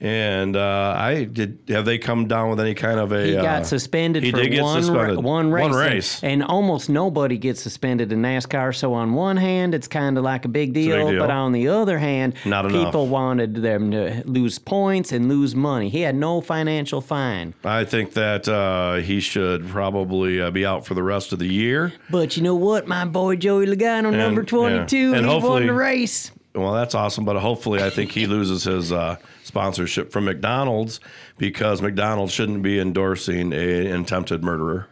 And 0.03 0.55
uh, 0.55 0.95
I 0.97 1.25
did. 1.25 1.59
Have 1.67 1.85
they 1.85 1.99
come 1.99 2.27
down 2.27 2.49
with 2.49 2.59
any 2.59 2.73
kind 2.73 2.99
of 2.99 3.11
a? 3.11 3.23
He 3.23 3.37
uh, 3.37 3.43
got 3.43 3.67
suspended 3.67 4.23
he 4.23 4.31
for 4.31 4.37
did 4.37 4.49
get 4.49 4.63
one, 4.63 4.77
ra- 4.77 4.81
suspended. 4.81 5.23
one 5.23 5.51
race. 5.51 5.61
One 5.61 5.71
and- 5.71 5.79
race. 5.93 6.23
And, 6.23 6.43
almost 6.43 6.89
nobody 6.89 7.37
gets 7.37 7.61
suspended 7.61 8.11
in 8.11 8.19
NASCAR. 8.19 8.75
So 8.75 8.95
on 8.95 9.13
one 9.13 9.37
hand, 9.37 9.75
it's 9.75 9.87
kind 9.87 10.17
of 10.17 10.23
like 10.23 10.43
a 10.45 10.47
big 10.47 10.71
a 10.71 10.73
deal, 10.73 11.05
big 11.05 11.11
deal. 11.17 11.19
but 11.19 11.29
on 11.29 11.51
the 11.51 11.67
other 11.67 11.99
hand, 11.99 12.33
Not 12.45 12.65
enough. 12.65 12.85
people 12.87 13.07
wanted 13.09 13.53
them 13.53 13.91
to 13.91 14.23
lose 14.25 14.57
points 14.57 15.11
and 15.11 15.29
lose 15.29 15.53
money. 15.53 15.89
He 15.89 16.01
had 16.01 16.15
no 16.15 16.41
financial 16.41 16.99
fine. 16.99 17.53
I 17.63 17.85
think 17.85 18.13
that 18.13 18.49
uh, 18.49 18.95
he 18.95 19.19
should 19.19 19.67
probably 19.67 20.41
uh, 20.41 20.49
be 20.49 20.65
out 20.65 20.83
for 20.83 20.95
the 20.95 21.03
rest 21.03 21.31
of 21.31 21.37
the 21.37 21.47
year. 21.47 21.93
But 22.09 22.35
you 22.37 22.41
know 22.41 22.55
what? 22.55 22.87
My 22.87 23.05
boy 23.05 23.35
Joey 23.35 23.67
Logano, 23.67 24.07
And- 24.07 24.17
number 24.17 24.41
yeah. 24.41 24.47
22, 24.47 25.13
And 25.13 25.27
he 25.27 25.37
won 25.37 25.67
the 25.67 25.73
race. 25.73 26.31
Well, 26.55 26.73
that's 26.73 26.95
awesome, 26.95 27.23
but 27.23 27.37
hopefully, 27.37 27.81
I 27.83 27.89
think 27.89 28.11
he 28.11 28.25
loses 28.25 28.63
his 28.65 28.91
uh, 28.91 29.15
sponsorship 29.43 30.11
from 30.11 30.25
McDonald's 30.25 30.99
because 31.37 31.81
McDonald's 31.81 32.33
shouldn't 32.33 32.63
be 32.63 32.79
endorsing 32.79 33.53
a 33.53 33.87
attempted 33.91 34.43
murderer. 34.43 34.87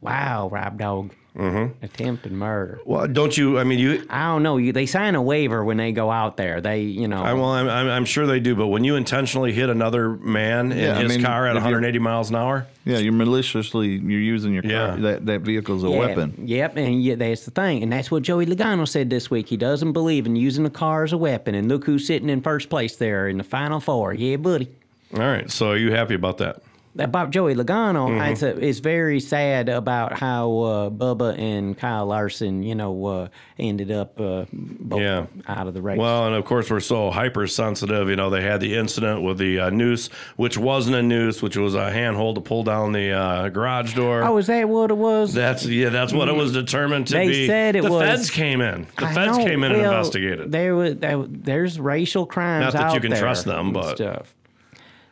Wow, 0.00 0.48
Rob 0.48 0.78
Dog. 0.78 1.12
Mm-hmm. 1.38 1.84
Attempted 1.84 2.32
murder. 2.32 2.80
Well, 2.84 3.06
don't 3.06 3.36
you? 3.36 3.58
I 3.60 3.64
mean, 3.64 3.78
you. 3.78 4.04
I 4.10 4.24
don't 4.26 4.42
know. 4.42 4.56
You, 4.56 4.72
they 4.72 4.86
sign 4.86 5.14
a 5.14 5.22
waiver 5.22 5.62
when 5.64 5.76
they 5.76 5.92
go 5.92 6.10
out 6.10 6.36
there. 6.36 6.60
They, 6.60 6.80
you 6.80 7.06
know. 7.06 7.22
I, 7.22 7.32
well, 7.32 7.50
I'm, 7.50 7.68
I'm, 7.68 7.88
I'm 7.88 8.04
sure 8.04 8.26
they 8.26 8.40
do, 8.40 8.56
but 8.56 8.66
when 8.66 8.82
you 8.82 8.96
intentionally 8.96 9.52
hit 9.52 9.70
another 9.70 10.10
man 10.10 10.72
in 10.72 10.78
Yeah, 10.78 10.98
I 10.98 11.02
his 11.02 11.12
mean, 11.12 11.22
car 11.24 11.46
at 11.46 11.54
180 11.54 11.98
miles 12.00 12.30
an 12.30 12.36
hour, 12.36 12.66
Yeah, 12.84 12.98
you're 12.98 13.12
maliciously 13.12 13.88
you're 13.88 14.20
using 14.20 14.52
your 14.52 14.62
car. 14.62 14.70
Yeah. 14.72 14.96
That 14.96 15.26
that 15.26 15.40
vehicle 15.42 15.76
is 15.76 15.84
a 15.84 15.88
Yeah, 15.90 15.98
weapon. 15.98 16.34
Yep, 16.44 16.76
and 16.76 17.02
yeah, 17.04 17.14
that's 17.14 17.44
the 17.44 17.52
thing, 17.52 17.84
and 17.84 17.92
that's 17.92 18.10
what 18.10 18.24
Joey 18.24 18.44
Logano 18.46 18.88
said 18.88 19.08
this 19.08 19.30
week. 19.30 19.46
He 19.48 19.56
doesn't 19.56 19.92
believe 19.92 20.26
in 20.26 20.34
using 20.34 20.66
a 20.66 20.70
car 20.70 21.04
as 21.04 21.12
a 21.12 21.18
weapon, 21.18 21.54
and 21.54 21.68
look 21.68 21.84
who's 21.84 22.04
sitting 22.04 22.30
in 22.30 22.40
first 22.42 22.68
place 22.68 22.96
there 22.96 23.28
in 23.28 23.38
the 23.38 23.44
final 23.44 23.78
four. 23.78 24.12
Yeah, 24.12 24.36
buddy. 24.38 24.68
all 25.14 25.20
right. 25.20 25.48
So, 25.52 25.70
are 25.70 25.76
you 25.76 25.92
happy 25.92 26.14
about 26.14 26.38
that? 26.38 26.62
About 26.98 27.30
Joey 27.30 27.54
Logano, 27.54 28.08
Mhm. 28.08 28.30
it's, 28.32 28.42
a, 28.42 28.48
it's 28.64 28.80
very 28.80 29.20
sad 29.20 29.68
about 29.68 30.18
how 30.18 30.50
uh, 30.60 30.90
Bubba 30.90 31.38
and 31.38 31.78
Kyle 31.78 32.06
Larson, 32.06 32.62
you 32.62 32.74
know, 32.74 33.06
uh, 33.06 33.28
ended 33.58 33.90
up 33.90 34.20
uh, 34.20 34.44
both 34.52 35.00
Yeah. 35.00 35.26
out 35.46 35.66
of 35.68 35.74
the 35.74 35.82
race. 35.82 35.98
Well, 35.98 36.26
and 36.26 36.34
of 36.34 36.44
course, 36.44 36.70
we're 36.70 36.80
so 36.80 37.10
hypersensitive. 37.10 38.08
You 38.08 38.16
know, 38.16 38.30
they 38.30 38.42
had 38.42 38.60
the 38.60 38.74
incident 38.76 39.22
with 39.22 39.38
the 39.38 39.60
uh, 39.60 39.70
noose, 39.70 40.08
which 40.36 40.58
wasn't 40.58 40.96
a 40.96 41.02
noose, 41.02 41.42
which 41.42 41.56
was 41.56 41.74
a 41.74 41.90
handhold 41.90 42.34
to 42.36 42.40
pull 42.40 42.62
down 42.64 42.92
the 42.92 43.12
uh, 43.12 43.48
garage 43.48 43.94
door. 43.94 44.22
oh, 44.24 44.36
is 44.38 44.46
that 44.48 44.68
what 44.68 44.90
it 44.90 44.96
was? 44.96 45.32
That's 45.34 45.64
yeah. 45.66 45.88
That's 45.90 46.12
what 46.12 46.28
it 46.28 46.34
was 46.34 46.52
determined 46.52 47.06
to 47.08 47.14
They 47.14 47.28
be. 47.28 47.46
said 47.46 47.76
it 47.76 47.84
the 47.84 47.90
was- 47.92 48.02
feds 48.02 48.30
came 48.30 48.60
in. 48.60 48.86
The 48.98 49.06
I 49.06 49.14
feds 49.14 49.38
know, 49.38 49.44
came 49.44 49.62
in 49.64 49.72
and 49.72 49.82
investigated. 49.82 50.50
There 50.52 50.74
was 50.74 50.96
there, 50.96 51.22
there's 51.28 51.78
racial 51.78 52.26
crimes. 52.26 52.74
Not 52.74 52.80
that 52.80 52.94
you 52.94 53.00
can 53.00 53.10
there 53.10 53.20
trust 53.20 53.44
them, 53.44 53.72
but- 53.72 53.96
stuff. 53.96 54.34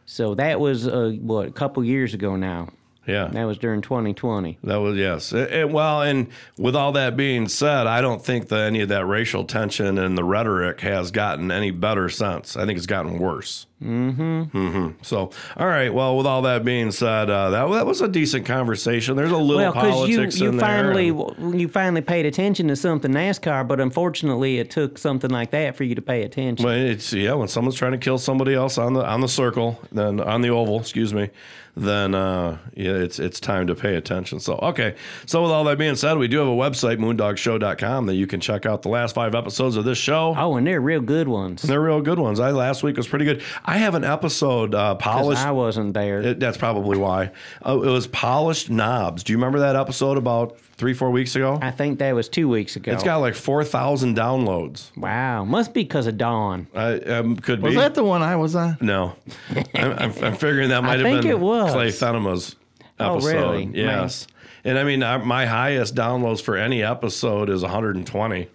So 0.07 0.35
that 0.37 0.61
was 0.61 0.87
uh, 0.89 1.13
what 1.21 1.49
a 1.49 1.51
couple 1.53 1.85
years 1.85 2.15
ago 2.15 2.37
now. 2.37 2.69
Yeah. 3.07 3.29
That 3.29 3.45
was 3.45 3.57
during 3.59 3.83
2020. 3.83 4.59
That 4.65 4.77
was 4.79 4.97
yes. 4.97 5.33
It- 5.33 5.53
it- 5.53 5.71
well, 5.71 6.03
and 6.03 6.27
with 6.59 6.75
all 6.75 6.91
that 6.93 7.17
being 7.17 7.47
said, 7.47 7.87
I 7.87 8.01
don't 8.01 8.25
think 8.25 8.49
that 8.49 8.61
any 8.61 8.81
of 8.81 8.89
that 8.89 9.07
racial 9.07 9.45
tension 9.45 9.97
and 9.99 10.19
the 10.19 10.25
rhetoric 10.25 10.81
has 10.81 11.13
gotten 11.13 11.53
any 11.53 11.71
better 11.71 12.09
since. 12.09 12.57
I 12.57 12.67
think 12.67 12.77
it's 12.79 12.87
gotten 12.87 13.19
worse. 13.21 13.67
Mm-hmm. 13.83 14.43
hmm 14.45 14.89
So, 15.03 15.31
all 15.57 15.67
right. 15.67 15.93
Well, 15.93 16.17
with 16.17 16.27
all 16.27 16.43
that 16.43 16.65
being 16.65 16.91
said, 16.91 17.29
uh, 17.29 17.51
that 17.51 17.67
that 17.69 17.87
was 17.87 18.01
a 18.01 18.09
decent 18.09 18.47
conversation. 18.47 19.17
There's 19.17 19.31
a 19.31 19.37
little 19.37 19.57
Well, 19.63 19.73
because 19.73 20.09
you 20.09 20.17
politics 20.17 20.41
you 20.41 20.49
in 20.49 20.57
there. 20.57 20.67
finally 20.67 21.09
and- 21.09 21.61
you 21.61 21.69
finally 21.69 22.01
paid 22.01 22.25
attention 22.25 22.69
to 22.69 22.77
something 22.77 23.13
NASCAR, 23.13 23.69
but 23.69 23.81
unfortunately, 23.81 24.59
it 24.59 24.71
took 24.71 24.97
something 24.97 25.31
like 25.31 25.51
that 25.51 25.77
for 25.77 25.85
you 25.85 25.95
to 25.95 26.03
pay 26.03 26.23
attention. 26.23 26.65
Well, 26.65 26.75
it's 26.75 27.13
yeah. 27.13 27.35
When 27.35 27.49
someone's 27.49 27.77
trying 27.77 27.93
to 27.93 27.99
kill 27.99 28.19
somebody 28.19 28.55
else 28.55 28.79
on 28.79 28.95
the 28.95 29.05
on 29.05 29.21
the 29.21 29.29
circle, 29.29 29.79
then 29.93 30.21
on 30.21 30.41
the 30.41 30.49
oval, 30.49 30.81
excuse 30.81 31.13
me, 31.13 31.29
then 31.77 32.15
uh, 32.15 32.57
yeah, 32.75 32.93
it's 32.93 33.19
it's 33.19 33.39
time 33.41 33.67
to 33.67 33.75
pay 33.75 33.97
attention. 33.97 34.41
So 34.41 34.55
okay. 34.55 34.95
So 35.27 35.43
with 35.43 35.51
all 35.53 35.65
that 35.65 35.77
being 35.77 35.97
said, 35.97 36.17
we 36.17 36.29
do 36.29 36.39
have 36.39 36.49
a 36.49 36.51
website, 36.51 36.97
moondogshow.com, 36.99 38.07
that 38.07 38.15
you 38.15 38.27
can 38.27 38.41
check 38.41 38.65
out 38.65 38.81
the 38.83 38.89
last 38.89 39.15
five 39.15 39.35
episodes 39.35 39.77
of 39.77 39.85
this 39.85 39.99
show. 39.99 40.35
Oh, 40.37 40.57
and 40.57 40.67
they're 40.67 40.81
real 40.81 41.03
good 41.03 41.29
ones. 41.29 41.61
They're 41.63 41.81
real 41.83 42.01
good 42.01 42.19
ones. 42.19 42.41
I 42.41 42.51
last 42.53 42.83
week 42.83 42.97
was 42.97 43.07
pretty 43.07 43.27
good. 43.27 43.43
I 43.69 43.79
have 43.79 43.95
an 43.97 44.05
episode 44.05 44.75
uh, 44.77 44.95
'Cause 44.95 45.03
polished. 45.03 45.43
I 45.45 45.51
wasn't 45.51 45.93
there. 45.95 46.21
It, 46.21 46.39
that's 46.41 46.57
probably 46.57 46.97
why. 46.99 47.33
Uh, 47.67 47.81
it 47.83 47.91
was 47.91 48.07
polished 48.07 48.71
knobs. 48.71 49.25
Do 49.25 49.33
you 49.33 49.39
remember 49.39 49.59
that 49.59 49.75
episode 49.75 50.17
about 50.19 50.57
three 50.59 50.95
four 50.95 51.11
weeks 51.11 51.35
ago? 51.35 51.59
I 51.61 51.73
think 51.73 51.99
that 51.99 52.15
was 52.15 52.29
two 52.29 52.49
weeks 52.49 52.77
ago. 52.77 52.93
It's 52.93 53.03
got 53.03 53.17
like 53.17 53.35
four 53.35 53.65
thousand 53.65 54.17
downloads. 54.17 54.97
wow, 54.97 55.45
must 55.45 55.75
be 55.75 55.83
because 55.83 56.07
of 56.07 56.17
Dawn. 56.17 56.69
I 56.77 56.95
um, 57.01 57.35
could 57.37 57.61
Was 57.61 57.75
be. 57.75 57.81
that 57.81 57.95
the 57.97 58.05
one 58.05 58.23
I 58.23 58.37
was 58.37 58.55
on? 58.55 58.79
No, 58.81 59.17
I'm, 59.75 59.93
I'm, 59.93 60.13
I'm 60.25 60.37
figuring 60.37 60.69
that 60.69 60.85
might 60.85 61.01
have 61.01 61.03
think 61.03 61.23
been 61.23 61.31
it 61.33 61.41
was. 61.41 61.73
Clay 61.73 61.91
Fenema's 61.91 62.55
Oh, 63.01 63.17
episode. 63.17 63.33
really? 63.35 63.71
Yes, 63.75 64.27
and 64.65 64.79
I 64.79 64.85
mean 64.85 65.03
uh, 65.03 65.19
my 65.19 65.45
highest 65.45 65.95
downloads 65.97 66.41
for 66.41 66.57
any 66.57 66.83
episode 66.85 67.51
is 67.51 67.63
120. 67.63 68.49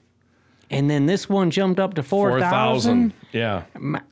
And 0.71 0.89
then 0.89 1.05
this 1.05 1.27
one 1.27 1.51
jumped 1.51 1.79
up 1.79 1.95
to 1.95 2.03
four 2.03 2.39
thousand. 2.39 3.13
Yeah, 3.33 3.63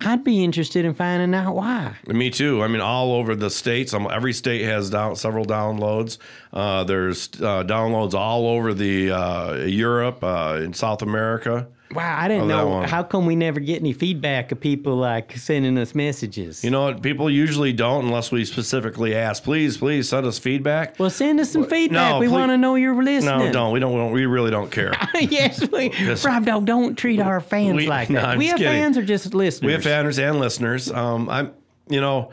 I'd 0.01 0.24
be 0.24 0.43
interested 0.43 0.86
in 0.86 0.93
finding 0.93 1.34
out 1.34 1.55
why. 1.55 1.95
me 2.07 2.30
too. 2.30 2.62
I 2.62 2.68
mean, 2.68 2.82
all 2.82 3.14
over 3.14 3.34
the 3.36 3.49
states. 3.49 3.93
Every 3.93 4.34
state 4.34 4.64
has 4.64 4.89
down 4.89 5.16
several 5.16 5.45
downloads. 5.45 6.18
Uh, 6.51 6.84
there's 6.84 7.30
uh, 7.36 7.64
downloads 7.64 8.14
all 8.14 8.45
over 8.47 8.74
the 8.74 9.12
uh, 9.12 9.53
Europe, 9.55 10.24
uh, 10.24 10.60
in 10.62 10.74
South 10.74 11.01
America. 11.01 11.68
Wow, 11.95 12.19
I 12.19 12.27
didn't 12.27 12.47
know. 12.47 12.83
How 12.83 13.01
come 13.01 13.25
we 13.25 13.35
never 13.35 13.59
get 13.59 13.79
any 13.79 13.93
feedback 13.93 14.51
of 14.51 14.59
people 14.59 14.95
like 14.95 15.35
sending 15.37 15.75
us 15.79 15.95
messages? 15.95 16.63
You 16.63 16.69
know 16.69 16.83
what? 16.83 17.01
People 17.01 17.31
usually 17.31 17.73
don't 17.73 18.05
unless 18.05 18.31
we 18.31 18.45
specifically 18.45 19.15
ask. 19.15 19.43
Please, 19.43 19.77
please 19.77 20.07
send 20.07 20.27
us 20.27 20.37
feedback. 20.37 20.99
well, 20.99 21.09
send 21.09 21.39
us 21.39 21.49
some 21.49 21.63
feedback. 21.65 22.13
no, 22.13 22.19
we 22.19 22.27
want 22.27 22.51
to 22.51 22.57
know 22.57 22.75
you're 22.75 23.01
listening. 23.03 23.39
No, 23.47 23.51
don't. 23.51 23.71
We 23.73 23.79
don't. 23.79 24.11
We 24.11 24.27
really 24.27 24.51
don't 24.51 24.71
care. 24.71 24.93
yes, 25.19 25.67
we. 25.71 25.91
Rob 26.23 26.45
Dog, 26.45 26.65
don't 26.65 26.95
treat 26.95 27.19
our 27.19 27.41
fans 27.41 27.75
We- 27.77 27.87
like 27.87 28.09
no, 28.11 28.21
that. 28.21 28.29
I'm 28.29 28.37
we 28.37 28.47
have 28.47 28.57
kidding. 28.57 28.71
fans 28.71 28.95
or 28.97 29.03
just 29.03 29.33
listeners? 29.33 29.65
We 29.65 29.73
have 29.73 29.83
fans 29.83 30.19
and 30.19 30.39
listeners. 30.39 30.91
Um, 30.91 31.27
I'm, 31.27 31.53
you 31.87 32.01
know, 32.01 32.31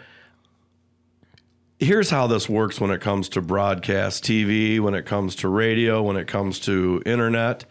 here's 1.79 2.11
how 2.11 2.27
this 2.27 2.49
works 2.49 2.81
when 2.81 2.91
it 2.91 3.01
comes 3.01 3.29
to 3.31 3.41
broadcast 3.41 4.23
TV, 4.25 4.81
when 4.81 4.95
it 4.95 5.07
comes 5.07 5.35
to 5.37 5.49
radio, 5.49 6.03
when 6.03 6.17
it 6.17 6.27
comes 6.27 6.59
to 6.61 7.03
internet. 7.07 7.65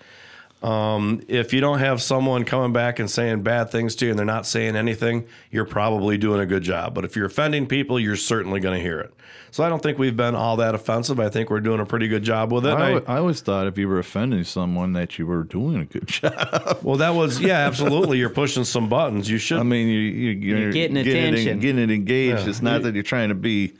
Um, 0.65 1.21
if 1.27 1.53
you 1.53 1.61
don't 1.61 1.77
have 1.79 2.01
someone 2.01 2.43
coming 2.43 2.73
back 2.73 2.97
and 2.99 3.09
saying 3.09 3.43
bad 3.43 3.69
things 3.69 3.95
to 3.97 4.05
you 4.05 4.11
and 4.11 4.17
they're 4.17 4.25
not 4.25 4.47
saying 4.47 4.75
anything, 4.75 5.27
you're 5.51 5.65
probably 5.65 6.17
doing 6.17 6.39
a 6.41 6.45
good 6.47 6.63
job. 6.63 6.95
But 6.95 7.05
if 7.05 7.15
you're 7.15 7.27
offending 7.27 7.67
people, 7.67 7.99
you're 7.99 8.15
certainly 8.15 8.59
going 8.59 8.77
to 8.77 8.81
hear 8.83 8.99
it. 8.99 9.13
So 9.51 9.63
I 9.63 9.69
don't 9.69 9.81
think 9.81 9.97
we've 9.99 10.17
been 10.17 10.33
all 10.35 10.57
that 10.57 10.73
offensive. 10.75 11.19
I 11.19 11.29
think 11.29 11.49
we're 11.49 11.59
doing 11.61 11.79
a 11.79 11.85
pretty 11.85 12.07
good 12.07 12.23
job 12.23 12.51
with 12.51 12.65
it. 12.65 12.71
I, 12.71 12.95
I- 12.97 13.15
I 13.15 13.17
always 13.19 13.41
thought 13.41 13.67
if 13.67 13.77
you 13.77 13.87
were 13.87 13.99
offending 13.99 14.43
someone 14.43 14.93
that 14.93 15.17
you 15.19 15.27
were 15.27 15.43
doing 15.43 15.77
a 15.81 15.85
good 15.85 16.07
job. 16.07 16.79
well, 16.81 16.97
that 16.97 17.13
was 17.15 17.39
yeah, 17.39 17.59
absolutely. 17.59 18.17
You're 18.17 18.29
pushing 18.31 18.63
some 18.63 18.89
buttons. 18.89 19.29
You 19.29 19.37
should. 19.37 19.59
I 19.59 19.63
mean, 19.63 19.87
you, 19.87 19.99
you, 19.99 20.31
you're, 20.31 20.59
You're 20.59 20.71
getting 20.71 20.97
it, 20.97 21.07
attention. 21.07 21.59
getting 21.59 21.81
it 21.83 21.91
engaged. 21.91 22.39
Yeah. 22.43 22.49
It's 22.49 22.61
not 22.61 22.81
that 22.83 22.95
you're 22.95 23.03
trying 23.03 23.29
to 23.29 23.35
be 23.35 23.73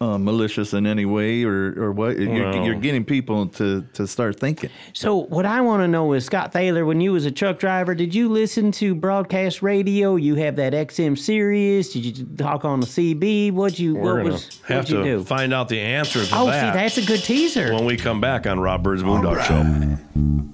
uh, 0.00 0.18
malicious 0.18 0.74
in 0.74 0.86
any 0.86 1.04
way 1.06 1.44
or, 1.44 1.72
or 1.80 1.92
what. 1.92 2.18
You're, 2.18 2.50
Well. 2.50 2.66
you're 2.66 2.74
getting 2.74 3.04
people 3.04 3.46
to, 3.48 3.82
to 3.94 4.06
start 4.06 4.38
thinking. 4.40 4.68
So 4.92 5.16
what 5.16 5.46
I 5.46 5.60
want 5.60 5.82
to 5.82 5.88
know 5.88 6.12
is 6.12 6.24
Scott 6.26 6.52
Thaler, 6.52 6.84
when 6.84 7.00
you 7.00 7.12
was 7.12 7.24
a 7.24 7.30
truck 7.30 7.58
driver, 7.58 7.94
did 7.94 8.14
you 8.14 8.28
listen 8.28 8.72
to 8.72 8.94
broadcast 8.94 9.62
radio? 9.62 10.16
You 10.16 10.34
have 10.34 10.56
that 10.56 10.72
XM 10.72 11.16
Sirius? 11.16 11.92
Did 11.92 12.04
you 12.18 12.26
talk 12.36 12.64
on 12.64 12.80
the 12.80 12.86
CB? 12.86 13.52
What 13.52 13.78
you 13.78 13.94
we're 13.94 14.22
what 14.22 14.32
was 14.32 14.60
have 14.66 14.78
what'd 14.78 14.90
you 14.90 14.98
to 14.98 15.04
do? 15.04 15.24
find 15.24 15.54
out 15.54 15.68
the 15.68 15.80
answer 15.80 16.24
to 16.26 16.30
Oh, 16.36 16.46
see, 16.46 16.50
that's 16.50 16.98
a 16.98 17.04
good 17.06 17.22
teaser. 17.22 17.72
when 17.72 17.84
we 17.84 17.96
come 17.96 18.20
back 18.20 18.46
on 18.46 18.58
Rob 18.60 18.82
Byrd's 18.82 19.02
Moondog 19.02 19.42
Show. 19.44 20.53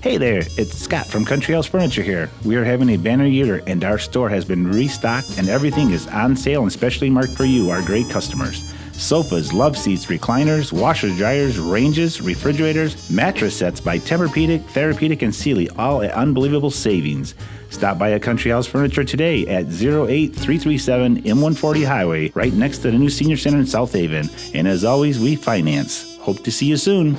Hey 0.00 0.16
there, 0.16 0.42
it's 0.56 0.78
Scott 0.78 1.08
from 1.08 1.24
Country 1.24 1.54
House 1.54 1.66
Furniture 1.66 2.04
here. 2.04 2.30
We 2.44 2.54
are 2.54 2.62
having 2.62 2.90
a 2.90 2.96
banner 2.96 3.26
year 3.26 3.64
and 3.66 3.82
our 3.82 3.98
store 3.98 4.28
has 4.28 4.44
been 4.44 4.70
restocked 4.70 5.36
and 5.38 5.48
everything 5.48 5.90
is 5.90 6.06
on 6.06 6.36
sale 6.36 6.62
and 6.62 6.70
specially 6.70 7.10
marked 7.10 7.32
for 7.32 7.44
you, 7.44 7.70
our 7.70 7.82
great 7.82 8.08
customers. 8.08 8.72
Sofas, 8.92 9.52
love 9.52 9.76
seats, 9.76 10.06
recliners, 10.06 10.72
washers, 10.72 11.16
dryers, 11.16 11.58
ranges, 11.58 12.20
refrigerators, 12.20 13.10
mattress 13.10 13.58
sets 13.58 13.80
by 13.80 13.98
Tempur-Pedic, 13.98 14.62
Therapedic, 14.66 15.22
and 15.22 15.34
Sealy, 15.34 15.68
all 15.70 16.00
at 16.02 16.12
unbelievable 16.12 16.70
savings. 16.70 17.34
Stop 17.70 17.98
by 17.98 18.10
a 18.10 18.20
Country 18.20 18.52
House 18.52 18.68
Furniture 18.68 19.02
today 19.02 19.48
at 19.48 19.66
08337 19.66 21.22
M140 21.22 21.84
Highway, 21.84 22.30
right 22.36 22.52
next 22.52 22.78
to 22.78 22.92
the 22.92 22.98
new 22.98 23.10
Senior 23.10 23.36
Center 23.36 23.58
in 23.58 23.66
South 23.66 23.92
Haven. 23.92 24.30
And 24.54 24.68
as 24.68 24.84
always, 24.84 25.18
we 25.18 25.34
finance. 25.34 26.16
Hope 26.18 26.44
to 26.44 26.52
see 26.52 26.66
you 26.66 26.76
soon. 26.76 27.16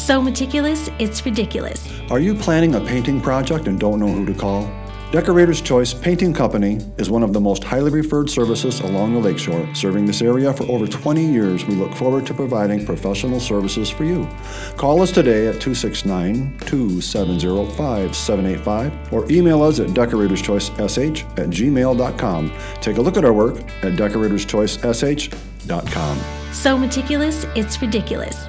So 0.00 0.20
meticulous, 0.22 0.88
it's 0.98 1.24
ridiculous. 1.26 1.86
Are 2.10 2.20
you 2.20 2.34
planning 2.34 2.74
a 2.74 2.80
painting 2.80 3.20
project 3.20 3.68
and 3.68 3.78
don't 3.78 4.00
know 4.00 4.08
who 4.08 4.24
to 4.24 4.32
call? 4.32 4.62
Decorator's 5.12 5.60
Choice 5.60 5.92
Painting 5.92 6.32
Company 6.32 6.78
is 6.96 7.10
one 7.10 7.22
of 7.22 7.34
the 7.34 7.40
most 7.40 7.62
highly 7.62 7.90
referred 7.90 8.30
services 8.30 8.80
along 8.80 9.12
the 9.12 9.18
lakeshore. 9.18 9.68
Serving 9.74 10.06
this 10.06 10.22
area 10.22 10.54
for 10.54 10.64
over 10.64 10.86
20 10.86 11.22
years, 11.22 11.66
we 11.66 11.74
look 11.74 11.92
forward 11.94 12.24
to 12.26 12.34
providing 12.34 12.86
professional 12.86 13.38
services 13.38 13.90
for 13.90 14.04
you. 14.04 14.26
Call 14.78 15.02
us 15.02 15.12
today 15.12 15.48
at 15.48 15.60
269 15.60 16.58
270 16.60 17.66
5785 17.76 19.12
or 19.12 19.30
email 19.30 19.62
us 19.62 19.80
at 19.80 19.88
decoratorschoicesh 19.88 21.38
at 21.38 21.50
gmail.com. 21.50 22.52
Take 22.80 22.96
a 22.96 23.02
look 23.02 23.18
at 23.18 23.26
our 23.26 23.34
work 23.34 23.60
at 23.84 23.92
decoratorschoicesh.com. 23.92 26.20
So 26.52 26.78
meticulous, 26.78 27.44
it's 27.54 27.82
ridiculous. 27.82 28.48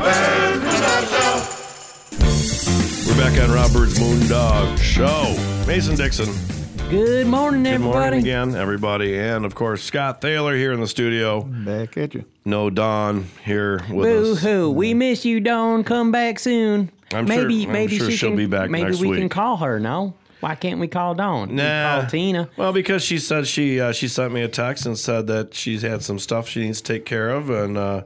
We're 0.00 0.06
back 3.18 3.38
on 3.38 3.50
Rob 3.52 3.70
Byrd's 3.70 3.98
Moondog 3.98 4.78
Show. 4.78 5.36
Mason 5.66 5.94
Dixon. 5.94 6.32
Good 6.88 7.26
morning, 7.26 7.64
Good 7.64 7.74
everybody. 7.74 7.92
morning 8.00 8.20
again, 8.20 8.54
everybody, 8.56 9.18
and 9.18 9.44
of 9.44 9.54
course 9.54 9.82
Scott 9.82 10.22
Thaler 10.22 10.56
here 10.56 10.72
in 10.72 10.80
the 10.80 10.86
studio. 10.86 11.42
Back 11.42 11.98
at 11.98 12.14
you. 12.14 12.24
No 12.46 12.70
Dawn 12.70 13.26
here 13.44 13.82
with 13.90 14.06
Boo 14.06 14.32
us. 14.32 14.42
hoo. 14.42 14.70
We 14.70 14.94
miss 14.94 15.26
you, 15.26 15.38
Dawn. 15.38 15.84
Come 15.84 16.10
back 16.10 16.38
soon. 16.38 16.90
I'm 17.12 17.26
sure- 17.26 17.36
maybe 17.46 17.66
I'm 17.66 17.72
maybe 17.72 17.98
sure 17.98 18.10
she 18.10 18.16
she'll 18.16 18.30
can, 18.30 18.36
be 18.38 18.46
back 18.46 18.70
Maybe 18.70 18.84
next 18.84 19.00
we 19.00 19.14
can 19.18 19.28
call 19.28 19.58
her. 19.58 19.78
No, 19.78 20.14
why 20.40 20.54
can't 20.54 20.80
we 20.80 20.88
call 20.88 21.14
Dawn? 21.14 21.50
We 21.50 21.56
Nah. 21.56 22.00
call 22.00 22.08
Tina. 22.10 22.48
Well, 22.56 22.72
because 22.72 23.02
she 23.04 23.18
said 23.18 23.46
she 23.46 23.78
uh, 23.78 23.92
she 23.92 24.08
sent 24.08 24.32
me 24.32 24.40
a 24.40 24.48
text 24.48 24.86
and 24.86 24.98
said 24.98 25.26
that 25.26 25.52
she's 25.52 25.82
had 25.82 26.02
some 26.02 26.18
stuff 26.18 26.48
she 26.48 26.62
needs 26.62 26.80
to 26.80 26.90
take 26.94 27.04
care 27.04 27.28
of, 27.28 27.50
and 27.50 27.76
uh, 27.76 28.04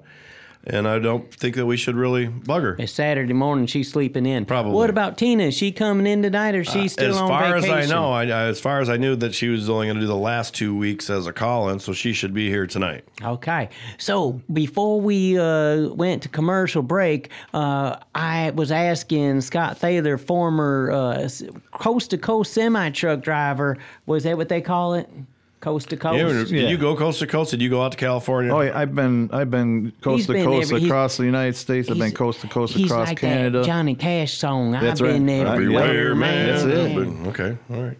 and 0.67 0.89
I 0.89 0.99
don't 0.99 1.33
think 1.33 1.57
that 1.57 1.67
we 1.67 1.77
should 1.77 1.95
really 1.97 2.27
bug 2.27 2.62
her. 2.62 2.77
It's 2.79 2.93
Saturday 2.93 3.33
morning. 3.33 3.67
She's 3.67 3.91
sleeping 3.91 4.27
in. 4.27 4.45
Probably. 4.47 4.73
What 4.73 4.91
about 4.91 5.19
Tina? 5.19 5.45
Is 5.45 5.55
she 5.55 5.73
coming 5.73 6.07
in 6.07 6.23
tonight, 6.23 6.55
or 6.55 6.65
she's 6.65 6.83
she 6.83 6.89
still 6.89 7.11
as 7.11 7.17
on 7.17 7.29
far 7.29 7.43
vacation? 7.43 7.59
as 7.59 7.67
far 7.69 7.79
as 7.79 7.91
I 7.91 7.95
know, 7.95 8.11
I, 8.12 8.23
I- 8.25 8.45
as 8.49 8.61
far 8.61 8.81
as 8.81 8.89
I 8.89 8.97
knew 8.97 9.17
that 9.17 9.35
she 9.35 9.49
was 9.49 9.69
only 9.69 9.87
going 9.87 9.97
to 9.97 10.01
do 10.01 10.07
the 10.07 10.17
last 10.17 10.55
two 10.55 10.77
weeks 10.77 11.11
as 11.11 11.27
a 11.27 11.33
call-in, 11.33 11.79
so 11.81 11.93
she 11.93 12.12
should 12.12 12.33
be 12.35 12.49
here 12.49 12.67
tonight. 12.67 13.05
Okay. 13.23 13.69
So 13.99 14.41
before 14.53 15.01
we 15.01 15.39
uh, 15.39 15.89
went 15.91 16.23
to 16.23 16.29
commercial 16.29 16.83
break, 16.83 17.31
uh, 17.53 17.97
I 18.15 18.51
was 18.55 18.71
asking 18.73 19.41
Scott 19.43 19.79
Thaler, 19.79 20.19
former 20.19 20.91
uh, 20.91 21.29
coast 21.73 22.11
to 22.11 22.19
coast 22.19 22.53
semi 22.55 22.91
truck 22.91 23.21
driver, 23.21 23.77
was 24.07 24.25
that 24.25 24.37
what 24.37 24.49
they 24.49 24.61
call 24.61 24.95
it? 24.95 25.09
Coast 25.65 25.89
to 25.89 25.97
coast? 25.97 26.19
Yeah, 26.19 26.27
did 26.29 26.51
Yeah. 26.51 26.69
you 26.69 26.77
go 26.77 26.95
coast 26.95 27.21
to 27.21 27.27
coast? 27.27 27.51
Did 27.53 27.62
you 27.62 27.71
go 27.71 27.83
out 27.83 27.93
to 27.93 27.97
California? 27.97 28.53
Oh, 28.55 28.61
yeah, 28.61 28.79
I've 28.79 28.95
been 28.95 29.31
I've 29.33 29.51
been 29.51 29.93
coast 30.03 30.19
He's 30.19 30.27
to 30.27 30.33
been 30.35 30.45
coast 30.45 30.71
every- 30.73 30.85
across 30.87 31.17
the 31.17 31.25
United 31.25 31.57
States. 31.57 31.91
I've 31.91 31.97
been 31.99 32.12
coast 32.12 32.43
to 32.43 32.49
coast 32.49 32.75
he's 32.75 32.85
across 32.91 33.09
like 33.09 33.19
Canada. 33.21 33.61
That 33.61 33.67
Johnny 33.67 33.95
Cash 33.95 34.35
song. 34.37 34.73
That's 34.73 35.01
I've 35.01 35.07
been 35.09 35.23
right. 35.23 35.27
there. 35.27 35.45
Right. 35.47 35.53
Everywhere, 35.55 36.15
man. 36.15 36.47
That's 36.49 36.65
it. 36.65 36.95
But- 36.95 37.29
Okay, 37.31 37.57
all 37.73 37.83
right. 37.83 37.97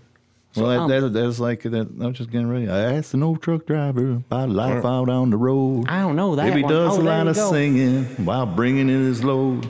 Well, 0.57 0.67
um, 0.83 0.91
that, 0.91 1.01
that, 1.01 1.09
that's 1.15 1.41
like 1.41 1.63
that. 1.63 1.89
I'm 2.01 2.13
just 2.13 2.31
getting 2.31 2.49
ready. 2.51 2.69
I 2.69 2.93
asked 2.93 3.15
an 3.15 3.23
old 3.23 3.41
truck 3.43 3.65
driver 3.67 4.11
about 4.13 4.51
life 4.51 4.85
out 4.85 5.09
on 5.09 5.31
the 5.31 5.37
road. 5.39 5.87
I 5.89 6.01
don't 6.01 6.17
know 6.17 6.37
that 6.37 6.45
Maybe 6.45 6.59
he 6.59 6.63
one. 6.65 6.73
does 6.73 6.99
Oh, 6.99 7.01
a 7.01 7.03
lot 7.03 7.27
of 7.29 7.35
go. 7.35 7.51
singing 7.51 8.05
while 8.27 8.45
bringing 8.47 8.91
in 8.91 9.05
his 9.07 9.25
load. 9.25 9.67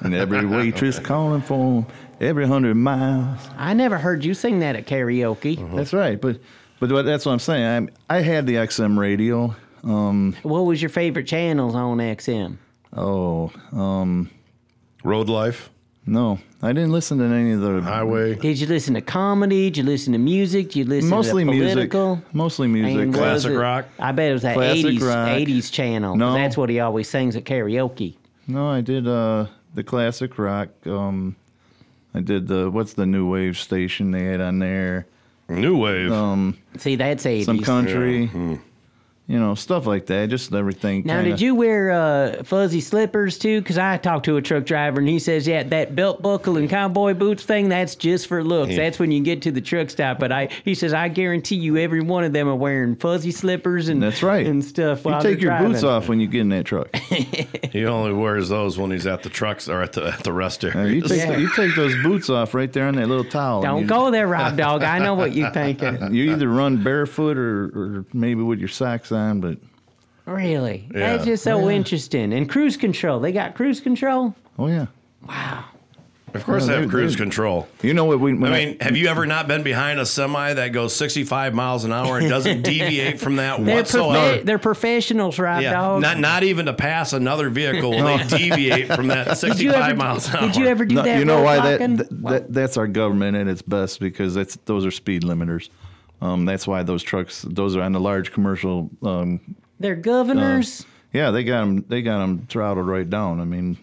And 0.00 0.14
every 0.14 0.46
waitress 0.56 0.98
calling 1.00 1.42
for 1.42 1.80
him 1.80 1.86
every 2.20 2.46
hundred 2.46 2.76
miles. 2.76 3.40
I 3.58 3.74
never 3.74 3.98
heard 3.98 4.24
you 4.24 4.32
sing 4.32 4.60
that 4.60 4.74
at 4.76 4.86
karaoke. 4.86 5.58
That's 5.74 5.92
right. 5.92 6.18
But 6.18 6.38
but 6.88 7.02
that's 7.04 7.26
what 7.26 7.32
I'm 7.32 7.38
saying. 7.38 7.90
I, 8.10 8.16
I 8.18 8.20
had 8.20 8.46
the 8.46 8.54
XM 8.54 8.98
radio. 8.98 9.54
Um, 9.84 10.34
What 10.42 10.60
was 10.60 10.80
your 10.80 10.88
favorite 10.90 11.26
channels 11.26 11.74
on 11.74 11.98
XM? 11.98 12.56
oh, 12.96 13.50
um, 13.72 14.30
Road 15.04 15.28
life, 15.28 15.70
no, 16.06 16.38
I 16.62 16.72
didn't 16.72 16.92
listen 16.92 17.18
to 17.18 17.24
any 17.24 17.52
of 17.52 17.60
the 17.60 17.80
highway. 17.82 18.34
Did 18.36 18.60
you 18.60 18.66
listen 18.68 18.94
to 18.94 19.00
comedy? 19.00 19.70
Did 19.70 19.78
you 19.78 19.82
listen 19.84 20.12
to 20.12 20.18
music? 20.18 20.68
Did 20.68 20.76
you 20.76 20.84
listen 20.84 21.10
mostly 21.10 21.44
to 21.44 21.50
music. 21.50 21.72
political? 21.90 22.22
Mostly 22.32 22.68
music. 22.68 23.00
And 23.02 23.14
Classic 23.14 23.50
it- 23.52 23.58
rock? 23.58 23.86
I 23.98 24.12
bet 24.12 24.30
it 24.30 24.32
was 24.34 24.42
that 24.42 24.54
Classic 24.54 24.84
80s, 24.86 25.02
rock. 25.02 25.28
80s 25.28 25.70
channel. 25.72 26.12
'cause 26.12 26.18
No. 26.18 26.34
That's 26.34 26.56
what 26.56 26.70
he 26.70 26.78
always 26.80 27.08
sings 27.08 27.34
at 27.34 27.44
karaoke. 27.44 28.14
No, 28.46 28.68
I 28.68 28.80
did 28.80 29.08
uh, 29.08 29.46
the 29.74 29.82
classic 29.84 30.38
rock. 30.38 30.68
Um, 30.86 31.34
I 32.14 32.20
did 32.20 32.46
the 32.46 32.70
what's 32.70 32.92
the 32.94 33.06
new 33.06 33.28
wave 33.28 33.56
station 33.58 34.10
they 34.12 34.24
had 34.24 34.40
on 34.40 34.58
there. 34.60 35.06
New 35.60 35.76
wave. 35.76 36.12
Um, 36.12 36.56
See, 36.78 36.96
that's 36.96 37.24
80s. 37.24 37.44
some 37.44 37.60
country, 37.60 38.30
you 39.28 39.38
know, 39.38 39.54
stuff 39.54 39.86
like 39.86 40.06
that. 40.06 40.28
Just 40.28 40.52
everything. 40.52 41.04
Now, 41.04 41.16
kinda- 41.16 41.30
did 41.30 41.40
you 41.40 41.54
wear 41.54 41.90
uh, 41.90 42.42
fuzzy 42.42 42.80
slippers 42.80 43.38
too? 43.38 43.60
Because 43.60 43.78
I 43.78 43.96
talked 43.96 44.24
to 44.26 44.36
a 44.36 44.42
truck 44.42 44.64
driver 44.66 44.98
and 45.00 45.08
he 45.08 45.18
says, 45.18 45.46
yeah, 45.46 45.62
that 45.62 45.94
belt 45.94 46.20
buckle 46.22 46.56
and 46.56 46.68
cowboy 46.68 47.14
boots 47.14 47.42
thing, 47.44 47.68
that's 47.68 47.94
just 47.94 48.26
for 48.26 48.42
looks. 48.44 48.74
That's 48.76 48.98
when 48.98 49.12
you 49.12 49.22
get 49.22 49.42
to 49.42 49.52
the 49.52 49.60
truck 49.60 49.90
stop. 49.90 50.18
But 50.18 50.32
I, 50.32 50.48
he 50.64 50.74
says, 50.74 50.92
I 50.92 51.08
guarantee 51.08 51.56
you, 51.56 51.76
every 51.78 52.00
one 52.00 52.24
of 52.24 52.32
them 52.32 52.48
are 52.48 52.54
wearing 52.56 52.96
fuzzy 52.96 53.30
slippers 53.30 53.88
and 53.88 54.02
That's 54.02 54.22
right. 54.22 54.46
and 54.46 54.64
stuff. 54.64 55.04
You 55.04 55.12
take 55.22 55.22
they're 55.40 55.58
your 55.58 55.58
boots 55.58 55.82
off 55.84 56.08
when 56.08 56.20
you 56.20 56.26
get 56.26 56.40
in 56.42 56.48
that 56.50 56.64
truck. 56.64 56.88
He 57.72 57.86
only 57.86 58.12
wears 58.12 58.50
those 58.50 58.76
when 58.76 58.90
he's 58.90 59.06
at 59.06 59.22
the 59.22 59.30
trucks 59.30 59.66
or 59.66 59.80
at 59.80 59.94
the 59.94 60.04
at 60.08 60.24
the 60.24 60.32
rest 60.32 60.62
Uh, 60.62 60.72
area. 60.74 60.92
you 60.92 61.00
take 61.00 61.18
Yeah. 61.18 61.32
the, 61.32 61.40
you 61.40 61.50
take 61.56 61.74
those 61.74 61.94
boots 62.02 62.28
off 62.28 62.52
right 62.52 62.70
there 62.70 62.86
on 62.86 62.96
that 62.96 63.08
little 63.08 63.24
towel. 63.24 63.62
Don't 63.62 63.80
you, 63.82 63.86
go 63.86 64.10
there, 64.10 64.26
Rob 64.28 64.58
Dog. 64.58 64.82
I 64.82 64.98
know 64.98 65.14
what 65.14 65.34
you're 65.34 65.50
thinking. 65.50 65.98
You 66.12 66.32
either 66.32 66.48
run 66.48 66.82
barefoot 66.82 67.38
or, 67.38 67.64
or 67.74 68.04
maybe 68.12 68.42
with 68.42 68.58
your 68.58 68.68
socks 68.68 69.10
on, 69.12 69.40
but 69.40 69.58
Really? 70.26 70.86
That's 70.90 71.24
just 71.24 71.42
so 71.42 71.68
Yeah. 71.68 71.74
interesting. 71.76 72.32
And 72.32 72.48
cruise 72.48 72.76
control. 72.76 73.18
They 73.20 73.32
got 73.32 73.54
cruise 73.54 73.80
control? 73.80 74.34
oh 74.58 74.68
yeah. 74.68 74.86
Wow. 75.28 75.64
Of 76.34 76.44
course, 76.44 76.60
Well, 76.62 76.68
they 76.68 76.72
have 76.74 76.82
they're- 76.84 76.90
cruise 76.90 77.12
they're- 77.16 77.26
control. 77.26 77.68
You 77.82 77.92
know 77.92 78.06
what? 78.06 78.18
We, 78.18 78.30
I 78.30 78.34
when 78.36 78.52
mean, 78.52 78.76
have 78.80 78.96
you 78.96 79.08
ever 79.08 79.26
not 79.26 79.48
been 79.48 79.62
behind 79.62 80.00
a 80.00 80.06
semi 80.06 80.54
that 80.54 80.68
goes 80.68 80.94
65 80.96 81.52
miles 81.54 81.84
an 81.84 81.92
hour 81.92 82.16
and 82.18 82.26
doesn't 82.28 82.62
deviate 82.62 83.20
from 83.20 83.36
that 83.36 83.62
They're, 83.62 83.74
whatsoever? 83.76 84.38
profe- 84.38 84.44
they're 84.46 84.58
professionals, 84.58 85.38
right, 85.38 85.62
yeah, 85.62 85.72
dog? 85.72 86.00
not 86.00 86.18
not 86.20 86.42
even 86.42 86.64
to 86.66 86.72
pass 86.72 87.12
another 87.12 87.50
vehicle 87.50 87.90
will 87.90 88.16
they 88.16 88.24
deviate 88.38 88.90
from 88.94 89.08
that 89.08 89.36
65 89.36 89.74
ever- 89.90 89.94
miles 89.96 90.28
an 90.30 90.36
hour. 90.36 90.46
did 90.46 90.56
you 90.56 90.66
ever 90.66 90.86
do 90.86 90.94
No, 90.94 91.02
that? 91.02 91.18
you 91.18 91.26
know 91.26 91.42
why 91.42 91.56
that, 91.56 91.80
roadblocking? 91.80 91.96
that, 91.98 92.22
that 92.22 92.52
that's 92.54 92.76
our 92.78 92.86
government 92.86 93.36
at 93.36 93.46
its 93.46 93.60
best 93.60 94.00
because 94.00 94.34
that's 94.34 94.56
those 94.64 94.86
are 94.86 94.90
speed 94.90 95.24
limiters. 95.24 95.68
Um, 96.22 96.44
that's 96.44 96.68
why 96.68 96.84
those 96.84 97.02
trucks, 97.02 97.42
those 97.42 97.74
are 97.74 97.82
on 97.82 97.90
the 97.90 97.98
large 98.00 98.30
commercial. 98.32 98.88
Um, 99.02 99.56
They're 99.80 99.96
governors. 99.96 100.86
yeah, 101.12 101.32
they 101.32 101.42
got 101.42 101.60
them. 101.60 101.84
They 101.88 102.00
got 102.00 102.18
them 102.18 102.46
throttled 102.48 102.86
right 102.86 103.08
down. 103.10 103.40
I 103.40 103.44
mean, 103.44 103.76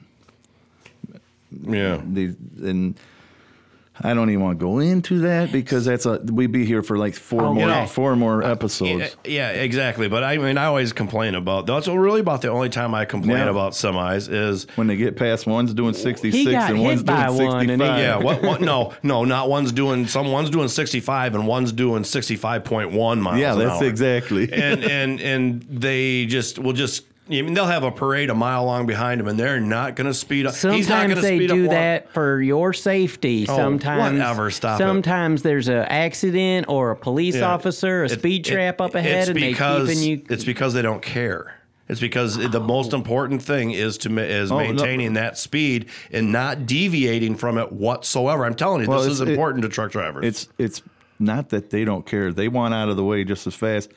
yeah, 1.51 2.01
they, 2.03 2.33
and 2.61 2.97
I 4.01 4.13
don't 4.13 4.29
even 4.29 4.41
want 4.43 4.59
to 4.59 4.65
go 4.65 4.79
into 4.79 5.19
that 5.19 5.51
because 5.51 5.85
that's 5.85 6.05
a 6.05 6.19
we'd 6.19 6.51
be 6.51 6.65
here 6.65 6.81
for 6.83 6.97
like 6.97 7.15
four 7.15 7.41
Oh, 7.43 7.53
more 7.53 7.63
you 7.63 7.69
know, 7.69 7.85
four 7.85 8.15
more 8.15 8.43
uh, 8.43 8.51
episodes. 8.51 9.15
Yeah, 9.25 9.49
exactly. 9.51 10.07
But 10.07 10.23
I 10.23 10.37
mean, 10.37 10.57
I 10.57 10.65
always 10.65 10.93
complain 10.93 11.35
about 11.35 11.65
that's 11.65 11.87
really 11.87 12.21
about 12.21 12.41
the 12.41 12.49
only 12.49 12.69
time 12.69 12.93
I 12.95 13.05
complain 13.05 13.37
Yeah. 13.37 13.49
about 13.49 13.73
semis 13.73 14.31
is 14.31 14.67
when 14.75 14.87
they 14.87 14.95
get 14.95 15.15
past 15.17 15.45
one's 15.47 15.73
doing 15.73 15.93
66 15.93 16.47
and 16.47 16.81
one's 16.81 17.03
doing 17.03 17.17
65. 17.17 17.69
and 17.69 17.81
he- 17.81 17.87
Yeah, 17.87 18.17
what, 18.17 18.41
what? 18.43 18.61
No, 18.61 18.93
no, 19.03 19.25
not 19.25 19.49
one's 19.49 19.71
doing. 19.71 20.07
Some 20.07 20.31
one's 20.31 20.49
doing 20.49 20.67
sixty-five 20.69 21.35
and 21.35 21.45
one's 21.47 21.71
doing 21.71 22.03
sixty-five 22.03 22.63
point 22.63 22.91
one 22.91 23.21
miles. 23.21 23.39
Yeah, 23.39 23.55
that's 23.55 23.81
exactly. 23.81 24.51
and 24.51 24.83
and 24.83 25.19
and 25.19 25.61
they 25.69 26.25
just 26.25 26.57
will 26.59 26.73
just. 26.73 27.03
I 27.31 27.41
mean, 27.43 27.53
they'll 27.53 27.67
have 27.67 27.83
a 27.83 27.91
parade 27.91 28.31
a 28.31 28.33
mile 28.35 28.65
long 28.65 28.87
behind 28.87 29.19
them, 29.19 29.27
and 29.27 29.39
they're 29.39 29.59
not 29.59 29.95
going 29.95 30.07
to 30.07 30.13
speed 30.15 30.47
up. 30.47 30.53
He's 30.53 30.63
not 30.63 30.73
Sometimes 30.73 31.09
gonna 31.13 31.21
they 31.21 31.37
speed 31.37 31.47
do 31.47 31.53
up 31.53 31.67
one- 31.67 31.75
that 31.75 32.13
for 32.13 32.41
your 32.41 32.73
safety. 32.73 33.45
Oh, 33.47 33.55
sometimes, 33.55 34.13
whatever, 34.17 34.49
stop 34.49 34.79
it. 34.79 34.83
Sometimes 34.83 35.43
there's 35.43 35.67
an 35.67 35.85
accident 35.89 36.65
or 36.69 36.89
a 36.91 36.95
police 36.95 37.35
Yeah. 37.35 37.51
officer, 37.53 38.01
a 38.01 38.05
It- 38.05 38.19
speed 38.19 38.47
it- 38.47 38.51
trap 38.51 38.81
up 38.81 38.95
ahead, 38.95 39.19
it's 39.19 39.29
and 39.29 39.37
they 39.37 39.49
because, 39.51 39.89
keeping 39.89 40.03
you. 40.03 40.21
It's 40.29 40.43
because 40.43 40.73
they 40.73 40.81
don't 40.81 41.03
care. 41.03 41.53
It's 41.87 41.99
because 41.99 42.35
the 42.37 42.59
oh. 42.59 42.63
most 42.63 42.93
important 42.93 43.41
thing 43.43 43.71
is 43.71 43.97
to 43.99 44.09
ma- 44.09 44.21
is 44.21 44.51
Oh, 44.51 44.57
no. 44.59 44.63
maintaining 44.65 45.13
that 45.13 45.37
speed 45.37 45.85
and 46.11 46.31
not 46.31 46.65
deviating 46.65 47.35
from 47.35 47.57
it 47.59 47.71
whatsoever. 47.71 48.45
I'm 48.45 48.55
telling 48.55 48.81
you, 48.81 48.87
Well, 48.87 48.99
this 49.01 49.11
is 49.11 49.21
it's- 49.21 49.29
it- 49.29 49.33
important 49.33 49.63
to 49.63 49.69
truck 49.69 49.91
drivers. 49.91 50.25
It's 50.25 50.47
it's 50.57 50.81
not 51.19 51.49
that 51.49 51.69
they 51.69 51.85
don't 51.85 52.05
care. 52.05 52.31
They 52.31 52.47
want 52.47 52.73
out 52.73 52.89
of 52.89 52.95
the 52.95 53.03
way 53.03 53.23
just 53.23 53.45
as 53.45 53.53
fast. 53.55 53.91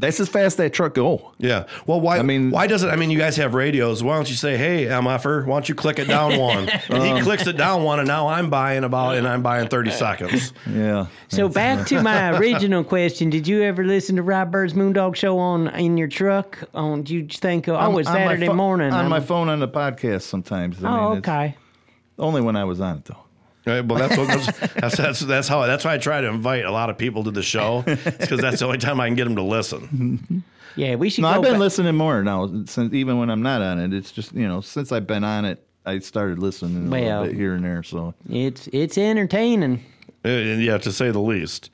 That's 0.00 0.18
as 0.20 0.28
fast 0.28 0.44
as 0.44 0.56
that 0.56 0.72
truck 0.72 0.94
go. 0.94 1.32
Yeah. 1.38 1.66
Well, 1.86 2.00
why? 2.00 2.18
I 2.18 2.22
mean, 2.22 2.50
why 2.50 2.66
does 2.66 2.82
it? 2.82 2.88
I 2.88 2.96
mean, 2.96 3.10
you 3.10 3.18
guys 3.18 3.36
have 3.36 3.54
radios. 3.54 4.02
Why 4.02 4.14
don't 4.16 4.28
you 4.28 4.34
say, 4.36 4.56
"Hey, 4.56 4.86
MFer, 4.86 5.46
why 5.46 5.54
don't 5.56 5.68
you 5.68 5.74
click 5.74 5.98
it 5.98 6.08
down 6.08 6.38
one?" 6.38 6.68
And 6.68 7.02
he 7.02 7.10
Um, 7.10 7.22
clicks 7.22 7.46
it 7.46 7.56
down 7.56 7.84
one, 7.84 7.98
and 7.98 8.08
now 8.08 8.28
I'm 8.28 8.50
buying 8.50 8.84
about, 8.84 9.16
and 9.16 9.28
I'm 9.28 9.42
buying 9.42 9.68
thirty 9.68 9.90
seconds. 9.90 10.52
Yeah. 10.70 11.06
So 11.28 11.48
back 11.48 11.86
to 11.88 12.02
my 12.02 12.30
original 12.38 12.82
question: 12.82 13.30
Did 13.30 13.46
you 13.46 13.62
ever 13.62 13.84
listen 13.84 14.16
to 14.16 14.22
Rob 14.22 14.50
Byrd's 14.50 14.74
Moondog 14.74 15.14
Show 15.16 15.38
on 15.38 15.68
in 15.76 15.96
your 15.96 16.08
truck? 16.08 16.58
On 16.74 17.02
do 17.02 17.14
you 17.14 17.26
think? 17.28 17.68
Oh, 17.68 17.76
On- 17.76 17.98
it's 18.00 18.08
on 18.08 18.14
my 18.14 18.20
Saturday 18.26 18.46
pho- 18.46 18.54
morning. 18.54 18.92
on 18.92 19.00
I'm- 19.00 19.10
my 19.10 19.20
phone 19.20 19.48
on 19.48 19.60
the 19.60 19.68
podcast 19.68 20.22
sometimes. 20.22 20.82
I 20.82 20.88
Oh, 20.88 21.08
mean, 21.10 21.18
okay. 21.18 21.56
Only 22.18 22.40
when 22.40 22.56
I 22.56 22.64
was 22.64 22.80
on 22.80 22.98
it 22.98 23.04
though. 23.06 23.16
Right, 23.66 23.84
well, 23.84 23.98
that's, 23.98 24.16
what, 24.16 24.26
that's 24.28 24.46
that's 24.74 24.96
that's 24.96 25.20
that's 25.20 25.48
how 25.48 25.66
that's 25.66 25.84
why 25.84 25.94
I 25.94 25.98
try 25.98 26.20
to 26.20 26.26
invite 26.28 26.64
a 26.64 26.70
lot 26.70 26.88
of 26.88 26.96
people 26.96 27.24
to 27.24 27.30
the 27.30 27.42
show 27.42 27.82
because 27.86 28.40
that's 28.40 28.60
the 28.60 28.64
only 28.66 28.78
time 28.78 29.00
I 29.00 29.06
can 29.06 29.16
get 29.16 29.24
them 29.24 29.36
to 29.36 29.42
listen. 29.42 30.42
Yeah, 30.76 30.94
we 30.94 31.10
should. 31.10 31.22
No, 31.22 31.28
go 31.28 31.34
I've 31.36 31.42
been 31.42 31.52
back- 31.52 31.60
listening 31.60 31.94
more 31.96 32.22
now. 32.22 32.46
Since 32.66 32.94
even 32.94 33.18
when 33.18 33.28
I'm 33.28 33.42
not 33.42 33.60
on 33.60 33.78
it, 33.78 33.92
it's 33.92 34.12
just 34.12 34.32
you 34.32 34.48
know 34.48 34.60
since 34.62 34.92
I've 34.92 35.06
been 35.06 35.24
on 35.24 35.44
it, 35.44 35.62
I 35.84 35.98
started 35.98 36.38
listening 36.38 36.86
a 36.86 36.90
Well, 36.90 37.02
little 37.02 37.24
bit 37.26 37.34
here 37.36 37.54
and 37.54 37.64
there. 37.64 37.82
So 37.82 38.14
It's 38.30 38.66
it's 38.72 38.96
entertaining. 38.96 39.84
Yeah, 40.24 40.78
to 40.78 40.92
say 40.92 41.10
the 41.10 41.20
least. 41.20 41.70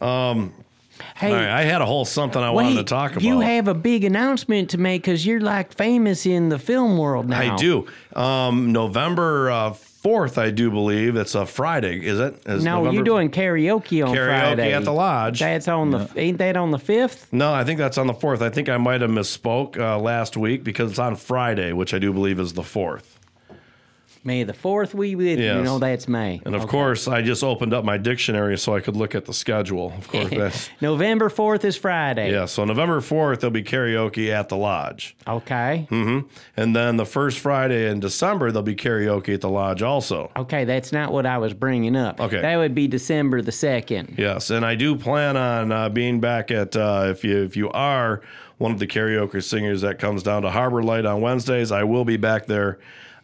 Um, 0.00 0.54
Hey, 1.14 1.30
all 1.30 1.36
right, 1.36 1.48
I 1.48 1.62
had 1.62 1.80
a 1.80 1.86
whole 1.86 2.04
something 2.04 2.42
I 2.42 2.50
wanted 2.50 2.74
to 2.76 2.82
talk 2.82 3.12
about. 3.12 3.22
You 3.22 3.38
have 3.38 3.68
a 3.68 3.74
big 3.74 4.02
announcement 4.02 4.70
to 4.70 4.78
make 4.78 5.02
because 5.02 5.24
you're 5.24 5.40
like 5.40 5.72
famous 5.72 6.26
in 6.26 6.48
the 6.48 6.58
film 6.58 6.98
world 6.98 7.28
now. 7.28 7.38
I 7.38 7.56
do. 7.56 7.86
Um, 8.16 8.72
November 8.72 9.48
uh, 9.48 9.74
4th, 10.08 10.38
I 10.38 10.50
do 10.50 10.70
believe. 10.70 11.16
It's 11.16 11.34
a 11.34 11.44
Friday, 11.44 12.04
is 12.04 12.18
it? 12.18 12.40
Is 12.46 12.64
No, 12.64 12.76
November- 12.78 12.94
you're 12.94 13.04
doing 13.04 13.30
karaoke 13.30 14.06
on 14.06 14.14
Karaoke 14.14 14.26
Friday 14.40 14.72
at 14.72 14.84
the 14.84 14.92
lodge. 14.92 15.40
That's 15.40 15.68
on 15.68 15.90
the 15.90 16.08
ain't 16.16 16.38
that 16.38 16.56
on 16.56 16.70
the 16.70 16.78
fifth? 16.78 17.30
No, 17.32 17.52
I 17.52 17.64
think 17.64 17.78
that's 17.78 17.98
on 17.98 18.06
the 18.06 18.14
4th. 18.14 18.40
I 18.40 18.48
think 18.48 18.68
I 18.70 18.78
might 18.78 19.02
have 19.02 19.10
misspoke 19.10 19.78
uh, 19.78 19.98
last 19.98 20.36
week 20.36 20.64
because 20.64 20.90
it's 20.90 20.98
on 20.98 21.16
Friday, 21.16 21.72
which 21.72 21.92
I 21.92 21.98
do 21.98 22.12
believe 22.12 22.40
is 22.40 22.54
the 22.54 22.62
4th. 22.62 23.17
May 24.28 24.42
the 24.42 24.52
fourth 24.52 24.94
we 24.94 25.14
with 25.14 25.38
you. 25.38 25.46
Yes. 25.46 25.64
No, 25.64 25.78
that's 25.78 26.06
May. 26.06 26.42
And 26.44 26.54
of 26.54 26.64
Okay. 26.64 26.70
course, 26.70 27.08
I 27.08 27.22
just 27.22 27.42
opened 27.42 27.72
up 27.72 27.82
my 27.82 27.96
dictionary 27.96 28.58
so 28.58 28.76
I 28.76 28.80
could 28.80 28.94
look 28.94 29.14
at 29.14 29.24
the 29.24 29.32
schedule. 29.32 29.94
Of 29.96 30.06
course, 30.08 30.28
that's. 30.36 30.68
November 30.82 31.30
fourth 31.30 31.64
is 31.64 31.78
Friday. 31.78 32.30
Yeah, 32.30 32.44
so 32.44 32.66
November 32.66 33.00
4th, 33.00 33.40
there'll 33.40 33.50
be 33.52 33.62
karaoke 33.62 34.28
at 34.30 34.50
the 34.50 34.56
lodge. 34.58 35.16
Okay. 35.26 35.88
Mm-hmm. 35.90 36.28
And 36.58 36.76
then 36.76 36.98
the 36.98 37.06
first 37.06 37.38
Friday 37.38 37.88
in 37.90 38.00
December, 38.00 38.52
there'll 38.52 38.62
be 38.62 38.76
karaoke 38.76 39.32
at 39.32 39.40
the 39.40 39.48
lodge 39.48 39.80
also. 39.82 40.30
Okay, 40.36 40.66
that's 40.66 40.92
not 40.92 41.10
what 41.10 41.24
I 41.24 41.38
was 41.38 41.54
bringing 41.54 41.96
up. 41.96 42.20
Okay. 42.20 42.42
That 42.42 42.58
would 42.58 42.74
be 42.74 42.86
December 42.86 43.40
the 43.40 43.50
second. 43.52 44.16
Yes, 44.18 44.50
and 44.50 44.62
I 44.66 44.74
do 44.74 44.94
plan 44.94 45.38
on 45.38 45.72
uh, 45.72 45.88
being 45.88 46.20
back 46.20 46.50
at 46.50 46.76
uh, 46.76 47.06
if 47.08 47.24
you 47.24 47.42
if 47.44 47.56
you 47.56 47.70
are 47.70 48.20
one 48.58 48.72
of 48.72 48.78
the 48.78 48.86
karaoke 48.86 49.42
singers 49.42 49.80
that 49.80 49.98
comes 49.98 50.22
down 50.22 50.42
to 50.42 50.50
Harbor 50.50 50.82
Light 50.82 51.06
on 51.06 51.22
Wednesdays, 51.22 51.72
I 51.72 51.84
will 51.84 52.04
be 52.04 52.18
back 52.18 52.44
there 52.44 52.78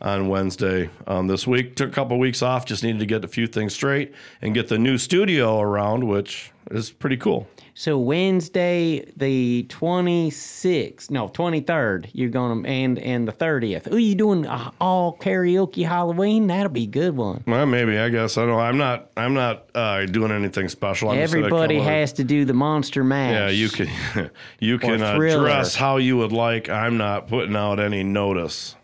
on 0.04 0.28
Wednesday 0.28 0.90
um, 1.06 1.26
this 1.26 1.46
week. 1.46 1.74
Took 1.74 1.88
a 1.88 1.92
couple 1.92 2.18
weeks 2.18 2.42
off, 2.42 2.66
just 2.66 2.84
needed 2.84 3.00
to 3.00 3.06
get 3.06 3.24
a 3.24 3.28
few 3.28 3.46
things 3.46 3.74
straight 3.74 4.14
and 4.42 4.54
get 4.54 4.68
the 4.68 4.78
new 4.78 4.98
studio 4.98 5.60
around, 5.60 6.06
which 6.06 6.52
is 6.70 6.90
pretty 6.90 7.16
cool. 7.16 7.48
So 7.76 7.98
Wednesday 7.98 9.04
the 9.16 9.64
twenty 9.68 10.30
sixth, 10.30 11.10
no 11.10 11.26
twenty 11.26 11.60
third, 11.60 12.08
you're 12.12 12.30
gonna 12.30 12.68
and 12.68 13.00
and 13.00 13.26
the 13.26 13.32
thirtieth. 13.32 13.92
Ooh, 13.92 13.96
you 13.96 14.14
doing 14.14 14.46
all 14.46 15.16
karaoke 15.16 15.84
Halloween? 15.84 16.46
That'll 16.46 16.70
be 16.70 16.84
a 16.84 16.86
good 16.86 17.16
one. 17.16 17.42
Well, 17.48 17.66
maybe 17.66 17.98
I 17.98 18.10
guess 18.10 18.38
I 18.38 18.42
don't. 18.42 18.50
know. 18.50 18.60
I'm 18.60 18.78
not. 18.78 19.10
I'm 19.16 19.34
not 19.34 19.70
uh, 19.74 20.06
doing 20.06 20.30
anything 20.30 20.68
special. 20.68 21.10
I'm 21.10 21.18
Everybody 21.18 21.80
has 21.80 22.12
to 22.14 22.24
do 22.24 22.44
the 22.44 22.54
Monster 22.54 23.02
Mash. 23.02 23.32
Yeah, 23.32 23.48
you 23.48 23.68
can 23.68 24.30
you 24.60 24.78
can 24.78 25.02
uh, 25.02 25.16
dress 25.16 25.74
how 25.74 25.96
you 25.96 26.16
would 26.18 26.32
like. 26.32 26.68
I'm 26.68 26.96
not 26.96 27.26
putting 27.26 27.56
out 27.56 27.80
any 27.80 28.04
notice. 28.04 28.76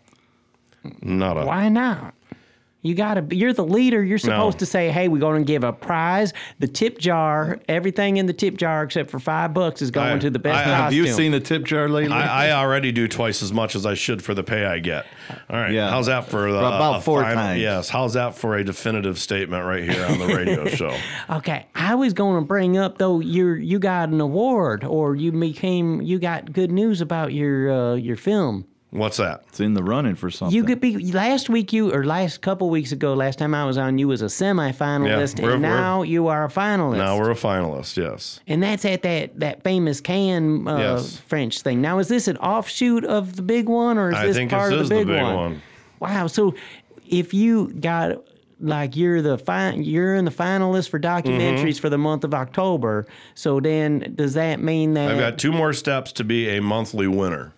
Not 1.01 1.37
a. 1.37 1.45
Why 1.45 1.69
not? 1.69 2.13
You 2.83 2.95
gotta. 2.95 3.21
be 3.21 3.37
You're 3.37 3.53
the 3.53 3.63
leader. 3.63 4.03
You're 4.03 4.17
supposed 4.17 4.57
to 4.57 4.65
say, 4.65 4.89
"Hey, 4.89 5.07
we're 5.07 5.19
going 5.19 5.43
to 5.43 5.45
give 5.45 5.63
a 5.63 5.71
prize. 5.71 6.33
The 6.57 6.67
tip 6.67 6.97
jar, 6.97 7.59
everything 7.69 8.17
in 8.17 8.25
the 8.25 8.33
tip 8.33 8.57
jar 8.57 8.81
except 8.81 9.11
for 9.11 9.19
five 9.19 9.53
bucks 9.53 9.83
is 9.83 9.91
going 9.91 10.13
I- 10.15 10.17
to 10.17 10.31
the 10.31 10.39
best 10.39 10.57
I- 10.57 10.63
costume." 10.63 10.83
have 10.85 10.93
you 10.93 11.05
seen 11.13 11.31
the 11.31 11.39
tip 11.39 11.63
jar 11.63 11.87
lately? 11.87 12.11
I, 12.15 12.47
I 12.47 12.51
already 12.53 12.91
do 12.91 13.07
twice 13.07 13.43
as 13.43 13.53
much 13.53 13.75
as 13.75 13.85
I 13.85 13.93
should 13.93 14.23
for 14.23 14.33
the 14.33 14.41
pay 14.41 14.65
I 14.65 14.79
get. 14.79 15.05
All 15.51 15.59
right. 15.59 15.71
Yeah. 15.71 15.91
How's 15.91 16.07
that 16.07 16.25
for 16.25 16.51
the, 16.51 16.57
About 16.57 16.95
a 16.97 17.01
four 17.01 17.21
final- 17.21 17.35
times. 17.35 17.61
Yes. 17.61 17.87
How's 17.87 18.13
that 18.13 18.33
for 18.33 18.55
a 18.57 18.63
definitive 18.63 19.19
statement 19.19 19.63
right 19.63 19.87
here 19.87 20.03
on 20.03 20.17
the 20.17 20.25
radio 20.35 20.65
show? 20.69 20.97
Okay, 21.29 21.67
I 21.75 21.93
was 21.93 22.13
going 22.13 22.41
to 22.41 22.47
bring 22.47 22.77
up 22.79 22.97
though 22.97 23.19
you 23.19 23.53
you 23.53 23.77
got 23.77 24.09
an 24.09 24.19
award 24.19 24.83
or 24.83 25.15
you 25.15 25.31
became 25.31 26.01
you 26.01 26.17
got 26.17 26.51
good 26.51 26.71
news 26.71 26.99
about 26.99 27.31
your 27.31 27.71
uh, 27.71 27.93
your 27.93 28.15
film. 28.15 28.65
What's 28.91 29.17
that? 29.17 29.45
It's 29.47 29.61
in 29.61 29.73
the 29.73 29.83
running 29.83 30.15
for 30.15 30.29
something. 30.29 30.53
You 30.53 30.65
could 30.65 30.81
be 30.81 31.11
last 31.13 31.49
week 31.49 31.71
you 31.71 31.93
or 31.93 32.03
last 32.05 32.41
couple 32.41 32.69
weeks 32.69 32.91
ago 32.91 33.13
last 33.13 33.39
time 33.39 33.55
I 33.55 33.63
was 33.65 33.77
on 33.77 33.97
you 33.97 34.09
was 34.09 34.21
a 34.21 34.25
semifinalist 34.25 35.39
we're- 35.41 35.53
and 35.53 35.61
now 35.61 36.01
you 36.01 36.27
are 36.27 36.43
a 36.43 36.49
finalist. 36.49 36.97
Now 36.97 37.17
we're 37.17 37.31
a 37.31 37.35
finalist. 37.35 37.95
Yes. 37.95 38.41
and 38.47 38.61
that's 38.61 38.83
at 38.83 39.01
that 39.03 39.39
that 39.39 39.63
famous 39.63 40.01
Cannes 40.01 40.67
uh, 40.67 40.77
Yes. 40.77 41.17
French 41.17 41.61
thing. 41.61 41.79
Now 41.81 41.99
is 41.99 42.09
this 42.09 42.27
an 42.27 42.35
offshoot 42.37 43.05
of 43.05 43.37
the 43.37 43.41
big 43.41 43.69
one 43.69 43.97
or 43.97 44.09
is 44.09 44.15
I 44.17 44.25
this 44.27 44.35
think 44.35 44.51
part 44.51 44.71
this 44.71 44.77
of 44.79 44.83
is 44.83 44.89
the 44.89 44.95
the 44.95 45.05
big, 45.05 45.07
big 45.07 45.21
one? 45.23 45.35
one. 45.35 45.61
Wow. 46.01 46.27
So 46.27 46.55
if 47.07 47.33
you 47.33 47.71
got 47.73 48.23
like 48.59 48.95
you're 48.97 49.21
the 49.21 49.37
fi- 49.37 49.71
you're 49.75 50.15
in 50.15 50.25
the 50.25 50.31
finalist 50.31 50.89
for 50.89 50.99
documentaries 50.99 51.59
Mm-hmm. 51.61 51.79
for 51.79 51.89
the 51.89 51.97
month 51.97 52.23
of 52.25 52.33
October. 52.33 53.07
So 53.35 53.59
then 53.61 54.13
does 54.15 54.33
that 54.33 54.59
mean 54.61 54.95
that 54.95 55.11
I've 55.11 55.17
got 55.17 55.37
two 55.39 55.51
more 55.53 55.71
steps 55.73 56.11
to 56.13 56.23
be 56.25 56.49
a 56.49 56.61
monthly 56.61 57.07
winner. 57.07 57.53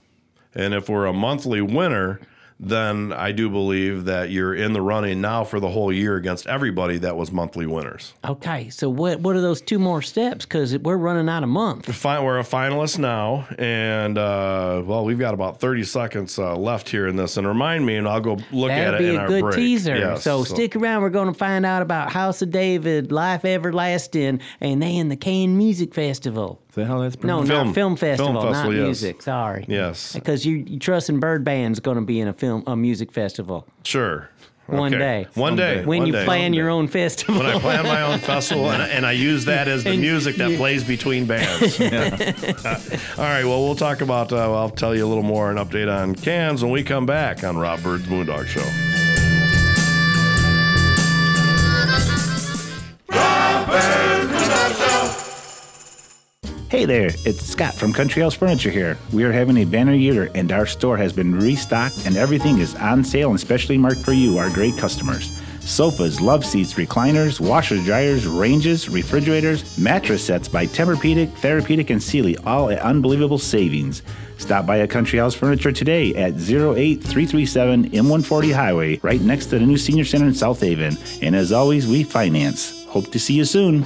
And 0.56 0.74
if 0.74 0.90
we're 0.90 1.06
a 1.06 1.14
monthly 1.14 1.62
winner, 1.62 2.20
then 2.60 3.12
I 3.12 3.32
do 3.32 3.50
believe 3.50 4.06
that 4.06 4.30
you're 4.30 4.54
in 4.54 4.74
the 4.74 4.82
running 4.82 5.22
now 5.22 5.44
for 5.44 5.60
the 5.60 5.70
whole 5.70 5.92
year 5.92 6.16
against 6.16 6.48
everybody 6.48 6.98
that 7.00 7.18
was 7.18 7.32
monthly 7.32 7.66
winners. 7.66 8.14
Okay, 8.24 8.70
so 8.70 8.90
what 8.90 9.20
what 9.20 9.36
are 9.36 9.42
those 9.42 9.62
two 9.62 9.80
more 9.80 10.02
steps? 10.02 10.46
Because 10.46 10.78
we're 10.78 10.98
running 10.98 11.28
out 11.28 11.44
of 11.44 11.50
month. 11.50 11.88
We're 12.04 12.40
a 12.40 12.44
finalist 12.44 13.00
now, 13.00 13.48
and 13.58 14.18
uh, 14.18 14.82
well, 14.86 15.04
we've 15.04 15.20
got 15.20 15.34
about 15.34 15.60
30 15.60 15.84
seconds 15.84 16.40
uh, 16.40 16.56
left 16.56 16.90
here 16.90 17.08
in 17.08 17.16
this. 17.16 17.38
And 17.38 17.48
remind 17.48 17.86
me, 17.86 17.96
and 17.98 18.08
I'll 18.08 18.22
go 18.22 18.38
look 18.52 18.70
That'll 18.70 18.96
at 18.96 19.02
it 19.02 19.04
be 19.04 19.16
in 19.16 19.22
a 19.22 19.28
good 19.28 19.42
break. 19.42 19.56
teaser. 19.56 19.98
Yes, 19.98 20.24
so, 20.24 20.44
stick 20.44 20.76
around. 20.76 21.02
We're 21.02 21.10
going 21.10 21.32
to 21.32 21.38
find 21.38 21.66
out 21.66 21.82
about 21.82 22.12
House 22.12 22.42
of 22.42 22.52
David, 22.52 23.12
Life 23.12 23.46
Everlasting, 23.46 24.40
and 24.62 24.82
then 24.82 25.10
the 25.10 25.18
Cannes 25.18 25.58
Music 25.58 25.94
Festival. 25.94 26.63
Is 26.74 26.78
that 26.78 26.86
how 26.88 27.02
that's 27.02 27.16
No, 27.18 27.38
pronounced? 27.44 27.50
not 27.52 27.76
film 27.76 27.96
festival, 27.96 28.42
Film 28.42 28.52
not 28.52 28.72
yes. 28.72 28.82
music. 28.84 29.22
Sorry. 29.22 29.64
Yes. 29.68 30.14
Because 30.14 30.44
you, 30.44 30.58
you 30.68 30.80
Trusin' 30.80 31.20
Byrd 31.20 31.44
Band's 31.46 31.80
going 31.80 31.98
to 31.98 32.04
be 32.04 32.20
in 32.20 32.28
a 32.28 32.34
film, 32.34 32.64
a 32.66 32.76
music 32.76 33.12
festival. 33.12 33.68
Sure. 33.84 34.28
One 34.66 34.92
Okay. 34.92 34.98
day. 34.98 35.28
One 35.36 35.56
day. 35.56 35.86
When 35.86 36.00
One 36.00 36.08
you 36.08 36.14
day. 36.14 36.26
plan 36.26 36.54
your 36.54 36.70
own 36.72 36.88
festival. 36.88 37.38
when 37.38 37.46
I 37.46 37.60
plan 37.60 37.84
my 37.84 38.02
own 38.02 38.18
festival 38.32 38.72
and, 38.72 38.82
and 38.92 39.06
I 39.06 39.12
use 39.12 39.46
that 39.46 39.68
as 39.68 39.84
the 39.84 39.92
And 39.92 40.02
music 40.02 40.38
that 40.38 40.50
you- 40.50 40.58
plays 40.58 40.84
between 40.84 41.28
bands. 41.28 41.80
Uh, 42.66 42.90
all 43.18 43.24
right, 43.26 43.44
well, 43.46 43.62
we'll 43.64 43.76
talk 43.76 44.02
about, 44.02 44.32
uh, 44.34 44.52
I'll 44.58 44.70
tell 44.72 44.96
you 44.96 45.06
a 45.06 45.10
little 45.10 45.22
more, 45.22 45.52
an 45.52 45.58
update 45.58 45.94
on 45.96 46.16
Cannes 46.16 46.64
when 46.64 46.72
we 46.72 46.82
come 46.82 47.06
back 47.06 47.44
on 47.44 47.56
Rob 47.58 47.84
Byrd's 47.84 48.08
Moondog 48.08 48.48
Show. 48.48 48.93
Hey 56.74 56.86
there, 56.86 57.12
it's 57.24 57.46
Scott 57.46 57.76
from 57.76 57.94
Country 57.94 58.24
House 58.24 58.34
Furniture 58.34 58.72
here. 58.72 58.98
We 59.12 59.26
are 59.26 59.32
having 59.32 59.58
a 59.58 59.64
banner 59.64 59.94
year 59.94 60.32
and 60.34 60.52
our 60.52 60.66
store 60.66 60.98
has 60.98 61.14
been 61.14 61.36
restocked 61.36 62.08
and 62.08 62.18
everything 62.18 62.58
is 62.58 62.74
on 62.74 63.04
sale 63.04 63.30
and 63.30 63.40
specially 63.40 63.78
marked 63.78 64.00
for 64.00 64.12
you, 64.12 64.40
our 64.40 64.50
great 64.50 64.76
customers. 64.80 65.40
Sofas, 65.60 66.20
love 66.20 66.44
seats, 66.44 66.74
recliners, 66.74 67.40
washers, 67.40 67.86
dryers, 67.86 68.26
ranges, 68.26 68.90
refrigerators, 68.90 69.78
mattress 69.78 70.26
sets 70.26 70.48
by 70.48 70.66
Tempur-Pedic, 70.66 71.30
Therapedic, 71.34 71.92
and 71.92 72.02
Sealy, 72.02 72.38
all 72.38 72.72
at 72.72 72.80
unbelievable 72.80 73.38
savings. 73.38 74.02
Stop 74.40 74.66
by 74.66 74.78
a 74.78 74.88
Country 74.88 75.20
House 75.20 75.36
Furniture 75.36 75.72
today 75.72 76.16
at 76.16 76.34
08337 76.34 77.92
M140 77.92 78.52
Highway, 78.52 79.00
right 79.04 79.22
next 79.22 79.46
to 79.52 79.60
the 79.60 79.66
new 79.68 79.78
Senior 79.78 80.06
Center 80.06 80.26
in 80.26 80.34
South 80.34 80.60
Haven. 80.60 80.98
And 81.22 81.36
as 81.36 81.52
always, 81.52 81.86
we 81.86 82.04
finance. 82.04 82.84
Hope 82.86 83.12
to 83.12 83.20
see 83.20 83.36
you 83.36 83.46
soon. 83.46 83.86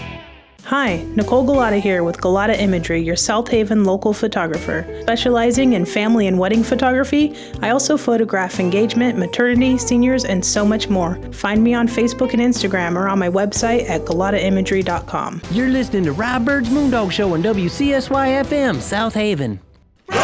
Hi, 0.65 1.03
Nicole 1.15 1.43
Galata 1.43 1.77
here 1.77 2.03
with 2.03 2.21
Galata 2.21 2.59
Imagery, 2.61 3.01
your 3.01 3.15
South 3.15 3.47
Haven 3.49 3.83
local 3.83 4.13
photographer. 4.13 4.85
Specializing 5.01 5.73
in 5.73 5.85
family 5.85 6.27
and 6.27 6.37
wedding 6.39 6.63
photography, 6.63 7.35
I 7.61 7.71
also 7.71 7.97
photograph 7.97 8.59
engagement, 8.59 9.17
maternity, 9.17 9.77
seniors, 9.77 10.23
and 10.23 10.45
so 10.45 10.63
much 10.65 10.87
more. 10.87 11.15
Find 11.33 11.63
me 11.63 11.73
on 11.73 11.87
Facebook 11.87 12.33
and 12.33 12.41
Instagram 12.41 12.95
or 12.95 13.09
on 13.09 13.19
my 13.19 13.27
website 13.27 13.89
at 13.89 14.01
galataimagery.com. 14.01 15.41
You're 15.51 15.69
listening 15.69 16.03
to 16.05 16.13
Rob 16.13 16.45
Byrd's 16.45 16.69
Moondog 16.69 17.11
Show 17.11 17.33
on 17.33 17.41
WCSY 17.41 18.43
FM, 18.45 18.81
South 18.81 19.15
Haven. 19.15 19.59
We're 20.07 20.15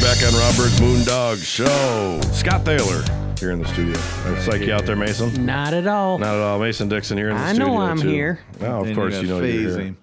back 0.00 0.22
on 0.24 0.32
Rob 0.34 0.56
Byrd's 0.56 0.80
Moondog 0.80 1.44
Show. 1.44 2.20
Scott 2.32 2.64
Thaler 2.64 3.19
here 3.40 3.50
in 3.50 3.58
the 3.60 3.68
studio. 3.68 3.94
I 3.98 4.38
psych 4.40 4.60
you 4.62 4.72
out 4.72 4.86
there, 4.86 4.96
Mason? 4.96 5.44
Not 5.46 5.74
at 5.74 5.86
all. 5.86 6.18
Not 6.18 6.34
at 6.34 6.40
all. 6.40 6.58
Mason 6.60 6.88
Dixon 6.88 7.16
here 7.18 7.30
in 7.30 7.36
the 7.36 7.48
studio. 7.48 7.64
I 7.64 7.66
studio. 7.66 7.80
know 7.80 7.90
I'm 7.90 8.00
too. 8.00 8.08
here. 8.08 8.40
Oh, 8.60 8.64
of 8.82 8.86
And 8.88 8.96
course 8.96 9.14
you 9.14 9.20
you 9.22 9.26
know 9.28 9.34
gotta 9.40 9.52
you're 9.52 9.64
phase 9.64 9.74
here. 9.76 9.84
him. 9.86 9.96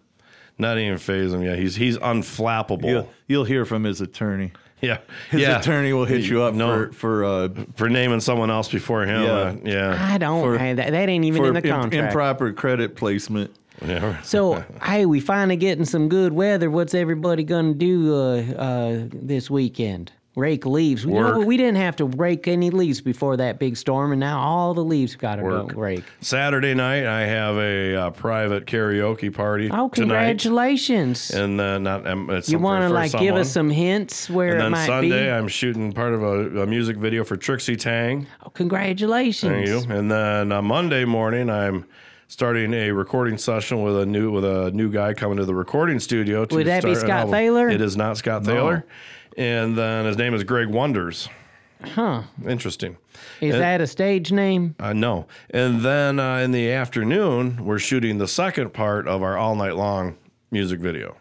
Not 0.57 0.77
even 0.79 0.97
phase 0.97 1.33
him. 1.33 1.43
Yeah, 1.43 1.55
he's 1.55 1.75
he's 1.75 1.97
unflappable. 1.99 2.83
You'll, 2.89 3.09
you'll 3.27 3.43
hear 3.45 3.63
from 3.63 3.83
his 3.83 4.01
attorney. 4.01 4.51
yeah, 4.81 4.97
His 5.29 5.41
yeah. 5.41 5.59
attorney 5.59 5.93
will 5.93 6.05
hit 6.05 6.21
you 6.23 6.41
up 6.41 6.53
No. 6.55 6.87
for 6.87 6.91
for 6.93 7.25
uh, 7.25 7.49
for 7.75 7.89
naming 7.89 8.19
someone 8.19 8.49
else 8.49 8.67
before 8.69 9.03
him. 9.05 9.23
Yeah. 9.23 9.31
uh, 9.31 9.55
yeah. 9.63 10.07
I 10.13 10.17
don't. 10.17 10.41
For- 10.43 10.57
hey, 10.57 10.73
that, 10.73 10.91
that 10.91 11.09
ain't 11.09 11.25
even 11.25 11.41
for 11.41 11.47
in 11.49 11.53
the 11.53 11.63
im- 11.63 11.69
contract. 11.81 11.93
improper 12.07 12.51
credit 12.53 12.95
placement. 12.95 13.55
yeah. 13.85 14.19
So, 14.23 14.63
hey, 14.83 15.05
we 15.05 15.19
finally 15.19 15.57
getting 15.57 15.85
some 15.85 16.09
good 16.09 16.33
weather. 16.33 16.71
What's 16.71 16.95
everybody 16.95 17.43
gonna 17.43 17.75
do 17.75 18.15
uh, 18.15 18.37
uh, 18.57 19.03
this 19.13 19.49
weekend? 19.51 20.11
Rake 20.37 20.67
leaves. 20.67 21.03
We, 21.03 21.13
know, 21.13 21.39
we 21.39 21.57
didn't 21.57 21.77
have 21.77 21.95
to 21.95 22.05
rake 22.05 22.47
any 22.47 22.69
leaves 22.69 23.01
before 23.01 23.37
that 23.37 23.57
big 23.57 23.75
storm, 23.75 24.11
and 24.11 24.19
now 24.19 24.39
all 24.39 24.75
the 24.75 24.83
leaves 24.83 25.15
got 25.15 25.37
to 25.37 25.43
rake. 25.75 26.03
Saturday 26.21 26.75
night, 26.75 27.07
I 27.07 27.21
have 27.21 27.57
a 27.57 27.95
uh, 27.95 28.09
private 28.11 28.67
karaoke 28.67 29.33
party. 29.33 29.65
Oh, 29.71 29.89
tonight. 29.89 29.93
congratulations! 29.93 31.31
And 31.31 31.59
then 31.59 31.83
not, 31.83 32.05
um, 32.05 32.29
it's 32.29 32.49
you 32.49 32.59
want 32.59 32.83
to 32.83 32.89
like 32.89 33.13
give 33.13 33.35
us 33.35 33.51
some 33.51 33.71
hints 33.71 34.29
where 34.29 34.49
And 34.49 34.59
it 34.59 34.61
then 34.61 34.71
might 34.73 34.85
Sunday, 34.85 35.25
be? 35.25 35.31
I'm 35.31 35.47
shooting 35.47 35.91
part 35.91 36.13
of 36.13 36.21
a, 36.21 36.61
a 36.61 36.67
music 36.67 36.97
video 36.97 37.23
for 37.23 37.35
Trixie 37.35 37.75
Tang. 37.75 38.27
Oh, 38.45 38.49
congratulations! 38.51 39.51
Thank 39.51 39.89
you. 39.89 39.91
And 39.91 40.11
then 40.11 40.51
uh, 40.51 40.61
Monday 40.61 41.03
morning, 41.03 41.49
I'm 41.49 41.85
starting 42.27 42.73
a 42.73 42.91
recording 42.91 43.39
session 43.39 43.81
with 43.81 43.97
a 43.97 44.05
new 44.05 44.29
with 44.29 44.45
a 44.45 44.69
new 44.69 44.91
guy 44.91 45.15
coming 45.15 45.37
to 45.37 45.45
the 45.45 45.55
recording 45.55 45.99
studio. 45.99 46.45
To 46.45 46.55
Would 46.57 46.67
that 46.67 46.83
be 46.83 46.93
Scott. 46.93 47.31
Thaler? 47.31 47.69
It 47.69 47.81
is 47.81 47.97
not 47.97 48.17
Scott 48.17 48.45
Thaler. 48.45 48.85
And 49.37 49.77
then 49.77 50.05
his 50.05 50.17
name 50.17 50.33
is 50.33 50.43
Greg 50.43 50.67
Wonders. 50.67 51.29
Huh? 51.83 52.23
Interesting. 52.47 52.97
Is 53.39 53.53
And- 53.53 53.63
that 53.63 53.81
a 53.81 53.87
stage 53.87 54.31
name? 54.31 54.75
Uh, 54.79 54.93
no. 54.93 55.27
And 55.51 55.81
then 55.81 56.19
uh, 56.19 56.37
in 56.37 56.51
the 56.51 56.71
afternoon, 56.71 57.63
we're 57.63 57.77
shooting 57.79 58.17
the 58.17 58.27
second 58.27 58.73
part 58.73 59.07
of 59.07 59.21
our 59.21 59.37
all 59.37 59.55
night 59.55 59.75
long 59.75 60.15
music 60.49 60.79
video. 60.79 61.17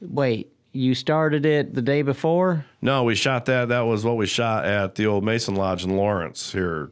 Wait, 0.00 0.50
you 0.72 0.94
started 0.94 1.44
it 1.44 1.74
the 1.74 1.82
day 1.82 2.00
before? 2.02 2.64
No, 2.80 3.04
we 3.04 3.14
shot 3.14 3.44
that. 3.44 3.68
That 3.68 3.82
was 3.82 4.04
what 4.04 4.16
we 4.16 4.26
shot 4.26 4.64
at 4.64 4.94
the 4.94 5.06
old 5.06 5.22
Mason 5.22 5.54
Lodge 5.54 5.84
in 5.84 5.96
Lawrence 5.96 6.52
here 6.52 6.90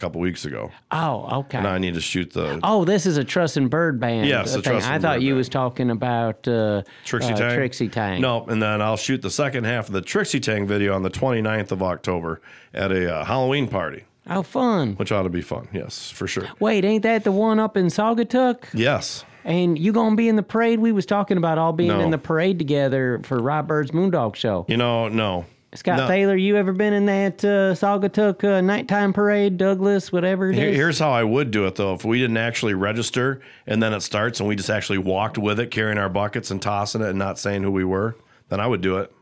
couple 0.00 0.20
weeks 0.20 0.44
ago. 0.44 0.70
Oh, 0.90 1.40
okay. 1.40 1.58
And 1.58 1.66
I 1.66 1.78
need 1.78 1.94
to 1.94 2.00
shoot 2.00 2.32
the 2.32 2.58
Oh, 2.62 2.84
this 2.84 3.06
is 3.06 3.16
a 3.18 3.24
Trusin' 3.24 3.68
Byrd 3.68 4.00
Band. 4.00 4.26
Yes, 4.26 4.54
the 4.54 4.62
thing. 4.62 4.72
Truss 4.72 4.84
and 4.84 4.94
I 4.94 4.98
thought 4.98 5.20
you 5.22 5.30
band. 5.30 5.36
was 5.38 5.48
talking 5.48 5.90
about 5.90 6.48
uh, 6.48 6.82
Trixie 7.04 7.32
uh, 7.32 7.36
Tang. 7.36 7.54
Trixie 7.56 7.88
Tang. 7.88 8.20
No, 8.20 8.44
and 8.46 8.62
then 8.62 8.80
I'll 8.82 8.96
shoot 8.96 9.22
the 9.22 9.30
second 9.30 9.64
half 9.64 9.86
of 9.88 9.92
the 9.92 10.00
Trixie 10.02 10.40
Tang 10.40 10.66
video 10.66 10.94
on 10.94 11.02
the 11.02 11.10
29th 11.10 11.70
of 11.70 11.82
October 11.82 12.40
at 12.74 12.90
a 12.90 13.14
uh, 13.14 13.24
Halloween 13.24 13.68
party, 13.68 14.04
How 14.26 14.42
fun. 14.42 14.94
which 14.94 15.12
ought 15.12 15.22
to 15.24 15.28
be 15.28 15.42
fun. 15.42 15.68
Yes, 15.72 16.10
for 16.10 16.26
sure. 16.26 16.48
Wait, 16.58 16.84
ain't 16.84 17.02
that 17.02 17.24
the 17.24 17.32
one 17.32 17.58
up 17.58 17.76
in 17.76 17.86
Saugatuck? 17.86 18.64
Yes. 18.72 19.24
And 19.44 19.78
you 19.78 19.92
gonna 19.92 20.16
be 20.16 20.28
in 20.28 20.36
the 20.36 20.42
parade? 20.42 20.80
We 20.80 20.92
was 20.92 21.06
talking 21.06 21.36
about 21.38 21.56
all 21.58 21.72
being 21.72 21.88
No. 21.88 22.00
in 22.00 22.10
the 22.10 22.18
parade 22.18 22.58
together 22.58 23.20
for 23.24 23.38
Rob 23.38 23.66
Byrd's 23.68 23.90
Moondog 23.90 24.34
Show. 24.36 24.66
You 24.68 24.76
know, 24.76 25.08
no. 25.08 25.46
Scott 25.74 25.98
No. 25.98 26.08
Thaler, 26.08 26.34
you 26.36 26.56
ever 26.56 26.72
been 26.72 26.92
in 26.92 27.06
that 27.06 27.44
uh, 27.44 27.74
Saugatuck 27.74 28.42
uh, 28.42 28.60
nighttime 28.60 29.12
parade, 29.12 29.56
Douglas, 29.56 30.10
whatever 30.10 30.50
it 30.50 30.58
is? 30.58 30.74
Here's 30.76 30.98
how 30.98 31.10
I 31.12 31.22
would 31.22 31.52
do 31.52 31.66
it 31.66 31.76
though. 31.76 31.94
If 31.94 32.04
we 32.04 32.18
didn't 32.18 32.38
actually 32.38 32.74
register 32.74 33.40
and 33.68 33.80
then 33.80 33.92
it 33.92 34.00
starts 34.00 34.40
and 34.40 34.48
we 34.48 34.56
just 34.56 34.70
actually 34.70 34.98
walked 34.98 35.38
with 35.38 35.60
it, 35.60 35.70
carrying 35.70 35.96
our 35.98 36.08
buckets 36.08 36.50
and 36.50 36.60
tossing 36.60 37.02
it 37.02 37.08
and 37.10 37.18
not 37.18 37.38
saying 37.38 37.62
who 37.62 37.70
we 37.70 37.84
were, 37.84 38.16
then 38.48 38.58
I 38.58 38.66
would 38.66 38.80
do 38.80 38.98
it. 38.98 39.12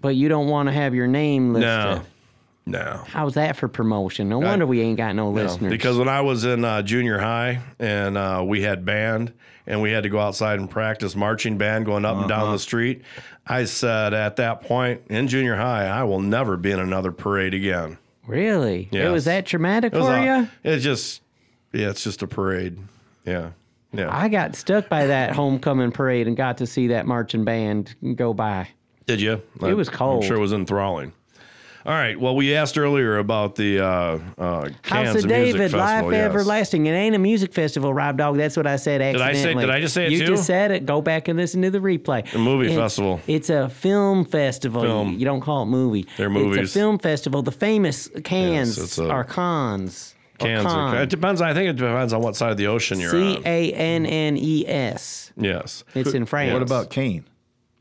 but 0.00 0.14
you 0.14 0.28
don't 0.28 0.46
want 0.46 0.68
to 0.68 0.72
have 0.72 0.94
your 0.94 1.08
name 1.08 1.52
listed. 1.54 1.66
No. 1.66 2.02
No. 2.70 3.02
How's 3.08 3.34
that 3.34 3.56
for 3.56 3.66
promotion? 3.68 4.28
No 4.28 4.38
wonder 4.38 4.66
we 4.66 4.80
ain't 4.80 4.96
got 4.96 5.14
no, 5.14 5.30
No, 5.32 5.42
listeners. 5.42 5.70
because 5.70 5.96
when 5.96 6.08
I 6.08 6.20
was 6.20 6.44
in 6.44 6.64
uh, 6.64 6.82
junior 6.82 7.18
high 7.18 7.60
and 7.78 8.16
uh, 8.18 8.42
we 8.46 8.62
had 8.62 8.84
band 8.84 9.32
and 9.66 9.80
we 9.82 9.90
had 9.90 10.02
to 10.02 10.08
go 10.08 10.18
outside 10.18 10.58
and 10.58 10.70
practice 10.70 11.16
marching 11.16 11.56
band 11.58 11.86
going 11.86 12.04
up 12.04 12.16
and 12.18 12.28
down 12.28 12.52
the 12.52 12.58
street, 12.58 13.02
I 13.46 13.64
said 13.64 14.12
at 14.14 14.36
that 14.36 14.62
point 14.62 15.02
in 15.08 15.28
junior 15.28 15.56
high, 15.56 15.86
I 15.86 16.04
will 16.04 16.20
never 16.20 16.56
be 16.56 16.70
in 16.70 16.78
another 16.78 17.12
parade 17.12 17.54
again. 17.54 17.98
really, 18.26 18.88
it 18.92 19.08
was 19.10 19.24
that 19.24 19.46
traumatic 19.46 19.92
was 19.94 20.04
for 20.06 20.14
a- 20.14 20.40
you? 20.42 20.48
It's 20.64 20.84
just, 20.84 21.22
yeah, 21.72 21.88
it's 21.90 22.04
just 22.04 22.22
a 22.22 22.26
parade. 22.26 22.78
Yeah. 23.24 23.50
Yeah. 23.92 24.14
I 24.14 24.28
got 24.28 24.54
stuck 24.54 24.90
by 24.90 25.06
that 25.06 25.34
homecoming 25.34 25.92
parade 25.92 26.26
and 26.28 26.36
got 26.36 26.58
to 26.58 26.66
see 26.66 26.88
that 26.88 27.06
marching 27.06 27.44
band 27.44 27.94
go 28.16 28.34
by. 28.34 28.68
Did 29.06 29.22
you? 29.22 29.40
It 29.62 29.72
was 29.74 29.88
cold. 29.88 30.22
I'm 30.22 30.28
sure 30.28 30.36
it 30.36 30.40
was 30.40 30.52
enthralling. 30.52 31.12
All 31.88 31.94
right. 31.94 32.20
Well, 32.20 32.36
we 32.36 32.54
asked 32.54 32.76
earlier 32.76 33.16
about 33.16 33.54
the 33.54 33.80
uh, 33.80 33.86
uh, 33.86 34.68
Cannes 34.82 35.06
House 35.06 35.08
of 35.16 35.22
and 35.24 35.26
Music 35.26 35.28
David, 35.28 35.58
Festival. 35.70 35.80
Life 35.86 36.12
yes. 36.12 36.24
Everlasting. 36.28 36.84
It 36.84 36.90
ain't 36.90 37.14
a 37.16 37.18
music 37.18 37.54
festival, 37.54 37.94
Rob 37.94 38.18
Dog. 38.18 38.36
That's 38.36 38.58
what 38.58 38.66
I 38.66 38.76
said 38.76 39.00
accidentally. 39.00 39.12
Did 39.12 39.22
I 39.22 39.32
say- 39.32 39.38
accidentally. 39.38 39.64
did 39.66 39.74
I 39.74 39.80
just 39.80 39.94
say 39.94 40.04
it 40.04 40.12
you 40.12 40.18
too? 40.18 40.26
just 40.26 40.44
said 40.44 40.70
it. 40.70 40.84
Go 40.84 41.00
back 41.00 41.28
and 41.28 41.38
listen 41.38 41.62
to 41.62 41.70
the 41.70 41.78
replay. 41.78 42.30
A 42.34 42.38
movie 42.38 42.66
It's- 42.66 42.78
festival. 42.78 43.22
It's 43.26 43.48
a 43.48 43.70
film 43.70 44.26
festival. 44.26 44.82
Film. 44.82 45.14
You 45.14 45.24
don't 45.24 45.40
call 45.40 45.62
it 45.62 45.66
movie. 45.66 46.06
They're 46.18 46.28
movies. 46.28 46.58
It's 46.58 46.70
a 46.72 46.78
film 46.78 46.98
festival. 46.98 47.40
The 47.40 47.52
famous 47.52 48.10
cans 48.22 48.76
it's 48.76 48.98
a- 48.98 49.08
are 49.08 49.24
cons. 49.24 50.14
or 50.40 50.46
Cans. 50.46 50.66
Are, 50.66 50.92
con. 50.92 50.96
it 50.98 51.08
depends. 51.08 51.40
I 51.40 51.54
think 51.54 51.70
it 51.70 51.76
depends 51.76 52.12
on 52.12 52.20
what 52.20 52.36
side 52.36 52.50
of 52.50 52.58
the 52.58 52.66
ocean 52.66 53.00
you're 53.00 53.10
C 53.10 53.36
on. 53.38 53.42
A 53.46 53.72
N 53.72 54.04
N 54.04 54.36
E 54.36 54.66
S. 54.68 55.32
Yes. 55.38 55.84
It's 55.94 56.12
in 56.12 56.26
France. 56.26 56.52
What 56.52 56.60
about 56.60 56.90
Kane? 56.90 57.24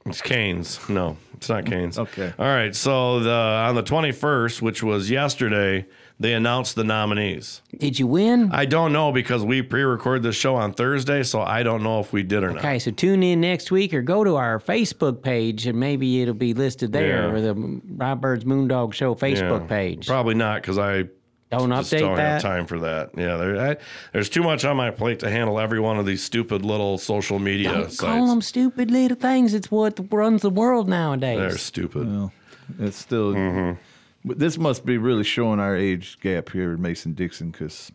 It's 0.05 0.21
Canes. 0.21 0.79
No. 0.87 1.17
It's 1.37 1.49
not 1.49 1.65
Canes. 1.65 1.97
Okay. 1.97 2.33
All 2.37 2.45
right. 2.45 2.75
So 2.75 3.19
the 3.21 3.31
on 3.31 3.75
the 3.75 3.83
21st, 3.83 4.61
which 4.61 4.83
was 4.83 5.09
yesterday, 5.09 5.85
they 6.19 6.33
announced 6.33 6.75
the 6.75 6.83
nominees. 6.83 7.61
Did 7.77 7.99
you 7.99 8.07
win? 8.07 8.49
I 8.51 8.65
don't 8.65 8.91
know 8.91 9.11
because 9.11 9.45
we 9.45 9.61
pre-recorded 9.61 10.23
this 10.23 10.35
show 10.35 10.55
on 10.55 10.73
Thursday, 10.73 11.21
so 11.23 11.41
I 11.41 11.61
don't 11.61 11.83
know 11.83 11.99
if 11.99 12.11
we 12.11 12.23
did 12.23 12.43
or 12.43 12.49
not. 12.49 12.57
Okay, 12.59 12.79
so 12.79 12.89
tune 12.89 13.21
in 13.21 13.39
next 13.39 13.69
week 13.69 13.93
or 13.93 14.01
go 14.01 14.23
to 14.23 14.35
our 14.35 14.59
Facebook 14.59 15.21
page 15.21 15.67
and 15.67 15.79
maybe 15.79 16.21
it'll 16.23 16.33
be 16.33 16.55
listed 16.55 16.91
there 16.91 17.23
Yeah. 17.27 17.31
or 17.31 17.41
the 17.41 17.81
Rob 17.95 18.19
Byrd's 18.21 18.45
Moondog 18.45 18.93
Show 18.93 19.13
Facebook 19.13 19.61
Yeah. 19.61 19.67
page. 19.67 20.07
Probably 20.07 20.33
not 20.35 20.61
because 20.61 20.79
I 20.79 21.03
Don't 21.49 21.69
just 21.69 21.93
update 21.93 21.99
don't 21.99 22.17
have 22.17 22.41
time 22.41 22.65
for 22.65 22.79
that. 22.79 23.11
Yeah, 23.15 23.37
there, 23.37 23.71
I, 23.71 23.77
there's 24.11 24.29
too 24.29 24.43
much 24.43 24.65
on 24.65 24.75
my 24.75 24.91
plate 24.91 25.19
to 25.19 25.29
handle 25.29 25.59
every 25.59 25.79
one 25.79 25.97
of 25.97 26.05
these 26.05 26.21
stupid 26.21 26.65
little 26.65 26.97
social 26.97 27.39
media 27.39 27.71
Don't 27.71 27.83
sites. 27.85 27.99
call 27.99 28.27
them 28.27 28.41
stupid 28.41 28.91
little 28.91 29.15
things. 29.17 29.53
It's 29.53 29.71
what 29.71 29.97
runs 30.11 30.41
the 30.41 30.49
world 30.49 30.89
nowadays. 30.89 31.37
They're 31.39 31.57
stupid. 31.57 32.07
Well, 32.07 32.33
it's 32.79 32.97
still. 32.97 33.77
But 34.25 34.39
this 34.39 34.57
must 34.57 34.85
be 34.85 34.97
really 34.97 35.23
showing 35.23 35.61
our 35.61 35.75
age 35.75 36.19
gap 36.19 36.49
here 36.49 36.73
at 36.73 36.79
Mason 36.79 37.13
Dixon 37.13 37.51
because 37.51 37.93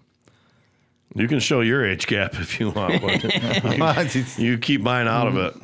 You 1.14 1.28
can 1.28 1.40
show 1.40 1.60
your 1.60 1.84
age 1.84 2.06
gap 2.06 2.34
if 2.36 2.58
you 2.58 2.70
want, 2.70 3.02
but 3.02 4.14
you, 4.14 4.24
you 4.38 4.56
keep 4.58 4.80
mine 4.80 5.08
out 5.08 5.26
of 5.26 5.36
it. 5.36 5.54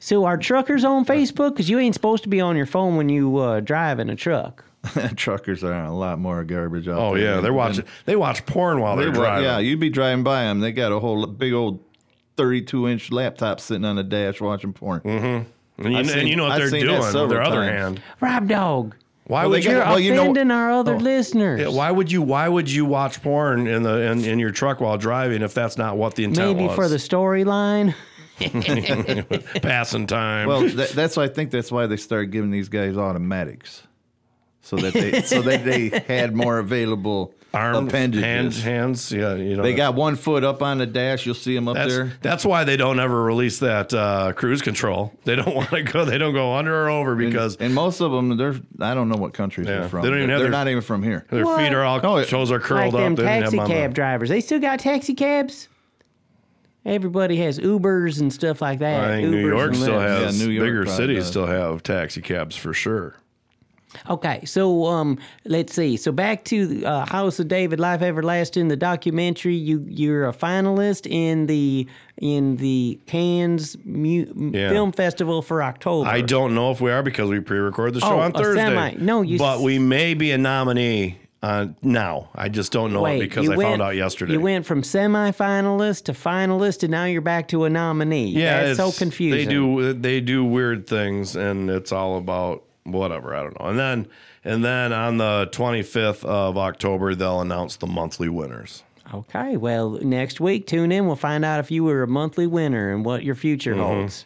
So 0.00 0.24
are 0.24 0.36
truckers 0.36 0.82
on 0.82 1.04
Facebook? 1.04 1.50
Because 1.50 1.70
you 1.70 1.78
ain't 1.78 1.94
supposed 1.94 2.24
to 2.24 2.28
be 2.28 2.40
on 2.40 2.56
your 2.56 2.66
phone 2.66 2.96
when 2.96 3.08
you 3.08 3.36
uh, 3.36 3.60
drive 3.60 4.00
in 4.00 4.10
a 4.10 4.16
truck. 4.16 4.64
truckers 5.16 5.62
are 5.62 5.84
a 5.84 5.92
lot 5.92 6.18
more 6.18 6.42
garbage 6.44 6.88
out 6.88 6.98
Oh 6.98 7.14
there. 7.14 7.34
yeah, 7.36 7.40
they're 7.40 7.52
watching. 7.52 7.84
They 8.06 8.16
watch 8.16 8.46
porn 8.46 8.80
while 8.80 8.96
They 8.96 9.04
they're 9.04 9.12
driving. 9.12 9.44
Yeah, 9.44 9.58
you'd 9.58 9.80
be 9.80 9.90
driving 9.90 10.24
by 10.24 10.44
them. 10.44 10.60
They 10.60 10.72
got 10.72 10.90
a 10.92 10.98
whole 10.98 11.26
big 11.26 11.52
old 11.52 11.84
32 12.36 12.88
inch 12.88 13.12
laptop 13.12 13.60
sitting 13.60 13.84
on 13.84 13.96
the 13.96 14.02
dash 14.04 14.40
watching 14.40 14.72
porn. 14.72 15.00
Mm-hmm. 15.00 15.82
And 15.84 15.92
you, 15.92 15.98
I've 15.98 16.06
and 16.06 16.08
seen- 16.08 16.26
you 16.28 16.36
know 16.36 16.44
what 16.44 16.52
I've 16.52 16.58
they're 16.60 16.68
seen 16.70 16.80
that 16.80 16.86
doing 16.86 16.98
with 17.00 17.06
several 17.08 17.28
their 17.28 17.42
other 17.42 17.56
times. 17.66 17.70
hand. 17.98 18.02
Rob 18.20 18.48
Dog. 18.48 18.94
Why 19.24 19.42
Well, 19.42 19.50
would 19.50 19.62
they 19.62 19.64
you? 19.66 19.70
You're 19.72 19.80
got- 19.80 19.88
well, 19.90 20.00
you 20.00 20.14
know- 20.14 20.22
offending 20.22 20.50
our 20.50 20.70
other 20.72 20.94
Oh. 20.94 20.98
listeners. 20.98 21.60
Yeah, 21.60 21.68
why 21.68 21.90
would 21.90 22.10
you? 22.10 22.22
Why 22.22 22.48
would 22.48 22.70
you 22.70 22.84
watch 22.86 23.22
porn 23.22 23.66
in 23.66 23.82
the 23.82 24.00
in, 24.10 24.24
in 24.24 24.38
your 24.38 24.50
truck 24.50 24.80
while 24.80 24.96
driving 24.98 25.42
if 25.42 25.52
that's 25.54 25.76
not 25.78 25.96
what 25.98 26.14
the 26.14 26.24
intent 26.24 26.56
Maybe 26.56 26.66
was? 26.68 26.74
for 26.74 26.88
the 26.88 26.96
storyline. 26.96 27.94
passing 29.62 30.06
time. 30.06 30.48
Well, 30.48 30.62
that, 30.68 30.90
that's 30.90 31.16
why 31.16 31.24
I 31.24 31.28
think 31.28 31.50
that's 31.50 31.70
why 31.70 31.86
they 31.86 31.96
started 31.96 32.30
giving 32.30 32.50
these 32.50 32.68
guys 32.68 32.96
automatics, 32.96 33.82
so 34.62 34.76
that 34.76 34.92
they 34.92 35.22
so 35.22 35.42
that 35.42 35.64
they 35.64 35.88
had 36.08 36.34
more 36.36 36.58
available 36.58 37.34
arm 37.52 37.88
appendages. 37.88 38.22
hands, 38.22 38.62
hands. 38.62 39.10
Yeah, 39.12 39.34
you 39.34 39.56
know 39.56 39.62
They 39.62 39.74
got 39.74 39.94
one 39.94 40.14
foot 40.14 40.44
up 40.44 40.62
on 40.62 40.78
the 40.78 40.86
dash. 40.86 41.26
You'll 41.26 41.34
see 41.34 41.54
them 41.54 41.66
up 41.66 41.74
That's, 41.74 41.92
there. 41.92 42.12
that's 42.22 42.44
why 42.44 42.62
they 42.64 42.76
don't 42.76 43.00
ever 43.00 43.22
release 43.24 43.58
that 43.58 43.92
uh, 43.92 44.32
cruise 44.34 44.62
control. 44.62 45.12
They 45.24 45.34
don't 45.34 45.54
want 45.56 45.70
to 45.70 45.82
go. 45.82 46.04
They 46.04 46.18
don't 46.18 46.34
go 46.34 46.54
under 46.54 46.84
or 46.84 46.90
over 46.90 47.16
because 47.16 47.56
and, 47.56 47.66
and 47.66 47.74
most 47.74 48.00
of 48.00 48.12
them, 48.12 48.36
they're 48.36 48.54
I 48.80 48.94
don't 48.94 49.08
know 49.08 49.16
what 49.16 49.32
countries 49.32 49.66
Yeah, 49.66 49.80
they're 49.80 49.88
from. 49.88 50.02
they 50.02 50.08
don't 50.10 50.18
even 50.18 50.28
they're 50.28 50.36
have 50.36 50.42
their- 50.42 50.50
not 50.50 50.68
even 50.68 50.82
from 50.82 51.02
here. 51.02 51.26
their 51.30 51.44
feet 51.56 51.72
are 51.72 51.82
all 51.82 52.00
Oh, 52.04 52.16
it- 52.18 52.28
toes 52.28 52.52
are 52.52 52.58
like 52.58 52.62
curled 52.62 52.94
them 52.94 53.12
up. 53.14 53.16
They 53.18 53.24
didn't 53.24 53.40
taxi 53.42 53.56
them 53.56 53.66
cab 53.66 53.94
drivers. 53.94 54.28
They 54.28 54.40
still 54.40 54.60
got 54.60 54.78
taxi 54.78 55.14
cabs. 55.14 55.66
Everybody 56.84 57.36
has 57.38 57.58
Ubers 57.58 58.20
and 58.20 58.32
stuff 58.32 58.62
like 58.62 58.78
that. 58.78 59.04
I 59.04 59.16
think 59.16 59.30
New 59.30 59.46
York 59.48 59.74
still 59.74 60.00
has 60.00 60.38
Yeah, 60.40 60.46
New 60.46 60.52
York 60.52 60.66
bigger 60.66 60.86
cities 60.86 61.18
does. 61.18 61.28
still 61.28 61.46
have 61.46 61.82
taxi 61.82 62.22
cabs 62.22 62.56
for 62.56 62.72
sure. 62.72 63.16
Okay, 64.08 64.44
so 64.44 64.86
um, 64.86 65.18
let's 65.44 65.74
see. 65.74 65.96
So 65.96 66.12
back 66.12 66.44
to 66.44 66.84
uh, 66.84 67.06
House 67.06 67.38
of 67.40 67.48
David, 67.48 67.80
Life 67.80 68.02
Everlasting, 68.02 68.68
the 68.68 68.76
documentary. 68.76 69.54
You 69.56 69.84
you're 69.88 70.28
a 70.28 70.32
finalist 70.32 71.06
in 71.10 71.46
the 71.46 71.86
in 72.18 72.56
the 72.56 72.98
Cannes 73.06 73.76
Mu- 73.84 74.50
Yeah. 74.52 74.68
Film 74.70 74.92
Festival 74.92 75.42
for 75.42 75.62
October. 75.62 76.08
I 76.08 76.20
don't 76.20 76.54
know 76.54 76.70
if 76.70 76.80
we 76.80 76.90
are 76.92 77.02
because 77.02 77.28
we 77.30 77.40
pre-record 77.40 77.94
the 77.94 78.00
show 78.00 78.12
Oh, 78.12 78.20
on 78.20 78.32
Thursday. 78.32 78.62
semi- 78.66 78.96
no, 79.04 79.22
you 79.22 79.38
but 79.38 79.56
s- 79.56 79.62
we 79.62 79.78
may 79.78 80.14
be 80.14 80.30
a 80.32 80.38
nominee 80.38 81.18
uh, 81.42 81.68
now. 81.82 82.28
I 82.34 82.48
just 82.50 82.70
don't 82.72 82.92
know 82.92 83.00
Wait, 83.02 83.16
it 83.16 83.20
because 83.20 83.48
I 83.48 83.56
went- 83.56 83.62
found 83.70 83.82
out 83.82 83.96
yesterday. 83.96 84.34
You 84.34 84.40
went 84.40 84.66
from 84.66 84.82
semi-finalist 84.82 86.04
to 86.04 86.12
finalist, 86.12 86.82
and 86.82 86.90
now 86.90 87.06
you're 87.06 87.22
back 87.22 87.48
to 87.48 87.64
a 87.64 87.70
nominee. 87.70 88.26
yeah, 88.28 88.64
that's 88.64 88.76
so 88.76 88.92
confusing. 88.92 89.46
They 89.48 89.52
do 89.52 89.92
they 89.94 90.20
do 90.20 90.44
weird 90.44 90.86
things, 90.86 91.36
and 91.36 91.70
it's 91.70 91.92
all 91.92 92.18
about 92.18 92.62
whatever. 92.84 93.34
I 93.34 93.42
don't 93.42 93.58
know. 93.60 93.66
And 93.66 93.78
then 93.78 94.08
and 94.44 94.64
then 94.64 94.92
on 94.92 95.18
the 95.18 95.48
25th 95.52 96.24
of 96.24 96.56
October, 96.56 97.14
they'll 97.14 97.40
announce 97.40 97.76
the 97.76 97.86
monthly 97.86 98.28
winners. 98.28 98.82
Okay, 99.12 99.56
well, 99.56 99.90
next 100.02 100.40
week, 100.40 100.66
tune 100.68 100.92
in. 100.92 101.06
We'll 101.06 101.16
find 101.16 101.44
out 101.44 101.58
if 101.60 101.70
you 101.70 101.82
were 101.84 102.02
a 102.04 102.08
monthly 102.08 102.46
winner 102.46 102.92
and 102.94 103.04
what 103.04 103.24
your 103.24 103.34
future 103.34 103.72
Mm-hmm. 103.74 103.82
holds. 103.82 104.24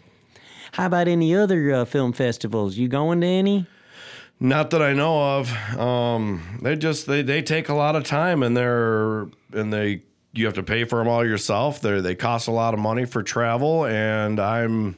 How 0.73 0.87
about 0.87 1.09
any 1.09 1.35
other 1.35 1.73
uh, 1.73 1.85
film 1.85 2.13
festivals? 2.13 2.77
You 2.77 2.89
going 2.89 3.21
to 3.23 3.27
any? 3.27 3.67
Not 4.41 4.71
that 4.71 4.83
I 4.83 4.93
know 4.93 5.39
of. 5.39 5.79
Um, 5.79 6.59
they 6.63 6.75
just 6.77 7.07
they, 7.07 7.23
they 7.23 7.41
take 7.43 7.69
a 7.69 7.75
lot 7.75 7.95
of 7.97 8.05
time 8.05 8.43
and 8.43 8.57
they're 8.57 9.23
and 9.53 9.73
they 9.73 10.03
you 10.33 10.45
have 10.47 10.55
to 10.55 10.65
pay 10.65 10.83
for 10.85 10.99
them 10.99 11.07
all 11.09 11.25
yourself. 11.25 11.81
They 11.81 12.01
they 12.01 12.15
cost 12.17 12.49
a 12.49 12.51
lot 12.51 12.75
of 12.75 12.81
money 12.81 13.05
for 13.05 13.23
travel, 13.23 13.87
and 13.87 14.41
I'm 14.41 14.97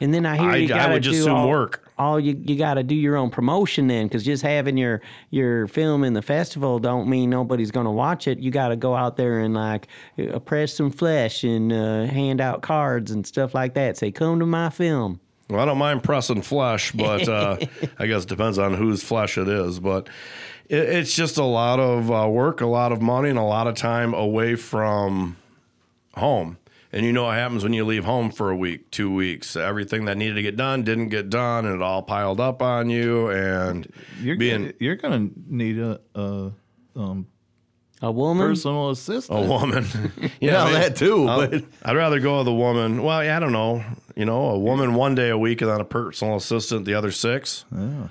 And 0.00 0.14
then 0.14 0.24
I 0.24 0.36
hear 0.38 0.50
I- 0.50 0.56
you 0.56 0.68
got 0.68 0.86
to 0.86 0.92
would 0.94 1.02
just 1.02 1.24
do 1.26 1.32
all, 1.34 1.48
work. 1.48 1.87
All 1.98 2.20
you 2.20 2.40
you 2.44 2.56
got 2.56 2.74
to 2.74 2.82
do 2.82 2.94
your 2.94 3.16
own 3.16 3.30
promotion 3.30 3.88
then, 3.88 4.06
because 4.06 4.24
just 4.24 4.42
having 4.42 4.76
your 4.76 5.00
your 5.30 5.66
film 5.66 6.04
in 6.04 6.12
the 6.12 6.22
festival 6.22 6.78
don't 6.78 7.08
mean 7.08 7.30
nobody's 7.30 7.70
going 7.70 7.86
to 7.86 7.90
watch 7.90 8.28
it. 8.28 8.38
You 8.38 8.50
got 8.50 8.68
to 8.68 8.76
go 8.76 8.94
out 8.94 9.16
there 9.16 9.40
and 9.40 9.54
like 9.54 9.88
uh, 10.18 10.38
press 10.38 10.74
some 10.74 10.90
flesh 10.90 11.44
and 11.44 11.72
uh, 11.72 12.04
hand 12.04 12.40
out 12.40 12.62
cards 12.62 13.10
and 13.10 13.26
stuff 13.26 13.54
like 13.54 13.74
that. 13.74 13.96
Say, 13.96 14.10
come 14.10 14.38
to 14.40 14.46
my 14.46 14.70
film. 14.70 15.20
Well, 15.50 15.60
I 15.60 15.64
don't 15.64 15.78
mind 15.78 16.02
pressing 16.02 16.42
flesh, 16.42 16.92
but 16.92 17.28
uh, 17.28 17.56
I 17.98 18.06
guess 18.06 18.24
it 18.24 18.28
depends 18.28 18.58
on 18.58 18.74
whose 18.74 19.02
flesh 19.02 19.38
it 19.38 19.48
is. 19.48 19.80
But 19.80 20.08
it, 20.68 20.80
it's 20.80 21.14
just 21.14 21.38
a 21.38 21.44
lot 21.44 21.80
of 21.80 22.10
uh, 22.10 22.28
work, 22.28 22.60
a 22.60 22.66
lot 22.66 22.92
of 22.92 23.00
money, 23.00 23.30
and 23.30 23.38
a 23.38 23.42
lot 23.42 23.66
of 23.66 23.74
time 23.74 24.12
away 24.14 24.56
from 24.56 25.36
home. 26.14 26.58
And 26.90 27.04
you 27.04 27.12
know 27.12 27.24
what 27.24 27.34
happens 27.34 27.62
when 27.64 27.74
you 27.74 27.84
leave 27.84 28.04
home 28.06 28.30
for 28.30 28.50
a 28.50 28.56
week, 28.56 28.90
two 28.90 29.12
weeks. 29.12 29.56
Everything 29.56 30.06
that 30.06 30.16
needed 30.16 30.34
to 30.36 30.42
get 30.42 30.56
done 30.56 30.84
didn't 30.84 31.10
get 31.10 31.28
done, 31.28 31.66
and 31.66 31.74
it 31.74 31.82
all 31.82 32.02
piled 32.02 32.40
up 32.40 32.62
on 32.62 32.88
you. 32.88 33.28
And 33.28 33.92
You're 34.22 34.36
being 34.36 34.72
you're 34.80 34.96
gonna 34.96 35.28
need 35.46 35.78
a, 35.78 36.00
a 36.14 36.50
um, 36.96 37.26
A 38.00 38.10
woman. 38.10 38.46
personal 38.48 38.88
assistant. 38.90 39.38
a 39.38 39.48
woman, 39.48 39.84
Yeah, 40.40 40.62
I 40.62 40.64
mean, 40.64 40.74
that 40.80 40.96
too. 40.96 41.28
I'll- 41.28 41.46
but 41.46 41.64
I'd 41.84 41.96
rather 41.96 42.20
go 42.20 42.38
with 42.38 42.48
a 42.48 42.54
woman. 42.54 43.02
Well, 43.02 43.22
yeah, 43.22 43.36
I 43.36 43.40
don't 43.40 43.52
know. 43.52 43.84
You 44.16 44.24
know, 44.24 44.48
a 44.48 44.58
woman 44.58 44.94
one 44.94 45.14
day 45.14 45.28
a 45.28 45.36
week 45.38 45.60
and 45.60 45.70
then 45.70 45.80
a 45.80 45.84
personal 45.84 46.36
assistant 46.36 46.86
the 46.86 46.94
other 46.94 47.12
six. 47.12 47.66
Yeah. 47.70 48.08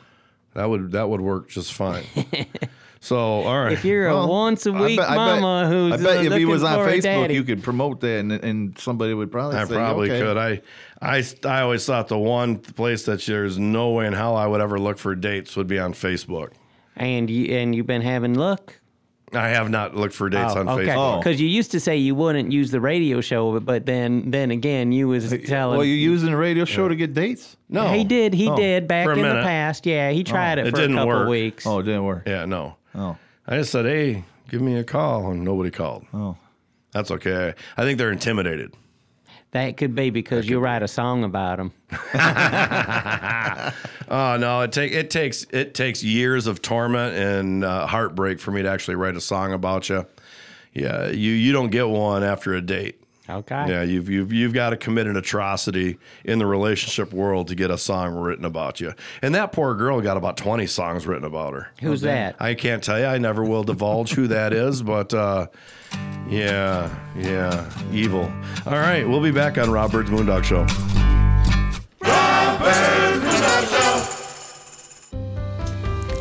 That 0.54 0.70
would 0.70 0.92
that 0.92 1.10
would 1.10 1.22
work 1.22 1.50
just 1.50 1.74
fine. 1.74 2.04
so, 3.08 3.18
all 3.18 3.64
right. 3.64 3.72
If 3.74 3.86
you're 3.86 4.08
a 4.08 4.26
once 4.28 4.66
a 4.66 4.72
week 4.74 4.98
bet- 5.00 5.10
I 5.10 5.16
bet- 5.16 5.42
mama 5.42 5.68
who's 5.70 5.94
I 5.94 5.98
bet 5.98 6.18
uh, 6.18 6.22
if 6.22 6.34
he 6.34 6.46
was 6.46 6.64
on 6.64 6.80
Facebook, 6.80 7.02
daddy. 7.04 7.34
you 7.34 7.44
could 7.44 7.64
promote 7.64 8.02
that, 8.02 8.20
and, 8.20 8.32
and 8.32 8.78
somebody 8.78 9.14
would 9.14 9.32
probably 9.32 9.58
I 9.58 9.66
say, 9.66 9.74
probably 9.74 10.12
okay. 10.12 10.22
could. 10.26 10.38
I, 10.38 10.62
I, 11.02 11.24
I 11.46 11.62
always 11.62 11.86
thought 11.86 12.08
the 12.08 12.18
one 12.18 12.58
place 12.58 13.06
that 13.06 13.22
there's 13.22 13.58
no 13.58 13.92
way 13.92 14.08
in 14.08 14.14
hell 14.14 14.36
I 14.36 14.46
would 14.48 14.62
ever 14.62 14.80
look 14.80 14.98
for 14.98 15.16
dates 15.16 15.56
would 15.56 15.68
be 15.68 15.80
on 15.80 15.94
Facebook. 15.94 16.52
and 16.96 17.30
you 17.30 17.56
and 17.56 17.76
you've 17.76 17.88
been 17.88 18.02
having 18.02 18.34
luck. 18.34 18.80
I 19.34 19.50
have 19.50 19.70
not 19.70 19.94
looked 19.94 20.16
for 20.16 20.30
dates 20.30 20.54
on 20.56 20.70
okay. 20.70 20.86
Facebook. 20.88 21.20
Because 21.20 21.42
you 21.42 21.50
used 21.50 21.72
to 21.72 21.82
say 21.82 21.98
you 21.98 22.16
wouldn't 22.16 22.54
use 22.54 22.72
the 22.72 22.80
radio 22.80 23.20
show, 23.20 23.52
but, 23.52 23.66
but 23.66 23.86
then 23.86 24.32
then 24.32 24.52
again 24.52 24.94
you 24.94 25.10
was 25.10 25.30
telling. 25.46 25.78
Well, 25.78 25.86
you 25.86 25.96
using 25.96 26.32
the 26.32 26.38
radio 26.38 26.64
show 26.64 26.88
to 26.88 26.96
get 26.96 27.14
dates? 27.14 27.58
No, 27.68 27.90
he 27.90 28.06
did. 28.06 28.34
He 28.34 28.48
Oh. 28.50 28.56
did 28.56 28.88
back 28.88 29.04
For 29.06 29.12
a 29.12 29.16
in 29.18 29.24
the 29.24 29.42
past. 29.44 29.86
Yeah, 29.86 30.12
he 30.12 30.24
tried 30.24 30.60
it 30.60 30.68
It 30.68 30.72
for 30.72 30.78
a 30.78 30.82
didn't 30.82 30.96
couple 30.96 31.10
work. 31.10 31.28
weeks. 31.28 31.68
Oh, 31.68 31.80
it 31.80 31.84
didn't 31.84 32.06
work. 32.06 32.24
Yeah, 32.26 32.46
no. 32.46 32.77
Oh, 32.98 33.16
I 33.48 33.58
just 33.58 33.72
said, 33.72 33.86
hey, 33.86 34.24
give 34.50 34.62
me 34.62 34.76
a 34.76 34.84
call, 34.84 35.32
and 35.32 35.44
nobody 35.44 35.72
called. 35.72 36.06
oh. 36.14 36.36
That's 36.94 37.12
okay. 37.12 37.54
I 37.76 37.84
think 37.84 37.98
they're 38.00 38.12
intimidated. 38.12 38.74
That 39.52 39.78
could 39.78 39.94
be 39.94 40.10
because 40.10 40.50
you 40.50 40.60
write 40.60 40.82
a 40.84 40.88
song 40.88 41.24
about 41.24 41.60
him. 41.60 41.72
Oh 44.10 44.38
no, 44.38 44.62
it 44.62 44.72
take 44.72 44.94
it 44.94 45.10
takes 45.10 45.44
it 45.52 45.74
takes 45.74 46.02
years 46.02 46.48
of 46.48 46.62
torment 46.62 47.14
and 47.16 47.64
uh, 47.66 47.86
heartbreak 47.88 48.40
for 48.40 48.52
me 48.52 48.62
to 48.64 48.70
actually 48.70 48.96
write 48.96 49.18
a 49.18 49.22
song 49.22 49.52
about 49.52 49.90
you. 49.90 50.06
Yeah, 50.74 51.08
you 51.10 51.34
you 51.34 51.52
don't 51.52 51.72
get 51.72 51.90
one 51.90 52.24
after 52.24 52.54
a 52.54 52.62
date. 52.62 53.02
Okay. 53.30 53.66
Yeah, 53.68 53.84
you've 53.84 54.10
you've 54.10 54.32
you've 54.32 54.54
got 54.54 54.70
to 54.70 54.78
commit 54.78 55.08
an 55.08 55.18
atrocity 55.18 55.98
in 56.24 56.40
the 56.40 56.46
relationship 56.46 57.12
world 57.14 57.50
to 57.50 57.56
get 57.56 57.70
a 57.70 57.78
song 57.78 58.16
written 58.16 58.46
about 58.46 58.80
you. 58.80 58.94
And 59.22 59.36
that 59.36 59.52
poor 59.52 59.76
girl 59.76 60.00
got 60.00 60.16
about 60.16 60.38
twenty 60.38 60.66
songs 60.66 61.06
written 61.06 61.26
about 61.26 61.54
her. 61.54 61.70
Who's 61.82 62.02
that? 62.02 62.38
I 62.40 62.54
can't 62.54 62.82
tell 62.84 63.00
you. 63.00 63.06
I 63.06 63.18
never 63.18 63.44
will 63.44 63.64
divulge 63.64 64.12
who 64.14 64.28
that 64.28 64.54
is, 64.54 64.82
but 64.82 65.14
uh, 65.14 65.48
yeah, 66.30 66.96
yeah, 67.18 67.70
evil. 67.92 68.32
All 68.66 68.74
right, 68.74 69.08
we'll 69.08 69.22
be 69.22 69.32
back 69.32 69.58
on 69.58 69.70
Rob 69.72 69.92
Byrd's 69.92 70.10
Moondog 70.10 70.44
Show. 70.44 70.66
Rob 72.02 72.62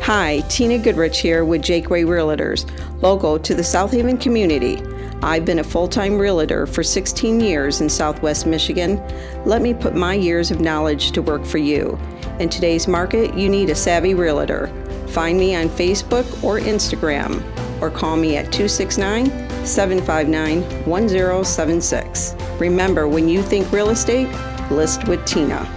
Hi, 0.03 0.39
Tina 0.47 0.77
Goodrich 0.77 1.19
here 1.19 1.43
with 1.43 1.61
Jaqua 1.61 2.05
Realtors, 2.05 2.65
local 3.01 3.37
to 3.39 3.53
the 3.53 3.63
South 3.63 3.91
Haven 3.91 4.17
community. 4.17 4.81
I've 5.23 5.45
been 5.45 5.59
a 5.59 5.63
full 5.63 5.87
time 5.87 6.17
realtor 6.17 6.67
for 6.67 6.83
16 6.83 7.39
years 7.39 7.81
in 7.81 7.89
Southwest 7.89 8.45
Michigan. 8.45 9.01
Let 9.45 9.61
me 9.61 9.73
put 9.73 9.95
my 9.95 10.13
years 10.13 10.51
of 10.51 10.61
knowledge 10.61 11.11
to 11.13 11.21
work 11.21 11.43
for 11.43 11.57
you. 11.57 11.97
In 12.39 12.49
today's 12.49 12.87
market, 12.87 13.35
you 13.35 13.49
need 13.49 13.69
a 13.71 13.75
savvy 13.75 14.13
realtor. 14.13 14.67
Find 15.07 15.39
me 15.39 15.55
on 15.55 15.69
Facebook 15.69 16.43
or 16.43 16.59
Instagram 16.59 17.41
or 17.81 17.89
call 17.89 18.15
me 18.15 18.37
at 18.37 18.51
269 18.51 19.25
759 19.65 20.61
1076. 20.85 22.35
Remember, 22.59 23.07
when 23.07 23.27
you 23.27 23.41
think 23.41 23.71
real 23.71 23.89
estate, 23.89 24.29
list 24.69 25.07
with 25.07 25.25
Tina. 25.25 25.76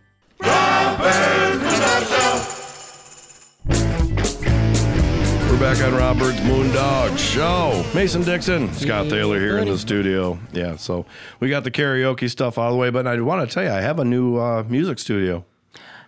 Back 5.61 5.83
on 5.83 5.93
Rob 5.93 6.17
Byrd's 6.17 6.39
Moondog 6.41 7.15
Show. 7.19 7.85
Mason 7.93 8.23
Dixon, 8.23 8.73
Scott 8.73 9.07
Thaler 9.09 9.39
here 9.39 9.59
in 9.59 9.67
the 9.67 9.77
studio. 9.77 10.39
Yeah, 10.53 10.75
so 10.75 11.05
we 11.39 11.49
got 11.49 11.63
the 11.63 11.69
karaoke 11.69 12.27
stuff 12.29 12.57
out 12.57 12.67
of 12.69 12.71
the 12.73 12.77
way, 12.77 12.89
but 12.89 13.05
I 13.05 13.19
want 13.21 13.47
to 13.47 13.53
tell 13.53 13.63
you, 13.63 13.69
I 13.69 13.79
have 13.79 13.99
a 13.99 14.03
new 14.03 14.37
uh, 14.37 14.63
music 14.67 14.97
studio. 14.97 15.45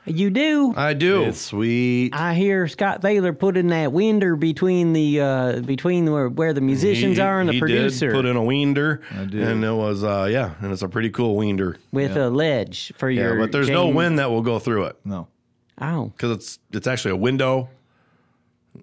You 0.06 0.32
do. 0.32 0.74
I 0.76 0.94
do. 0.94 1.24
It's 1.26 1.40
sweet. 1.40 2.16
I 2.16 2.34
hear 2.34 2.68
Scott 2.68 3.04
Thaler 3.04 3.32
putting 3.32 3.68
that 3.68 3.92
winder 3.94 4.36
between 4.36 4.92
the 4.92 5.22
uh, 5.22 5.60
between 5.62 6.12
where, 6.12 6.30
where 6.30 6.52
the 6.54 6.60
musicians 6.62 7.18
He- 7.18 7.22
are 7.22 7.40
and 7.40 7.48
the 7.48 7.54
he 7.54 7.60
producer 7.60 8.08
Did 8.08 8.16
put 8.16 8.26
in 8.26 8.36
a 8.36 8.42
weender, 8.42 9.02
did. 9.30 9.44
and 9.44 9.64
it 9.64 9.72
was 9.72 10.04
uh, 10.04 10.28
yeah, 10.32 10.56
and 10.62 10.72
it's 10.74 10.82
a 10.82 10.90
pretty 10.90 11.12
cool 11.12 11.38
wiender. 11.38 11.78
with 11.92 12.18
a 12.18 12.30
ledge 12.32 12.92
for 12.98 13.10
Yeah, 13.10 13.22
your. 13.22 13.38
but 13.38 13.52
there's 13.52 13.70
no 13.70 13.86
chain- 13.86 13.96
wind 13.96 14.20
that 14.20 14.32
will 14.32 14.42
go 14.42 14.58
through 14.58 14.86
it 14.86 14.98
No. 15.06 15.28
Oh, 15.80 16.06
because 16.18 16.32
it's 16.32 16.60
it's 16.72 16.88
actually 16.88 17.12
a 17.12 17.18
window, 17.18 17.70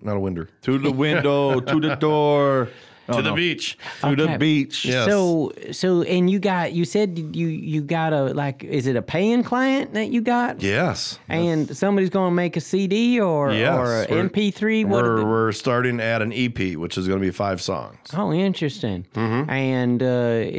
not 0.02 0.16
a 0.16 0.20
winder. 0.20 0.48
To 0.62 0.78
the 0.78 0.90
window, 0.92 1.60
to 1.60 1.80
the 1.80 1.94
door. 2.00 2.66
to 2.66 2.72
Oh, 3.12 3.22
the 3.22 3.30
no. 3.30 3.34
beach. 3.34 3.76
To 4.02 4.08
Okay. 4.10 4.14
the 4.32 4.38
beach. 4.38 4.84
Yes. 4.84 5.06
so 5.08 5.50
so 5.72 6.02
and 6.02 6.30
you 6.30 6.38
got 6.38 6.72
you 6.72 6.84
said 6.84 7.18
you 7.34 7.48
you 7.48 7.80
got 7.82 8.12
a 8.12 8.26
like 8.34 8.62
is 8.62 8.86
it 8.86 8.94
a 8.94 9.02
paying 9.02 9.42
client 9.42 9.94
that 9.94 10.10
you 10.10 10.20
got? 10.20 10.62
Yes. 10.62 11.18
And 11.28 11.76
somebody's 11.76 12.10
going 12.10 12.30
to 12.30 12.34
make 12.34 12.56
a 12.56 12.60
CD 12.60 13.18
or 13.18 13.52
Yes. 13.52 13.74
or 13.76 14.14
We're- 14.14 14.28
MP3. 14.28 14.84
What? 14.84 15.02
We're, 15.02 15.24
we're 15.24 15.50
starting 15.52 15.98
to 15.98 16.04
add 16.04 16.22
an 16.22 16.32
EP, 16.32 16.76
which 16.76 16.96
is 16.96 17.08
going 17.08 17.18
to 17.20 17.26
be 17.26 17.32
five 17.32 17.60
songs. 17.60 17.98
oh, 18.14 18.32
interesting. 18.32 19.04
Mm-hmm. 19.14 19.50
And 19.50 20.02
uh, 20.04 20.06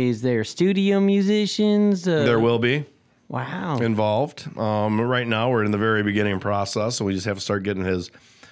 is 0.10 0.22
there 0.22 0.44
studio 0.44 1.00
musicians? 1.00 2.06
Uh, 2.06 2.26
there 2.26 2.40
will 2.42 2.60
be 2.60 2.86
Wow. 3.30 3.78
involved. 3.78 4.50
Um, 4.58 5.00
right 5.00 5.26
now, 5.28 5.50
we're 5.52 5.64
in 5.64 5.72
the 5.72 5.78
very 5.78 6.04
beginning 6.04 6.42
process, 6.42 6.98
so 6.98 7.06
we 7.06 7.14
just 7.14 7.26
have 7.28 7.38
to 7.38 7.42
start 7.42 7.64
getting 7.64 7.86
his 7.86 8.12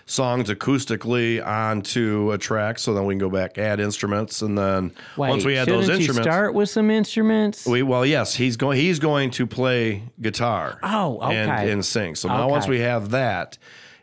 songs 0.10 0.50
acoustically 0.50 1.46
onto 1.46 2.32
a 2.32 2.38
track, 2.38 2.80
so 2.80 2.94
then 2.94 3.06
we 3.06 3.14
can 3.14 3.20
go 3.20 3.30
back 3.30 3.58
add 3.58 3.80
instruments, 3.80 4.42
and 4.42 4.58
then 4.58 4.92
Wait, 5.16 5.30
once 5.30 5.46
we 5.46 5.56
add 5.56 5.68
those 5.68 5.88
instruments, 5.88 6.28
start 6.28 6.54
with 6.54 6.70
some 6.70 6.90
instruments? 6.90 7.66
we 7.66 7.84
well, 7.84 8.06
yes, 8.06 8.36
he's 8.36 8.58
going. 8.58 8.78
He's 8.78 9.00
going 9.00 9.32
to 9.32 9.46
play 9.46 10.04
guitar. 10.20 10.80
Oh, 10.84 11.20
and, 11.22 11.52
okay. 11.52 11.72
and 11.72 11.86
sing. 11.86 12.16
So 12.16 12.28
now 12.28 12.50
once 12.50 12.68
we 12.68 12.80
have 12.80 13.12
that. 13.12 13.58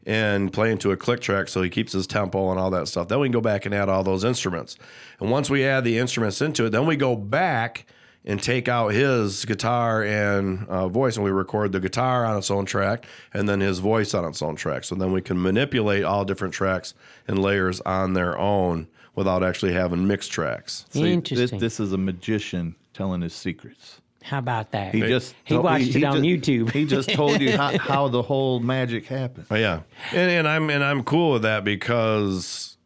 And 0.09 0.53
play 0.53 0.70
into 0.70 0.93
a 0.93 0.97
click 0.97 1.20
track 1.20 1.49
so 1.49 1.62
he 1.62 1.69
keeps 1.69 1.93
his 1.93 2.07
tempo 2.07 2.53
and 2.53 2.61
all 2.61 2.70
that 2.70 2.87
stuff. 2.87 3.09
Then 3.09 3.19
we 3.19 3.27
can 3.27 3.33
go 3.33 3.41
back 3.41 3.66
and 3.66 3.74
add 3.74 3.89
all 3.89 4.05
those 4.05 4.23
instruments. 4.23 4.78
And 5.19 5.33
once 5.33 5.51
we 5.51 5.65
add 5.65 5.83
the 5.83 5.99
instruments 5.99 6.41
into 6.41 6.66
it, 6.66 6.70
then 6.70 6.87
we 6.87 6.95
go 6.95 7.16
back 7.16 7.87
and 8.27 8.43
take 8.43 8.69
out 8.69 8.89
his 8.89 9.44
guitar 9.44 10.03
and 10.03 10.66
uh, 10.69 10.89
voice, 10.89 11.16
and 11.16 11.24
we 11.24 11.31
record 11.31 11.73
the 11.73 11.81
guitar 11.81 12.24
on 12.24 12.36
its 12.36 12.51
own 12.51 12.66
track, 12.66 13.07
and 13.32 13.48
then 13.48 13.61
his 13.61 13.78
voice 13.78 14.15
on 14.15 14.24
its 14.24 14.43
own 14.43 14.57
track. 14.57 14.85
So 14.85 14.94
then 14.97 15.12
we 15.12 15.23
can 15.23 15.40
manipulate 15.40 16.03
all 16.05 16.24
different 16.24 16.53
tracks 16.53 16.93
and 17.28 17.39
layers 17.39 17.81
on 17.82 18.15
their 18.15 18.36
own 18.36 18.89
without 19.15 19.43
actually 19.43 19.73
having 19.73 20.07
mixed 20.07 20.32
tracks. 20.32 20.85
See, 20.90 21.03
this, 21.03 21.12
Interesting. 21.12 21.59
this 21.61 21.81
is 21.81 21.93
a 21.93 21.98
magician 21.98 22.74
telling 22.93 23.23
his 23.23 23.32
secrets. 23.35 24.01
How 24.23 24.39
about 24.39 24.73
that? 24.73 24.93
He 24.93 25.03
just 25.03 25.35
he 25.44 25.55
told- 25.55 25.65
watched 25.65 25.94
it 25.94 26.03
on 26.03 26.24
just- 26.24 26.51
YouTube. 26.51 26.73
He 26.73 26.85
just 26.85 27.11
told 27.11 27.40
you 27.40 27.57
how, 27.57 27.78
how 27.78 28.09
the 28.09 28.23
whole 28.23 28.59
magic 28.59 29.07
happened. 29.07 29.47
Oh, 29.53 29.55
yeah, 29.55 29.82
and, 30.11 30.31
and 30.31 30.48
I'm 30.48 30.69
and 30.69 30.82
I'm 30.82 31.05
cool 31.05 31.35
with 31.35 31.43
that 31.43 31.62
because 31.62 32.77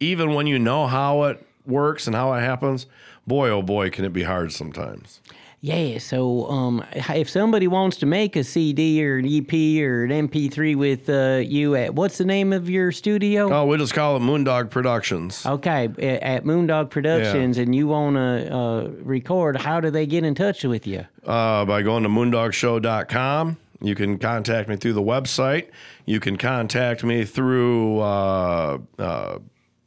even 0.00 0.32
when 0.32 0.46
you 0.46 0.58
know 0.58 0.86
how 0.86 1.24
it 1.24 1.46
works 1.66 2.06
and 2.06 2.16
how 2.16 2.32
it 2.32 2.40
happens, 2.40 2.86
boy 3.26 3.48
oh 3.48 3.62
boy, 3.62 3.90
can 3.90 4.04
it 4.04 4.12
be 4.12 4.22
hard 4.24 4.52
sometimes. 4.52 5.20
Yeah, 5.60 5.96
so 5.96 6.46
um, 6.50 6.84
if 6.92 7.30
somebody 7.30 7.66
wants 7.66 7.96
to 7.98 8.06
make 8.06 8.36
a 8.36 8.44
CD 8.44 9.02
or 9.02 9.16
an 9.16 9.24
EP 9.24 9.50
or 9.82 10.04
an 10.04 10.28
MP3 10.28 10.76
with 10.76 11.08
uh, 11.08 11.40
you 11.42 11.74
at 11.74 11.94
what's 11.94 12.18
the 12.18 12.26
name 12.26 12.52
of 12.52 12.68
your 12.68 12.92
studio? 12.92 13.50
Oh, 13.50 13.64
we 13.64 13.78
just 13.78 13.94
call 13.94 14.16
it 14.16 14.20
Moondog 14.20 14.68
Productions. 14.68 15.46
Okay, 15.46 15.84
at 16.20 16.44
Moondog 16.44 16.90
Productions, 16.90 17.56
and 17.56 17.74
you 17.74 17.88
want 17.88 18.16
to 18.16 18.54
uh, 18.54 18.88
record, 19.02 19.56
how 19.56 19.80
do 19.80 19.90
they 19.90 20.04
get 20.04 20.22
in 20.22 20.34
touch 20.34 20.64
with 20.64 20.86
you? 20.86 21.06
uh, 21.24 21.64
by 21.64 21.80
going 21.80 22.02
to 22.02 22.10
moondogshow.com. 22.10 23.56
You 23.80 23.94
can 23.94 24.18
contact 24.18 24.68
me 24.68 24.76
through 24.76 24.92
the 24.94 25.02
website. 25.02 25.68
You 26.04 26.20
can 26.20 26.36
contact 26.36 27.04
me 27.04 27.24
through 27.24 28.00
uh, 28.00 28.78
uh, 28.98 29.38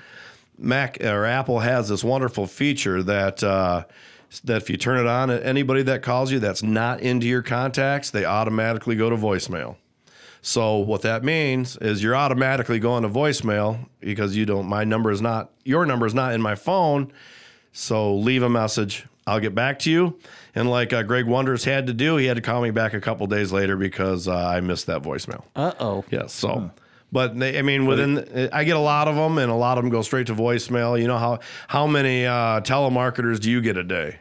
Mac 0.57 0.99
or 1.03 1.25
Apple 1.25 1.59
has 1.59 1.89
this 1.89 2.03
wonderful 2.03 2.47
feature 2.47 3.03
that 3.03 3.43
uh, 3.43 3.83
that 4.45 4.63
if 4.63 4.69
you 4.69 4.77
turn 4.77 4.97
it 4.99 5.05
on, 5.05 5.29
anybody 5.29 5.83
that 5.83 6.01
calls 6.01 6.31
you 6.31 6.39
that's 6.39 6.63
not 6.63 7.01
into 7.01 7.27
your 7.27 7.43
contacts, 7.43 8.09
they 8.09 8.25
automatically 8.25 8.95
go 8.95 9.11
to 9.11 9.15
voicemail. 9.15 9.75
So 10.45 10.79
what 10.79 11.03
that 11.03 11.23
means 11.23 11.77
is 11.77 12.03
you're 12.03 12.17
automatically 12.17 12.77
going 12.77 13.03
to 13.03 13.09
voicemail 13.09 13.87
because 14.01 14.35
you 14.35 14.45
don't. 14.45 14.67
My 14.67 14.83
number 14.83 15.09
is 15.09 15.21
not 15.21 15.51
your 15.63 15.85
number 15.85 16.05
is 16.05 16.13
not 16.13 16.33
in 16.33 16.41
my 16.41 16.55
phone. 16.55 17.13
So 17.71 18.13
leave 18.15 18.43
a 18.43 18.49
message. 18.49 19.05
I'll 19.25 19.39
get 19.39 19.55
back 19.55 19.79
to 19.79 19.89
you. 19.89 20.19
And 20.53 20.69
like 20.69 20.91
uh, 20.91 21.03
Greg 21.03 21.27
Wonders 21.27 21.63
had 21.63 21.87
to 21.87 21.93
do, 21.93 22.17
he 22.17 22.25
had 22.25 22.35
to 22.35 22.41
call 22.41 22.61
me 22.61 22.71
back 22.71 22.93
a 22.93 22.99
couple 22.99 23.25
days 23.27 23.53
later 23.53 23.77
because 23.77 24.27
uh, 24.27 24.35
I 24.35 24.59
missed 24.59 24.87
that 24.87 25.01
voicemail. 25.01 25.45
Uh 25.55 25.71
oh. 25.79 26.03
Yeah. 26.11 26.27
So, 26.27 26.71
but 27.09 27.39
they, 27.39 27.57
I 27.57 27.61
mean, 27.61 27.85
within 27.85 28.49
I 28.51 28.65
get 28.65 28.75
a 28.75 28.81
lot 28.81 29.07
of 29.07 29.15
them, 29.15 29.37
and 29.37 29.49
a 29.49 29.55
lot 29.55 29.77
of 29.77 29.85
them 29.85 29.91
go 29.91 30.01
straight 30.01 30.27
to 30.27 30.35
voicemail. 30.35 30.99
You 30.99 31.07
know 31.07 31.17
how 31.19 31.39
how 31.69 31.87
many 31.87 32.25
uh, 32.25 32.59
telemarketers 32.59 33.39
do 33.39 33.49
you 33.49 33.61
get 33.61 33.77
a 33.77 33.83
day? 33.83 34.19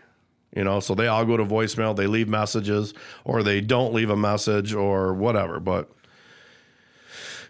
You 0.55 0.63
know, 0.63 0.79
so 0.79 0.95
they 0.95 1.09
all 1.09 1.25
go 1.25 1.37
to 1.37 1.45
voicemail. 1.45 1.97
They 1.97 2.07
leave 2.07 2.29
messages, 2.29 2.95
or 3.25 3.43
they 3.43 3.61
don't 3.61 3.93
leave 3.93 4.11
a 4.11 4.17
message, 4.17 4.73
or 4.73 5.15
whatever. 5.15 5.59
But 5.59 5.91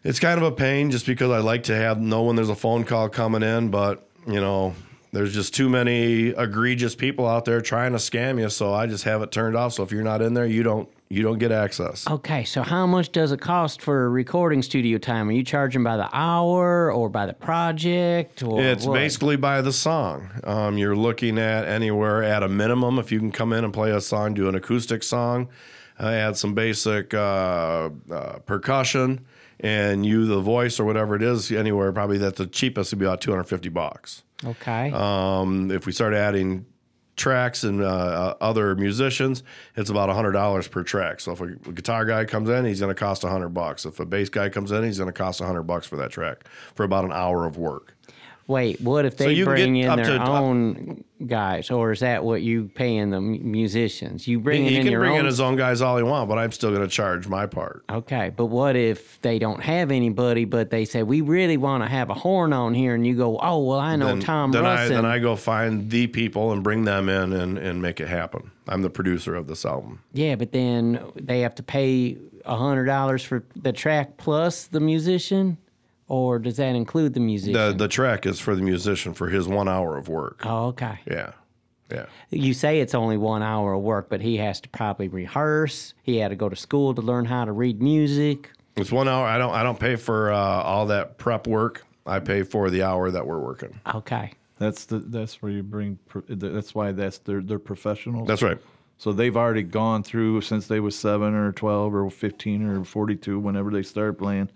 it's 0.04 0.18
kind 0.20 0.38
of 0.38 0.44
a 0.44 0.52
pain 0.52 0.90
just 0.90 1.06
because 1.06 1.30
I 1.30 1.38
like 1.38 1.64
to 1.64 1.76
have 1.76 2.00
know 2.00 2.22
when 2.24 2.36
there's 2.36 2.48
a 2.48 2.54
phone 2.54 2.84
call 2.84 3.08
coming 3.08 3.42
in, 3.42 3.70
but 3.70 4.06
you 4.26 4.40
know. 4.40 4.74
There's 5.14 5.34
just 5.34 5.54
too 5.54 5.68
many 5.68 6.28
egregious 6.28 6.94
people 6.94 7.28
out 7.28 7.44
there 7.44 7.60
trying 7.60 7.92
to 7.92 7.98
scam 7.98 8.40
you, 8.40 8.48
so 8.48 8.72
I 8.72 8.86
just 8.86 9.04
have 9.04 9.20
it 9.20 9.30
turned 9.30 9.54
off. 9.54 9.74
So 9.74 9.82
if 9.82 9.92
you're 9.92 10.02
not 10.02 10.22
in 10.22 10.32
there, 10.32 10.46
you 10.46 10.62
don't 10.62 10.88
you 11.10 11.22
don't 11.22 11.36
get 11.36 11.52
access. 11.52 12.08
Okay, 12.08 12.44
so 12.44 12.62
how 12.62 12.86
much 12.86 13.12
does 13.12 13.30
it 13.30 13.38
cost 13.38 13.82
for 13.82 14.08
recording 14.08 14.62
studio 14.62 14.96
time? 14.96 15.28
Are 15.28 15.32
you 15.32 15.44
charging 15.44 15.84
by 15.84 15.98
the 15.98 16.08
hour 16.16 16.90
or 16.90 17.10
by 17.10 17.26
the 17.26 17.34
project? 17.34 18.42
Or 18.42 18.62
It's 18.62 18.86
what? 18.86 18.94
basically 18.94 19.36
by 19.36 19.60
the 19.60 19.74
song. 19.74 20.30
Um, 20.44 20.78
you're 20.78 20.96
looking 20.96 21.36
at 21.38 21.66
anywhere 21.66 22.22
at 22.22 22.42
a 22.42 22.48
minimum 22.48 22.98
if 22.98 23.12
you 23.12 23.18
can 23.18 23.30
come 23.30 23.52
in 23.52 23.64
and 23.64 23.74
play 23.74 23.90
a 23.90 24.00
song, 24.00 24.32
do 24.32 24.48
an 24.48 24.54
acoustic 24.54 25.02
song. 25.02 25.48
I 25.98 26.14
add 26.14 26.38
some 26.38 26.54
basic 26.54 27.12
uh, 27.12 27.90
uh, 28.10 28.38
percussion, 28.46 29.26
and 29.62 30.04
you 30.04 30.26
the 30.26 30.40
voice 30.40 30.78
or 30.78 30.84
whatever 30.84 31.14
it 31.14 31.22
is, 31.22 31.50
anywhere 31.50 31.92
probably 31.92 32.18
that 32.18 32.36
the 32.36 32.46
cheapest 32.46 32.92
would 32.92 32.98
be 32.98 33.06
about 33.06 33.20
250 33.20 33.68
bucks. 33.68 34.22
Okay. 34.44 34.90
Um, 34.92 35.70
if 35.70 35.86
we 35.86 35.92
start 35.92 36.14
adding 36.14 36.66
tracks 37.16 37.62
and 37.62 37.82
uh, 37.82 37.86
uh, 37.86 38.34
other 38.40 38.74
musicians, 38.74 39.42
it's 39.76 39.90
about 39.90 40.08
hundred 40.08 40.32
dollars 40.32 40.66
per 40.66 40.82
track. 40.82 41.20
So 41.20 41.32
if 41.32 41.40
a, 41.40 41.44
a 41.44 41.72
guitar 41.72 42.04
guy 42.04 42.24
comes 42.24 42.48
in, 42.48 42.64
he's 42.64 42.80
going 42.80 42.94
to 42.94 42.98
cost 42.98 43.22
hundred 43.22 43.50
bucks. 43.50 43.84
If 43.86 44.00
a 44.00 44.06
bass 44.06 44.28
guy 44.28 44.48
comes 44.48 44.72
in, 44.72 44.82
he's 44.82 44.98
going 44.98 45.08
to 45.08 45.12
cost 45.12 45.40
hundred 45.40 45.62
bucks 45.62 45.86
for 45.86 45.96
that 45.96 46.10
track 46.10 46.48
for 46.74 46.84
about 46.84 47.04
an 47.04 47.12
hour 47.12 47.46
of 47.46 47.56
work. 47.56 47.96
Wait, 48.52 48.80
what 48.80 49.04
if 49.06 49.16
So 49.16 49.24
they 49.24 49.32
you 49.32 49.44
bring 49.44 49.76
in 49.76 49.96
their 49.96 50.04
to- 50.18 50.28
own 50.28 51.04
guys, 51.26 51.70
or 51.70 51.92
is 51.92 52.00
that 52.00 52.22
what 52.24 52.42
you 52.42 52.70
paying 52.74 53.10
the 53.10 53.20
musicians? 53.20 54.26
You 54.28 54.40
bring 54.40 54.64
he 54.64 54.70
he 54.70 54.76
in 54.76 54.82
can 54.82 54.92
your 54.92 55.00
bring 55.00 55.12
own. 55.12 55.20
in 55.20 55.26
his 55.26 55.40
own 55.40 55.56
guys 55.56 55.80
all 55.80 55.96
he 55.96 56.02
wants, 56.02 56.28
but 56.28 56.38
I'm 56.38 56.52
still 56.52 56.70
going 56.70 56.82
to 56.82 56.88
charge 56.88 57.28
my 57.28 57.46
part. 57.46 57.84
Okay, 57.90 58.30
but 58.36 58.46
what 58.46 58.76
if 58.76 59.20
they 59.22 59.38
don't 59.38 59.60
have 59.62 59.90
anybody, 59.90 60.44
but 60.44 60.70
they 60.70 60.84
say 60.84 61.02
we 61.02 61.20
really 61.20 61.56
want 61.56 61.82
to 61.82 61.88
have 61.88 62.10
a 62.10 62.14
horn 62.14 62.52
on 62.52 62.74
here, 62.74 62.94
and 62.94 63.06
you 63.06 63.14
go, 63.16 63.38
oh 63.40 63.62
well, 63.64 63.78
I 63.80 63.96
know 63.96 64.06
then, 64.08 64.20
Tom 64.20 64.52
then 64.52 64.66
I 64.66 64.88
then 64.88 65.04
I 65.06 65.18
go 65.18 65.36
find 65.36 65.90
the 65.90 66.06
people 66.08 66.52
and 66.52 66.62
bring 66.62 66.84
them 66.84 67.08
in 67.08 67.32
and, 67.32 67.56
and 67.58 67.80
make 67.80 68.00
it 68.00 68.08
happen. 68.08 68.50
I'm 68.68 68.82
the 68.82 68.90
producer 68.90 69.34
of 69.34 69.46
this 69.46 69.64
album. 69.64 70.00
Yeah, 70.12 70.34
but 70.36 70.52
then 70.52 71.02
they 71.16 71.40
have 71.40 71.54
to 71.56 71.62
pay 71.62 72.16
a 72.44 72.56
hundred 72.56 72.84
dollars 72.86 73.22
for 73.22 73.44
the 73.56 73.72
track 73.72 74.16
plus 74.16 74.66
the 74.66 74.80
musician, 74.80 75.56
or 76.12 76.38
does 76.38 76.58
that 76.58 76.74
include 76.74 77.14
the 77.14 77.20
musician? 77.20 77.54
The 77.54 77.72
the 77.72 77.88
track 77.88 78.26
is 78.26 78.38
for 78.38 78.54
the 78.54 78.60
musician 78.60 79.14
for 79.14 79.28
his 79.28 79.48
one 79.48 79.66
hour 79.66 79.96
of 79.96 80.08
work. 80.08 80.42
oh, 80.44 80.66
okay. 80.66 80.98
Yeah, 81.06 81.32
yeah. 81.90 82.04
You 82.28 82.52
say 82.52 82.80
it's 82.80 82.94
only 82.94 83.16
one 83.16 83.42
hour 83.42 83.72
of 83.72 83.80
work, 83.80 84.10
but 84.10 84.20
he 84.20 84.36
has 84.36 84.60
to 84.60 84.68
probably 84.68 85.08
rehearse. 85.08 85.94
He 86.02 86.18
had 86.18 86.28
to 86.28 86.36
go 86.36 86.50
to 86.50 86.56
school 86.56 86.94
to 86.94 87.00
learn 87.00 87.24
how 87.24 87.46
to 87.46 87.52
read 87.52 87.80
music. 87.80 88.50
It's 88.76 88.92
one 88.92 89.08
hour. 89.08 89.26
I 89.26 89.38
don't 89.38 89.54
I 89.54 89.62
don't 89.62 89.80
pay 89.80 89.96
for 89.96 90.30
uh, 90.30 90.36
all 90.36 90.84
that 90.86 91.16
prep 91.16 91.46
work. 91.46 91.86
I 92.04 92.18
pay 92.18 92.42
for 92.42 92.68
the 92.68 92.82
hour 92.82 93.10
that 93.10 93.26
we're 93.26 93.38
working. 93.38 93.80
Okay. 93.94 94.32
That's 94.58 94.84
the 94.84 94.98
that's 94.98 95.40
where 95.40 95.50
you 95.50 95.62
bring. 95.62 95.98
That's 96.28 96.74
why 96.74 96.92
that's 96.92 97.18
they're 97.18 97.40
they're 97.40 97.58
professionals. 97.58 98.28
That's 98.28 98.42
right. 98.42 98.58
So 98.98 99.12
they've 99.12 99.36
already 99.36 99.62
gone 99.62 100.02
through 100.02 100.42
since 100.42 100.66
they 100.66 100.78
was 100.78 100.94
seven 100.94 101.34
or 101.34 101.52
twelve 101.52 101.94
or 101.94 102.10
fifteen 102.10 102.68
or 102.68 102.84
forty 102.84 103.16
two. 103.16 103.38
Whenever 103.38 103.70
they 103.70 103.82
started 103.82 104.18
playing, 104.18 104.50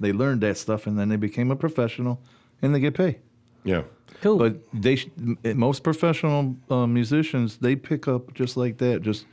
they 0.00 0.12
learned 0.12 0.40
that 0.42 0.56
stuff 0.56 0.86
and 0.86 0.98
then 0.98 1.08
they 1.08 1.16
became 1.16 1.50
a 1.50 1.56
professional, 1.56 2.20
and 2.62 2.74
they 2.74 2.80
get 2.80 2.94
paid. 2.94 3.18
Yeah. 3.64 3.82
Cool. 4.22 4.38
But 4.38 4.56
they 4.72 4.96
sh- 4.96 5.08
most 5.44 5.82
professional 5.82 6.56
uh, 6.70 6.86
musicians 6.86 7.58
they 7.58 7.76
pick 7.76 8.08
up 8.08 8.34
just 8.34 8.56
like 8.56 8.78
that, 8.78 9.02
just 9.02 9.26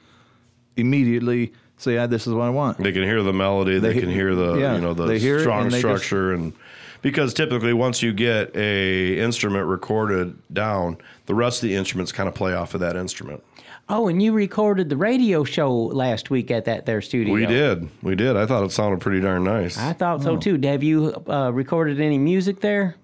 immediately 0.77 1.53
say, 1.77 1.97
"Ah, 1.97 2.07
this 2.07 2.27
is 2.27 2.33
what 2.33 2.43
I 2.43 2.49
want." 2.49 2.77
They 2.77 2.91
can 2.91 3.03
hear 3.03 3.21
the 3.23 3.33
melody. 3.33 3.79
They, 3.79 3.93
They- 3.93 3.99
can 3.99 4.09
hear 4.09 4.35
the 4.35 4.55
yeah, 4.55 4.75
you 4.75 4.81
know 4.81 4.93
the 4.93 5.05
they 5.05 5.19
hear 5.19 5.37
it 5.37 5.41
strong 5.41 5.63
and 5.63 5.71
they 5.71 5.81
just- 5.81 6.03
structure 6.03 6.33
and 6.33 6.53
because 7.01 7.33
typically 7.33 7.73
once 7.73 8.01
you 8.01 8.13
get 8.13 8.55
a 8.55 9.19
instrument 9.19 9.67
recorded 9.67 10.35
down, 10.51 10.97
the 11.27 11.35
rest 11.35 11.61
of 11.63 11.69
the 11.69 11.75
instruments 11.75 12.11
kind 12.11 12.27
of 12.27 12.33
play 12.35 12.53
off 12.53 12.73
of 12.73 12.79
that 12.81 12.95
instrument. 12.95 13.43
Oh, 13.87 14.07
and 14.07 14.21
you 14.21 14.33
recorded 14.33 14.89
the 14.89 14.97
radio 14.97 15.43
show 15.43 15.71
last 15.71 16.31
week 16.31 16.49
at 16.49 16.65
that 16.65 16.87
there 16.87 17.01
studio. 17.01 17.33
We 17.33 17.45
did, 17.45 17.87
we 18.01 18.15
did. 18.15 18.35
I 18.35 18.47
thought 18.47 18.63
it 18.63 18.71
sounded 18.71 18.99
pretty 18.99 19.21
darn 19.21 19.43
nice. 19.43 19.77
I 19.77 19.93
thought 19.93 20.23
so 20.23 20.37
too. 20.37 20.59
Have 20.63 20.81
you 20.81 21.13
uh, 21.27 21.51
recorded 21.51 22.01
any 22.01 22.17
music 22.17 22.61
there? 22.61 22.95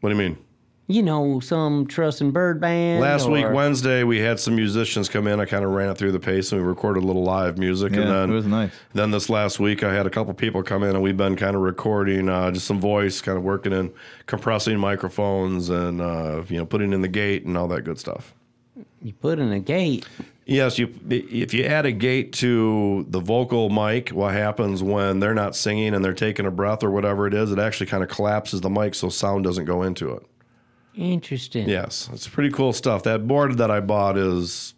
What 0.00 0.10
do 0.10 0.16
you 0.16 0.22
mean? 0.22 0.38
You 0.88 1.04
know, 1.04 1.38
some 1.38 1.86
Trusin' 1.86 2.32
Byrd 2.32 2.60
Band. 2.60 3.00
Last 3.00 3.28
week 3.28 3.46
Wednesday, 3.48 4.02
we 4.02 4.18
had 4.18 4.40
some 4.40 4.56
musicians 4.56 5.08
come 5.08 5.28
in. 5.28 5.38
I 5.38 5.44
kind 5.44 5.64
of 5.64 5.70
ran 5.70 5.88
it 5.88 5.96
through 5.96 6.10
the 6.10 6.18
pace, 6.18 6.50
and 6.50 6.60
we 6.60 6.66
recorded 6.66 7.04
a 7.04 7.06
little 7.06 7.22
live 7.22 7.56
music. 7.58 7.92
and 7.92 8.02
Yeah, 8.02 8.10
then 8.10 8.30
it 8.30 8.34
was 8.34 8.46
nice. 8.46 8.72
Then 8.92 9.12
this 9.12 9.30
last 9.30 9.60
week, 9.60 9.84
I 9.84 9.94
had 9.94 10.04
a 10.04 10.10
couple 10.10 10.34
people 10.34 10.64
come 10.64 10.82
in, 10.82 10.90
and 10.96 11.02
we've 11.02 11.16
been 11.16 11.36
kind 11.36 11.54
of 11.54 11.62
recording 11.62 12.28
uh, 12.28 12.50
just 12.50 12.66
some 12.66 12.80
voice, 12.80 13.20
kind 13.20 13.38
of 13.38 13.44
working 13.44 13.72
in 13.72 13.92
compressing 14.26 14.80
microphones 14.80 15.68
and 15.70 16.00
uh, 16.00 16.42
you 16.48 16.58
know 16.58 16.66
putting 16.66 16.92
in 16.92 17.02
the 17.02 17.08
gate 17.08 17.44
and 17.44 17.56
all 17.56 17.68
that 17.68 17.82
good 17.82 18.00
stuff. 18.00 18.34
You 19.02 19.12
put 19.12 19.38
in 19.38 19.52
a 19.52 19.60
gate. 19.60 20.06
Yes, 20.44 20.78
you 20.78 20.92
if 21.08 21.54
you 21.54 21.64
add 21.64 21.86
a 21.86 21.92
gate 21.92 22.32
to 22.34 23.06
the 23.08 23.20
vocal 23.20 23.70
mic, 23.70 24.10
what 24.10 24.34
happens 24.34 24.82
when 24.82 25.20
they're 25.20 25.34
not 25.34 25.54
singing 25.54 25.94
and 25.94 26.04
they're 26.04 26.12
taking 26.12 26.44
a 26.44 26.50
breath 26.50 26.82
or 26.82 26.90
whatever 26.90 27.26
it 27.26 27.34
is, 27.34 27.52
it 27.52 27.58
actually 27.58 27.86
kind 27.86 28.02
of 28.02 28.08
collapses 28.08 28.60
the 28.60 28.70
mic 28.70 28.94
so 28.94 29.08
sound 29.08 29.44
doesn't 29.44 29.64
go 29.64 29.82
into 29.82 30.10
it. 30.12 30.26
Interesting. 30.96 31.68
Yes, 31.68 32.10
it's 32.12 32.26
pretty 32.26 32.50
cool 32.50 32.72
stuff. 32.72 33.04
That 33.04 33.28
board 33.28 33.58
that 33.58 33.70
I 33.70 33.80
bought 33.80 34.18
is 34.18 34.74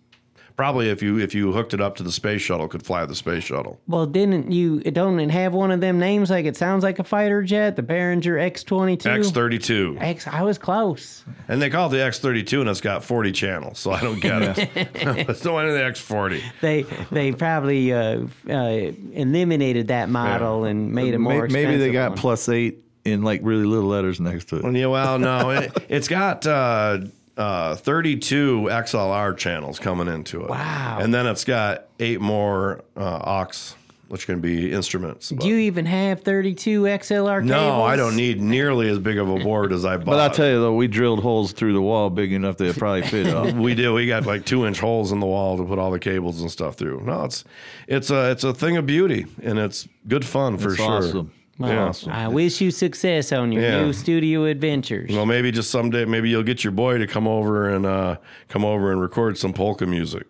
probably 0.56 0.88
if 0.88 1.02
you 1.02 1.18
if 1.18 1.34
you 1.34 1.52
hooked 1.52 1.74
it 1.74 1.80
up 1.80 1.96
to 1.96 2.02
the 2.02 2.12
space 2.12 2.42
shuttle, 2.42 2.68
could 2.68 2.84
fly 2.84 3.04
the 3.06 3.14
space 3.14 3.44
shuttle. 3.44 3.80
Well, 3.86 4.06
didn't 4.06 4.50
you? 4.50 4.82
It 4.84 4.94
don't 4.94 5.18
it 5.20 5.30
have 5.30 5.54
one 5.54 5.70
of 5.70 5.80
them 5.80 5.98
names 5.98 6.30
like 6.30 6.46
it 6.46 6.56
sounds 6.56 6.82
like 6.82 6.98
a 6.98 7.04
fighter 7.04 7.42
jet, 7.42 7.76
the 7.76 7.82
Behringer 7.82 8.40
X 8.40 8.64
twenty 8.64 8.96
two. 8.96 9.10
X 9.10 9.30
thirty 9.30 9.58
two, 9.58 9.96
X. 10.00 10.26
I 10.26 10.42
was 10.42 10.58
close. 10.58 11.24
and 11.48 11.60
they 11.60 11.70
call 11.70 11.88
it 11.88 11.90
the 11.90 12.02
X 12.02 12.18
thirty 12.18 12.42
two, 12.42 12.60
and 12.60 12.68
it's 12.70 12.80
got 12.80 13.04
forty 13.04 13.32
channels, 13.32 13.78
so 13.78 13.90
I 13.90 14.00
don't 14.00 14.20
get 14.20 14.58
it. 14.58 14.70
it's 14.94 15.44
no 15.44 15.54
one 15.54 15.66
the 15.68 15.84
X 15.84 16.00
forty. 16.00 16.42
They 16.60 16.82
they 17.10 17.32
probably 17.32 17.92
uh, 17.92 18.26
uh, 18.48 18.92
eliminated 19.12 19.88
that 19.88 20.08
model 20.08 20.64
and 20.64 20.92
made 20.92 21.14
it 21.14 21.18
more 21.18 21.48
May- 21.48 21.64
Maybe 21.64 21.76
they 21.76 21.92
got 21.92 22.10
one. 22.10 22.18
plus 22.18 22.48
eight 22.48 22.78
in 23.04 23.22
like 23.22 23.40
really 23.42 23.64
little 23.64 23.88
letters 23.88 24.20
next 24.20 24.48
to 24.48 24.56
it. 24.56 24.76
Yeah, 24.76 24.86
well, 24.86 25.18
no, 25.18 25.50
it, 25.50 25.72
it's 25.88 26.08
got 26.08 26.46
uh, 26.46 27.00
uh, 27.36 27.76
32 27.76 28.62
XLR 28.70 29.36
channels 29.36 29.78
coming 29.78 30.08
into 30.08 30.42
it. 30.42 30.50
Wow. 30.50 30.98
And 31.00 31.12
then 31.14 31.26
it's 31.26 31.44
got 31.44 31.86
eight 32.00 32.20
more 32.20 32.82
uh, 32.96 33.44
aux, 33.46 33.74
which 34.08 34.26
can 34.26 34.40
be 34.40 34.70
instruments. 34.70 35.30
Do 35.30 35.48
you 35.48 35.56
even 35.56 35.86
have 35.86 36.22
32 36.22 36.82
XLR 36.82 37.36
cables? 37.40 37.44
no, 37.44 37.82
I 37.82 37.96
don't 37.96 38.14
need 38.16 38.40
nearly 38.42 38.90
as 38.90 38.98
big 38.98 39.16
of 39.16 39.30
a 39.30 39.38
board 39.38 39.72
as 39.72 39.86
I 39.86 39.96
bought. 39.96 40.04
But 40.04 40.20
I'll 40.20 40.30
tell 40.30 40.46
you 40.48 40.60
though, 40.60 40.74
we 40.74 40.86
drilled 40.88 41.20
holes 41.22 41.52
through 41.52 41.72
the 41.72 41.80
wall 41.80 42.10
big 42.10 42.32
enough 42.34 42.58
that 42.58 42.66
it 42.66 42.76
probably 42.78 43.02
fit 43.02 43.28
up. 43.28 43.54
we 43.54 43.74
do. 43.74 43.94
We 43.94 44.06
got 44.06 44.26
like 44.26 44.44
two 44.44 44.66
inch 44.66 44.80
holes 44.80 45.12
in 45.12 45.20
the 45.20 45.26
wall 45.26 45.56
to 45.56 45.64
put 45.64 45.78
all 45.78 45.90
the 45.90 45.98
cables 45.98 46.42
and 46.42 46.50
stuff 46.50 46.74
through. 46.74 47.00
No, 47.06 47.24
it's 47.24 47.44
it's 47.88 48.10
a 48.10 48.30
it's 48.30 48.44
a 48.44 48.52
thing 48.52 48.76
of 48.76 48.86
beauty 48.86 49.24
and 49.42 49.58
it's 49.58 49.88
good 50.06 50.26
fun 50.26 50.58
for 50.58 50.68
It's 50.68 50.76
sure. 50.76 50.98
awesome. 50.98 51.32
Well, 51.58 51.94
Yeah. 52.06 52.12
I 52.24 52.28
wish 52.28 52.60
you 52.60 52.70
success 52.70 53.30
on 53.32 53.52
your 53.52 53.62
Yeah. 53.62 53.82
new 53.82 53.92
studio 53.92 54.44
adventures. 54.46 55.10
Well, 55.12 55.26
maybe 55.26 55.50
just 55.52 55.70
someday, 55.70 56.04
maybe 56.06 56.28
you'll 56.30 56.42
get 56.42 56.64
your 56.64 56.70
boy 56.72 56.98
to 56.98 57.06
come 57.06 57.28
over 57.28 57.68
and 57.68 57.84
uh, 57.86 58.16
come 58.48 58.64
over 58.64 58.90
and 58.90 59.00
record 59.00 59.36
some 59.38 59.52
polka 59.52 59.86
music. 59.86 60.26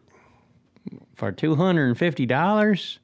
For 1.15 1.31
$250? 1.33 2.99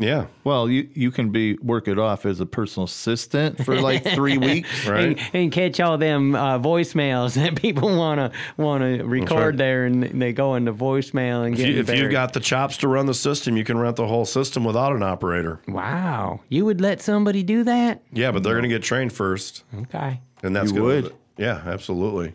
Yeah. 0.00 0.26
Well, 0.44 0.68
you 0.68 0.88
you 0.94 1.10
can 1.10 1.30
be 1.30 1.54
work 1.58 1.86
it 1.86 1.98
off 1.98 2.24
as 2.26 2.40
a 2.40 2.46
personal 2.46 2.84
assistant 2.86 3.64
for 3.64 3.80
like 3.80 4.02
three 4.02 4.38
weeks, 4.48 4.88
And, 4.88 5.20
and 5.34 5.52
catch 5.52 5.78
all 5.78 5.98
them 5.98 6.34
uh, 6.34 6.58
voicemails 6.58 7.34
that 7.40 7.54
people 7.54 7.96
want 7.96 8.18
to 8.18 8.32
want 8.56 8.82
to 8.82 9.04
record 9.04 9.30
right. 9.54 9.56
there, 9.58 9.84
and 9.84 10.02
they 10.02 10.32
go 10.32 10.54
into 10.54 10.72
voicemail 10.72 11.44
and 11.44 11.52
If, 11.54 11.58
get 11.58 11.68
you, 11.68 11.80
if 11.80 11.90
you've 11.94 12.10
got 12.10 12.32
the 12.32 12.40
chops 12.40 12.78
to 12.78 12.88
run 12.88 13.06
the 13.06 13.14
system, 13.14 13.56
you 13.56 13.64
can 13.64 13.78
rent 13.78 13.96
the 13.96 14.06
whole 14.06 14.24
system 14.24 14.64
without 14.64 14.96
an 14.96 15.02
operator. 15.02 15.60
Wow, 15.68 16.40
you 16.48 16.64
would 16.64 16.80
let 16.80 17.02
somebody 17.02 17.42
do 17.42 17.62
that? 17.64 18.02
Yeah, 18.12 18.32
but 18.32 18.42
they're 18.42 18.54
going 18.54 18.62
to 18.62 18.68
get 18.68 18.82
trained 18.82 19.12
first, 19.12 19.64
Okay. 19.82 20.20
and 20.42 20.56
that's 20.56 20.72
You 20.72 20.78
gonna- 20.80 20.84
would? 21.02 21.14
Yeah, 21.36 21.60
absolutely. 21.66 22.34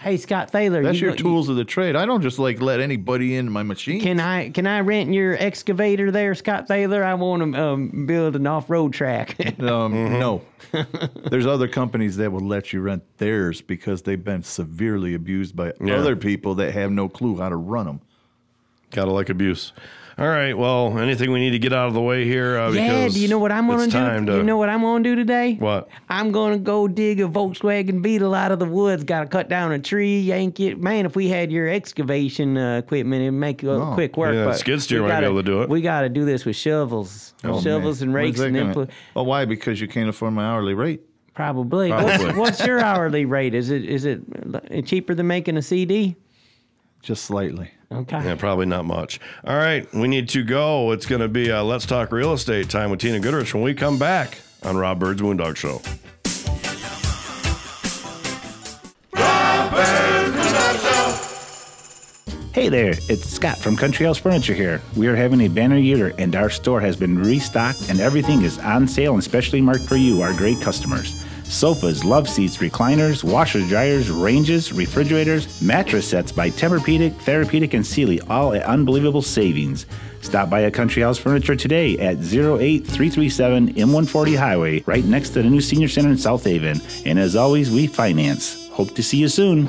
Hey, 0.00 0.16
Scott 0.16 0.50
Thaler, 0.50 0.82
That's 0.82 0.98
you 0.98 1.08
your 1.08 1.16
go- 1.16 1.22
tools 1.22 1.50
of 1.50 1.56
the 1.56 1.64
trade. 1.64 1.94
I 1.94 2.06
don't 2.06 2.22
just 2.22 2.38
like 2.38 2.62
let 2.62 2.80
anybody 2.80 3.36
into 3.36 3.50
my 3.50 3.62
machine. 3.62 4.00
Can 4.00 4.18
I 4.18 4.48
can 4.48 4.66
I 4.66 4.80
rent 4.80 5.12
your 5.12 5.34
excavator 5.38 6.10
there, 6.10 6.34
Scott 6.34 6.68
Thaler? 6.68 7.04
I 7.04 7.12
want 7.14 7.52
to 7.54 7.62
um, 7.62 8.06
build 8.06 8.34
an 8.34 8.46
off 8.46 8.70
road 8.70 8.94
track. 8.94 9.36
Um, 9.60 9.92
No. 10.18 10.40
There's 11.30 11.44
other 11.46 11.68
companies 11.68 12.16
that 12.16 12.32
will 12.32 12.40
let 12.46 12.72
you 12.72 12.80
rent 12.80 13.02
theirs 13.18 13.60
because 13.60 14.02
they've 14.02 14.22
been 14.24 14.42
severely 14.42 15.12
abused 15.14 15.54
by 15.54 15.74
Yeah. 15.84 15.96
other 15.96 16.16
people 16.16 16.54
that 16.56 16.72
have 16.72 16.90
no 16.90 17.08
clue 17.08 17.36
how 17.38 17.50
to 17.50 17.56
run 17.56 17.84
them. 17.86 18.00
Gotta 18.92 19.10
like 19.10 19.28
abuse. 19.28 19.72
All 20.18 20.28
right. 20.28 20.56
Well, 20.56 20.98
anything 20.98 21.30
we 21.32 21.40
need 21.40 21.50
to 21.52 21.58
get 21.58 21.72
out 21.72 21.88
of 21.88 21.94
the 21.94 22.00
way 22.00 22.24
here? 22.24 22.58
Uh, 22.58 22.70
yeah, 22.72 22.88
because 23.04 23.14
do 23.14 23.20
you 23.20 23.28
know 23.28 23.38
what 23.38 23.52
I'm 23.52 23.66
gonna 23.66 23.86
do? 24.26 24.36
You 24.36 24.42
know 24.42 24.56
what 24.58 24.68
I'm 24.68 24.80
gonna 24.82 25.02
do 25.04 25.14
today? 25.16 25.54
What? 25.54 25.88
I'm 26.08 26.30
gonna 26.32 26.58
go 26.58 26.88
dig 26.88 27.20
a 27.20 27.24
Volkswagen 27.28 28.02
Beetle 28.02 28.34
out 28.34 28.52
of 28.52 28.58
the 28.58 28.66
woods. 28.66 29.04
Got 29.04 29.20
to 29.22 29.26
cut 29.28 29.48
down 29.48 29.72
a 29.72 29.78
tree, 29.78 30.20
yank 30.20 30.60
it. 30.60 30.80
Man, 30.80 31.06
if 31.06 31.16
we 31.16 31.28
had 31.28 31.50
your 31.50 31.68
excavation 31.68 32.56
uh, 32.58 32.78
equipment, 32.78 33.22
it'd 33.22 33.34
make 33.34 33.64
uh, 33.64 33.68
Oh. 33.70 33.94
quick 33.94 34.16
work. 34.16 34.34
Yeah, 34.34 34.44
but 34.46 34.58
skid 34.58 34.82
steer 34.82 35.02
we 35.02 35.08
might 35.08 35.14
gotta- 35.14 35.26
able 35.28 35.36
to 35.36 35.42
do 35.42 35.62
it. 35.62 35.68
We 35.70 35.80
got 35.80 36.02
to 36.02 36.08
do 36.08 36.24
this 36.24 36.44
with 36.44 36.56
shovels, 36.56 37.32
Oh, 37.44 37.60
shovels 37.60 38.00
man. 38.00 38.08
and 38.08 38.14
rakes 38.14 38.38
that 38.38 38.46
and 38.48 38.56
gonna- 38.56 38.68
input. 38.68 38.90
Oh, 39.16 39.22
why? 39.22 39.44
Because 39.44 39.80
you 39.80 39.88
can't 39.88 40.08
afford 40.08 40.34
my 40.34 40.44
hourly 40.44 40.74
rate. 40.74 41.00
Probably. 41.34 41.88
Probably. 41.90 42.26
What's, 42.26 42.36
what's 42.36 42.66
your 42.66 42.80
hourly 42.80 43.24
rate? 43.24 43.54
Is 43.54 43.70
it 43.70 43.84
is 43.84 44.04
it 44.04 44.20
uh, 44.52 44.82
cheaper 44.82 45.14
than 45.14 45.26
making 45.28 45.56
a 45.56 45.62
CD? 45.62 46.16
Just 47.02 47.24
slightly. 47.24 47.70
Okay. 47.92 48.24
Yeah, 48.24 48.36
probably 48.36 48.66
not 48.66 48.84
much. 48.84 49.18
All 49.44 49.56
right, 49.56 49.92
we 49.92 50.06
need 50.06 50.28
to 50.30 50.44
go. 50.44 50.92
It's 50.92 51.06
going 51.06 51.22
to 51.22 51.28
be 51.28 51.50
uh, 51.50 51.64
Let's 51.64 51.86
Talk 51.86 52.12
Real 52.12 52.32
Estate 52.32 52.70
time 52.70 52.90
with 52.90 53.00
Tina 53.00 53.18
Goodrich 53.18 53.52
when 53.52 53.64
we 53.64 53.74
come 53.74 53.98
back 53.98 54.38
on 54.62 54.76
Rob 54.76 55.00
Byrd's 55.00 55.20
Moondog 55.20 55.56
Show. 55.56 55.80
Hey 62.52 62.60
Hey 62.60 62.68
there, 62.68 62.94
it's 63.08 63.28
Scott 63.28 63.58
from 63.58 63.76
Country 63.76 64.06
House 64.06 64.18
Furniture 64.18 64.54
here. 64.54 64.82
We 64.94 65.08
are 65.08 65.16
having 65.16 65.40
a 65.40 65.48
banner 65.48 65.78
year 65.78 66.12
and 66.18 66.36
our 66.36 66.50
store 66.50 66.80
has 66.80 66.94
been 66.96 67.18
restocked 67.18 67.88
and 67.88 68.00
everything 68.00 68.42
is 68.42 68.58
on 68.58 68.86
sale 68.86 69.14
and 69.14 69.24
specially 69.24 69.60
marked 69.60 69.84
for 69.84 69.96
you, 69.96 70.22
our 70.22 70.32
great 70.34 70.60
customers. 70.60 71.24
Sofas, 71.50 72.04
love 72.04 72.28
seats, 72.28 72.58
recliners, 72.58 73.24
washers, 73.24 73.68
dryers, 73.68 74.08
ranges, 74.08 74.72
refrigerators, 74.72 75.60
mattress 75.60 76.08
sets 76.08 76.30
by 76.30 76.48
Tempur-Pedic, 76.48 77.12
Therapedic, 77.22 77.74
and 77.74 77.84
Sealy, 77.84 78.20
all 78.22 78.54
at 78.54 78.62
unbelievable 78.62 79.20
savings. 79.20 79.84
Stop 80.20 80.48
by 80.48 80.60
a 80.60 80.70
Country 80.70 81.02
House 81.02 81.18
Furniture 81.18 81.56
today 81.56 81.98
at 81.98 82.18
08337 82.18 83.74
M140 83.74 84.38
Highway, 84.38 84.82
right 84.86 85.04
next 85.04 85.30
to 85.30 85.42
the 85.42 85.50
new 85.50 85.60
Senior 85.60 85.88
Center 85.88 86.10
in 86.10 86.18
South 86.18 86.44
Haven. 86.44 86.80
And 87.04 87.18
as 87.18 87.34
always, 87.34 87.70
we 87.70 87.88
finance. 87.88 88.68
Hope 88.68 88.94
to 88.94 89.02
see 89.02 89.18
you 89.18 89.28
soon. 89.28 89.68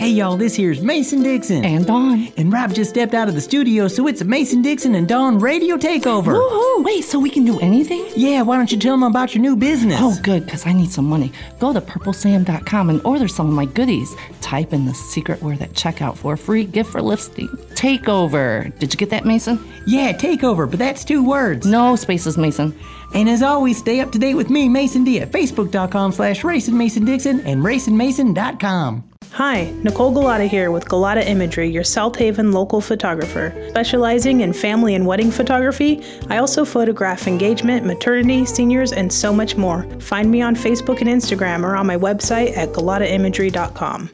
Hey 0.00 0.12
y'all, 0.12 0.38
this 0.38 0.56
here's 0.56 0.80
Mason 0.80 1.22
Dixon. 1.22 1.62
And 1.62 1.86
Dawn. 1.86 2.32
And 2.38 2.50
Rob 2.50 2.72
just 2.72 2.88
stepped 2.88 3.12
out 3.12 3.28
of 3.28 3.34
the 3.34 3.40
studio, 3.42 3.86
so 3.86 4.06
it's 4.06 4.22
a 4.22 4.24
Mason 4.24 4.62
Dixon 4.62 4.94
and 4.94 5.06
Dawn 5.06 5.38
radio 5.38 5.76
takeover. 5.76 6.40
Woohoo! 6.40 6.84
Wait, 6.84 7.04
so 7.04 7.18
we 7.18 7.28
can 7.28 7.44
do 7.44 7.60
anything? 7.60 8.06
Yeah, 8.16 8.40
why 8.40 8.56
don't 8.56 8.72
you 8.72 8.78
tell 8.78 8.94
them 8.94 9.02
about 9.02 9.34
your 9.34 9.42
new 9.42 9.56
business? 9.56 9.98
Oh, 10.00 10.18
good, 10.22 10.46
because 10.46 10.66
I 10.66 10.72
need 10.72 10.90
some 10.90 11.04
money. 11.04 11.30
Go 11.58 11.74
to 11.74 11.82
purplesam.com 11.82 12.88
and 12.88 13.04
order 13.04 13.28
some 13.28 13.46
of 13.46 13.52
my 13.52 13.66
goodies. 13.66 14.16
Type 14.40 14.72
in 14.72 14.86
the 14.86 14.94
secret 14.94 15.42
word 15.42 15.60
at 15.60 15.74
checkout 15.74 16.16
for 16.16 16.32
a 16.32 16.38
free 16.38 16.64
gift 16.64 16.92
for 16.92 17.02
lifting. 17.02 17.48
Takeover. 17.74 18.74
Did 18.78 18.94
you 18.94 18.96
get 18.96 19.10
that, 19.10 19.26
Mason? 19.26 19.62
Yeah, 19.86 20.14
takeover, 20.14 20.66
but 20.70 20.78
that's 20.78 21.04
two 21.04 21.22
words. 21.22 21.66
No 21.66 21.94
spaces, 21.94 22.38
Mason. 22.38 22.74
And 23.14 23.28
as 23.28 23.42
always, 23.42 23.76
stay 23.76 24.00
up 24.00 24.12
to 24.12 24.18
date 24.18 24.36
with 24.36 24.48
me, 24.48 24.66
Mason 24.66 25.04
D, 25.04 25.20
at 25.20 25.30
facebook.com 25.30 26.12
slash 26.12 26.42
Racing 26.42 26.78
Mason 26.78 27.04
Dixon 27.04 27.40
and 27.40 27.62
racingmason.com. 27.62 29.09
Hi, 29.32 29.70
Nicole 29.84 30.10
Galata 30.10 30.44
here 30.44 30.72
with 30.72 30.88
Galata 30.88 31.26
Imagery, 31.26 31.70
your 31.70 31.84
South 31.84 32.16
Haven 32.16 32.50
local 32.50 32.80
photographer. 32.80 33.54
Specializing 33.70 34.40
in 34.40 34.52
family 34.52 34.96
and 34.96 35.06
wedding 35.06 35.30
photography, 35.30 36.02
I 36.28 36.38
also 36.38 36.64
photograph 36.64 37.28
engagement, 37.28 37.86
maternity, 37.86 38.44
seniors, 38.44 38.92
and 38.92 39.10
so 39.10 39.32
much 39.32 39.56
more. 39.56 39.84
Find 40.00 40.28
me 40.32 40.42
on 40.42 40.56
Facebook 40.56 41.00
and 41.00 41.08
Instagram 41.08 41.62
or 41.62 41.76
on 41.76 41.86
my 41.86 41.96
website 41.96 42.56
at 42.56 42.70
galataimagery.com. 42.70 44.10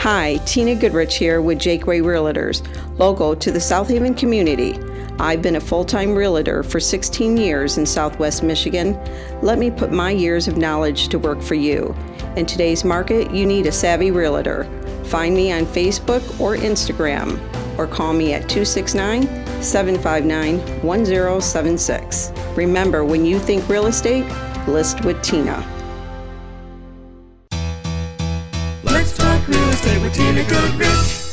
Hi, 0.00 0.36
Tina 0.44 0.74
Goodrich 0.74 1.16
here 1.16 1.40
with 1.40 1.58
Jaqua 1.58 2.02
Realtors, 2.02 2.62
local 2.98 3.34
to 3.34 3.50
the 3.50 3.60
South 3.60 3.88
Haven 3.88 4.12
community. 4.12 4.78
I've 5.18 5.42
been 5.42 5.56
a 5.56 5.60
full 5.60 5.84
time 5.84 6.14
realtor 6.14 6.62
for 6.62 6.80
16 6.80 7.36
years 7.36 7.78
in 7.78 7.86
Southwest 7.86 8.42
Michigan. 8.42 8.98
Let 9.42 9.58
me 9.58 9.70
put 9.70 9.92
my 9.92 10.10
years 10.10 10.48
of 10.48 10.56
knowledge 10.56 11.08
to 11.08 11.18
work 11.18 11.40
for 11.40 11.54
you. 11.54 11.94
In 12.36 12.46
today's 12.46 12.84
market, 12.84 13.30
you 13.30 13.46
need 13.46 13.66
a 13.66 13.72
savvy 13.72 14.10
realtor. 14.10 14.64
Find 15.04 15.34
me 15.34 15.52
on 15.52 15.66
Facebook 15.66 16.22
or 16.40 16.56
Instagram 16.56 17.38
or 17.78 17.86
call 17.86 18.12
me 18.12 18.32
at 18.32 18.48
269 18.48 19.22
759 19.62 20.58
1076. 20.82 22.32
Remember, 22.56 23.04
when 23.04 23.24
you 23.24 23.38
think 23.38 23.68
real 23.68 23.86
estate, 23.86 24.26
list 24.66 25.04
with 25.04 25.22
Tina. 25.22 25.64
Let's 28.82 29.16
talk 29.16 29.46
real 29.46 29.68
estate 29.68 30.02
with 30.02 30.14
Tina 30.14 30.44
Goodrich. 30.48 31.23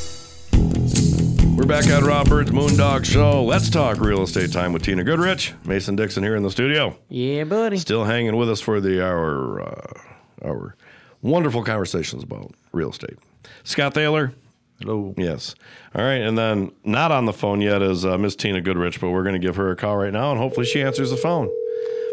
We're 1.61 1.67
back 1.67 1.85
at 1.85 2.01
Rob 2.01 2.27
Byrd's 2.27 2.49
Moondog 2.49 3.05
Show. 3.05 3.43
Let's 3.43 3.69
talk 3.69 3.99
real 3.99 4.23
estate 4.23 4.51
time 4.51 4.73
with 4.73 4.81
Tina 4.81 5.03
Goodrich. 5.03 5.53
Mason 5.63 5.95
Dixon 5.95 6.23
here 6.23 6.35
in 6.35 6.41
the 6.41 6.49
studio. 6.49 6.97
Yeah, 7.07 7.43
buddy. 7.43 7.77
Still 7.77 8.03
hanging 8.03 8.35
with 8.35 8.49
us 8.49 8.59
for 8.59 8.81
the 8.81 8.99
our 9.05 9.61
uh, 9.61 9.93
our 10.43 10.75
wonderful 11.21 11.63
conversations 11.63 12.23
about 12.23 12.51
real 12.71 12.89
estate. 12.89 13.19
Scott 13.63 13.93
Thaler. 13.93 14.33
Hello. 14.81 15.13
Yes. 15.17 15.55
All 15.95 16.03
right. 16.03 16.21
And 16.21 16.37
then 16.37 16.71
not 16.83 17.11
on 17.11 17.25
the 17.25 17.33
phone 17.33 17.61
yet 17.61 17.81
is 17.81 18.05
uh, 18.05 18.17
Miss 18.17 18.35
Tina 18.35 18.61
Goodrich, 18.61 18.99
but 18.99 19.09
we're 19.11 19.23
going 19.23 19.33
to 19.33 19.39
give 19.39 19.55
her 19.55 19.71
a 19.71 19.75
call 19.75 19.97
right 19.97 20.13
now 20.13 20.31
and 20.31 20.39
hopefully 20.39 20.65
she 20.65 20.81
answers 20.81 21.09
the 21.11 21.17
phone 21.17 21.49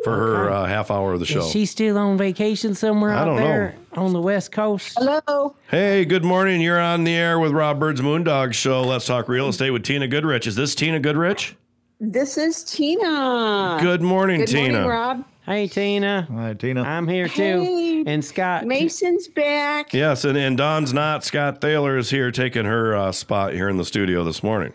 for 0.05 0.15
her 0.16 0.51
uh, 0.51 0.66
half 0.66 0.90
hour 0.90 1.12
of 1.15 1.20
the 1.20 1.27
show. 1.27 1.40
Is 1.40 1.51
she 1.51 1.66
still 1.66 1.99
on 1.99 2.16
vacation 2.19 2.74
somewhere 2.74 3.11
I 3.12 3.19
out 3.20 3.24
don't 3.24 3.36
know. 3.36 3.43
there 3.45 3.74
on 3.95 4.12
the 4.12 4.20
West 4.20 4.53
Coast? 4.53 4.97
Hello. 4.99 5.57
Hey, 5.70 6.05
good 6.05 6.24
morning. 6.24 6.61
You're 6.61 6.81
on 6.81 7.05
the 7.05 7.15
air 7.15 7.39
with 7.39 7.53
Rob 7.53 7.81
Byrd's 7.81 8.01
Moondog 8.01 8.53
Show. 8.55 8.82
Let's 8.82 9.07
talk 9.07 9.28
real 9.28 9.49
estate 9.49 9.70
with 9.70 9.82
Tina 9.85 10.07
Goodrich. 10.07 10.47
Is 10.47 10.55
this 10.55 10.74
Tina 10.74 11.01
Goodrich? 11.01 11.57
This 12.01 12.39
is 12.39 12.62
Tina. 12.62 13.78
Good 13.81 14.03
morning, 14.03 14.40
Good 14.40 14.49
Tina. 14.49 14.73
Morning, 14.82 14.89
Rob. 14.89 15.24
Hey, 15.49 15.66
Tina. 15.66 16.29
Hi, 16.31 16.53
Tina. 16.53 16.83
I'm 16.83 17.09
here 17.09 17.27
too. 17.27 17.62
Hey. 17.62 18.05
And 18.07 18.23
Scott. 18.23 18.66
Mason's 18.66 19.29
back. 19.29 19.95
Yes, 19.95 20.27
and, 20.27 20.37
and 20.37 20.59
Dawn's 20.59 20.93
not. 20.93 21.25
Scott 21.25 21.62
Thaler 21.62 21.97
is 21.97 22.11
here 22.11 22.31
taking 22.31 22.66
her 22.66 22.95
uh, 22.95 23.12
spot 23.12 23.55
here 23.55 23.70
in 23.70 23.79
the 23.79 23.85
studio 23.87 24.25
this 24.25 24.43
morning. 24.43 24.75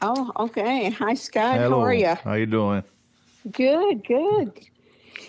Oh, 0.00 0.32
okay. 0.38 0.88
Hi, 0.88 1.12
Scott. 1.12 1.58
Hello. 1.58 1.80
How 1.80 1.84
are 1.84 1.92
you? 1.92 2.14
How 2.14 2.32
you 2.32 2.46
doing? 2.46 2.82
Good, 3.50 4.02
good. 4.06 4.60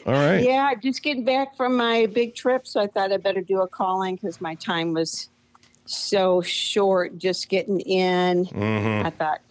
All 0.06 0.14
right. 0.14 0.42
Yeah, 0.42 0.74
just 0.76 1.04
getting 1.04 1.26
back 1.26 1.58
from 1.58 1.76
my 1.76 2.06
big 2.06 2.34
trip, 2.34 2.66
so 2.66 2.80
I 2.80 2.88
thought 2.88 3.12
I'd 3.12 3.22
better 3.22 3.42
do 3.42 3.60
a 3.60 3.68
call 3.68 4.04
in 4.04 4.16
because 4.16 4.40
my 4.40 4.56
time 4.56 4.94
was 4.94 5.28
so 5.84 6.42
short 6.42 7.18
just 7.18 7.50
getting 7.50 7.82
in. 7.82 8.46
Mm-hmm. 8.46 9.08
I 9.08 9.10
thought, 9.10 9.42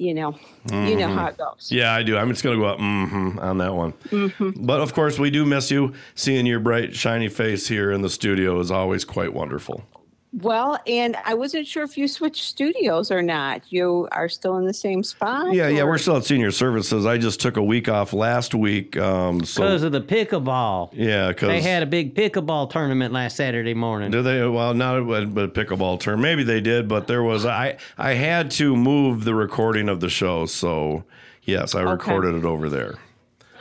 you 0.00 0.14
know, 0.14 0.34
you 0.70 0.96
know 0.96 1.08
how 1.08 1.26
it 1.26 1.36
goes. 1.36 1.70
Yeah, 1.70 1.92
I 1.92 2.02
do. 2.02 2.16
I'm 2.16 2.30
just 2.30 2.42
going 2.42 2.56
to 2.56 2.62
go 2.62 2.68
up 2.68 2.78
mm-hmm 2.78 3.38
on 3.38 3.58
that 3.58 3.74
one. 3.74 3.92
Mhm. 4.08 4.66
But 4.66 4.80
of 4.80 4.94
course, 4.94 5.18
we 5.18 5.30
do 5.30 5.44
miss 5.44 5.70
you. 5.70 5.92
Seeing 6.14 6.46
your 6.46 6.58
bright, 6.58 6.96
shiny 6.96 7.28
face 7.28 7.68
here 7.68 7.92
in 7.92 8.00
the 8.02 8.08
studio 8.08 8.58
is 8.60 8.70
always 8.70 9.04
quite 9.04 9.34
wonderful. 9.34 9.84
Well, 10.32 10.78
and 10.86 11.16
I 11.24 11.34
wasn't 11.34 11.66
sure 11.66 11.82
if 11.82 11.98
you 11.98 12.06
switched 12.06 12.44
studios 12.44 13.10
or 13.10 13.20
not. 13.20 13.62
You 13.72 14.06
are 14.12 14.28
still 14.28 14.58
in 14.58 14.64
the 14.64 14.72
same 14.72 15.02
spot? 15.02 15.52
Yeah, 15.52 15.66
yeah, 15.66 15.82
we're 15.82 15.98
still 15.98 16.16
at 16.18 16.24
Senior 16.24 16.52
Services. 16.52 17.04
I 17.04 17.18
just 17.18 17.40
took 17.40 17.56
a 17.56 17.62
week 17.62 17.88
off 17.88 18.12
last 18.12 18.54
week. 18.54 18.96
Um, 18.96 19.44
so 19.44 19.62
Because 19.62 19.82
of 19.82 19.90
the 19.90 20.00
pickleball. 20.00 20.90
yeah, 20.92 21.28
because 21.28 21.48
They 21.48 21.60
had 21.60 21.82
a 21.82 21.86
big 21.86 22.14
pickleball 22.14 22.70
tournament 22.70 23.12
last 23.12 23.36
Saturday 23.36 23.74
morning. 23.74 24.12
Did 24.12 24.22
they? 24.22 24.46
Well, 24.46 24.72
not 24.72 24.98
a, 24.98 25.00
a 25.00 25.26
pickleball 25.48 25.98
term. 25.98 26.20
Maybe 26.20 26.44
they 26.44 26.60
did, 26.60 26.86
but 26.86 27.08
there 27.08 27.24
was. 27.24 27.44
I 27.44 27.78
I 27.98 28.12
had 28.14 28.52
to 28.52 28.76
move 28.76 29.24
the 29.24 29.34
recording 29.34 29.88
of 29.88 29.98
the 29.98 30.08
show, 30.08 30.46
so 30.46 31.02
yes, 31.42 31.74
I 31.74 31.82
recorded 31.82 32.36
it 32.36 32.44
over 32.44 32.68
there. 32.68 32.94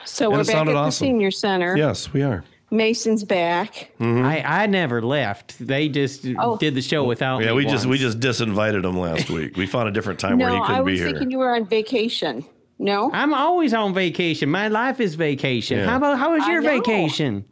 So 0.05 0.25
And 0.25 0.33
we're 0.35 0.41
it 0.41 0.47
back 0.47 0.55
at 0.55 0.65
the 0.65 0.75
awesome. 0.75 1.05
senior 1.07 1.31
center. 1.31 1.75
Yes, 1.75 2.13
we 2.13 2.21
are. 2.21 2.43
Mason's 2.71 3.23
back. 3.23 3.91
Mm-hmm. 3.99 4.23
I, 4.25 4.63
I 4.63 4.65
never 4.67 5.01
left. 5.01 5.55
They 5.59 5.89
just 5.89 6.25
Oh. 6.37 6.57
did 6.57 6.75
the 6.75 6.81
show 6.81 7.03
without 7.03 7.39
Yeah, 7.41 7.47
me 7.47 7.53
we 7.53 7.65
just 7.65 7.85
we 7.85 7.97
just 7.97 8.19
disinvited 8.19 8.85
him 8.85 8.97
last 8.99 9.29
week. 9.29 9.57
We 9.57 9.65
found 9.65 9.87
a 9.89 9.91
different 9.91 10.19
time 10.19 10.37
no, 10.37 10.45
where 10.45 10.53
he 10.55 10.61
couldn't 10.67 10.85
be 10.85 10.95
here. 10.97 11.05
I 11.07 11.11
was 11.11 11.13
thinking 11.19 11.31
you 11.31 11.39
were 11.39 11.55
on 11.55 11.65
vacation. 11.65 12.45
No, 12.77 13.09
I'm 13.13 13.33
always 13.33 13.73
on 13.73 13.93
vacation. 13.93 14.49
My 14.49 14.67
life 14.69 14.99
is 14.99 15.15
vacation. 15.15 15.79
Yeah. 15.79 15.85
How 15.87 15.97
about 15.97 16.17
how 16.17 16.33
was 16.33 16.47
your 16.47 16.61
vacation? 16.61 17.45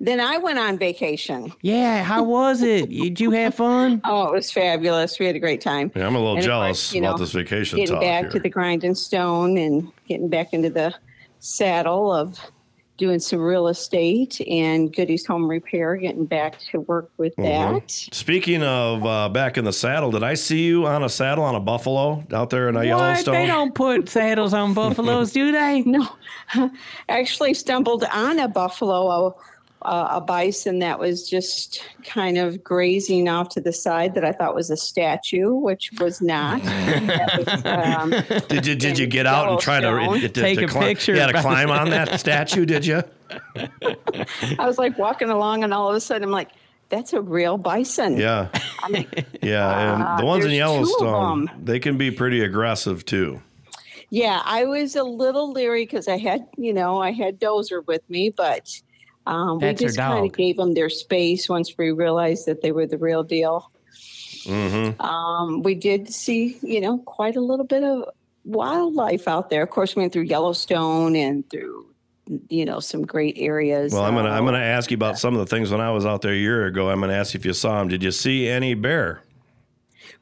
then 0.00 0.18
I 0.18 0.38
went 0.38 0.58
on 0.58 0.76
vacation. 0.76 1.52
Yeah, 1.62 2.02
how 2.02 2.24
was 2.24 2.60
it? 2.62 2.90
Did 2.90 3.20
you 3.20 3.30
have 3.30 3.54
fun? 3.54 4.00
Oh, 4.04 4.26
it 4.26 4.32
was 4.32 4.50
fabulous. 4.50 5.18
We 5.20 5.26
had 5.26 5.36
a 5.36 5.38
great 5.38 5.60
time. 5.60 5.92
Yeah, 5.94 6.06
I'm 6.06 6.16
a 6.16 6.18
little 6.18 6.34
And 6.34 6.44
jealous 6.44 6.90
course, 6.90 6.98
about 7.00 7.12
know, 7.12 7.18
this 7.18 7.30
vacation 7.32 7.78
Getting 7.78 7.94
talk 7.94 8.02
back 8.02 8.22
here. 8.22 8.30
to 8.32 8.40
the 8.40 8.48
grind 8.50 8.82
and 8.82 8.98
stone 8.98 9.56
and 9.56 9.92
getting 10.08 10.28
back 10.28 10.52
into 10.52 10.68
the 10.70 10.92
saddle 11.38 12.12
of 12.12 12.38
doing 12.96 13.18
some 13.18 13.40
real 13.40 13.66
estate 13.68 14.40
and 14.48 14.94
Goody's 14.94 15.26
Home 15.26 15.48
Repair, 15.48 15.96
getting 15.96 16.26
back 16.26 16.58
to 16.70 16.80
work 16.82 17.10
with 17.16 17.34
Mhm. 17.36 17.42
that. 17.82 17.90
Speaking 17.90 18.62
of 18.62 19.04
uh, 19.04 19.28
back 19.30 19.58
in 19.58 19.64
the 19.64 19.72
saddle, 19.72 20.10
did 20.12 20.22
I 20.22 20.34
see 20.34 20.62
you 20.64 20.86
on 20.86 21.02
a 21.02 21.08
saddle 21.08 21.42
on 21.44 21.56
a 21.56 21.60
buffalo 21.60 22.22
out 22.32 22.50
there 22.50 22.68
in 22.68 22.76
uh, 22.76 22.80
What? 22.80 22.86
Yellowstone? 22.86 23.34
They 23.34 23.46
don't 23.46 23.74
put 23.74 24.08
saddles 24.08 24.54
on 24.54 24.74
buffaloes, 24.74 25.32
do 25.32 25.50
they? 25.50 25.82
No, 25.82 26.06
actually 27.08 27.54
stumbled 27.54 28.04
on 28.12 28.38
a 28.38 28.48
buffalo, 28.48 29.34
a, 29.84 30.08
a 30.12 30.20
bison 30.20 30.78
that 30.80 30.98
was 30.98 31.28
just 31.28 31.82
kind 32.04 32.38
of 32.38 32.62
grazing 32.64 33.28
off 33.28 33.50
to 33.50 33.60
the 33.60 33.72
side 33.72 34.14
that 34.14 34.24
I 34.24 34.32
thought 34.32 34.54
was 34.54 34.70
a 34.70 34.76
statue, 34.76 35.52
which 35.52 35.90
was 36.00 36.20
not. 36.20 36.62
Was, 36.62 37.64
um, 37.64 38.10
Did 38.48 38.66
you 38.66 38.74
did 38.74 38.98
you 38.98 39.06
get 39.06 39.26
out 39.26 39.50
and 39.50 39.60
try 39.60 39.80
to, 39.80 39.86
Yellowstone. 39.86 40.20
to, 40.20 40.28
to 40.28 40.40
Take 40.40 40.62
a 40.62 40.66
climb, 40.66 40.84
picture 40.84 41.14
Yeah, 41.14 41.26
to 41.28 41.40
climb 41.40 41.70
on 41.70 41.90
that 41.90 42.18
statue. 42.20 42.64
Did 42.64 42.86
you? 42.86 43.02
I 44.58 44.66
was 44.66 44.78
like 44.78 44.98
walking 44.98 45.30
along, 45.30 45.64
and 45.64 45.74
all 45.74 45.90
of 45.90 45.96
a 45.96 46.00
sudden, 46.00 46.24
I'm 46.24 46.30
like, 46.30 46.50
that's 46.88 47.12
a 47.12 47.20
real 47.20 47.58
bison. 47.58 48.16
Yeah. 48.16 48.48
Yeah, 49.42 49.94
and 49.94 50.02
Uh, 50.02 50.16
the 50.18 50.24
ones 50.26 50.44
in 50.44 50.50
there's 50.50 50.60
two 50.60 50.64
of 50.66 51.00
Yellowstone, 51.00 51.50
they 51.62 51.78
can 51.78 51.96
be 51.96 52.10
pretty 52.10 52.40
aggressive 52.42 53.04
too. 53.04 53.40
Yeah, 54.10 54.42
I 54.44 54.64
was 54.66 54.94
a 54.94 55.02
little 55.02 55.52
leery 55.52 55.84
because 55.84 56.06
I 56.06 56.18
had, 56.18 56.46
you 56.56 56.72
know, 56.72 57.00
I 57.00 57.12
had 57.12 57.40
Dozer 57.40 57.84
with 57.86 58.08
me, 58.08 58.30
but 58.30 58.70
um, 59.26 59.54
we 59.58 59.60
That's 59.66 59.80
her 59.80 59.86
just 59.88 59.98
kind 59.98 60.26
of 60.26 60.36
gave 60.36 60.56
them 60.56 60.74
their 60.74 60.90
space 60.90 61.48
once 61.48 61.76
we 61.78 61.90
realized 61.92 62.46
that 62.46 62.60
they 62.62 62.72
were 62.72 62.86
the 62.86 62.98
real 62.98 63.22
deal. 63.22 63.70
Mm-hmm. 64.44 65.00
Um, 65.00 65.62
we 65.62 65.74
did 65.74 66.12
see, 66.12 66.58
you 66.62 66.80
know, 66.80 66.98
quite 66.98 67.36
a 67.36 67.40
little 67.40 67.64
bit 67.64 67.82
of 67.82 68.04
wildlife 68.44 69.26
out 69.26 69.48
there. 69.50 69.62
Of 69.62 69.70
course, 69.70 69.96
we 69.96 70.00
went 70.02 70.12
through 70.12 70.24
Yellowstone 70.24 71.16
and 71.16 71.48
through, 71.48 71.86
you 72.50 72.66
know, 72.66 72.80
some 72.80 73.06
great 73.06 73.36
areas. 73.38 73.94
Well, 73.94 74.02
I'm 74.04 74.14
gonna 74.14 74.28
I'm 74.30 74.42
Uh, 74.46 74.50
gonna 74.52 74.62
ask 74.64 74.90
you 74.90 74.96
about 74.96 75.18
some 75.18 75.34
of 75.34 75.40
the 75.40 75.46
things 75.46 75.70
when 75.70 75.80
I 75.80 75.90
was 75.90 76.04
out 76.04 76.20
there 76.20 76.32
a 76.32 76.36
year 76.36 76.66
ago. 76.66 76.90
I'm 76.90 77.00
gonna 77.00 77.14
ask 77.14 77.32
you 77.32 77.38
if 77.38 77.46
you 77.46 77.54
saw 77.54 77.78
them. 77.78 77.88
Did 77.88 78.02
you 78.02 78.10
see 78.10 78.46
any 78.48 78.74
bear? 78.74 79.22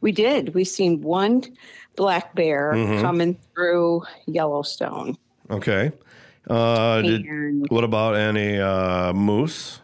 We 0.01 0.13
did. 0.13 0.55
We 0.55 0.65
seen 0.65 1.01
one 1.03 1.43
black 1.97 2.35
bear 2.35 2.73
Mhm. 2.75 3.01
coming 3.01 3.37
through 3.55 4.03
Yellowstone. 4.27 5.17
Okay. 5.51 5.91
Uh, 6.49 7.01
did, 7.03 7.25
what 7.71 7.85
about 7.85 8.15
any 8.17 8.59
uh, 8.59 9.13
moose? 9.13 9.81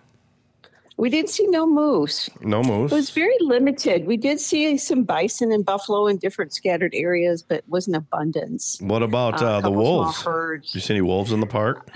We 0.97 1.11
didn't 1.11 1.31
see 1.31 1.47
no 1.47 1.65
moose. 1.65 2.29
No 2.41 2.61
moose. 2.65 2.91
It 2.91 2.95
was 2.97 3.11
very 3.11 3.37
limited. 3.41 4.05
We 4.05 4.17
did 4.17 4.41
see 4.41 4.77
some 4.79 5.05
bison 5.05 5.53
and 5.53 5.65
buffalo 5.65 6.09
in 6.09 6.17
different 6.17 6.53
scattered 6.53 6.93
areas, 6.93 7.41
but 7.41 7.59
it 7.59 7.65
wasn't 7.69 7.95
abundance. 7.97 8.79
What 8.81 9.05
about 9.05 9.41
Uh, 9.41 9.47
uh, 9.47 9.61
the 9.61 9.71
wolves? 9.71 10.25
Did 10.25 10.75
you 10.75 10.81
see 10.81 10.95
any 10.95 11.01
wolves 11.03 11.31
in 11.31 11.39
the 11.39 11.47
park? 11.47 11.89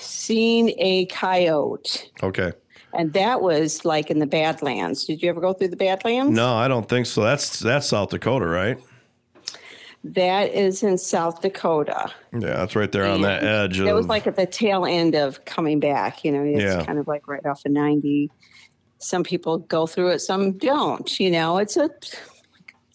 Seen 0.00 0.72
a 0.78 1.06
coyote, 1.06 2.10
Okay. 2.20 2.52
and 2.94 3.12
that 3.12 3.42
was 3.42 3.84
like 3.84 4.10
in 4.10 4.18
the 4.18 4.26
Badlands. 4.26 5.04
Did 5.04 5.22
you 5.22 5.28
ever 5.28 5.40
go 5.40 5.52
through 5.52 5.68
the 5.68 5.76
Badlands? 5.76 6.34
No, 6.34 6.54
I 6.54 6.66
don't 6.66 6.88
think 6.88 7.06
so. 7.06 7.22
That's 7.22 7.60
that's 7.60 7.86
South 7.88 8.10
Dakota, 8.10 8.46
right? 8.46 8.76
That 10.04 10.52
is 10.52 10.82
in 10.82 10.98
South 10.98 11.42
Dakota. 11.42 12.10
Yeah, 12.32 12.40
that's 12.40 12.74
right 12.74 12.90
there 12.90 13.04
on 13.06 13.20
that 13.22 13.44
edge 13.44 13.78
It 13.78 13.86
of. 13.86 13.94
was 13.94 14.06
like 14.06 14.26
at 14.26 14.34
the 14.34 14.46
tail 14.46 14.84
end 14.84 15.14
of 15.14 15.44
coming 15.44 15.78
back. 15.78 16.24
You 16.24 16.32
know, 16.32 16.42
it's 16.42 16.60
Yeah. 16.60 16.84
kind 16.84 16.98
of 16.98 17.06
like 17.06 17.28
right 17.28 17.44
off 17.46 17.64
of 17.64 17.70
90. 17.72 18.28
Some 18.98 19.22
people 19.22 19.58
go 19.58 19.86
through 19.86 20.08
it, 20.08 20.18
some 20.20 20.52
don't. 20.58 21.20
You 21.20 21.30
know, 21.30 21.58
it's 21.58 21.76
a 21.76 21.88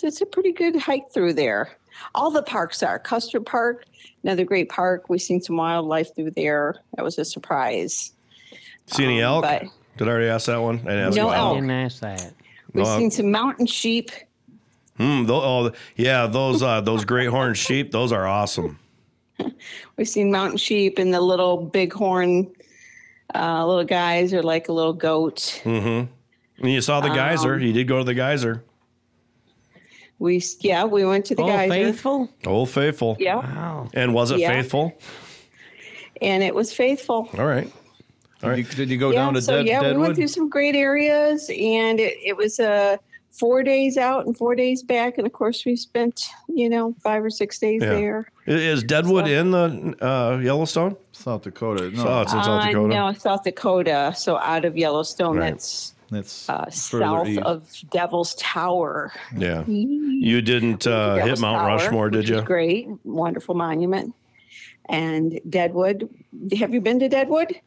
it's 0.03 0.21
a 0.21 0.25
pretty 0.25 0.51
good 0.51 0.75
hike 0.75 1.09
through 1.13 1.33
there. 1.33 1.69
All 2.13 2.29
the 2.29 2.43
parks 2.43 2.83
are. 2.83 2.99
Custer 2.99 3.39
Park, 3.39 3.85
another 4.23 4.43
great 4.43 4.69
park. 4.69 5.05
We've 5.09 5.21
seen 5.21 5.41
some 5.41 5.57
wildlife 5.57 6.13
through 6.13 6.31
there. 6.31 6.75
That 6.95 7.03
was 7.03 7.17
a 7.17 7.25
surprise. 7.25 8.11
see 8.85 9.03
any 9.05 9.21
um, 9.23 9.33
elk? 9.35 9.43
but- 9.43 9.63
Did 9.97 10.07
I 10.07 10.11
already 10.11 10.27
ask 10.27 10.45
that 10.47 10.61
one? 10.61 10.75
I 10.75 10.89
didn't 10.91 10.99
ask 11.07 11.15
No 11.17 11.23
you 11.23 11.29
about 11.29 11.37
elk. 11.39 11.55
Didn't 11.55 11.71
ask 11.71 11.99
that. 12.01 12.33
We've 12.73 12.85
No, 12.85 12.97
seen 12.99 13.09
some 13.11 13.31
mountain 13.31 13.65
sheep. 13.65 14.11
Hmm, 14.97 15.25
tho- 15.25 15.41
oh, 15.43 15.71
yeah, 15.95 16.27
those 16.27 16.63
uh, 16.63 16.81
those 16.81 17.05
great 17.05 17.29
horned 17.29 17.57
sheep. 17.57 17.91
Those 17.91 18.11
are 18.11 18.25
awesome. 18.25 18.79
We've 19.95 20.07
seen 20.09 20.31
mountain 20.31 20.57
sheep 20.57 20.97
and 20.97 21.13
the 21.13 21.21
little 21.21 21.57
bighorn 21.57 22.51
uh, 23.35 23.65
little 23.65 23.83
guys 23.83 24.33
are 24.33 24.41
like 24.41 24.69
a 24.69 24.73
little 24.73 24.93
goat. 24.93 25.61
Mm-hmm. 25.63 26.11
And 26.63 26.71
you 26.71 26.81
saw 26.81 27.01
the 27.01 27.09
geyser. 27.09 27.55
Um, 27.55 27.61
you 27.61 27.73
did 27.73 27.87
go 27.87 27.99
to 27.99 28.03
the 28.03 28.15
geyser. 28.15 28.63
We 30.19 30.41
yeah, 30.61 30.85
we 30.85 31.05
went 31.05 31.25
to 31.25 31.35
the 31.35 31.43
Oh, 31.43 31.47
geyser. 31.47 31.69
faithful? 31.69 32.29
Old 32.47 32.69
Faithful. 32.71 33.15
Yeah. 33.19 33.35
Wow. 33.35 33.89
And 33.93 34.13
was 34.13 34.31
it 34.31 34.39
Yeah. 34.39 34.49
faithful? 34.53 34.97
And 36.21 36.41
it 36.41 36.55
was 36.55 36.73
faithful. 36.73 37.29
All 37.37 37.45
right. 37.45 37.71
All 38.41 38.49
right. 38.49 38.55
Did 38.55 38.67
you, 38.69 38.75
did 38.85 38.89
you 38.89 38.97
go 38.97 39.11
yeah, 39.11 39.17
down 39.19 39.35
to 39.35 39.41
so 39.41 39.57
Dead, 39.57 39.67
yeah, 39.67 39.91
we 39.91 39.97
went 39.97 40.15
through 40.15 40.27
some 40.29 40.49
great 40.49 40.75
areas, 40.75 41.49
and 41.49 41.99
it, 41.99 42.17
it 42.23 42.35
was 42.35 42.59
uh, 42.59 42.97
four 43.31 43.61
days 43.63 43.97
out 43.97 44.25
and 44.25 44.35
four 44.37 44.55
days 44.55 44.81
back, 44.83 45.17
and 45.17 45.27
of 45.27 45.33
course 45.33 45.65
we 45.65 45.75
spent 45.75 46.23
you 46.49 46.69
know 46.69 46.95
five 47.03 47.23
or 47.23 47.29
six 47.29 47.59
days 47.59 47.81
Yeah. 47.83 47.89
there. 47.89 48.31
I- 48.47 48.51
Is 48.51 48.83
Deadwood 48.83 49.27
in 49.27 49.51
the 49.51 49.95
uh, 50.01 50.37
Yellowstone? 50.37 50.95
South 51.11 51.43
Dakota. 51.43 51.89
No, 51.91 52.07
Oh, 52.07 52.21
it's 52.21 52.33
in 52.33 52.43
South 52.43 52.63
Uh, 52.63 52.67
Dakota. 52.67 52.93
no, 52.95 53.13
South 53.13 53.43
Dakota. 53.43 54.13
So 54.15 54.37
out 54.37 54.65
of 54.65 54.77
Yellowstone, 54.77 55.37
Right. 55.37 55.51
that's 55.51 55.93
that's 56.09 56.49
uh, 56.49 56.69
south 56.69 57.27
east. 57.27 57.41
of 57.41 57.69
Devil's 57.91 58.33
Tower. 58.35 59.11
Yeah. 59.35 59.65
You 59.67 60.41
didn't 60.41 60.87
uh, 60.87 61.15
hit 61.15 61.39
Mount 61.41 61.57
Tower, 61.59 61.67
Rushmore, 61.67 62.09
did 62.09 62.29
you? 62.29 62.41
Great, 62.41 62.87
wonderful 63.03 63.55
monument. 63.55 64.15
And 64.87 65.41
Deadwood. 65.49 66.07
Have 66.57 66.73
you 66.73 66.79
been 66.79 66.99
to 66.99 67.09
Deadwood? 67.09 67.59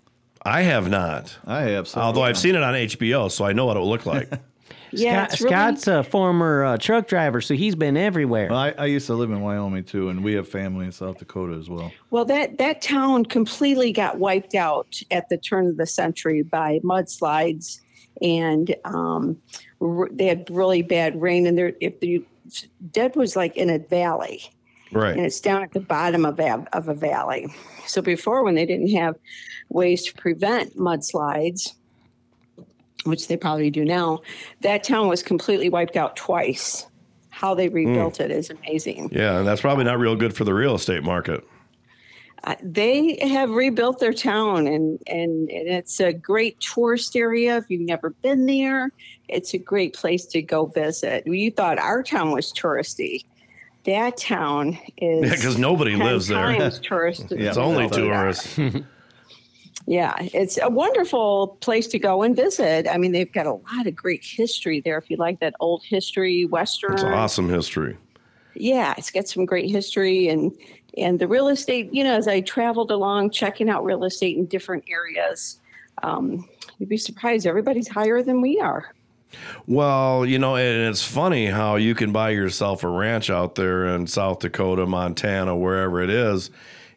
I 0.42 0.62
have 0.62 0.88
not. 0.88 1.36
I 1.46 1.62
have. 1.64 1.86
several 1.86 2.06
Although 2.06 2.22
I've 2.22 2.38
seen 2.38 2.54
it 2.54 2.62
on 2.62 2.72
HBO, 2.74 3.30
so 3.30 3.44
I 3.44 3.52
know 3.52 3.66
what 3.66 3.76
it 3.76 3.80
will 3.80 3.90
look 3.90 4.06
like. 4.06 4.30
Yeah, 4.92 5.26
Scott, 5.26 5.40
really- 5.40 5.50
Scott's 5.50 5.86
a 5.86 6.02
former 6.02 6.64
uh, 6.64 6.76
truck 6.78 7.08
driver, 7.08 7.40
so 7.40 7.54
he's 7.54 7.74
been 7.74 7.96
everywhere. 7.96 8.48
Well, 8.50 8.58
I, 8.58 8.74
I 8.76 8.86
used 8.86 9.06
to 9.06 9.14
live 9.14 9.30
in 9.30 9.40
Wyoming 9.40 9.84
too, 9.84 10.08
and 10.08 10.22
we 10.24 10.34
have 10.34 10.48
family 10.48 10.86
in 10.86 10.92
South 10.92 11.18
Dakota 11.18 11.54
as 11.54 11.68
well. 11.68 11.92
Well, 12.10 12.24
that 12.26 12.58
that 12.58 12.82
town 12.82 13.24
completely 13.24 13.92
got 13.92 14.18
wiped 14.18 14.54
out 14.54 15.00
at 15.10 15.28
the 15.28 15.38
turn 15.38 15.66
of 15.66 15.76
the 15.76 15.86
century 15.86 16.42
by 16.42 16.80
mudslides, 16.82 17.80
and 18.20 18.74
um, 18.84 19.36
r- 19.80 20.08
they 20.10 20.26
had 20.26 20.48
really 20.50 20.82
bad 20.82 21.20
rain. 21.20 21.46
And 21.46 21.56
there, 21.56 21.72
if 21.80 22.00
the 22.00 22.24
Dead 22.90 23.14
was 23.16 23.36
like 23.36 23.56
in 23.56 23.70
a 23.70 23.78
valley, 23.78 24.42
right. 24.92 25.16
and 25.16 25.24
it's 25.24 25.40
down 25.40 25.62
at 25.62 25.72
the 25.72 25.80
bottom 25.80 26.24
of 26.24 26.40
a, 26.40 26.66
of 26.72 26.88
a 26.88 26.94
valley. 26.94 27.46
So 27.86 28.02
before, 28.02 28.42
when 28.42 28.54
they 28.54 28.66
didn't 28.66 28.90
have 28.90 29.16
ways 29.68 30.04
to 30.06 30.14
prevent 30.14 30.76
mudslides, 30.76 31.74
which 33.04 33.28
they 33.28 33.36
probably 33.36 33.70
do 33.70 33.84
now, 33.84 34.20
that 34.62 34.84
town 34.84 35.08
was 35.08 35.22
completely 35.22 35.68
wiped 35.68 35.96
out 35.96 36.16
twice. 36.16 36.86
How 37.30 37.54
they 37.54 37.68
rebuilt 37.68 38.20
it 38.20 38.30
is 38.30 38.50
amazing. 38.50 39.08
Yeah, 39.12 39.38
and 39.38 39.46
that's 39.46 39.60
probably 39.62 39.84
not 39.84 39.98
real 39.98 40.16
good 40.16 40.36
for 40.36 40.44
the 40.44 40.52
real 40.52 40.74
estate 40.74 41.02
market. 41.02 41.42
Uh, 42.44 42.54
they 42.62 43.18
have 43.28 43.50
rebuilt 43.50 43.98
their 44.00 44.14
town 44.14 44.66
and, 44.66 44.98
and 45.06 45.50
and 45.50 45.68
it's 45.68 46.00
a 46.00 46.10
great 46.10 46.58
tourist 46.60 47.14
area 47.14 47.58
if 47.58 47.64
you've 47.68 47.82
never 47.82 48.14
been 48.22 48.46
there 48.46 48.88
it's 49.28 49.52
a 49.52 49.58
great 49.58 49.92
place 49.92 50.24
to 50.24 50.40
go 50.40 50.64
visit 50.64 51.22
you 51.26 51.50
thought 51.50 51.78
our 51.78 52.02
town 52.02 52.30
was 52.30 52.50
touristy 52.54 53.20
that 53.84 54.16
town 54.16 54.78
is 54.96 55.30
Yeah, 55.30 55.36
'cause 55.42 55.58
nobody 55.58 55.90
10 55.98 56.06
lives 56.06 56.28
there. 56.28 56.70
tourist 56.82 57.28
It's 57.30 57.58
only 57.58 57.90
tourists. 57.90 58.58
Yeah 59.86 60.14
it's 60.34 60.58
a 60.62 60.68
wonderful 60.68 61.56
place 61.60 61.86
to 61.88 61.98
go 61.98 62.22
and 62.22 62.36
visit 62.36 62.86
i 62.88 62.96
mean 62.98 63.12
they've 63.12 63.32
got 63.32 63.46
a 63.46 63.52
lot 63.52 63.86
of 63.86 63.94
great 63.96 64.22
history 64.24 64.80
there 64.80 64.98
if 64.98 65.08
you 65.10 65.16
like 65.16 65.40
that 65.40 65.54
old 65.60 65.82
history 65.84 66.44
western 66.44 66.92
It's 66.92 67.02
awesome 67.02 67.48
history. 67.48 67.96
yeah, 68.54 68.94
it's 68.98 69.10
got 69.10 69.26
some 69.28 69.46
great 69.46 69.70
history 69.70 70.28
and 70.28 70.52
and 70.98 71.20
the 71.20 71.28
real 71.28 71.46
estate. 71.48 71.88
You 71.94 72.02
know, 72.02 72.14
as 72.14 72.26
I 72.26 72.40
traveled 72.40 72.90
along, 72.90 73.30
checking 73.30 73.70
out 73.70 73.84
real 73.84 74.02
estate 74.04 74.36
in 74.36 74.46
different 74.46 74.82
areas, 74.88 75.60
um, 76.02 76.48
you'd 76.78 76.88
be 76.88 76.96
surprised. 76.96 77.46
Everybody's 77.46 77.86
higher 77.86 78.22
than 78.24 78.40
we 78.40 78.58
are. 78.58 78.92
Well, 79.68 80.26
you 80.26 80.38
know, 80.40 80.56
and 80.56 80.90
it's 80.90 81.04
funny 81.04 81.46
how 81.46 81.76
you 81.76 81.94
can 81.94 82.10
buy 82.10 82.30
yourself 82.30 82.82
a 82.82 82.88
ranch 82.88 83.30
out 83.30 83.54
there 83.54 83.86
in 83.94 84.08
South 84.08 84.40
Dakota, 84.40 84.84
Montana, 84.84 85.56
wherever 85.56 86.02
it 86.02 86.10
is, 86.10 86.50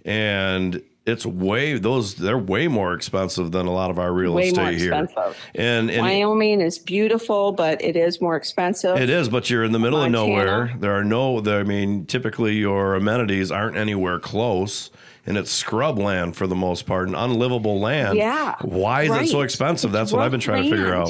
and 0.04 0.82
it's 1.06 1.26
way 1.26 1.78
those 1.78 2.16
they're 2.16 2.38
way 2.38 2.68
more 2.68 2.94
expensive 2.94 3.52
than 3.52 3.66
a 3.66 3.72
lot 3.72 3.92
of 3.92 4.00
our 4.00 4.14
real 4.14 4.34
Way 4.34 4.52
more 4.52 4.72
estate 4.72 4.80
here. 4.80 5.08
And, 5.54 5.92
and 5.92 6.02
Wyoming 6.02 6.62
is 6.62 6.80
beautiful, 6.80 7.52
but 7.52 7.84
it 7.84 7.98
is 7.98 8.22
more 8.22 8.38
expensive. 8.38 8.98
It 8.98 9.10
is, 9.10 9.28
but 9.28 9.50
you're 9.50 9.66
in 9.66 9.74
the 9.74 9.80
middle 9.80 10.00
Montana. 10.00 10.24
of 10.24 10.30
nowhere. 10.30 10.78
There 10.80 10.94
are 10.94 11.04
no, 11.04 11.42
there, 11.42 11.60
I 11.60 11.64
mean, 11.64 12.06
typically 12.06 12.56
your 12.56 12.96
amenities 12.96 13.52
aren't 13.52 13.76
anywhere 13.76 14.18
close, 14.20 14.92
and 15.26 15.38
it's 15.38 15.52
scrub 15.52 16.00
land 16.00 16.38
for 16.38 16.48
the 16.48 16.56
most 16.56 16.86
part, 16.86 17.08
and 17.08 17.18
unlivable 17.18 17.82
land. 17.82 18.18
Yeah, 18.18 18.56
Why 18.62 19.04
is 19.04 19.12
it 19.12 19.28
so 19.28 19.40
right. 19.40 19.46
expensive? 19.46 19.90
It's 19.90 19.94
That's 19.94 20.14
what 20.14 20.22
I've 20.22 20.32
been 20.32 20.40
trying 20.40 20.64
to 20.64 20.70
figure 20.70 20.94
out. 20.94 21.10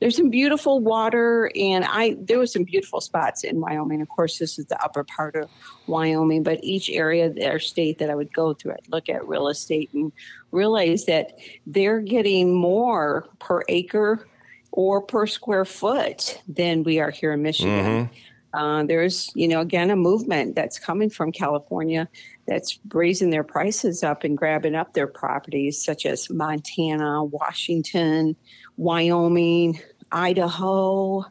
There's 0.00 0.16
some 0.16 0.30
beautiful 0.30 0.80
water, 0.80 1.52
and 1.54 1.84
I 1.84 2.16
there 2.18 2.38
was 2.38 2.52
some 2.52 2.64
beautiful 2.64 3.02
spots 3.02 3.44
in 3.44 3.60
Wyoming. 3.60 4.00
Of 4.00 4.08
course, 4.08 4.38
this 4.38 4.58
is 4.58 4.66
the 4.66 4.82
upper 4.82 5.04
part 5.04 5.36
of 5.36 5.50
Wyoming, 5.86 6.42
but 6.42 6.58
each 6.64 6.88
area 6.88 7.26
of 7.26 7.34
their 7.34 7.58
state 7.58 7.98
that 7.98 8.08
I 8.08 8.14
would 8.14 8.32
go 8.32 8.54
through, 8.54 8.72
I'd 8.72 8.88
look 8.88 9.10
at 9.10 9.28
real 9.28 9.48
estate 9.48 9.90
and 9.92 10.10
realize 10.52 11.04
that 11.04 11.38
they're 11.66 12.00
getting 12.00 12.54
more 12.54 13.28
per 13.38 13.62
acre 13.68 14.26
or 14.72 15.02
per 15.02 15.26
square 15.26 15.64
foot 15.66 16.40
than 16.48 16.82
we 16.82 16.98
are 16.98 17.10
here 17.10 17.32
in 17.32 17.42
Michigan. 17.42 18.08
Uh, 18.52 18.82
there's, 18.84 19.30
you 19.34 19.46
know, 19.46 19.60
again, 19.60 19.90
a 19.90 19.96
movement 19.96 20.56
that's 20.56 20.78
coming 20.78 21.08
from 21.08 21.30
California 21.30 22.08
that's 22.48 22.80
raising 22.92 23.30
their 23.30 23.44
prices 23.44 24.02
up 24.02 24.24
and 24.24 24.36
grabbing 24.36 24.74
up 24.74 24.92
their 24.92 25.06
properties, 25.06 25.82
such 25.82 26.04
as 26.04 26.28
Montana, 26.30 27.22
Washington, 27.22 28.34
Wyoming, 28.80 29.78
Idaho. 30.10 31.26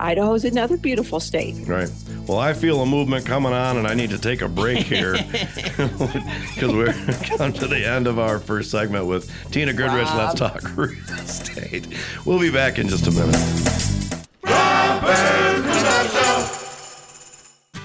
Idaho 0.00 0.32
is 0.32 0.46
another 0.46 0.78
beautiful 0.78 1.20
state. 1.20 1.54
Right. 1.68 1.90
Well, 2.26 2.38
I 2.38 2.54
feel 2.54 2.80
a 2.80 2.86
movement 2.86 3.26
coming 3.26 3.52
on, 3.52 3.76
and 3.76 3.86
I 3.86 3.92
need 3.92 4.08
to 4.08 4.18
take 4.18 4.40
a 4.40 4.48
break 4.48 4.78
here 4.78 5.12
because 5.30 6.72
we're 6.72 6.92
come 7.36 7.52
to 7.52 7.66
the 7.66 7.84
end 7.86 8.06
of 8.06 8.18
our 8.18 8.38
first 8.38 8.70
segment 8.70 9.04
with 9.04 9.30
Tina 9.50 9.74
Goodrich. 9.74 10.08
Let's 10.14 10.38
talk 10.38 10.62
real 10.78 10.92
estate. 11.10 11.86
We'll 12.24 12.40
be 12.40 12.50
back 12.50 12.78
in 12.78 12.88
just 12.88 13.06
a 13.06 13.10
minute. 13.10 13.36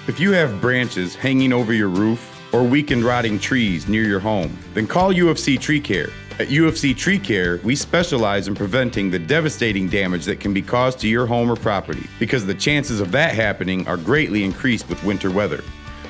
If 0.08 0.18
you 0.18 0.32
have 0.32 0.62
branches 0.62 1.14
hanging 1.14 1.52
over 1.52 1.74
your 1.74 1.90
roof 1.90 2.30
or 2.54 2.64
weakened 2.64 3.04
rotting 3.04 3.38
trees 3.38 3.90
near 3.90 4.04
your 4.04 4.22
home, 4.22 4.58
then 4.74 4.88
call 4.88 5.14
UFC 5.14 5.60
Tree 5.60 5.82
Care. 5.82 6.10
At 6.40 6.48
UFC 6.48 6.98
Tree 6.98 7.20
Care, 7.20 7.60
we 7.64 7.76
specialize 7.76 8.48
in 8.48 8.56
preventing 8.56 9.12
the 9.12 9.20
devastating 9.20 9.88
damage 9.88 10.26
that 10.26 10.40
can 10.40 10.52
be 10.52 10.64
caused 10.64 10.98
to 11.02 11.08
your 11.08 11.28
home 11.28 11.50
or 11.50 11.56
property 11.56 12.08
because 12.18 12.44
the 12.44 12.56
chances 12.56 13.00
of 13.00 13.12
that 13.12 13.36
happening 13.36 13.88
are 13.88 13.98
greatly 13.98 14.44
increased 14.44 14.90
with 14.90 15.04
winter 15.04 15.30
weather. 15.30 15.64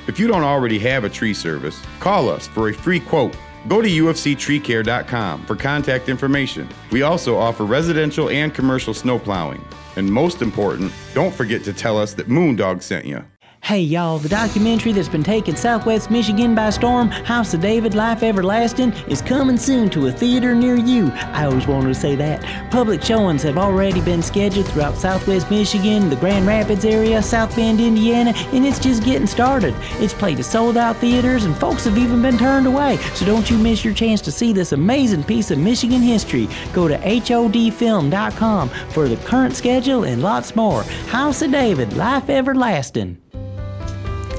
If 0.08 0.20
you 0.20 0.28
don't 0.28 0.44
already 0.44 0.80
have 0.80 1.04
a 1.04 1.10
tree 1.10 1.34
service, 1.34 1.78
call 2.00 2.30
us 2.30 2.48
for 2.48 2.70
a 2.70 2.74
free 2.74 3.02
quote. 3.02 3.36
Go 3.68 3.82
to 3.82 3.90
ufctreecare.com 3.90 5.46
for 5.46 5.58
contact 5.58 6.08
information. 6.08 6.70
We 6.90 7.02
also 7.02 7.38
offer 7.38 7.66
residential 7.66 8.30
and 8.30 8.54
commercial 8.54 8.94
snow 8.94 9.20
plowing. 9.20 9.64
And 9.98 10.10
most 10.10 10.42
important, 10.42 10.94
don't 11.14 11.36
forget 11.36 11.66
to 11.66 11.74
tell 11.74 11.98
us 11.98 12.14
that 12.14 12.30
Moondog 12.30 12.82
sent 12.82 13.06
you. 13.06 13.26
Hey 13.64 13.80
y'all, 13.80 14.18
the 14.18 14.28
documentary 14.28 14.92
that's 14.92 15.08
been 15.08 15.24
taking 15.24 15.56
Southwest 15.56 16.12
Michigan 16.12 16.54
by 16.54 16.70
storm, 16.70 17.08
House 17.10 17.54
of 17.54 17.62
David 17.62 17.96
Life 17.96 18.22
Everlasting, 18.22 18.92
is 19.08 19.22
coming 19.22 19.56
soon 19.56 19.90
to 19.92 20.08
a 20.08 20.12
theater 20.12 20.54
near 20.54 20.76
you. 20.76 21.10
I 21.32 21.46
always 21.46 21.66
wanted 21.66 21.88
to 21.88 21.96
say 21.96 22.18
that. 22.18 22.44
Public 22.72 23.02
showings 23.02 23.42
have 23.44 23.58
already 23.58 24.02
been 24.02 24.22
scheduled 24.22 24.68
throughout 24.68 24.98
Southwest 24.98 25.50
Michigan, 25.50 26.10
the 26.10 26.18
Grand 26.18 26.46
Rapids 26.46 26.84
area, 26.84 27.24
South 27.24 27.56
Bend, 27.56 27.80
Indiana, 27.80 28.34
and 28.52 28.66
it's 28.66 28.80
just 28.80 29.06
getting 29.06 29.28
started. 29.28 29.74
It's 29.94 30.14
played 30.14 30.36
to 30.38 30.44
sold 30.44 30.76
out 30.76 30.98
theaters 30.98 31.46
and 31.46 31.56
folks 31.56 31.86
have 31.86 31.98
even 31.98 32.22
been 32.22 32.38
turned 32.38 32.68
away. 32.68 32.98
So 33.16 33.26
don't 33.26 33.50
you 33.50 33.58
miss 33.58 33.86
your 33.86 33.94
chance 33.94 34.20
to 34.24 34.32
see 34.34 34.52
this 34.52 34.74
amazing 34.74 35.24
piece 35.24 35.52
of 35.52 35.58
Michigan 35.58 36.02
history. 36.02 36.50
Go 36.74 36.90
to 36.90 36.98
HODfilm.com 36.98 38.70
for 38.90 39.08
the 39.08 39.16
current 39.26 39.56
schedule 39.56 40.04
and 40.04 40.22
lots 40.22 40.54
more. 40.54 40.84
House 41.08 41.42
of 41.42 41.52
David, 41.52 41.94
Life 41.94 42.30
Everlasting. 42.30 43.23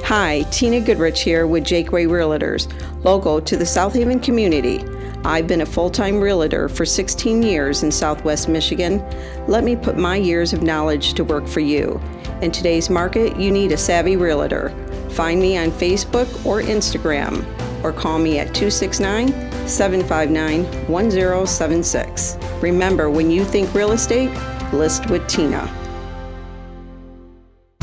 Hi, 0.09 0.43
Tina 0.51 0.83
Goodrich 0.83 1.23
here 1.23 1.47
with 1.47 1.65
Jaqua 1.65 2.07
Realtors, 2.07 2.71
local 3.05 3.41
to 3.41 3.57
the 3.57 3.65
South 3.65 3.95
Haven 3.95 4.21
community. 4.21 4.85
I've 5.25 5.47
been 5.47 5.63
a 5.63 5.67
full 5.67 5.89
time 5.89 6.21
realtor 6.21 6.69
for 6.69 6.85
16 6.85 7.43
years 7.43 7.83
in 7.83 7.91
Southwest 7.91 8.47
Michigan. 8.47 9.03
Let 9.49 9.65
me 9.65 9.77
put 9.77 9.97
my 9.97 10.17
years 10.17 10.53
of 10.53 10.63
knowledge 10.63 11.15
to 11.15 11.25
work 11.25 11.49
for 11.49 11.61
you. 11.61 11.99
In 12.43 12.53
today's 12.53 12.91
market, 12.91 13.41
you 13.41 13.51
need 13.51 13.73
a 13.73 13.79
savvy 13.79 14.19
realtor. 14.19 14.75
Find 15.13 15.41
me 15.41 15.57
on 15.57 15.71
Facebook 15.71 16.29
or 16.45 16.61
Instagram, 16.61 17.43
or 17.83 17.91
call 17.91 18.19
me 18.19 18.39
at 18.39 18.55
269 18.55 19.29
759 19.67 20.65
1076. 20.87 22.37
Remember, 22.61 23.09
when 23.09 23.31
you 23.31 23.43
think 23.43 23.73
real 23.73 23.93
estate, 23.93 24.31
list 24.71 25.09
with 25.09 25.27
Tina. 25.29 25.67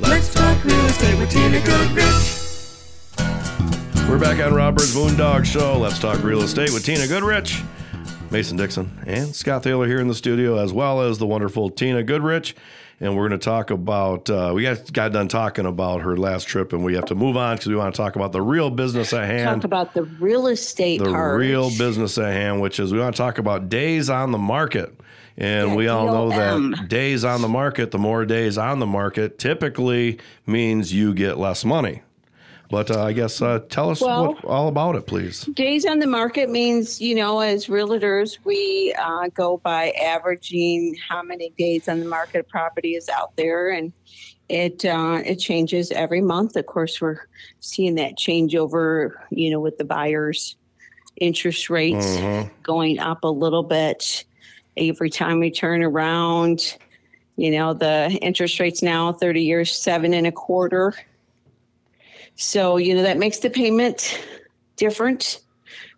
Let's 0.00 0.32
talk 0.32 0.64
real 0.64 0.86
estate 0.86 1.18
with 1.18 1.30
Tina 1.30 1.60
Goodrich. 1.60 2.04
We're 4.08 4.18
back 4.18 4.40
on 4.44 4.54
Rob 4.54 4.76
Byrd's 4.76 4.94
Moondog 4.94 5.44
Show. 5.44 5.78
Let's 5.78 5.98
talk 5.98 6.22
real 6.22 6.42
estate 6.42 6.72
with 6.72 6.84
Tina 6.84 7.06
Goodrich, 7.06 7.62
Mason 8.30 8.56
Dixon, 8.56 8.90
and 9.06 9.34
Scott 9.34 9.62
Thaler 9.62 9.86
here 9.86 10.00
in 10.00 10.08
the 10.08 10.14
studio, 10.14 10.58
as 10.58 10.72
well 10.72 11.02
as 11.02 11.18
the 11.18 11.26
wonderful 11.26 11.70
Tina 11.70 12.02
Goodrich. 12.02 12.56
And 13.02 13.16
we're 13.16 13.28
going 13.28 13.40
to 13.40 13.44
talk 13.44 13.70
about, 13.70 14.28
uh, 14.28 14.52
we 14.54 14.62
got, 14.62 14.92
got 14.92 15.12
done 15.12 15.28
talking 15.28 15.64
about 15.64 16.02
her 16.02 16.18
last 16.18 16.46
trip, 16.46 16.74
and 16.74 16.84
we 16.84 16.94
have 16.96 17.06
to 17.06 17.14
move 17.14 17.36
on 17.36 17.56
because 17.56 17.68
we 17.68 17.76
want 17.76 17.94
to 17.94 17.96
talk 17.96 18.14
about 18.14 18.32
the 18.32 18.42
real 18.42 18.68
business 18.68 19.14
at 19.14 19.24
hand. 19.24 19.62
Talk 19.62 19.64
about 19.64 19.94
the 19.94 20.02
real 20.02 20.48
estate 20.48 20.98
the 20.98 21.10
part. 21.10 21.38
real 21.38 21.70
business 21.70 22.18
at 22.18 22.32
hand, 22.32 22.60
which 22.60 22.78
is 22.78 22.92
we 22.92 22.98
want 22.98 23.14
to 23.16 23.22
talk 23.22 23.38
about 23.38 23.70
days 23.70 24.10
on 24.10 24.32
the 24.32 24.38
market. 24.38 24.99
And 25.40 25.74
we 25.74 25.88
all 25.88 26.04
know 26.06 26.28
that 26.28 26.88
days 26.88 27.24
on 27.24 27.40
the 27.40 27.48
market, 27.48 27.90
the 27.92 27.98
more 27.98 28.26
days 28.26 28.58
on 28.58 28.78
the 28.78 28.86
market 28.86 29.38
typically 29.38 30.18
means 30.46 30.92
you 30.92 31.14
get 31.14 31.38
less 31.38 31.64
money. 31.64 32.02
But 32.68 32.90
uh, 32.90 33.02
I 33.02 33.12
guess 33.14 33.40
uh, 33.42 33.60
tell 33.70 33.88
us 33.90 34.00
Well- 34.02 34.34
what, 34.34 34.44
all 34.44 34.68
about 34.68 34.96
it, 34.96 35.06
please. 35.06 35.40
Days 35.54 35.86
on 35.86 35.98
the 35.98 36.06
market 36.06 36.50
means, 36.50 37.00
you 37.00 37.14
know, 37.14 37.40
as 37.40 37.66
realtors, 37.66 38.36
we 38.44 38.94
uh, 39.00 39.28
go 39.34 39.56
by 39.56 39.90
averaging 39.92 40.94
how 41.08 41.22
many 41.22 41.50
days 41.58 41.88
on 41.88 41.98
the 42.00 42.06
market 42.06 42.40
a 42.40 42.44
property 42.44 42.94
is 42.94 43.08
out 43.08 43.34
there, 43.36 43.70
and 43.70 43.92
it 44.50 44.84
uh, 44.84 45.20
it 45.24 45.36
changes 45.36 45.90
every 45.90 46.20
month. 46.20 46.54
Of 46.54 46.66
course, 46.66 47.00
we're 47.00 47.26
seeing 47.60 47.94
that 47.96 48.16
change 48.18 48.54
over, 48.54 49.20
you 49.30 49.50
know, 49.50 49.58
with 49.58 49.78
the 49.78 49.84
buyers' 49.84 50.54
interest 51.16 51.70
rates 51.70 52.06
Mhm. 52.18 52.50
going 52.62 52.98
up 53.00 53.24
a 53.24 53.28
little 53.28 53.62
bit 53.64 54.24
every 54.76 55.10
time 55.10 55.40
we 55.40 55.50
turn 55.50 55.82
around. 55.82 56.76
You 57.36 57.52
know, 57.52 57.72
the 57.72 58.10
interest 58.20 58.60
rates 58.60 58.82
now, 58.82 59.12
30 59.12 59.42
years, 59.42 59.74
seven 59.74 60.12
and 60.12 60.26
a 60.26 60.32
quarter. 60.32 60.92
So, 62.36 62.76
you 62.76 62.94
know, 62.94 63.02
that 63.02 63.18
makes 63.18 63.38
the 63.38 63.50
payment 63.50 64.22
different 64.76 65.40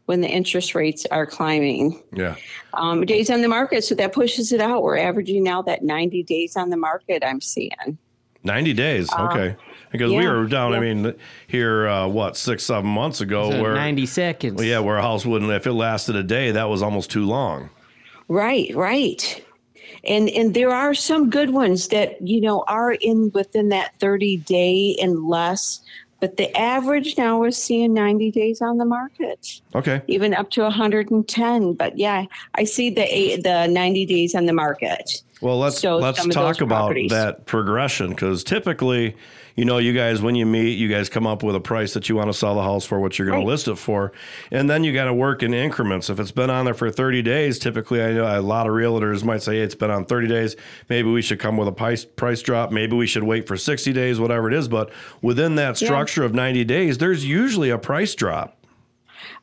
when 0.06 0.20
the 0.20 0.28
interest 0.28 0.74
rates 0.74 1.06
are 1.10 1.26
climbing. 1.26 2.02
Yeah. 2.12 2.36
Um, 2.74 3.04
days 3.04 3.30
on 3.30 3.42
the 3.42 3.48
market, 3.48 3.84
so 3.84 3.94
that 3.96 4.12
pushes 4.12 4.52
it 4.52 4.60
out. 4.60 4.82
We're 4.82 4.98
averaging 4.98 5.42
now 5.42 5.62
that 5.62 5.82
90 5.82 6.22
days 6.24 6.56
on 6.56 6.70
the 6.70 6.76
market 6.76 7.22
I'm 7.24 7.40
seeing. 7.40 7.98
90 8.44 8.72
days. 8.74 9.12
Uh, 9.12 9.28
Okay. 9.30 9.56
Because 9.90 10.10
we 10.10 10.26
were 10.26 10.46
down, 10.46 10.72
I 10.72 10.80
mean, 10.80 11.14
here, 11.48 11.86
uh, 11.86 12.08
what, 12.08 12.38
six, 12.38 12.64
seven 12.64 12.88
months 12.88 13.20
ago, 13.20 13.50
So 13.50 13.62
where 13.62 13.74
90 13.74 14.06
seconds. 14.06 14.54
Well, 14.56 14.64
yeah, 14.64 14.78
where 14.78 14.96
a 14.96 15.02
house 15.02 15.26
wouldn't, 15.26 15.50
if 15.52 15.66
it 15.66 15.72
lasted 15.74 16.16
a 16.16 16.22
day, 16.22 16.50
that 16.50 16.64
was 16.70 16.82
almost 16.82 17.10
too 17.10 17.26
long. 17.26 17.68
Right, 18.28 18.74
right. 18.74 19.44
And 20.04 20.28
and 20.30 20.54
there 20.54 20.70
are 20.70 20.94
some 20.94 21.30
good 21.30 21.50
ones 21.50 21.88
that, 21.88 22.20
you 22.26 22.40
know, 22.40 22.64
are 22.66 22.92
in 22.92 23.30
within 23.34 23.68
that 23.68 23.98
30 24.00 24.38
day 24.38 24.96
and 25.00 25.26
less, 25.26 25.80
but 26.20 26.36
the 26.36 26.56
average 26.56 27.16
now 27.18 27.42
is 27.44 27.56
seeing 27.56 27.94
90 27.94 28.30
days 28.30 28.60
on 28.60 28.78
the 28.78 28.84
market. 28.84 29.60
Okay. 29.74 30.02
Even 30.06 30.34
up 30.34 30.50
to 30.50 30.62
110, 30.62 31.74
but 31.74 31.98
yeah, 31.98 32.24
I 32.54 32.64
see 32.64 32.90
the 32.90 33.02
eight, 33.02 33.42
the 33.42 33.66
90 33.66 34.06
days 34.06 34.34
on 34.34 34.46
the 34.46 34.52
market. 34.52 35.22
Well, 35.42 35.58
let's 35.58 35.80
So 35.80 35.96
let's 35.98 36.24
talk 36.28 36.60
about 36.60 36.76
properties. 36.78 37.10
that 37.10 37.46
progression 37.46 38.10
because 38.10 38.44
typically, 38.44 39.16
you 39.56 39.64
know, 39.64 39.78
you 39.78 39.92
guys 39.92 40.22
when 40.22 40.34
you 40.36 40.46
meet, 40.46 40.78
you 40.78 40.88
guys 40.88 41.08
come 41.08 41.26
up 41.26 41.42
with 41.42 41.54
a 41.56 41.60
price 41.60 41.92
that 41.94 42.08
you 42.08 42.14
want 42.16 42.28
to 42.28 42.32
sell 42.32 42.54
the 42.54 42.62
house 42.62 42.84
for, 42.86 43.00
what 43.00 43.18
you're 43.18 43.26
going 43.26 43.40
Right. 43.40 43.44
to 43.44 43.50
list 43.50 43.68
it 43.68 43.76
for, 43.76 44.12
and 44.50 44.70
then 44.70 44.84
you 44.84 44.92
got 44.94 45.06
to 45.06 45.12
work 45.12 45.42
in 45.42 45.52
increments. 45.52 46.08
If 46.08 46.20
it's 46.20 46.30
been 46.30 46.48
on 46.48 46.64
there 46.64 46.74
for 46.74 46.90
30 46.90 47.22
days, 47.22 47.58
typically, 47.58 48.02
I 48.02 48.12
know 48.12 48.24
a 48.24 48.40
lot 48.40 48.66
of 48.66 48.72
realtors 48.72 49.24
might 49.24 49.42
say 49.42 49.56
hey, 49.56 49.62
it's 49.62 49.74
been 49.74 49.90
on 49.90 50.04
30 50.04 50.28
days. 50.28 50.56
Maybe 50.88 51.10
we 51.10 51.20
should 51.22 51.40
come 51.40 51.56
with 51.56 51.66
a 51.68 51.72
price 51.72 52.04
price 52.04 52.40
drop. 52.40 52.70
Maybe 52.70 52.96
we 52.96 53.06
should 53.06 53.24
wait 53.24 53.46
for 53.48 53.56
60 53.56 53.92
days, 53.92 54.20
whatever 54.20 54.48
it 54.48 54.54
is. 54.54 54.68
But 54.68 54.90
within 55.20 55.56
that 55.56 55.80
Yeah. 55.80 55.86
structure 55.88 56.24
of 56.24 56.32
90 56.34 56.64
days, 56.64 56.98
there's 56.98 57.26
usually 57.26 57.68
a 57.70 57.78
price 57.78 58.14
drop. 58.14 58.56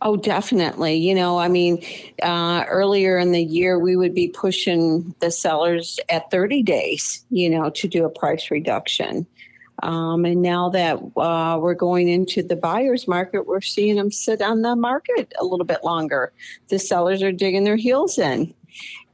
Oh, 0.01 0.15
definitely. 0.15 0.95
You 0.95 1.15
know, 1.15 1.39
I 1.39 1.47
mean, 1.47 1.83
uh, 2.21 2.65
earlier 2.67 3.17
in 3.17 3.31
the 3.31 3.43
year, 3.43 3.79
we 3.79 3.95
would 3.95 4.13
be 4.13 4.29
pushing 4.29 5.13
the 5.19 5.31
sellers 5.31 5.99
at 6.09 6.31
30 6.31 6.63
days, 6.63 7.25
you 7.29 7.49
know, 7.49 7.69
to 7.71 7.87
do 7.87 8.05
a 8.05 8.09
price 8.09 8.49
reduction. 8.51 9.27
Um, 9.83 10.25
and 10.25 10.41
now 10.41 10.69
that 10.69 10.99
uh, 11.15 11.57
we're 11.59 11.73
going 11.73 12.09
into 12.09 12.43
the 12.43 12.55
buyer's 12.55 13.07
market, 13.07 13.47
we're 13.47 13.61
seeing 13.61 13.95
them 13.95 14.11
sit 14.11 14.41
on 14.41 14.61
the 14.61 14.75
market 14.75 15.33
a 15.39 15.45
little 15.45 15.65
bit 15.65 15.83
longer. 15.83 16.33
The 16.67 16.79
sellers 16.79 17.23
are 17.23 17.31
digging 17.31 17.63
their 17.63 17.77
heels 17.77 18.17
in. 18.17 18.53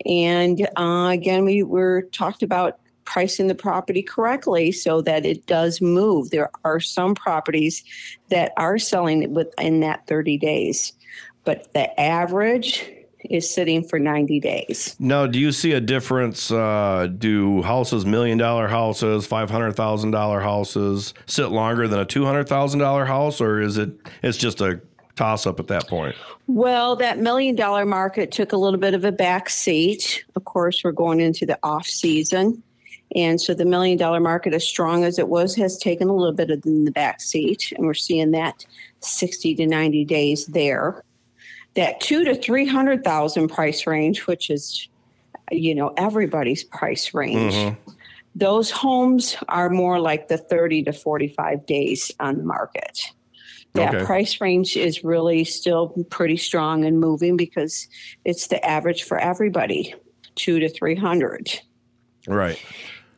And 0.05 0.67
uh, 0.75 1.09
again, 1.11 1.45
we 1.45 1.63
were 1.63 2.03
talked 2.11 2.43
about 2.43 2.79
pricing 3.06 3.48
the 3.48 3.56
property 3.56 4.02
correctly 4.02 4.72
so 4.72 5.02
that 5.02 5.26
it 5.26 5.45
does 5.45 5.82
move. 5.82 6.30
There 6.32 6.49
are 6.64 6.80
some 6.80 7.15
properties 7.15 7.84
that 8.30 8.52
are 8.57 8.77
selling 8.77 9.34
within 9.34 9.80
that 9.82 10.07
30 10.07 10.38
days, 10.38 10.94
but 11.44 11.72
the 11.73 11.99
average 11.99 12.91
is 13.30 13.52
sitting 13.52 13.84
for 13.84 13.98
90 13.99 14.40
days. 14.40 14.95
Now, 14.99 15.26
do 15.26 15.40
you 15.40 15.52
see 15.52 15.72
a 15.72 15.82
difference? 15.82 16.52
Uh, 16.52 17.07
do 17.18 17.61
houses, 17.64 18.06
million 18.06 18.38
dollar 18.38 18.68
houses, 18.68 19.26
five 19.26 19.49
hundred 19.49 19.73
thousand 19.73 20.11
dollar 20.11 20.41
houses, 20.41 21.14
sit 21.26 21.48
longer 21.48 21.88
than 21.88 21.99
a 21.99 22.06
two 22.06 22.26
hundred 22.26 22.48
thousand 22.48 22.80
dollar 22.80 23.06
house, 23.06 23.41
or 23.41 23.61
is 23.61 23.77
it? 23.77 23.90
It's 24.22 24.38
just 24.38 24.61
a 24.61 24.80
toss 25.15 25.48
up 25.48 25.60
at 25.60 25.68
that 25.68 25.88
point. 25.88 26.15
Well, 26.48 26.95
that 26.98 27.19
million 27.19 27.56
dollar 27.56 27.86
market 27.86 28.32
took 28.32 28.52
a 28.52 28.57
little 28.57 28.80
bit 28.80 28.94
of 28.94 29.06
a 29.06 29.11
back 29.11 29.49
seat. 29.49 30.23
Of 30.36 30.45
course, 30.45 30.84
we're 30.84 30.91
going 30.91 31.19
into 31.19 31.45
the 31.45 31.57
off 31.64 31.88
season. 31.88 32.61
And 33.15 33.39
so 33.39 33.53
the 33.53 33.65
million 33.65 33.97
dollar 33.97 34.19
market, 34.19 34.53
as 34.53 34.67
strong 34.67 35.05
as 35.05 35.17
it 35.17 35.29
was, 35.29 35.55
has 35.55 35.77
taken 35.77 36.09
a 36.09 36.13
little 36.13 36.33
bit 36.33 36.51
of 36.51 36.61
the 36.63 36.91
back 36.93 37.21
seat. 37.21 37.71
And 37.77 37.85
we're 37.85 37.93
seeing 37.93 38.31
that 38.31 38.65
60 38.99 39.55
to 39.55 39.65
90 39.65 40.03
days 40.05 40.45
there. 40.47 41.03
That 41.75 41.99
two 42.01 42.25
to 42.25 42.35
300,000 42.35 43.47
price 43.47 43.87
range, 43.87 44.27
which 44.27 44.49
is, 44.49 44.87
you 45.51 45.73
know, 45.73 45.93
everybody's 45.97 46.63
price 46.63 47.13
range. 47.13 47.53
Mm-hmm. 47.53 47.91
Those 48.35 48.69
homes 48.69 49.37
are 49.47 49.69
more 49.69 49.99
like 49.99 50.27
the 50.27 50.37
30 50.37 50.83
to 50.83 50.93
45 50.93 51.65
days 51.65 52.11
on 52.19 52.37
the 52.37 52.43
market. 52.43 52.99
That 53.73 53.95
Okay. 53.95 54.05
price 54.05 54.39
range 54.39 54.77
is 54.77 55.03
really 55.03 55.43
still 55.43 55.89
pretty 56.09 56.37
strong 56.37 56.85
and 56.85 56.99
moving 56.99 57.35
because 57.35 57.87
it's 58.23 58.47
the 58.47 58.65
average 58.65 59.03
for 59.03 59.17
everybody, 59.17 59.93
two 60.35 60.59
to 60.59 60.69
300. 60.69 61.59
Right. 62.27 62.57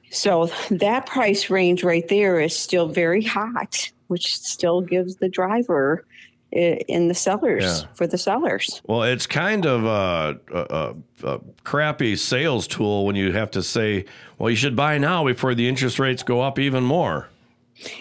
So 0.10 0.50
that 0.72 1.06
price 1.06 1.50
range 1.50 1.84
right 1.84 2.08
there 2.08 2.40
is 2.40 2.56
still 2.58 2.88
very 2.88 3.24
hot, 3.24 3.92
which 4.08 4.36
still 4.38 4.82
gives 4.82 5.18
the 5.18 5.28
driver 5.30 6.06
eh, 6.54 6.78
in 6.88 7.08
the 7.10 7.14
sellers 7.14 7.64
Yeah. 7.64 7.88
for 7.94 8.08
the 8.08 8.18
sellers. 8.18 8.82
Well, 8.86 9.04
it's 9.04 9.28
kind 9.28 9.66
of 9.66 9.84
a, 9.86 10.40
a, 10.54 10.96
a, 11.26 11.36
a 11.36 11.40
crappy 11.64 12.16
sales 12.16 12.68
tool 12.68 13.06
when 13.06 13.16
you 13.16 13.34
have 13.34 13.52
to 13.52 13.62
say, 13.64 14.06
"Well, 14.38 14.50
you 14.50 14.56
should 14.56 14.76
buy 14.76 14.98
now 14.98 15.26
before 15.26 15.54
the 15.56 15.68
interest 15.68 16.00
rates 16.00 16.24
go 16.24 16.42
up 16.42 16.58
even 16.58 16.84
more." 16.84 17.28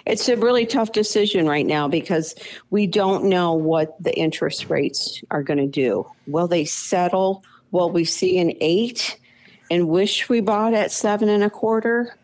It's 0.06 0.26
a 0.30 0.36
really 0.36 0.64
tough 0.64 0.92
decision 0.92 1.46
right 1.46 1.66
now 1.66 1.86
because 1.86 2.34
we 2.70 2.86
don't 2.86 3.24
know 3.24 3.52
what 3.52 4.02
the 4.02 4.16
interest 4.16 4.70
rates 4.70 5.22
are 5.30 5.42
going 5.42 5.58
to 5.58 5.66
do. 5.66 6.06
Will 6.26 6.48
they 6.48 6.64
settle? 6.64 7.44
Will 7.72 7.90
we 7.90 8.04
see 8.06 8.38
an 8.38 8.52
eight 8.62 9.18
and 9.70 9.88
wish 9.88 10.28
we 10.28 10.40
bought 10.40 10.74
at 10.74 10.92
seven 10.92 11.28
and 11.28 11.44
a 11.44 11.50
quarter? 11.50 12.16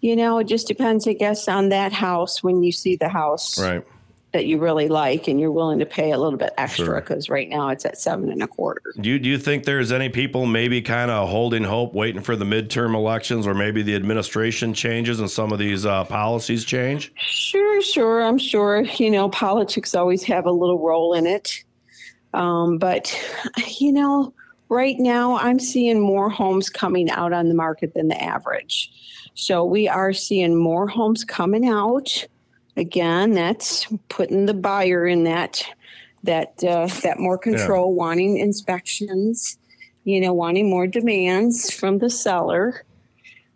You 0.00 0.16
know, 0.16 0.38
it 0.38 0.44
just 0.44 0.66
depends, 0.66 1.06
I 1.06 1.12
guess, 1.12 1.46
on 1.48 1.68
that 1.70 1.92
house 1.92 2.42
when 2.42 2.62
you 2.62 2.72
see 2.72 2.96
the 2.96 3.08
house 3.08 3.58
Right. 3.60 3.84
that 4.32 4.46
you 4.46 4.58
really 4.58 4.88
like 4.88 5.28
and 5.28 5.38
you're 5.38 5.52
willing 5.52 5.78
to 5.80 5.84
pay 5.86 6.12
a 6.12 6.18
little 6.18 6.38
bit 6.38 6.52
extra 6.56 6.84
Sure. 6.86 6.94
because 7.00 7.28
right 7.28 7.48
now 7.48 7.68
it's 7.68 7.84
at 7.84 7.98
seven 7.98 8.30
and 8.30 8.42
a 8.42 8.46
quarter. 8.46 8.80
Do 8.98 9.10
you, 9.10 9.18
do 9.18 9.28
you 9.28 9.36
think 9.36 9.64
there's 9.64 9.92
any 9.92 10.08
people 10.08 10.46
maybe 10.46 10.80
kind 10.80 11.10
of 11.10 11.28
holding 11.28 11.64
hope, 11.64 11.92
waiting 11.94 12.22
for 12.22 12.34
the 12.34 12.46
midterm 12.46 12.94
elections, 12.94 13.46
or 13.46 13.52
maybe 13.54 13.82
the 13.82 13.94
administration 13.94 14.72
changes 14.72 15.20
and 15.20 15.30
some 15.30 15.52
of 15.52 15.58
these 15.58 15.84
uh, 15.84 16.04
policies 16.04 16.64
change? 16.64 17.12
Sure, 17.16 17.82
sure. 17.82 18.22
I'm 18.22 18.38
sure, 18.38 18.80
you 18.96 19.10
know, 19.10 19.28
politics 19.28 19.94
always 19.94 20.22
have 20.24 20.46
a 20.46 20.52
little 20.52 20.78
role 20.78 21.12
in 21.12 21.26
it. 21.26 21.62
Um, 22.32 22.78
but, 22.78 23.14
you 23.80 23.92
know, 23.92 24.32
right 24.70 24.98
now 24.98 25.36
I'm 25.36 25.58
seeing 25.58 26.00
more 26.00 26.30
homes 26.30 26.70
coming 26.70 27.10
out 27.10 27.34
on 27.34 27.48
the 27.48 27.54
market 27.54 27.92
than 27.92 28.08
the 28.08 28.22
average. 28.22 28.90
So 29.34 29.64
we 29.64 29.88
are 29.88 30.12
seeing 30.12 30.56
more 30.56 30.86
homes 30.86 31.24
coming 31.24 31.68
out. 31.68 32.26
Again, 32.76 33.32
that's 33.32 33.86
putting 34.08 34.46
the 34.46 34.54
buyer 34.54 35.06
in 35.06 35.24
that 35.24 35.62
that 36.22 36.62
uh, 36.64 36.86
that 37.02 37.18
more 37.18 37.36
control, 37.36 37.94
wanting 37.94 38.38
inspections, 38.38 39.58
you 40.04 40.20
know, 40.20 40.32
wanting 40.32 40.70
more 40.70 40.86
demands 40.86 41.70
from 41.72 41.98
the 41.98 42.10
seller. 42.10 42.84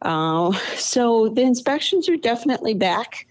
Uh, 0.03 0.53
so 0.77 1.28
the 1.28 1.43
inspections 1.43 2.09
are 2.09 2.16
definitely 2.16 2.74
back. 2.74 3.27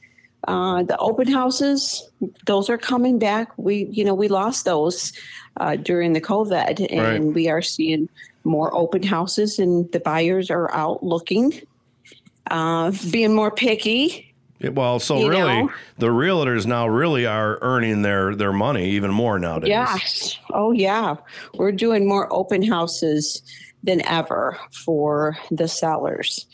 Uh, 0.48 0.84
the 0.84 0.98
open 0.98 1.32
houses, 1.32 2.04
those 2.46 2.70
are 2.70 2.78
coming 2.78 3.18
back. 3.18 3.52
We, 3.58 3.88
you 3.92 4.04
know, 4.04 4.14
we 4.14 4.28
lost 4.28 4.66
those 4.66 5.14
uh, 5.58 5.76
during 5.76 6.14
the 6.14 6.22
COVID, 6.22 6.88
and 6.92 7.26
Right. 7.26 7.34
we 7.34 7.50
are 7.50 7.62
seeing 7.62 8.10
more 8.44 8.74
open 8.76 9.04
houses, 9.04 9.60
and 9.60 9.92
the 9.92 10.00
buyers 10.00 10.50
are 10.50 10.72
out 10.74 11.04
looking, 11.04 11.54
uh, 12.52 12.92
being 13.12 13.34
more 13.34 13.52
picky. 13.52 14.34
Well, 14.62 15.00
so 15.00 15.20
You 15.20 15.30
really, 15.30 15.64
know? 15.64 15.72
the 15.98 16.08
realtors 16.08 16.66
now 16.66 16.88
really 16.88 17.26
are 17.26 17.60
earning 17.62 18.02
their 18.02 18.34
their 18.34 18.54
money 18.54 18.92
even 18.92 19.12
more 19.12 19.38
nowadays. 19.38 19.68
Yes. 19.70 20.40
Oh, 20.54 20.72
yeah. 20.72 21.16
We're 21.56 21.74
doing 21.74 22.08
more 22.08 22.32
open 22.32 22.64
houses 22.64 23.42
than 23.84 24.02
ever 24.08 24.58
for 24.72 25.38
the 25.52 25.68
sellers. 25.68 26.46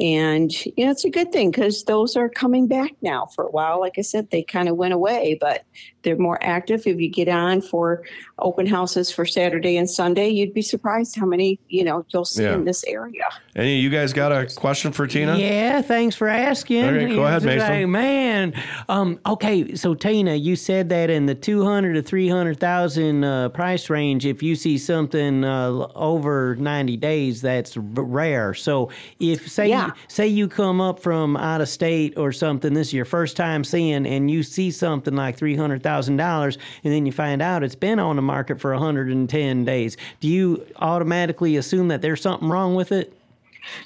And, 0.00 0.52
you 0.66 0.84
know, 0.84 0.90
it's 0.90 1.04
a 1.04 1.10
good 1.10 1.30
thing 1.30 1.52
because 1.52 1.84
those 1.84 2.16
are 2.16 2.28
coming 2.28 2.66
back 2.66 2.90
now 3.00 3.26
for 3.26 3.44
a 3.44 3.50
while. 3.50 3.78
Like 3.78 3.96
I 3.96 4.02
said, 4.02 4.30
they 4.30 4.42
kind 4.42 4.68
of 4.68 4.74
went 4.76 4.92
away, 4.92 5.38
but 5.40 5.62
they're 6.02 6.16
more 6.18 6.42
active. 6.42 6.84
If 6.88 6.98
you 6.98 7.08
get 7.08 7.28
on 7.28 7.60
for 7.60 8.02
open 8.38 8.66
houses 8.66 9.10
for 9.10 9.24
Saturday 9.24 9.76
and 9.76 9.88
Sunday, 9.88 10.28
you'd 10.28 10.52
be 10.54 10.62
surprised 10.62 11.16
how 11.16 11.24
many, 11.26 11.58
you 11.68 11.84
know, 11.84 12.04
you'll 12.08 12.24
see 12.24 12.42
Yeah. 12.42 12.54
in 12.54 12.64
this 12.64 12.84
area. 12.84 13.22
Any 13.56 13.76
you 13.78 13.90
guys 13.90 14.12
got 14.12 14.32
a 14.32 14.46
question 14.56 14.90
for 14.90 15.06
Tina? 15.06 15.36
Yeah, 15.38 15.80
thanks 15.82 16.16
for 16.16 16.26
asking. 16.26 16.84
Okay, 16.84 17.14
go 17.14 17.24
ahead, 17.24 17.44
Mason. 17.44 17.68
like, 17.68 17.86
man, 17.88 18.52
um, 18.88 19.20
okay, 19.26 19.76
so 19.76 19.94
Tina, 19.94 20.34
you 20.34 20.56
said 20.56 20.88
that 20.88 21.10
in 21.10 21.26
the 21.26 21.34
two 21.36 21.64
hundred 21.64 21.94
to 21.94 22.02
three 22.02 22.28
hundred 22.28 22.58
thousand 22.58 23.22
uh, 23.22 23.50
price 23.50 23.88
range, 23.88 24.26
if 24.26 24.42
you 24.42 24.56
see 24.56 24.78
something 24.78 25.44
uh, 25.44 25.70
over 25.94 26.56
ninety 26.56 26.96
days, 26.96 27.40
that's 27.40 27.76
r- 27.76 27.82
rare. 27.84 28.54
So 28.54 28.90
if 29.20 29.48
say 29.48 29.68
Yeah. 29.68 29.90
say 30.08 30.26
you 30.26 30.48
come 30.48 30.80
up 30.80 30.98
from 30.98 31.36
out 31.36 31.60
of 31.60 31.68
state 31.68 32.18
or 32.18 32.32
something, 32.32 32.74
this 32.74 32.88
is 32.88 32.94
your 32.94 33.04
first 33.04 33.36
time 33.36 33.62
seeing, 33.62 34.04
and 34.06 34.28
you 34.28 34.42
see 34.42 34.72
something 34.72 35.14
like 35.14 35.36
three 35.36 35.54
hundred 35.54 35.84
thousand 35.84 36.16
dollars, 36.16 36.58
and 36.82 36.92
then 36.92 37.06
you 37.06 37.12
find 37.12 37.40
out 37.40 37.62
it's 37.62 37.76
been 37.76 38.00
on 38.00 38.16
the 38.16 38.22
market 38.24 38.60
for 38.60 38.74
hundred 38.74 39.08
and 39.08 39.28
ten 39.28 39.64
days, 39.64 39.96
do 40.20 40.28
you 40.28 40.66
automatically 40.76 41.56
assume 41.56 41.88
that 41.88 42.02
there's 42.02 42.20
something 42.20 42.48
wrong 42.48 42.74
with 42.74 42.92
it? 42.92 43.12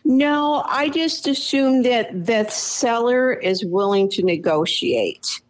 No, 0.04 0.64
I 0.66 0.88
just 0.88 1.28
assume 1.28 1.82
that 1.82 2.26
the 2.26 2.48
seller 2.48 3.32
is 3.32 3.64
willing 3.64 4.10
to 4.10 4.24
negotiate. 4.24 5.40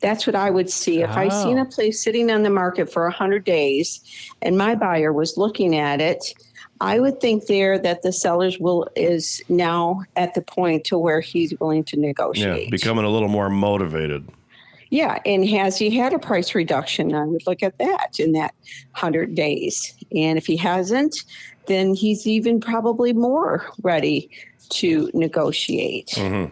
That's 0.00 0.26
what 0.26 0.36
I 0.36 0.50
would 0.50 0.70
see. 0.70 1.02
If 1.02 1.10
I 1.10 1.28
seen 1.28 1.58
a 1.58 1.62
oh. 1.62 1.64
place 1.66 2.02
sitting 2.02 2.30
on 2.30 2.42
the 2.42 2.50
market 2.50 2.92
for 2.92 3.04
100 3.04 3.44
days 3.44 4.02
and 4.42 4.58
my 4.58 4.74
buyer 4.74 5.12
was 5.12 5.38
looking 5.38 5.74
at 5.76 6.00
it, 6.00 6.34
I 6.80 7.00
would 7.00 7.20
think 7.20 7.46
there 7.46 7.78
that 7.78 8.02
the 8.02 8.12
seller's 8.12 8.58
will 8.58 8.86
is 8.96 9.40
now 9.48 10.02
at 10.16 10.34
the 10.34 10.42
point 10.42 10.84
to 10.86 10.98
where 10.98 11.20
he's 11.20 11.58
willing 11.58 11.84
to 11.84 11.98
negotiate. 11.98 12.44
Yeah, 12.44 12.52
negotiate. 12.52 12.70
becoming 12.70 13.04
a 13.06 13.08
little 13.08 13.28
more 13.28 13.48
motivated. 13.48 14.28
Yeah, 14.94 15.18
and 15.26 15.44
has 15.48 15.76
he 15.76 15.90
had 15.90 16.12
a 16.12 16.20
price 16.20 16.54
reduction? 16.54 17.16
I 17.16 17.24
would 17.24 17.44
look 17.48 17.64
at 17.64 17.78
that 17.78 18.20
in 18.20 18.30
that 18.34 18.54
100 18.92 19.34
days. 19.34 19.92
And 20.14 20.38
if 20.38 20.46
he 20.46 20.56
hasn't, 20.56 21.16
then 21.66 21.94
he's 21.94 22.28
even 22.28 22.60
probably 22.60 23.12
more 23.12 23.66
ready 23.82 24.30
to 24.68 25.10
negotiate. 25.12 26.14
hmm 26.16 26.44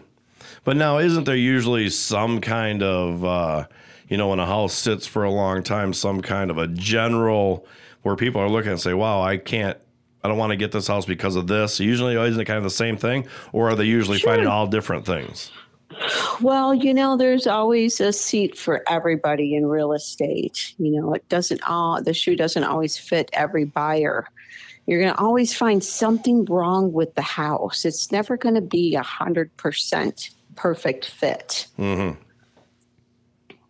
But 0.65 0.75
now, 0.75 0.97
isn't 0.97 1.23
there 1.23 1.37
usually 1.37 1.89
some 1.89 2.41
kind 2.41 2.83
of, 2.83 3.23
uh, 3.23 3.65
you 4.09 4.17
know, 4.17 4.27
when 4.27 4.39
a 4.39 4.45
house 4.45 4.73
sits 4.73 5.07
for 5.07 5.23
a 5.23 5.31
long 5.31 5.63
time, 5.63 5.93
some 5.93 6.21
kind 6.21 6.51
of 6.51 6.57
a 6.57 6.67
general 6.67 7.65
where 8.01 8.17
people 8.17 8.41
are 8.41 8.49
looking 8.49 8.71
and 8.71 8.81
say, 8.81 8.93
wow, 8.93 9.21
I 9.21 9.37
can't, 9.37 9.77
I 10.21 10.27
don't 10.27 10.37
want 10.37 10.51
to 10.51 10.57
get 10.57 10.73
this 10.73 10.87
house 10.87 11.05
because 11.05 11.37
of 11.37 11.47
this. 11.47 11.79
Usually, 11.79 12.17
isn't 12.17 12.41
it 12.41 12.43
kind 12.43 12.57
of 12.57 12.65
the 12.65 12.71
same 12.71 12.97
thing? 12.97 13.25
Or 13.53 13.69
are 13.69 13.75
they 13.75 13.85
usually 13.85 14.19
finding 14.19 14.47
all 14.47 14.67
different 14.67 15.05
things? 15.05 15.49
Well, 16.41 16.73
you 16.73 16.93
know, 16.93 17.17
there's 17.17 17.47
always 17.47 17.99
a 17.99 18.13
seat 18.13 18.57
for 18.57 18.83
everybody 18.87 19.55
in 19.55 19.65
real 19.65 19.93
estate. 19.93 20.73
You 20.77 20.91
know, 20.91 21.13
it 21.13 21.27
doesn't 21.29 21.61
all, 21.63 22.01
the 22.01 22.13
shoe 22.13 22.35
doesn't 22.35 22.63
always 22.63 22.97
fit 22.97 23.29
every 23.33 23.65
buyer. 23.65 24.27
You're 24.85 25.01
going 25.01 25.13
to 25.13 25.19
always 25.19 25.55
find 25.55 25.83
something 25.83 26.45
wrong 26.45 26.91
with 26.91 27.15
the 27.15 27.21
house. 27.21 27.85
It's 27.85 28.11
never 28.11 28.35
going 28.35 28.55
to 28.55 28.61
be 28.61 28.95
a 28.95 29.01
100% 29.01 30.29
perfect 30.55 31.05
fit. 31.05 31.67
Mm-hmm. 31.79 32.19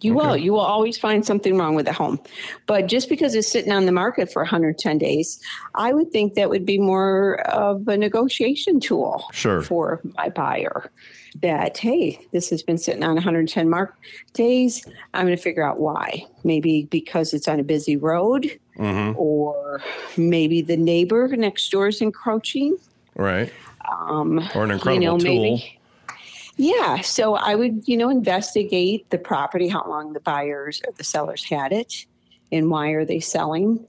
You 0.01 0.13
will. 0.13 0.35
You 0.35 0.51
will 0.51 0.59
always 0.59 0.97
find 0.97 1.25
something 1.25 1.57
wrong 1.57 1.75
with 1.75 1.85
the 1.85 1.93
home. 1.93 2.19
But 2.65 2.87
just 2.87 3.07
because 3.07 3.35
it's 3.35 3.47
sitting 3.47 3.71
on 3.71 3.85
the 3.85 3.93
market 3.93 4.31
for 4.31 4.41
110 4.41 4.97
days, 4.97 5.39
I 5.75 5.93
would 5.93 6.11
think 6.11 6.33
that 6.33 6.49
would 6.49 6.65
be 6.65 6.77
more 6.77 7.39
of 7.49 7.87
a 7.87 7.95
negotiation 7.95 8.81
tool 8.81 9.25
Sure. 9.31 9.61
for 9.61 10.01
my 10.17 10.27
buyer. 10.27 10.91
That, 11.41 11.77
hey, 11.77 12.19
this 12.31 12.49
has 12.51 12.61
been 12.61 12.77
sitting 12.77 13.03
on 13.03 13.15
110 13.15 13.67
mark 13.69 13.95
days. 14.33 14.85
I'm 15.13 15.25
going 15.25 15.35
to 15.35 15.41
figure 15.41 15.67
out 15.67 15.79
why. 15.79 16.25
Maybe 16.43 16.83
because 16.91 17.33
it's 17.33 17.47
on 17.47 17.59
a 17.59 17.63
busy 17.63 17.97
road, 17.97 18.59
Mm-hmm. 18.77 19.17
or 19.19 19.81
maybe 20.17 20.61
the 20.63 20.75
neighbor 20.77 21.27
next 21.27 21.69
door 21.71 21.87
is 21.89 22.01
encroaching. 22.01 22.75
Right. 23.15 23.51
Um, 23.87 24.39
Or 24.55 24.63
an 24.63 24.71
incredible 24.71 24.93
you 24.93 24.99
know, 25.01 25.17
tool. 25.19 25.41
maybe- 25.41 25.79
yeah, 26.55 27.01
so 27.01 27.35
I 27.35 27.53
would, 27.55 27.87
you 27.87 27.97
know, 27.97 28.09
investigate 28.09 29.09
the 29.11 29.17
property, 29.17 29.67
how 29.67 29.87
long 29.87 30.13
the 30.13 30.19
buyers 30.19 30.81
or 30.87 30.93
the 30.93 31.03
sellers 31.03 31.43
had 31.43 31.71
it, 31.71 32.05
and 32.51 32.69
why 32.69 32.89
are 32.89 33.05
they 33.05 33.19
selling, 33.19 33.85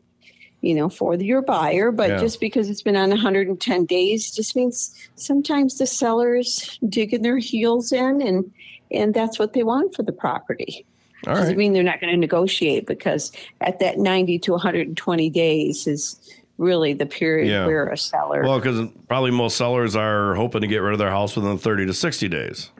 you 0.64 0.74
know, 0.74 0.88
for 0.88 1.14
your 1.14 1.42
buyer. 1.42 1.90
But 1.92 2.10
Yeah. 2.10 2.18
just 2.20 2.40
because 2.40 2.70
it's 2.70 2.82
been 2.82 2.96
on 2.96 3.10
110 3.10 3.84
days 3.84 4.30
just 4.30 4.56
means 4.56 4.94
sometimes 5.16 5.78
the 5.78 5.86
sellers 5.86 6.78
digging 6.88 7.22
their 7.22 7.38
heels 7.38 7.92
in 7.92 8.22
and 8.22 8.50
and 8.90 9.12
that's 9.14 9.38
what 9.38 9.54
they 9.54 9.62
want 9.64 9.94
for 9.94 10.02
the 10.02 10.12
property. 10.12 10.84
All 11.26 11.34
Doesn't 11.34 11.48
right. 11.48 11.56
mean 11.56 11.72
they're 11.72 11.82
not 11.82 12.00
going 12.00 12.12
to 12.12 12.18
negotiate 12.18 12.86
because 12.86 13.32
at 13.60 13.78
that 13.80 13.98
90 13.98 14.38
to 14.40 14.52
120 14.52 15.30
days 15.30 15.86
is 15.86 16.16
really 16.58 16.92
the 16.92 17.06
period 17.06 17.48
Yeah. 17.50 17.66
where 17.66 17.88
a 17.88 17.96
seller. 17.96 18.42
Well, 18.44 18.58
because 18.60 18.88
probably 19.08 19.32
most 19.32 19.56
sellers 19.56 19.96
are 19.96 20.34
hoping 20.34 20.60
to 20.60 20.66
get 20.68 20.78
rid 20.78 20.92
of 20.92 20.98
their 20.98 21.10
house 21.10 21.34
within 21.34 21.58
30 21.58 21.86
to 21.86 21.94
60 21.94 22.28
days. 22.28 22.70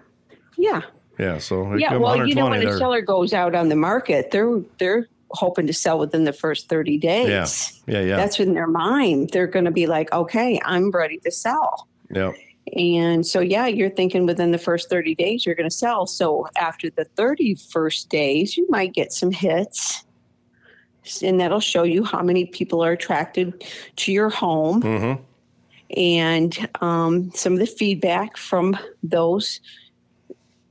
yeah. 0.56 0.82
Yeah, 1.18 1.38
so 1.38 1.74
Yeah, 1.76 1.96
well, 1.96 2.26
you 2.26 2.34
know, 2.34 2.48
when 2.50 2.66
a 2.66 2.76
seller 2.76 3.00
goes 3.00 3.32
out 3.32 3.54
on 3.54 3.68
the 3.68 3.76
market, 3.76 4.30
they're 4.32 4.60
they're 4.78 5.06
hoping 5.34 5.66
to 5.66 5.72
sell 5.72 5.98
within 5.98 6.24
the 6.24 6.32
first 6.32 6.68
30 6.68 6.98
days. 6.98 7.82
Yeah, 7.86 7.98
yeah, 8.00 8.06
yeah. 8.06 8.16
That's 8.16 8.40
in 8.40 8.54
their 8.54 8.66
mind. 8.66 9.30
They're 9.32 9.46
going 9.46 9.66
to 9.66 9.70
be 9.70 9.86
like, 9.86 10.12
okay, 10.12 10.60
I'm 10.64 10.90
ready 10.90 11.18
to 11.18 11.30
sell. 11.30 11.86
yeah. 12.10 12.32
And 12.74 13.26
so, 13.26 13.40
yeah, 13.40 13.66
you're 13.66 13.90
thinking 13.90 14.24
within 14.24 14.50
the 14.50 14.58
first 14.58 14.88
30 14.88 15.14
days 15.16 15.44
you're 15.44 15.54
going 15.54 15.68
to 15.68 15.76
sell. 15.76 16.06
So 16.06 16.48
after 16.56 16.88
the 16.88 17.04
31st 17.14 18.08
days, 18.08 18.56
you 18.56 18.66
might 18.70 18.94
get 18.94 19.12
some 19.12 19.30
hits. 19.32 20.02
And 21.22 21.38
that'll 21.38 21.60
show 21.60 21.82
you 21.82 22.04
how 22.04 22.22
many 22.22 22.46
people 22.46 22.82
are 22.82 22.92
attracted 22.92 23.62
to 23.96 24.12
your 24.12 24.30
home 24.30 24.80
Mm-hmm. 24.80 25.22
and 26.00 26.68
um, 26.80 27.30
some 27.34 27.52
of 27.52 27.58
the 27.58 27.66
feedback 27.66 28.38
from 28.38 28.78
those 29.02 29.60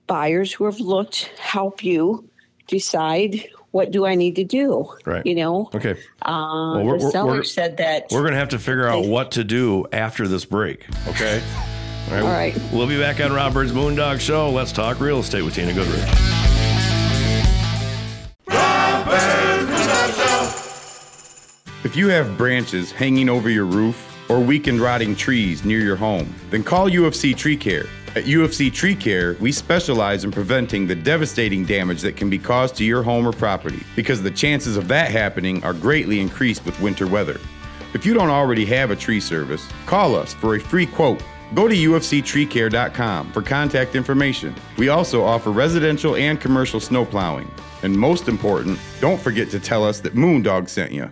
buyers 0.07 0.52
who 0.52 0.65
have 0.65 0.80
looked 0.80 1.26
help 1.40 1.84
you 1.84 2.27
decide 2.68 3.48
what 3.74 3.90
do 3.91 4.06
I 4.06 4.14
need 4.16 4.36
to 4.38 4.44
do. 4.44 4.88
Right. 5.04 5.26
You 5.26 5.34
know, 5.36 5.70
Okay. 5.74 5.95
uh, 6.22 6.74
Well, 6.76 6.84
we're- 6.86 7.00
the 7.00 7.10
seller 7.12 7.32
we're- 7.34 7.44
said 7.44 7.78
that. 7.78 8.06
We're 8.12 8.22
going 8.22 8.34
to 8.34 8.38
have 8.40 8.50
to 8.50 8.60
figure 8.60 8.88
out 8.88 9.06
what 9.06 9.32
to 9.32 9.44
do 9.44 9.86
after 9.91 10.28
this 10.28 10.45
break. 10.45 10.86
Okay. 11.10 11.41
All 12.10 12.14
right. 12.16 12.24
All 12.24 12.30
right. 12.32 12.56
We'll 12.72 12.88
be 12.88 13.00
back 13.00 13.20
on 13.20 13.34
Rob 13.34 13.54
Byrd's 13.54 13.72
Moondog 13.72 14.20
Show. 14.20 14.52
Let's 14.52 14.72
talk 14.72 15.00
real 15.00 15.20
estate 15.20 15.41
with 15.41 15.56
Tina 15.56 15.74
Goodrich. 15.74 16.00
If 21.84 21.95
you 21.98 22.08
have 22.10 22.38
branches 22.38 22.91
hanging 22.91 23.28
over 23.30 23.50
your 23.50 23.66
roof 23.66 24.16
or 24.30 24.40
weakened 24.40 24.80
rotting 24.80 25.16
trees 25.16 25.66
near 25.66 25.80
your 25.80 25.98
home, 25.98 26.34
then 26.50 26.64
call 26.64 26.90
UFC 26.90 27.36
Tree 27.36 27.58
Care. 27.58 27.86
At 28.15 28.26
UFC 28.26 28.72
Tree 28.72 28.94
Care, 28.94 29.35
we 29.40 29.52
specialize 29.52 30.23
in 30.23 30.30
preventing 30.30 30.85
the 30.85 30.94
devastating 30.94 31.65
damage 31.65 32.02
that 32.03 32.15
can 32.15 32.30
be 32.30 32.38
caused 32.38 32.76
to 32.76 32.84
your 32.84 33.02
home 33.02 33.27
or 33.27 33.31
property 33.31 33.84
because 33.95 34.22
the 34.22 34.30
chances 34.30 34.77
of 34.77 34.88
that 34.90 35.10
happening 35.10 35.64
are 35.64 35.73
greatly 35.73 36.19
increased 36.19 36.64
with 36.64 36.80
winter 36.80 37.07
weather. 37.07 37.40
If 37.95 38.06
you 38.06 38.14
don't 38.14 38.30
already 38.30 38.65
have 38.65 38.91
a 38.91 38.95
tree 38.95 39.19
service, 39.19 39.68
call 39.88 40.15
us 40.15 40.31
for 40.31 40.53
a 40.53 40.60
free 40.60 40.85
quote. 40.85 41.23
Go 41.56 41.68
to 41.68 41.76
ufctreecare.com 41.76 43.31
for 43.31 43.41
contact 43.41 43.95
information. 43.95 44.53
We 44.77 44.90
also 44.90 45.23
offer 45.23 45.49
residential 45.49 46.15
and 46.15 46.40
commercial 46.40 46.80
snow 46.80 47.06
plowing. 47.06 47.49
And 47.81 47.98
most 47.98 48.27
important, 48.27 48.80
don't 49.02 49.19
forget 49.19 49.49
to 49.49 49.60
tell 49.60 49.84
us 49.84 49.99
that 50.02 50.14
Moondog 50.14 50.69
sent 50.69 50.91
you. 50.91 51.11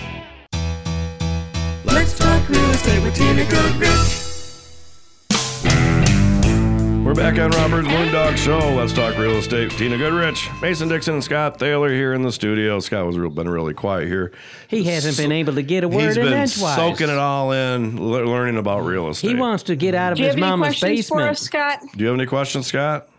Let's 1.93 2.17
talk 2.17 2.47
real 2.49 2.59
estate 2.71 3.03
with 3.03 3.15
Tina 3.15 3.45
Goodrich. 3.45 3.89
We're 7.05 7.13
back 7.15 7.37
on 7.39 7.51
Rob 7.51 7.71
Byrd's 7.71 7.87
Moondog 7.89 8.37
Show. 8.37 8.59
Let's 8.73 8.93
talk 8.93 9.17
real 9.17 9.31
estate. 9.37 9.69
with 9.69 9.77
Tina 9.77 9.97
Goodrich, 9.97 10.49
Mason 10.61 10.87
Dixon, 10.87 11.15
and 11.15 11.23
Scott 11.23 11.59
Thaler 11.59 11.89
here 11.93 12.13
in 12.13 12.21
the 12.21 12.31
studio. 12.31 12.79
Scott 12.79 13.05
was 13.05 13.17
real, 13.17 13.29
been 13.29 13.49
really 13.49 13.73
quiet 13.73 14.07
here. 14.07 14.31
He 14.69 14.83
hasn't 14.85 15.17
been 15.17 15.31
able 15.31 15.53
to 15.55 15.61
get 15.63 15.83
a 15.83 15.87
word 15.89 16.07
He's 16.07 16.17
in 16.17 16.23
been 16.25 16.33
edgewise. 16.33 16.75
soaking 16.75 17.09
it 17.09 17.17
all 17.17 17.51
in, 17.51 18.01
le- 18.01 18.23
learning 18.25 18.57
about 18.57 18.81
real 18.85 19.09
estate. 19.09 19.29
He 19.29 19.35
wants 19.35 19.63
to 19.63 19.75
get 19.75 19.93
out 19.93 20.13
of 20.13 20.17
Do 20.17 20.23
you 20.23 20.27
his 20.29 20.35
have 20.35 20.43
any 20.43 20.49
mama's 20.51 20.79
questions 20.79 21.07
for 21.09 21.17
basement. 21.17 21.29
us, 21.31 21.39
Scott? 21.41 21.79
Do 21.95 21.99
you 22.03 22.07
have 22.09 22.15
any 22.19 22.27
questions, 22.27 22.67
Scott? 22.67 23.09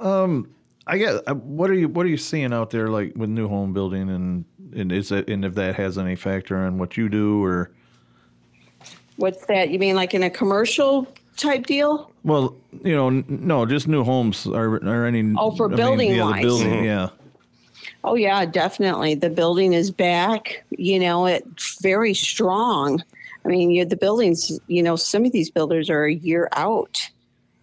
Um, 0.00 0.50
I 0.88 0.98
guess 0.98 1.20
uh, 1.26 1.34
what 1.34 1.70
are 1.70 1.74
you 1.74 1.88
what 1.88 2.04
are 2.06 2.08
you 2.08 2.16
seeing 2.16 2.52
out 2.52 2.70
there 2.70 2.88
like 2.88 3.12
with 3.16 3.28
new 3.30 3.48
home 3.48 3.72
building 3.72 4.08
and 4.08 4.44
and 4.74 4.90
is 4.92 5.08
that 5.10 5.28
and 5.28 5.44
if 5.44 5.54
that 5.54 5.74
has 5.76 5.98
any 5.98 6.16
factor 6.16 6.56
on 6.56 6.78
what 6.78 6.96
you 6.96 7.08
do 7.08 7.42
or 7.44 7.70
What's 9.16 9.46
that? 9.46 9.70
You 9.70 9.78
mean 9.78 9.96
like 9.96 10.12
in 10.12 10.22
a 10.22 10.30
commercial 10.30 11.06
type 11.36 11.66
deal? 11.66 12.10
well 12.24 12.56
you 12.82 12.94
know 12.94 13.08
n- 13.08 13.24
no 13.28 13.66
just 13.66 13.86
new 13.88 14.02
homes 14.04 14.46
are 14.46 14.76
are 14.84 15.04
any 15.06 15.34
Oh, 15.38 15.50
for 15.52 15.66
I 15.66 15.68
mean, 15.68 15.76
building 15.76 16.14
yeah, 16.14 16.24
wise. 16.24 16.42
building 16.42 16.68
Mm-hmm. 16.72 16.84
yeah 16.84 17.08
Oh 18.04 18.14
yeah, 18.14 18.44
definitely. 18.46 19.14
The 19.14 19.30
building 19.30 19.72
is 19.72 19.90
back. 19.90 20.64
You 20.70 20.98
know, 20.98 21.26
it's 21.26 21.80
very 21.82 22.14
strong. 22.14 23.02
I 23.44 23.48
mean, 23.48 23.70
you, 23.70 23.84
the 23.84 23.96
buildings. 23.96 24.58
You 24.66 24.82
know, 24.82 24.96
some 24.96 25.24
of 25.24 25.32
these 25.32 25.50
builders 25.50 25.90
are 25.90 26.04
a 26.04 26.14
year 26.14 26.48
out 26.52 27.00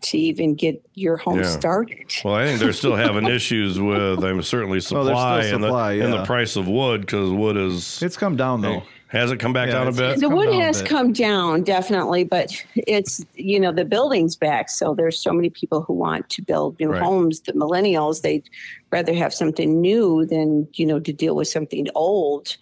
to 0.04 0.18
even 0.18 0.56
get 0.56 0.82
your 0.94 1.18
home 1.18 1.40
Yeah. 1.40 1.50
started. 1.50 2.14
Well, 2.24 2.36
I 2.36 2.46
think 2.46 2.60
they're 2.60 2.74
still 2.74 2.96
having 2.96 3.26
issues 3.28 3.80
with 3.80 4.24
um, 4.24 4.42
certainly 4.42 4.78
Oh, 4.78 4.82
supply, 4.82 5.40
and, 5.46 5.64
supply, 5.64 5.96
the, 5.98 6.04
and 6.04 6.14
the 6.14 6.24
price 6.26 6.56
of 6.56 6.68
wood 6.68 7.02
because 7.02 7.30
wood 7.32 7.58
is. 7.58 8.02
It's 8.02 8.18
come 8.18 8.36
down 8.36 8.62
though. 8.62 8.84
Has 9.08 9.32
it 9.32 9.40
come 9.40 9.54
back 9.54 9.68
Yeah, 9.68 9.74
down 9.76 9.88
a 9.90 9.92
bit? 9.92 10.20
the 10.22 10.28
wood 10.30 10.52
has 10.56 10.82
bit. 10.82 10.90
come 10.90 11.14
down 11.14 11.62
definitely, 11.64 12.24
but 12.24 12.52
it's 12.76 13.24
you 13.36 13.60
know 13.60 13.72
the 13.72 13.86
building's 13.86 14.36
back. 14.36 14.70
So 14.70 14.96
there's 14.96 15.20
so 15.20 15.32
many 15.32 15.52
people 15.52 15.82
who 15.84 15.94
want 15.94 16.30
to 16.32 16.42
build 16.42 16.80
new 16.80 16.90
Right. 16.90 17.02
homes. 17.04 17.42
The 17.42 17.54
millennials 17.54 18.22
they'd 18.22 18.50
rather 18.92 19.14
have 19.14 19.32
something 19.32 19.80
new 19.80 20.26
than 20.26 20.68
you 20.74 20.86
know 20.88 21.00
to 21.00 21.14
deal 21.14 21.36
with 21.36 21.48
something 21.48 21.88
old. 21.94 22.58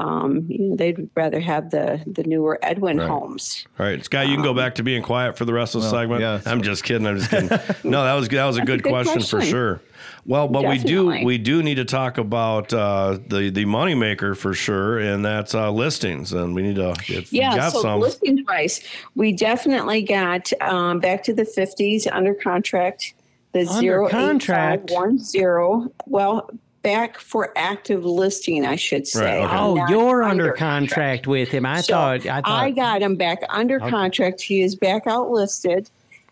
Um, 0.00 0.44
you 0.48 0.58
know, 0.70 0.76
they'd 0.76 1.08
rather 1.14 1.40
have 1.40 1.70
the 1.70 2.02
the 2.06 2.22
newer 2.24 2.58
Edwin 2.62 2.98
Right. 2.98 3.08
homes. 3.08 3.66
All 3.78 3.86
right, 3.86 4.04
Scott, 4.04 4.26
you 4.28 4.34
can 4.34 4.42
go 4.44 4.52
back 4.54 4.74
to 4.76 4.82
being 4.82 5.02
quiet 5.02 5.36
for 5.38 5.44
the 5.44 5.54
rest 5.54 5.74
of 5.74 5.80
the 5.82 5.90
Well, 5.90 6.00
segment. 6.02 6.20
yeah, 6.20 6.40
I'm 6.44 6.62
just 6.62 6.84
kidding. 6.84 7.06
I'm 7.06 7.18
just 7.18 7.30
kidding. 7.30 7.48
no, 7.84 8.04
that 8.04 8.14
was 8.14 8.28
that 8.28 8.44
was 8.44 8.56
a 8.56 8.60
That's 8.60 8.68
a 8.68 8.72
good, 8.72 8.82
good 8.82 8.90
question, 8.90 9.22
for 9.22 9.40
sure. 9.42 9.80
Well, 10.26 10.48
but 10.48 10.66
we 10.66 10.78
do 10.78 11.06
we 11.24 11.38
do 11.38 11.62
need 11.62 11.76
to 11.76 11.84
talk 11.84 12.18
about 12.18 12.72
uh, 12.72 13.18
the 13.28 13.50
the 13.50 13.64
moneymaker 13.64 14.36
for 14.36 14.52
sure, 14.54 14.98
and 14.98 15.24
that's 15.24 15.54
uh, 15.54 15.70
listings, 15.70 16.32
and 16.32 16.54
we 16.54 16.62
need 16.62 16.76
to 16.76 16.90
if 17.08 17.32
you 17.32 17.40
Yeah, 17.40 17.56
got 17.56 17.72
so 17.72 17.80
some. 17.82 18.00
listing 18.00 18.44
price, 18.44 18.80
we 19.14 19.32
definitely 19.32 20.02
got 20.02 20.52
um, 20.60 21.00
back 21.00 21.22
to 21.24 21.32
the 21.34 21.44
50s 21.44 22.06
under 22.12 22.34
contract. 22.34 23.14
The 23.52 23.60
Under 23.60 23.72
zero 23.72 24.08
contract? 24.10 24.90
one 24.90 25.18
zero. 25.18 25.90
Well, 26.06 26.50
back 26.86 27.18
for 27.18 27.52
active 27.56 28.04
listing, 28.04 28.64
I 28.64 28.76
should 28.76 29.06
say. 29.08 29.40
Right, 29.40 29.44
okay. 29.44 29.56
Oh, 29.56 29.86
you're 29.88 30.22
under 30.22 30.52
contract 30.52 31.26
with 31.26 31.50
him. 31.50 31.66
I 31.66 31.80
So 31.80 31.92
thought. 31.94 32.26
I 32.26 32.40
thought. 32.42 32.44
I 32.46 32.70
got 32.70 33.02
him 33.02 33.16
back 33.16 33.40
under 33.50 33.76
Okay. 33.80 33.90
contract. 33.90 34.40
He 34.40 34.62
is 34.62 34.76
back 34.76 35.06
out 35.06 35.30
listed. 35.30 35.90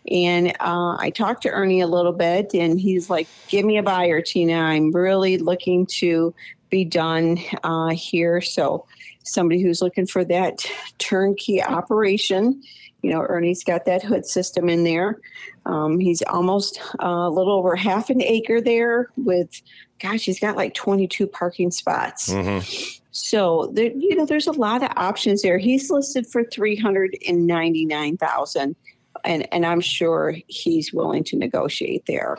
And 0.09 0.49
uh, 0.59 0.95
I 0.99 1.11
talked 1.13 1.43
to 1.43 1.49
Ernie 1.49 1.81
a 1.81 1.87
little 1.87 2.13
bit, 2.13 2.53
and 2.53 2.79
he's 2.79 3.09
like, 3.09 3.27
Give 3.49 3.65
me 3.65 3.77
a 3.77 3.83
buyer, 3.83 4.21
Tina. 4.21 4.53
I'm 4.53 4.91
really 4.91 5.37
looking 5.37 5.85
to 5.99 6.33
be 6.69 6.85
done 6.85 7.37
uh, 7.63 7.89
here. 7.89 8.39
So, 8.41 8.85
somebody 9.23 9.61
who's 9.61 9.81
looking 9.81 10.07
for 10.07 10.23
that 10.25 10.65
turnkey 10.99 11.61
operation. 11.61 12.61
You 13.01 13.11
know, 13.11 13.21
Ernie's 13.21 13.63
got 13.63 13.85
that 13.85 14.01
hood 14.03 14.25
system 14.25 14.67
in 14.69 14.83
there. 14.83 15.19
Um, 15.67 15.99
he's 15.99 16.23
almost 16.23 16.79
uh, 17.03 17.07
a 17.07 17.29
little 17.29 17.53
over 17.53 17.75
half 17.75 18.09
an 18.09 18.21
acre 18.21 18.61
there 18.61 19.09
with, 19.15 19.61
gosh, 20.01 20.23
he's 20.25 20.39
got 20.39 20.55
like 20.55 20.73
22 20.73 21.27
parking 21.27 21.69
spots. 21.71 22.29
Mm-hmm. 22.29 22.65
So 23.11 23.69
there, 23.73 23.91
you 23.91 24.15
know, 24.15 24.25
there's 24.25 24.47
a 24.47 24.51
lot 24.51 24.81
of 24.83 24.89
options 24.97 25.41
there. 25.41 25.57
He's 25.57 25.89
listed 25.89 26.27
for 26.27 26.43
399,000 26.43 28.75
and, 29.23 29.47
and 29.53 29.65
I'm 29.65 29.79
sure 29.81 30.35
he's 30.47 30.93
willing 30.93 31.23
to 31.25 31.37
negotiate 31.37 32.05
there. 32.05 32.37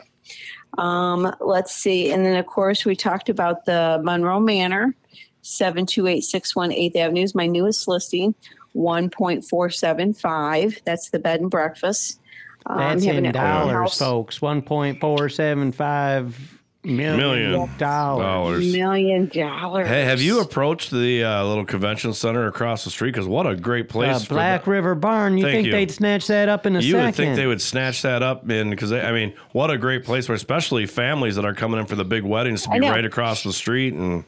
Um, 0.77 1.33
let's 1.39 1.73
see. 1.73 2.11
And 2.11 2.25
then, 2.25 2.35
of 2.37 2.45
course, 2.45 2.83
we 2.85 2.95
talked 2.95 3.29
about 3.29 3.65
the 3.65 3.99
Monroe 4.03 4.39
Manor, 4.39 4.95
72861 5.41 6.69
8th 6.71 6.95
Avenue 6.95 7.23
is 7.23 7.33
my 7.33 7.47
newest 7.47 7.87
listing, 7.87 8.35
1.475. 8.75 10.83
That's 10.83 11.09
the 11.09 11.17
bed 11.19 11.41
and 11.41 11.49
breakfast. 11.49 12.19
Um, 12.65 12.77
That's 12.77 13.05
in 13.05 13.31
dollars, 13.31 13.73
house. 13.73 13.99
folks. 13.99 14.39
1.475 14.39 16.56
million, 16.87 17.17
Million 17.17 17.51
dollars. 17.77 17.77
dollars. 18.23 18.73
Million 18.73 19.27
dollars. 19.27 19.87
Hey, 19.87 20.03
have 20.05 20.21
you 20.21 20.39
approached 20.41 20.91
the 20.91 21.23
uh, 21.23 21.43
little 21.45 21.65
convention 21.65 22.13
center 22.13 22.47
across 22.47 22.83
the 22.83 22.89
street? 22.89 23.11
Because 23.11 23.27
what 23.27 23.45
a 23.45 23.55
great 23.55 23.89
place! 23.89 24.23
For 24.25 24.35
Black 24.35 24.65
the- 24.65 24.71
River 24.71 24.95
Barn. 24.95 25.37
You 25.37 25.43
think 25.45 25.65
you. 25.65 25.71
they'd 25.71 25.91
snatch 25.91 26.27
that 26.27 26.49
up 26.49 26.65
in 26.65 26.75
a 26.75 26.79
you 26.79 26.93
second? 26.93 27.05
would 27.05 27.15
think 27.15 27.35
they 27.35 27.47
would 27.47 27.61
snatch 27.61 28.01
that 28.01 28.23
up 28.23 28.49
in 28.49 28.69
because 28.69 28.91
I 28.91 29.11
mean, 29.11 29.33
what 29.51 29.69
a 29.69 29.77
great 29.77 30.03
place 30.03 30.25
for 30.27 30.33
especially 30.33 30.85
families 30.85 31.35
that 31.35 31.45
are 31.45 31.53
coming 31.53 31.79
in 31.79 31.85
for 31.85 31.95
the 31.95 32.05
big 32.05 32.23
weddings 32.23 32.63
to 32.63 32.69
be 32.69 32.79
right 32.79 33.05
across 33.05 33.43
the 33.43 33.53
street 33.53 33.93
and 33.93 34.23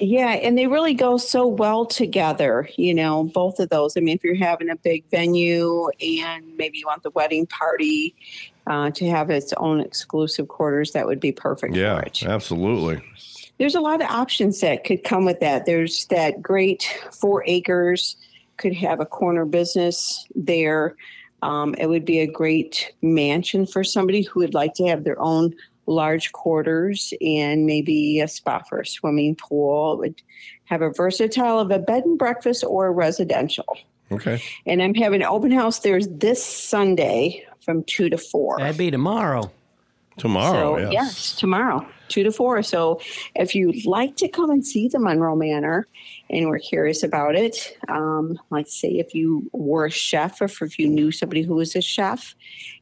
Yeah, 0.00 0.28
and 0.30 0.56
they 0.56 0.66
really 0.66 0.94
go 0.94 1.18
so 1.18 1.46
well 1.46 1.84
together, 1.84 2.68
you 2.76 2.94
know, 2.94 3.24
both 3.24 3.58
of 3.60 3.68
those. 3.68 3.96
I 3.96 4.00
mean, 4.00 4.16
if 4.16 4.24
you're 4.24 4.34
having 4.34 4.70
a 4.70 4.76
big 4.76 5.04
venue 5.10 5.88
and 6.00 6.56
maybe 6.56 6.78
you 6.78 6.86
want 6.86 7.02
the 7.02 7.10
wedding 7.10 7.46
party 7.46 8.14
uh, 8.66 8.90
to 8.90 9.08
have 9.08 9.30
its 9.30 9.52
own 9.54 9.80
exclusive 9.80 10.48
quarters, 10.48 10.92
that 10.92 11.06
would 11.06 11.20
be 11.20 11.32
perfect 11.32 11.74
yeah, 11.74 12.00
for 12.00 12.06
it. 12.06 12.22
absolutely. 12.24 13.00
There's 13.58 13.74
a 13.74 13.80
lot 13.80 14.00
of 14.00 14.08
options 14.08 14.60
that 14.60 14.84
could 14.84 15.04
come 15.04 15.24
with 15.24 15.40
that. 15.40 15.66
There's 15.66 16.06
that 16.06 16.40
great 16.40 16.88
four 17.12 17.44
acres, 17.46 18.16
could 18.56 18.74
have 18.74 19.00
a 19.00 19.06
corner 19.06 19.44
business 19.44 20.26
there. 20.34 20.96
Um, 21.42 21.74
it 21.78 21.86
would 21.86 22.04
be 22.04 22.20
a 22.20 22.26
great 22.26 22.92
mansion 23.02 23.66
for 23.66 23.82
somebody 23.82 24.22
who 24.22 24.40
would 24.40 24.54
like 24.54 24.74
to 24.74 24.86
have 24.86 25.04
their 25.04 25.20
own 25.20 25.54
large 25.86 26.32
quarters 26.32 27.12
and 27.20 27.66
maybe 27.66 28.20
a 28.20 28.28
spot 28.28 28.68
for 28.68 28.80
a 28.80 28.86
swimming 28.86 29.34
pool. 29.34 29.94
It 29.94 29.98
would 29.98 30.22
have 30.64 30.82
a 30.82 30.90
versatile 30.90 31.58
of 31.58 31.70
a 31.70 31.78
bed 31.78 32.04
and 32.04 32.18
breakfast 32.18 32.64
or 32.66 32.86
a 32.86 32.90
residential. 32.90 33.76
Okay. 34.12 34.42
And 34.66 34.82
I'm 34.82 34.94
having 34.94 35.22
an 35.22 35.28
open 35.28 35.50
house 35.50 35.80
there 35.80 36.00
this 36.00 36.44
Sunday 36.44 37.44
from 37.64 37.84
two 37.84 38.08
to 38.10 38.18
four. 38.18 38.58
That'd 38.58 38.76
be 38.78 38.90
tomorrow. 38.90 39.50
Tomorrow, 40.18 40.76
So, 40.76 40.90
yes. 40.90 40.92
yes, 40.92 41.36
tomorrow, 41.36 41.86
two 42.08 42.22
to 42.24 42.30
four. 42.32 42.62
So 42.62 43.00
if 43.36 43.54
you'd 43.54 43.86
like 43.86 44.16
to 44.16 44.28
come 44.28 44.50
and 44.50 44.66
see 44.66 44.86
the 44.86 44.98
Monroe 44.98 45.34
Manor 45.34 45.86
and 46.28 46.48
we're 46.48 46.58
curious 46.58 47.02
about 47.02 47.36
it, 47.36 47.74
um, 47.88 48.38
like 48.50 48.66
say 48.68 48.88
if 48.88 49.14
you 49.14 49.48
were 49.52 49.86
a 49.86 49.90
chef 49.90 50.40
or 50.42 50.44
if 50.44 50.78
you 50.78 50.88
knew 50.88 51.10
somebody 51.10 51.40
who 51.40 51.54
was 51.54 51.74
a 51.74 51.80
chef 51.80 52.34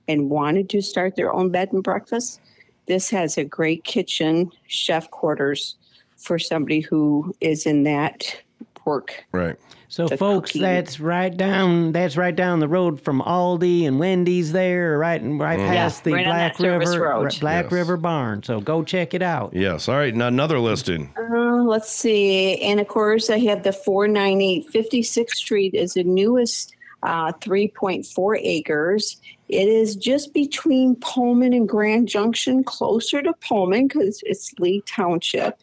and 0.09 0.31
wanted 0.31 0.69
to 0.71 0.83
start 0.83 1.15
their 1.15 1.33
own 1.33 1.51
bed 1.51 1.73
and 1.73 1.85
breakfast, 1.85 2.41
this 2.87 3.09
has 3.11 3.39
a 3.39 3.45
great 3.45 3.85
kitchen, 3.85 4.51
chef 4.67 5.09
quarters 5.13 5.77
for 6.17 6.41
somebody 6.41 6.81
who 6.81 7.33
is 7.41 7.67
in 7.67 7.85
that 7.85 8.37
work. 8.85 9.25
Right. 9.31 9.57
So, 9.91 10.07
the 10.07 10.19
folks, 10.19 10.51
cooking. 10.51 10.63
that's 10.63 11.01
right 11.01 11.35
down. 11.35 11.93
That's 11.93 12.17
right 12.17 12.35
down 12.37 12.61
the 12.61 12.69
road 12.69 13.01
from 13.01 13.23
Aldi 13.23 13.87
and 13.87 13.99
Wendy's. 13.99 14.53
There, 14.53 14.99
right, 14.99 15.21
and 15.21 15.41
right 15.41 15.59
Mhm. 15.59 15.67
past 15.67 16.01
Yeah, 16.01 16.11
the 16.11 16.13
right 16.17 16.25
Black 16.27 16.59
River 16.61 17.01
road. 17.01 17.41
Black 17.41 17.65
Yes. 17.65 17.73
River 17.73 17.97
Barn. 17.97 18.43
So 18.43 18.61
go 18.61 18.83
check 18.83 19.15
it 19.15 19.23
out. 19.23 19.53
Yes. 19.55 19.89
All 19.89 19.97
right. 19.97 20.15
Now 20.15 20.27
another 20.29 20.59
listing. 20.59 21.11
Uh, 21.19 21.63
let's 21.65 21.91
see. 21.91 22.61
And 22.61 22.81
of 22.81 22.89
course, 22.89 23.31
I 23.31 23.39
have 23.41 23.63
the 23.63 23.73
498 23.73 24.71
56th 24.71 25.37
Street 25.37 25.73
is 25.75 25.95
the 25.95 26.05
newest 26.05 26.75
uh, 27.03 27.33
3.4 27.41 28.37
acres. 28.43 29.17
It 29.49 29.69
is 29.69 29.97
just 29.97 30.35
between 30.35 30.97
Pullman 30.97 31.53
and 31.55 31.67
Grand 31.69 32.09
Junction, 32.09 32.63
closer 32.65 33.23
to 33.23 33.33
Pullman 33.49 33.87
because 33.89 34.21
it's 34.27 34.53
Lee 34.59 34.83
Township. 34.87 35.59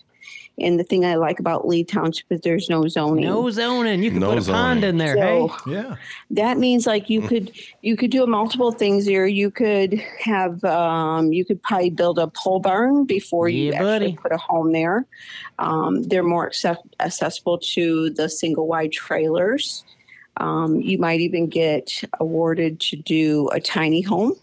And 0.58 0.80
the 0.80 0.86
thing 0.86 1.04
I 1.04 1.16
like 1.16 1.40
about 1.42 1.68
Lee 1.68 1.84
Township 1.84 2.26
is 2.32 2.40
there's 2.42 2.70
no 2.70 2.88
zoning. 2.88 3.26
No 3.26 3.50
zoning. 3.50 4.02
You 4.02 4.10
can 4.12 4.22
No 4.22 4.34
put 4.34 4.48
a 4.48 4.52
pond 4.52 4.86
in 4.86 4.98
there. 4.98 5.16
So- 5.16 5.48
hey. 5.66 5.72
Yeah. 5.74 5.96
that 6.32 6.58
means 6.58 6.88
like 6.88 7.06
Mm. 7.06 7.10
you 7.10 7.22
could 7.22 7.52
you 7.82 7.98
could 7.98 8.10
do 8.12 8.26
multiple 8.26 8.72
things 8.72 9.06
here 9.06 9.26
you 9.26 9.52
could 9.52 10.02
have 10.24 10.64
um, 10.64 11.34
you 11.34 11.44
could 11.44 11.62
probably 11.62 11.90
build 11.90 12.18
a 12.20 12.28
pole 12.28 12.60
barn 12.60 13.04
before 13.06 13.50
you 13.50 13.74
actually 13.74 13.84
buddy. 14.14 14.18
put 14.22 14.32
a 14.32 14.38
home 14.38 14.72
there 14.72 15.06
um, 15.60 16.04
they're 16.04 16.24
more 16.24 16.48
access- 16.48 16.78
accessible 17.02 17.58
to 17.60 18.10
the 18.12 18.30
single 18.30 18.66
wide 18.68 18.92
trailers 18.92 19.84
um, 20.38 20.80
you 20.82 20.98
might 20.98 21.20
even 21.20 21.48
get 21.48 22.02
awarded 22.20 22.80
to 22.80 22.96
do 22.96 23.50
a 23.50 23.60
tiny 23.60 24.02
home 24.02 24.34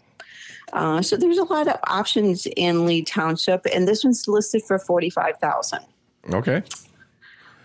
uh, 0.73 1.01
so 1.01 1.15
there's 1.17 1.37
a 1.37 1.43
lot 1.43 1.67
of 1.67 1.77
options 1.87 2.47
in 2.57 2.87
Lee 2.87 3.03
Township, 3.03 3.63
and 3.75 3.87
this 3.87 4.03
one's 4.03 4.27
listed 4.27 4.63
for 4.63 4.79
forty-five 4.79 5.37
thousand. 5.37 5.81
Okay. 6.31 6.63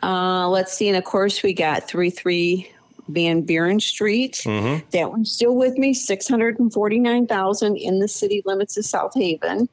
Uh, 0.03 0.49
let's 0.49 0.73
see. 0.73 0.89
And 0.89 0.97
of 0.97 1.05
course, 1.05 1.43
we 1.43 1.53
got 1.53 1.89
3 1.89 2.11
3 2.11 2.71
Van 3.09 3.43
Buren 3.43 3.81
Street. 3.81 4.43
Mm-hmm. 4.45 4.87
That 4.91 5.11
one's 5.11 5.33
still 5.33 5.55
with 5.55 5.77
me, 5.77 5.95
649000 5.95 7.77
in 7.77 7.99
the 7.99 8.09
city 8.09 8.43
limits 8.45 8.77
of 8.77 8.85
South 8.85 9.15
Haven. 9.15 9.69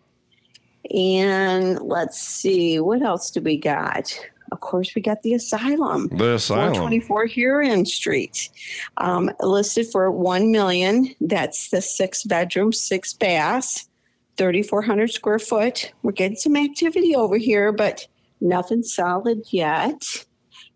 And 0.93 1.79
let's 1.81 2.19
see, 2.19 2.79
what 2.79 3.01
else 3.01 3.31
do 3.31 3.41
we 3.41 3.57
got? 3.57 4.19
Of 4.51 4.59
course, 4.59 4.93
we 4.93 5.01
got 5.01 5.23
the 5.23 5.33
asylum. 5.33 6.07
The 6.09 6.35
asylum. 6.35 6.75
424 6.75 7.25
Huron 7.25 7.85
Street, 7.85 8.49
um, 8.97 9.31
listed 9.41 9.87
for 9.91 10.11
one 10.11 10.51
million. 10.51 11.13
That's 11.19 11.69
the 11.71 11.81
six 11.81 12.23
bedroom, 12.23 12.71
six 12.71 13.13
baths, 13.13 13.89
3,400 14.37 15.11
square 15.11 15.39
foot. 15.39 15.91
We're 16.03 16.11
getting 16.11 16.37
some 16.37 16.55
activity 16.55 17.15
over 17.15 17.37
here, 17.37 17.71
but 17.71 18.07
nothing 18.41 18.83
solid 18.83 19.43
yet. 19.51 20.01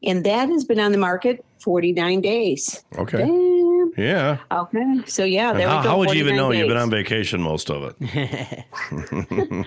And 0.03 0.26
that 0.26 0.49
has 0.49 0.64
been 0.64 0.80
on 0.80 0.91
the 0.91 0.98
market 0.98 1.44
49 1.61 2.22
days. 2.22 2.84
Okay. 2.98 3.18
Damn. 3.18 3.91
Yeah. 3.98 4.38
Okay. 4.52 5.02
So 5.07 5.23
yeah, 5.26 5.49
And 5.52 5.60
there 5.60 5.68
how, 5.68 5.77
we 5.80 5.84
go. 5.84 5.90
how 5.90 5.98
would 5.99 6.10
you 6.14 6.19
even 6.22 6.38
49 6.38 6.38
know? 6.38 6.52
You've 6.52 6.68
been 6.69 6.77
on 6.77 6.90
vacation 6.90 7.41
most 7.41 7.69
of 7.69 7.94
it. 7.99 8.65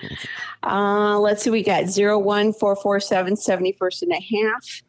Uh, 0.63 1.19
let's 1.19 1.43
see, 1.43 1.49
we 1.49 1.61
got 1.61 1.83
01447 1.83 3.35
71st 3.35 4.01
and 4.03 4.11
a 4.13 4.15
half. 4.15 4.81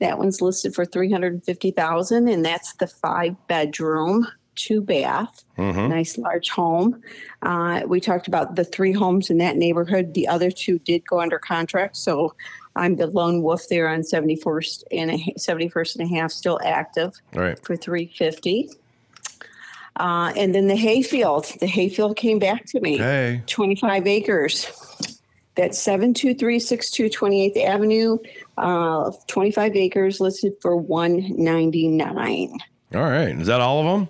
That 0.00 0.18
one's 0.18 0.40
listed 0.40 0.74
for 0.74 0.84
350,000 0.84 2.28
and 2.28 2.44
that's 2.44 2.74
the 2.74 2.88
five 2.88 3.36
bedroom, 3.46 4.26
two 4.60 4.80
bath, 4.80 5.44
Mhm. 5.58 5.88
nice 5.88 6.18
large 6.18 6.50
home. 6.50 7.02
Uh, 7.42 7.82
we 7.86 8.00
talked 8.00 8.28
about 8.28 8.56
the 8.56 8.64
three 8.64 8.92
homes 8.92 9.30
in 9.30 9.38
that 9.38 9.56
neighborhood. 9.56 10.14
The 10.14 10.28
other 10.28 10.50
two 10.50 10.78
did 10.80 11.06
go 11.06 11.20
under 11.20 11.38
contract, 11.38 11.96
so 11.96 12.34
I'm 12.76 12.96
the 12.96 13.06
lone 13.06 13.42
wolf 13.42 13.68
there 13.68 13.88
on 13.88 14.02
71st 14.02 14.84
and 14.92 15.10
a, 15.10 15.34
71st 15.38 15.96
and 15.96 16.10
a 16.10 16.14
half, 16.14 16.30
still 16.30 16.60
active 16.64 17.14
right. 17.34 17.58
for 17.64 17.76
350. 17.76 18.70
Uh, 19.96 20.32
and 20.36 20.54
then 20.54 20.66
the 20.66 20.76
hayfield, 20.76 21.46
the 21.60 21.66
hayfield 21.66 22.16
came 22.16 22.38
back 22.38 22.64
to 22.66 22.80
me. 22.80 22.96
Hey. 22.98 23.42
25 23.46 24.06
acres. 24.06 24.66
That's 25.56 25.78
72362 25.78 27.10
28th 27.10 27.64
Avenue, 27.64 28.18
uh, 28.56 29.10
25 29.26 29.76
acres 29.76 30.20
listed 30.20 30.52
for 30.62 30.76
199. 30.76 32.58
All 32.94 33.00
right. 33.02 33.28
Is 33.38 33.46
that 33.48 33.60
all 33.60 33.80
of 33.80 33.86
them? 33.86 34.08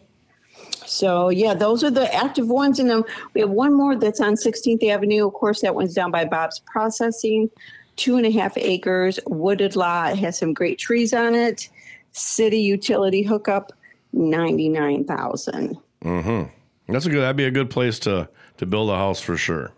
So 0.91 1.29
yeah, 1.29 1.55
those 1.55 1.85
are 1.85 1.91
the 1.91 2.13
active 2.13 2.49
ones. 2.49 2.81
And 2.81 2.91
then 2.91 3.05
we 3.33 3.41
have 3.41 3.51
one 3.51 3.73
more 3.73 3.95
that's 3.95 4.21
on 4.21 4.35
16th 4.35 4.83
Avenue. 4.89 5.27
Of 5.29 5.35
course, 5.35 5.61
that 5.61 5.75
one's 5.75 5.95
down 5.95 6.11
by 6.11 6.25
Bob's 6.25 6.59
Processing. 6.67 7.49
Two 7.95 8.17
and 8.17 8.27
a 8.27 8.31
half 8.31 8.57
acres, 8.57 9.21
wooded 9.27 9.77
lot, 9.77 10.19
has 10.19 10.39
some 10.39 10.53
great 10.53 10.79
trees 10.79 11.13
on 11.15 11.35
it. 11.35 11.69
City 12.13 12.59
utility 12.61 13.23
hookup, 13.23 13.73
99,000. 14.15 15.77
Mm-hmm. 16.05 16.93
That's 16.93 17.07
a 17.07 17.11
good. 17.11 17.21
That'd 17.21 17.37
be 17.37 17.45
a 17.45 17.51
good 17.53 17.71
place 17.71 17.99
to 18.01 18.29
to 18.57 18.67
build 18.67 18.91
a 18.91 18.97
house 18.97 19.21
for 19.21 19.37
sure. 19.37 19.73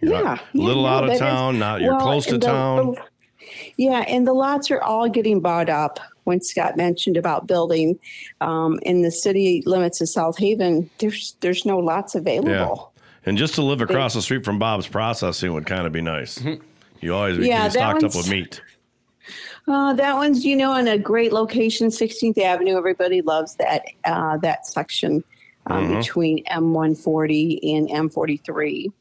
You're 0.00 0.12
Yeah, 0.12 0.38
yeah, 0.52 0.66
little 0.66 0.82
no, 0.82 0.88
out 0.88 1.00
that 1.02 1.06
of 1.06 1.12
is- 1.14 1.20
town. 1.20 1.58
Not 1.58 1.80
you're 1.80 1.92
well, 1.92 2.00
close 2.02 2.26
to 2.26 2.36
the- 2.38 2.46
town. 2.46 2.96
Yeah, 3.76 4.00
and 4.08 4.26
the 4.26 4.32
lots 4.34 4.70
are 4.70 4.82
all 4.82 5.08
getting 5.08 5.40
bought 5.40 5.68
up. 5.70 6.00
When 6.24 6.40
Scott 6.40 6.76
mentioned 6.76 7.16
about 7.16 7.46
building 7.46 7.98
um, 8.40 8.78
in 8.82 9.02
the 9.02 9.10
city 9.10 9.62
limits 9.66 10.00
of 10.00 10.08
South 10.08 10.38
Haven, 10.38 10.90
there's 10.98 11.36
there's 11.40 11.64
no 11.64 11.78
lots 11.78 12.14
available. 12.14 12.50
yeah. 12.50 12.56
available. 12.62 12.92
And 13.26 13.38
just 13.38 13.54
to 13.54 13.62
live 13.62 13.80
across 13.80 14.12
the 14.14 14.20
street 14.20 14.44
from 14.44 14.58
Bob's 14.58 14.86
Processing 14.86 15.54
would 15.54 15.64
kind 15.66 15.86
of 15.86 15.92
be 15.92 16.02
nice. 16.02 16.42
You 17.00 17.14
always 17.14 17.38
be 17.38 17.46
Yeah, 17.48 17.68
stocked 17.68 18.02
up 18.04 18.14
with 18.14 18.28
meat. 18.30 18.60
Uh, 19.66 19.94
that 19.94 20.14
one's 20.16 20.44
you 20.44 20.54
know 20.56 20.74
in 20.76 20.88
a 20.88 20.98
great 20.98 21.32
location, 21.32 21.88
16th 21.88 22.36
Avenue. 22.38 22.76
Everybody 22.76 23.22
loves 23.22 23.54
that 23.56 23.84
uh, 24.04 24.36
that 24.38 24.66
section 24.66 25.24
um, 25.66 25.88
Mhm. 25.88 25.98
between 26.00 26.44
M140 26.44 27.60
and 27.76 27.88
M43. 28.10 28.92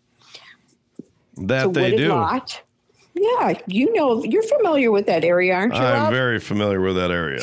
That 1.38 1.68
it's 1.68 1.78
a 1.78 1.82
they 1.82 1.96
do. 1.98 2.10
lot. 2.10 2.62
Yeah, 3.16 3.54
you 3.68 3.94
know, 3.94 4.24
you're 4.24 4.42
familiar 4.44 4.92
with 4.92 5.06
that 5.06 5.24
area, 5.24 5.54
aren't 5.54 5.74
you, 5.76 5.80
I'm 5.80 6.04
Rob? 6.06 6.12
very 6.14 6.40
familiar 6.40 6.82
with 6.82 6.96
that 6.96 7.12
area. 7.12 7.42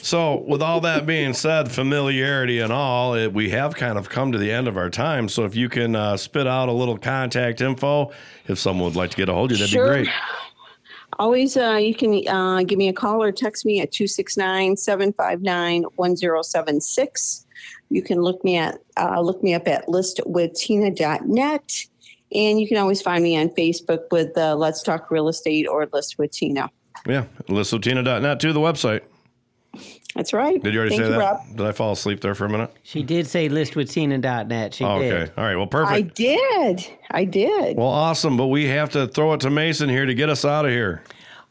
So, 0.00 0.36
with 0.46 0.62
all 0.62 0.80
that 0.82 1.06
being 1.06 1.34
said, 1.34 1.70
familiarity 1.72 2.60
and 2.60 2.72
all, 2.72 3.14
it, 3.14 3.32
we 3.32 3.50
have 3.50 3.74
kind 3.74 3.98
of 3.98 4.08
come 4.08 4.30
to 4.32 4.38
the 4.38 4.50
end 4.52 4.68
of 4.68 4.76
our 4.76 4.90
time. 4.90 5.28
So, 5.28 5.44
if 5.44 5.54
you 5.56 5.68
can 5.68 5.96
uh, 5.96 6.16
spit 6.16 6.46
out 6.46 6.68
a 6.68 6.72
little 6.72 6.96
contact 6.98 7.60
info, 7.60 8.12
if 8.46 8.58
someone 8.58 8.84
would 8.86 8.96
like 8.96 9.10
to 9.10 9.16
get 9.16 9.28
a 9.28 9.32
hold 9.32 9.50
of 9.52 9.58
you, 9.58 9.64
that'd 9.64 9.72
Sure. 9.72 9.86
be 9.98 10.04
great. 10.04 10.08
Always, 11.18 11.56
uh, 11.56 11.74
you 11.74 11.94
can 11.94 12.26
uh, 12.28 12.62
give 12.62 12.78
me 12.78 12.88
a 12.88 12.92
call 12.92 13.22
or 13.22 13.32
text 13.32 13.66
me 13.66 13.80
at 13.80 13.92
269 13.92 14.76
759 14.76 15.82
1076. 15.96 17.46
You 17.90 18.02
can 18.02 18.22
look 18.22 18.42
me 18.44 18.56
at 18.56 18.78
uh, 18.96 19.20
look 19.20 19.42
me 19.42 19.52
up 19.54 19.68
at 19.68 19.86
listwithtina.net. 19.88 21.86
And 22.34 22.60
you 22.60 22.66
can 22.68 22.76
always 22.78 23.02
find 23.02 23.22
me 23.22 23.36
on 23.38 23.48
Facebook 23.50 24.04
with 24.10 24.36
uh, 24.36 24.54
Let's 24.56 24.82
Talk 24.82 25.10
Real 25.10 25.28
Estate 25.28 25.66
or 25.68 25.86
List 25.92 26.18
with 26.18 26.30
Tina. 26.32 26.70
Yeah, 27.06 27.24
listwithtina.net 27.48 28.40
too, 28.40 28.52
the 28.52 28.60
website. 28.60 29.00
That's 30.14 30.34
right. 30.34 30.62
Did 30.62 30.74
you 30.74 30.80
already 30.80 30.96
Thank 30.96 31.06
say 31.06 31.12
you, 31.12 31.18
that? 31.18 31.18
Rob. 31.18 31.56
Did 31.56 31.66
I 31.66 31.72
fall 31.72 31.92
asleep 31.92 32.20
there 32.20 32.34
for 32.34 32.44
a 32.44 32.48
minute? 32.48 32.70
She 32.82 33.02
did 33.02 33.26
say 33.26 33.48
listwithtina.net. 33.48 34.74
She 34.74 34.84
Oh, 34.84 34.98
did. 35.00 35.12
okay. 35.12 35.32
All 35.38 35.44
right. 35.44 35.56
Well, 35.56 35.66
perfect. 35.66 35.92
I 35.94 36.00
did. 36.02 36.86
I 37.10 37.24
did. 37.24 37.76
Well, 37.78 37.86
awesome. 37.86 38.36
But 38.36 38.48
we 38.48 38.66
have 38.68 38.90
to 38.90 39.06
throw 39.08 39.32
it 39.32 39.40
to 39.40 39.50
Mason 39.50 39.88
here 39.88 40.04
to 40.04 40.14
get 40.14 40.28
us 40.28 40.44
out 40.44 40.66
of 40.66 40.70
here. 40.70 41.02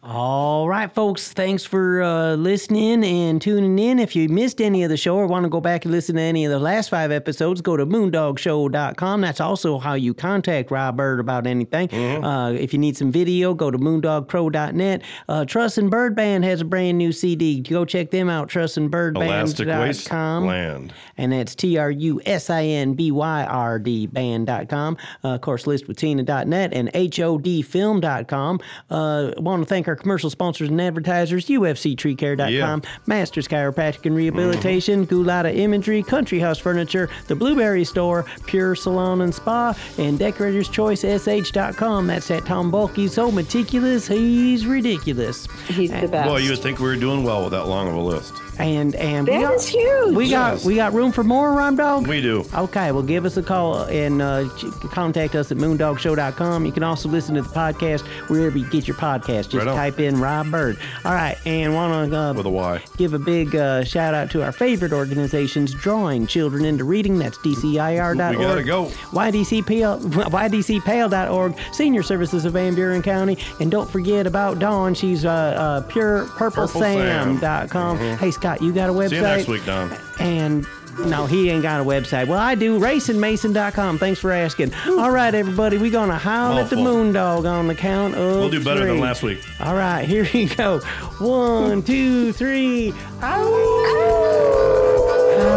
All 0.04 0.68
right, 0.68 0.92
folks. 0.92 1.32
Thanks 1.32 1.64
for 1.64 2.02
uh, 2.02 2.34
listening 2.34 3.04
and 3.04 3.40
tuning 3.40 3.78
in. 3.78 4.00
If 4.00 4.16
you 4.16 4.28
missed 4.30 4.60
any 4.60 4.82
of 4.82 4.90
the 4.90 4.98
show 4.98 5.16
or 5.16 5.28
want 5.28 5.44
to 5.44 5.50
go 5.50 5.62
back 5.62 5.86
and 5.86 5.92
listen 5.92 6.16
to 6.16 6.22
any 6.22 6.44
of 6.44 6.50
the 6.52 6.58
last 6.58 6.90
five 6.90 7.12
episodes, 7.12 7.62
go 7.62 7.78
to 7.78 7.86
moondogshow.com. 7.86 9.22
That's 9.22 9.40
also 9.40 9.78
how 9.78 9.94
you 9.94 10.16
contact 10.16 10.72
Rob 10.72 10.98
Byrd 10.98 11.20
about 11.20 11.46
anything. 11.46 11.88
Mm-hmm. 11.90 12.24
Uh, 12.24 12.52
if 12.54 12.74
you 12.74 12.80
need 12.80 12.98
some 12.98 13.12
video, 13.12 13.54
go 13.54 13.70
to 13.70 13.78
moondogpro.net. 13.78 15.04
Uh, 15.30 15.46
Trusin' 15.46 15.92
Byrd 15.92 16.16
Band 16.16 16.46
has 16.46 16.62
a 16.62 16.66
brand 16.66 16.98
new 16.98 17.12
CD. 17.12 17.60
Go 17.60 17.86
check 17.86 18.10
them 18.10 18.28
out, 18.28 18.54
Waste 18.56 18.78
trusinbyrdband.com. 18.78 20.46
Land. 20.48 20.94
And 21.18 21.32
that's 21.32 21.54
T 21.54 21.78
R 21.78 21.92
U 21.92 22.20
S 22.26 22.50
I 22.50 22.64
N 22.64 22.96
B 22.96 23.12
Y 23.12 23.44
R 23.44 23.78
D 23.78 24.08
band.com. 24.08 24.98
Uh, 25.24 25.28
of 25.28 25.42
course, 25.42 25.66
listwithtina.net 25.66 26.74
and 26.74 26.92
HODfilm.com. 26.94 28.60
Uh, 28.90 29.32
want 29.38 29.62
to 29.62 29.66
thank 29.68 29.88
our 29.88 29.91
commercial 29.96 30.30
sponsors 30.30 30.70
and 30.70 30.82
advertisers 30.82 31.48
UFCTreeCare.com, 31.48 32.50
Yeah. 32.50 32.80
Masters 33.06 33.48
Chiropractic 33.48 34.06
and 34.06 34.16
Rehabilitation, 34.16 35.06
mm-hmm. 35.06 35.16
Gulata 35.16 35.56
Imagery, 35.56 36.04
Country 36.04 36.40
House 36.40 36.60
Furniture, 36.60 37.10
The 37.28 37.36
Blueberry 37.36 37.84
Store, 37.84 38.26
Pure 38.46 38.76
Salon 38.76 39.22
and 39.22 39.34
Spa, 39.34 39.76
and 39.98 40.18
Decorator's 40.18 40.70
Choice 40.70 41.02
SH.com. 41.02 42.08
That's 42.08 42.28
that 42.28 42.46
Tom 42.46 42.72
Bulky, 42.72 43.08
so 43.08 43.32
meticulous, 43.32 44.08
he's 44.08 44.66
ridiculous. 44.66 45.48
He's 45.68 45.92
the 45.92 46.08
best. 46.08 46.30
Well, 46.30 46.40
you 46.40 46.52
would 46.52 46.60
think 46.60 46.80
we 46.80 46.86
were 46.86 46.96
doing 46.96 47.24
well 47.24 47.44
with 47.44 47.52
that 47.52 47.68
long 47.68 47.88
of 47.88 47.96
a 47.96 48.00
list. 48.00 48.34
And 48.60 48.96
and 48.96 49.28
we 49.28 49.42
got, 49.42 49.54
is 49.56 49.68
huge. 49.68 50.16
We 50.16 50.30
got 50.30 50.54
Yes. 50.54 50.66
we 50.66 50.76
got 50.76 50.94
room 50.94 51.12
for 51.12 51.24
more, 51.24 51.54
Ron 51.54 51.76
Dog. 51.76 52.08
We 52.08 52.22
do. 52.22 52.46
Okay, 52.54 52.92
well, 52.92 53.02
give 53.02 53.26
us 53.26 53.38
a 53.38 53.44
call 53.44 53.84
and 53.86 54.22
uh, 54.22 54.48
contact 54.92 55.34
us 55.36 55.52
at 55.52 55.58
moondogshow.com. 55.58 56.66
You 56.66 56.72
can 56.72 56.84
also 56.84 57.10
listen 57.10 57.36
to 57.36 57.42
the 57.42 57.50
podcast 57.50 58.02
wherever 58.30 58.58
you 58.58 58.70
get 58.70 58.88
your 58.88 58.98
podcast. 58.98 59.50
Just 59.50 59.66
Right 59.66 59.68
type 59.76 60.00
in 60.00 60.20
Rob 60.20 60.52
Byrd. 60.52 60.78
All 61.06 61.14
right, 61.14 61.38
and 61.46 61.74
want 61.74 62.12
to 62.12 62.18
uh, 62.18 62.34
With 62.34 62.46
a 62.46 62.50
Y. 62.50 62.84
give 62.98 63.14
a 63.14 63.20
big 63.20 63.56
uh, 63.56 63.84
shout 63.84 64.14
out 64.14 64.30
to 64.32 64.44
our 64.44 64.52
favorite 64.52 64.94
organizations, 64.94 65.74
Drawing 65.74 66.28
Children 66.28 66.66
into 66.66 66.84
Reading. 66.84 67.18
That's 67.18 67.38
DCIR.org. 67.40 68.38
We 68.38 68.44
gotta 68.44 68.64
go. 68.64 68.86
YDCPL, 69.12 70.02
YDCPAL.org, 70.12 71.56
Senior 71.72 72.04
Services 72.04 72.46
of 72.46 72.54
Van 72.54 72.76
Buren 72.76 73.02
County. 73.02 73.38
And 73.60 73.72
don't 73.72 73.90
forget 73.90 74.28
about 74.28 74.60
Dawn. 74.60 74.94
She's 74.94 75.26
uh, 75.26 75.30
uh, 75.30 75.82
PurePurpleSam.com. 75.90 77.98
Mhm. 77.98 78.18
Hey, 78.18 78.32
Scott, 78.32 78.51
you 78.60 78.74
got 78.74 78.90
a 78.90 78.94
website? 78.94 79.10
See 79.10 79.16
you 79.18 79.22
next 79.22 79.48
week, 79.48 79.66
Dawn. 79.66 79.96
And 80.20 80.66
no, 81.00 81.26
he 81.26 81.50
ain't 81.50 81.64
got 81.64 81.80
a 81.80 81.84
website. 81.84 82.28
Well, 82.28 82.40
I 82.40 82.56
do. 82.56 82.80
RacingMason.com. 82.80 83.98
Thanks 83.98 84.20
for 84.20 84.32
asking. 84.32 84.74
All 84.88 85.12
right, 85.12 85.34
everybody, 85.34 85.78
we're 85.78 85.92
going 85.92 86.10
to 86.10 86.18
howl 86.18 86.58
at 86.58 86.70
the 86.70 86.76
Mouthful. 86.76 87.14
Moondog 87.14 87.50
on 87.50 87.68
the 87.68 87.76
count 87.76 88.16
of 88.16 88.40
We'll 88.40 88.50
do 88.50 88.64
better 88.64 88.86
than 88.86 89.00
last 89.00 89.24
week. 89.24 89.44
All 89.60 89.76
right, 89.76 90.08
here 90.08 90.28
we 90.34 90.46
go. 90.46 90.80
One, 91.20 91.84
two, 91.84 92.34
three. 92.34 92.92
Howl 93.20 93.56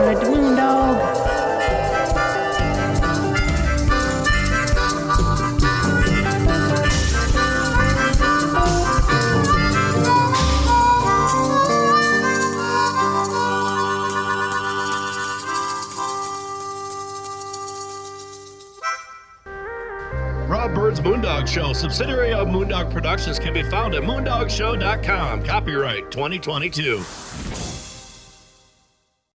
at 0.09 0.21
the 0.21 0.27
Moondog. 0.27 0.55
Rob 0.55 1.14
Moondog 21.01 21.47
Show, 21.49 21.73
subsidiary 21.73 22.33
of 22.33 22.49
Moondog 22.49 22.91
Productions, 22.93 23.39
can 23.39 23.53
be 23.53 23.63
found 23.63 23.95
at 23.95 24.03
moondogshow.com. 24.03 25.45
Copyright 25.45 26.11
2022. 26.11 27.64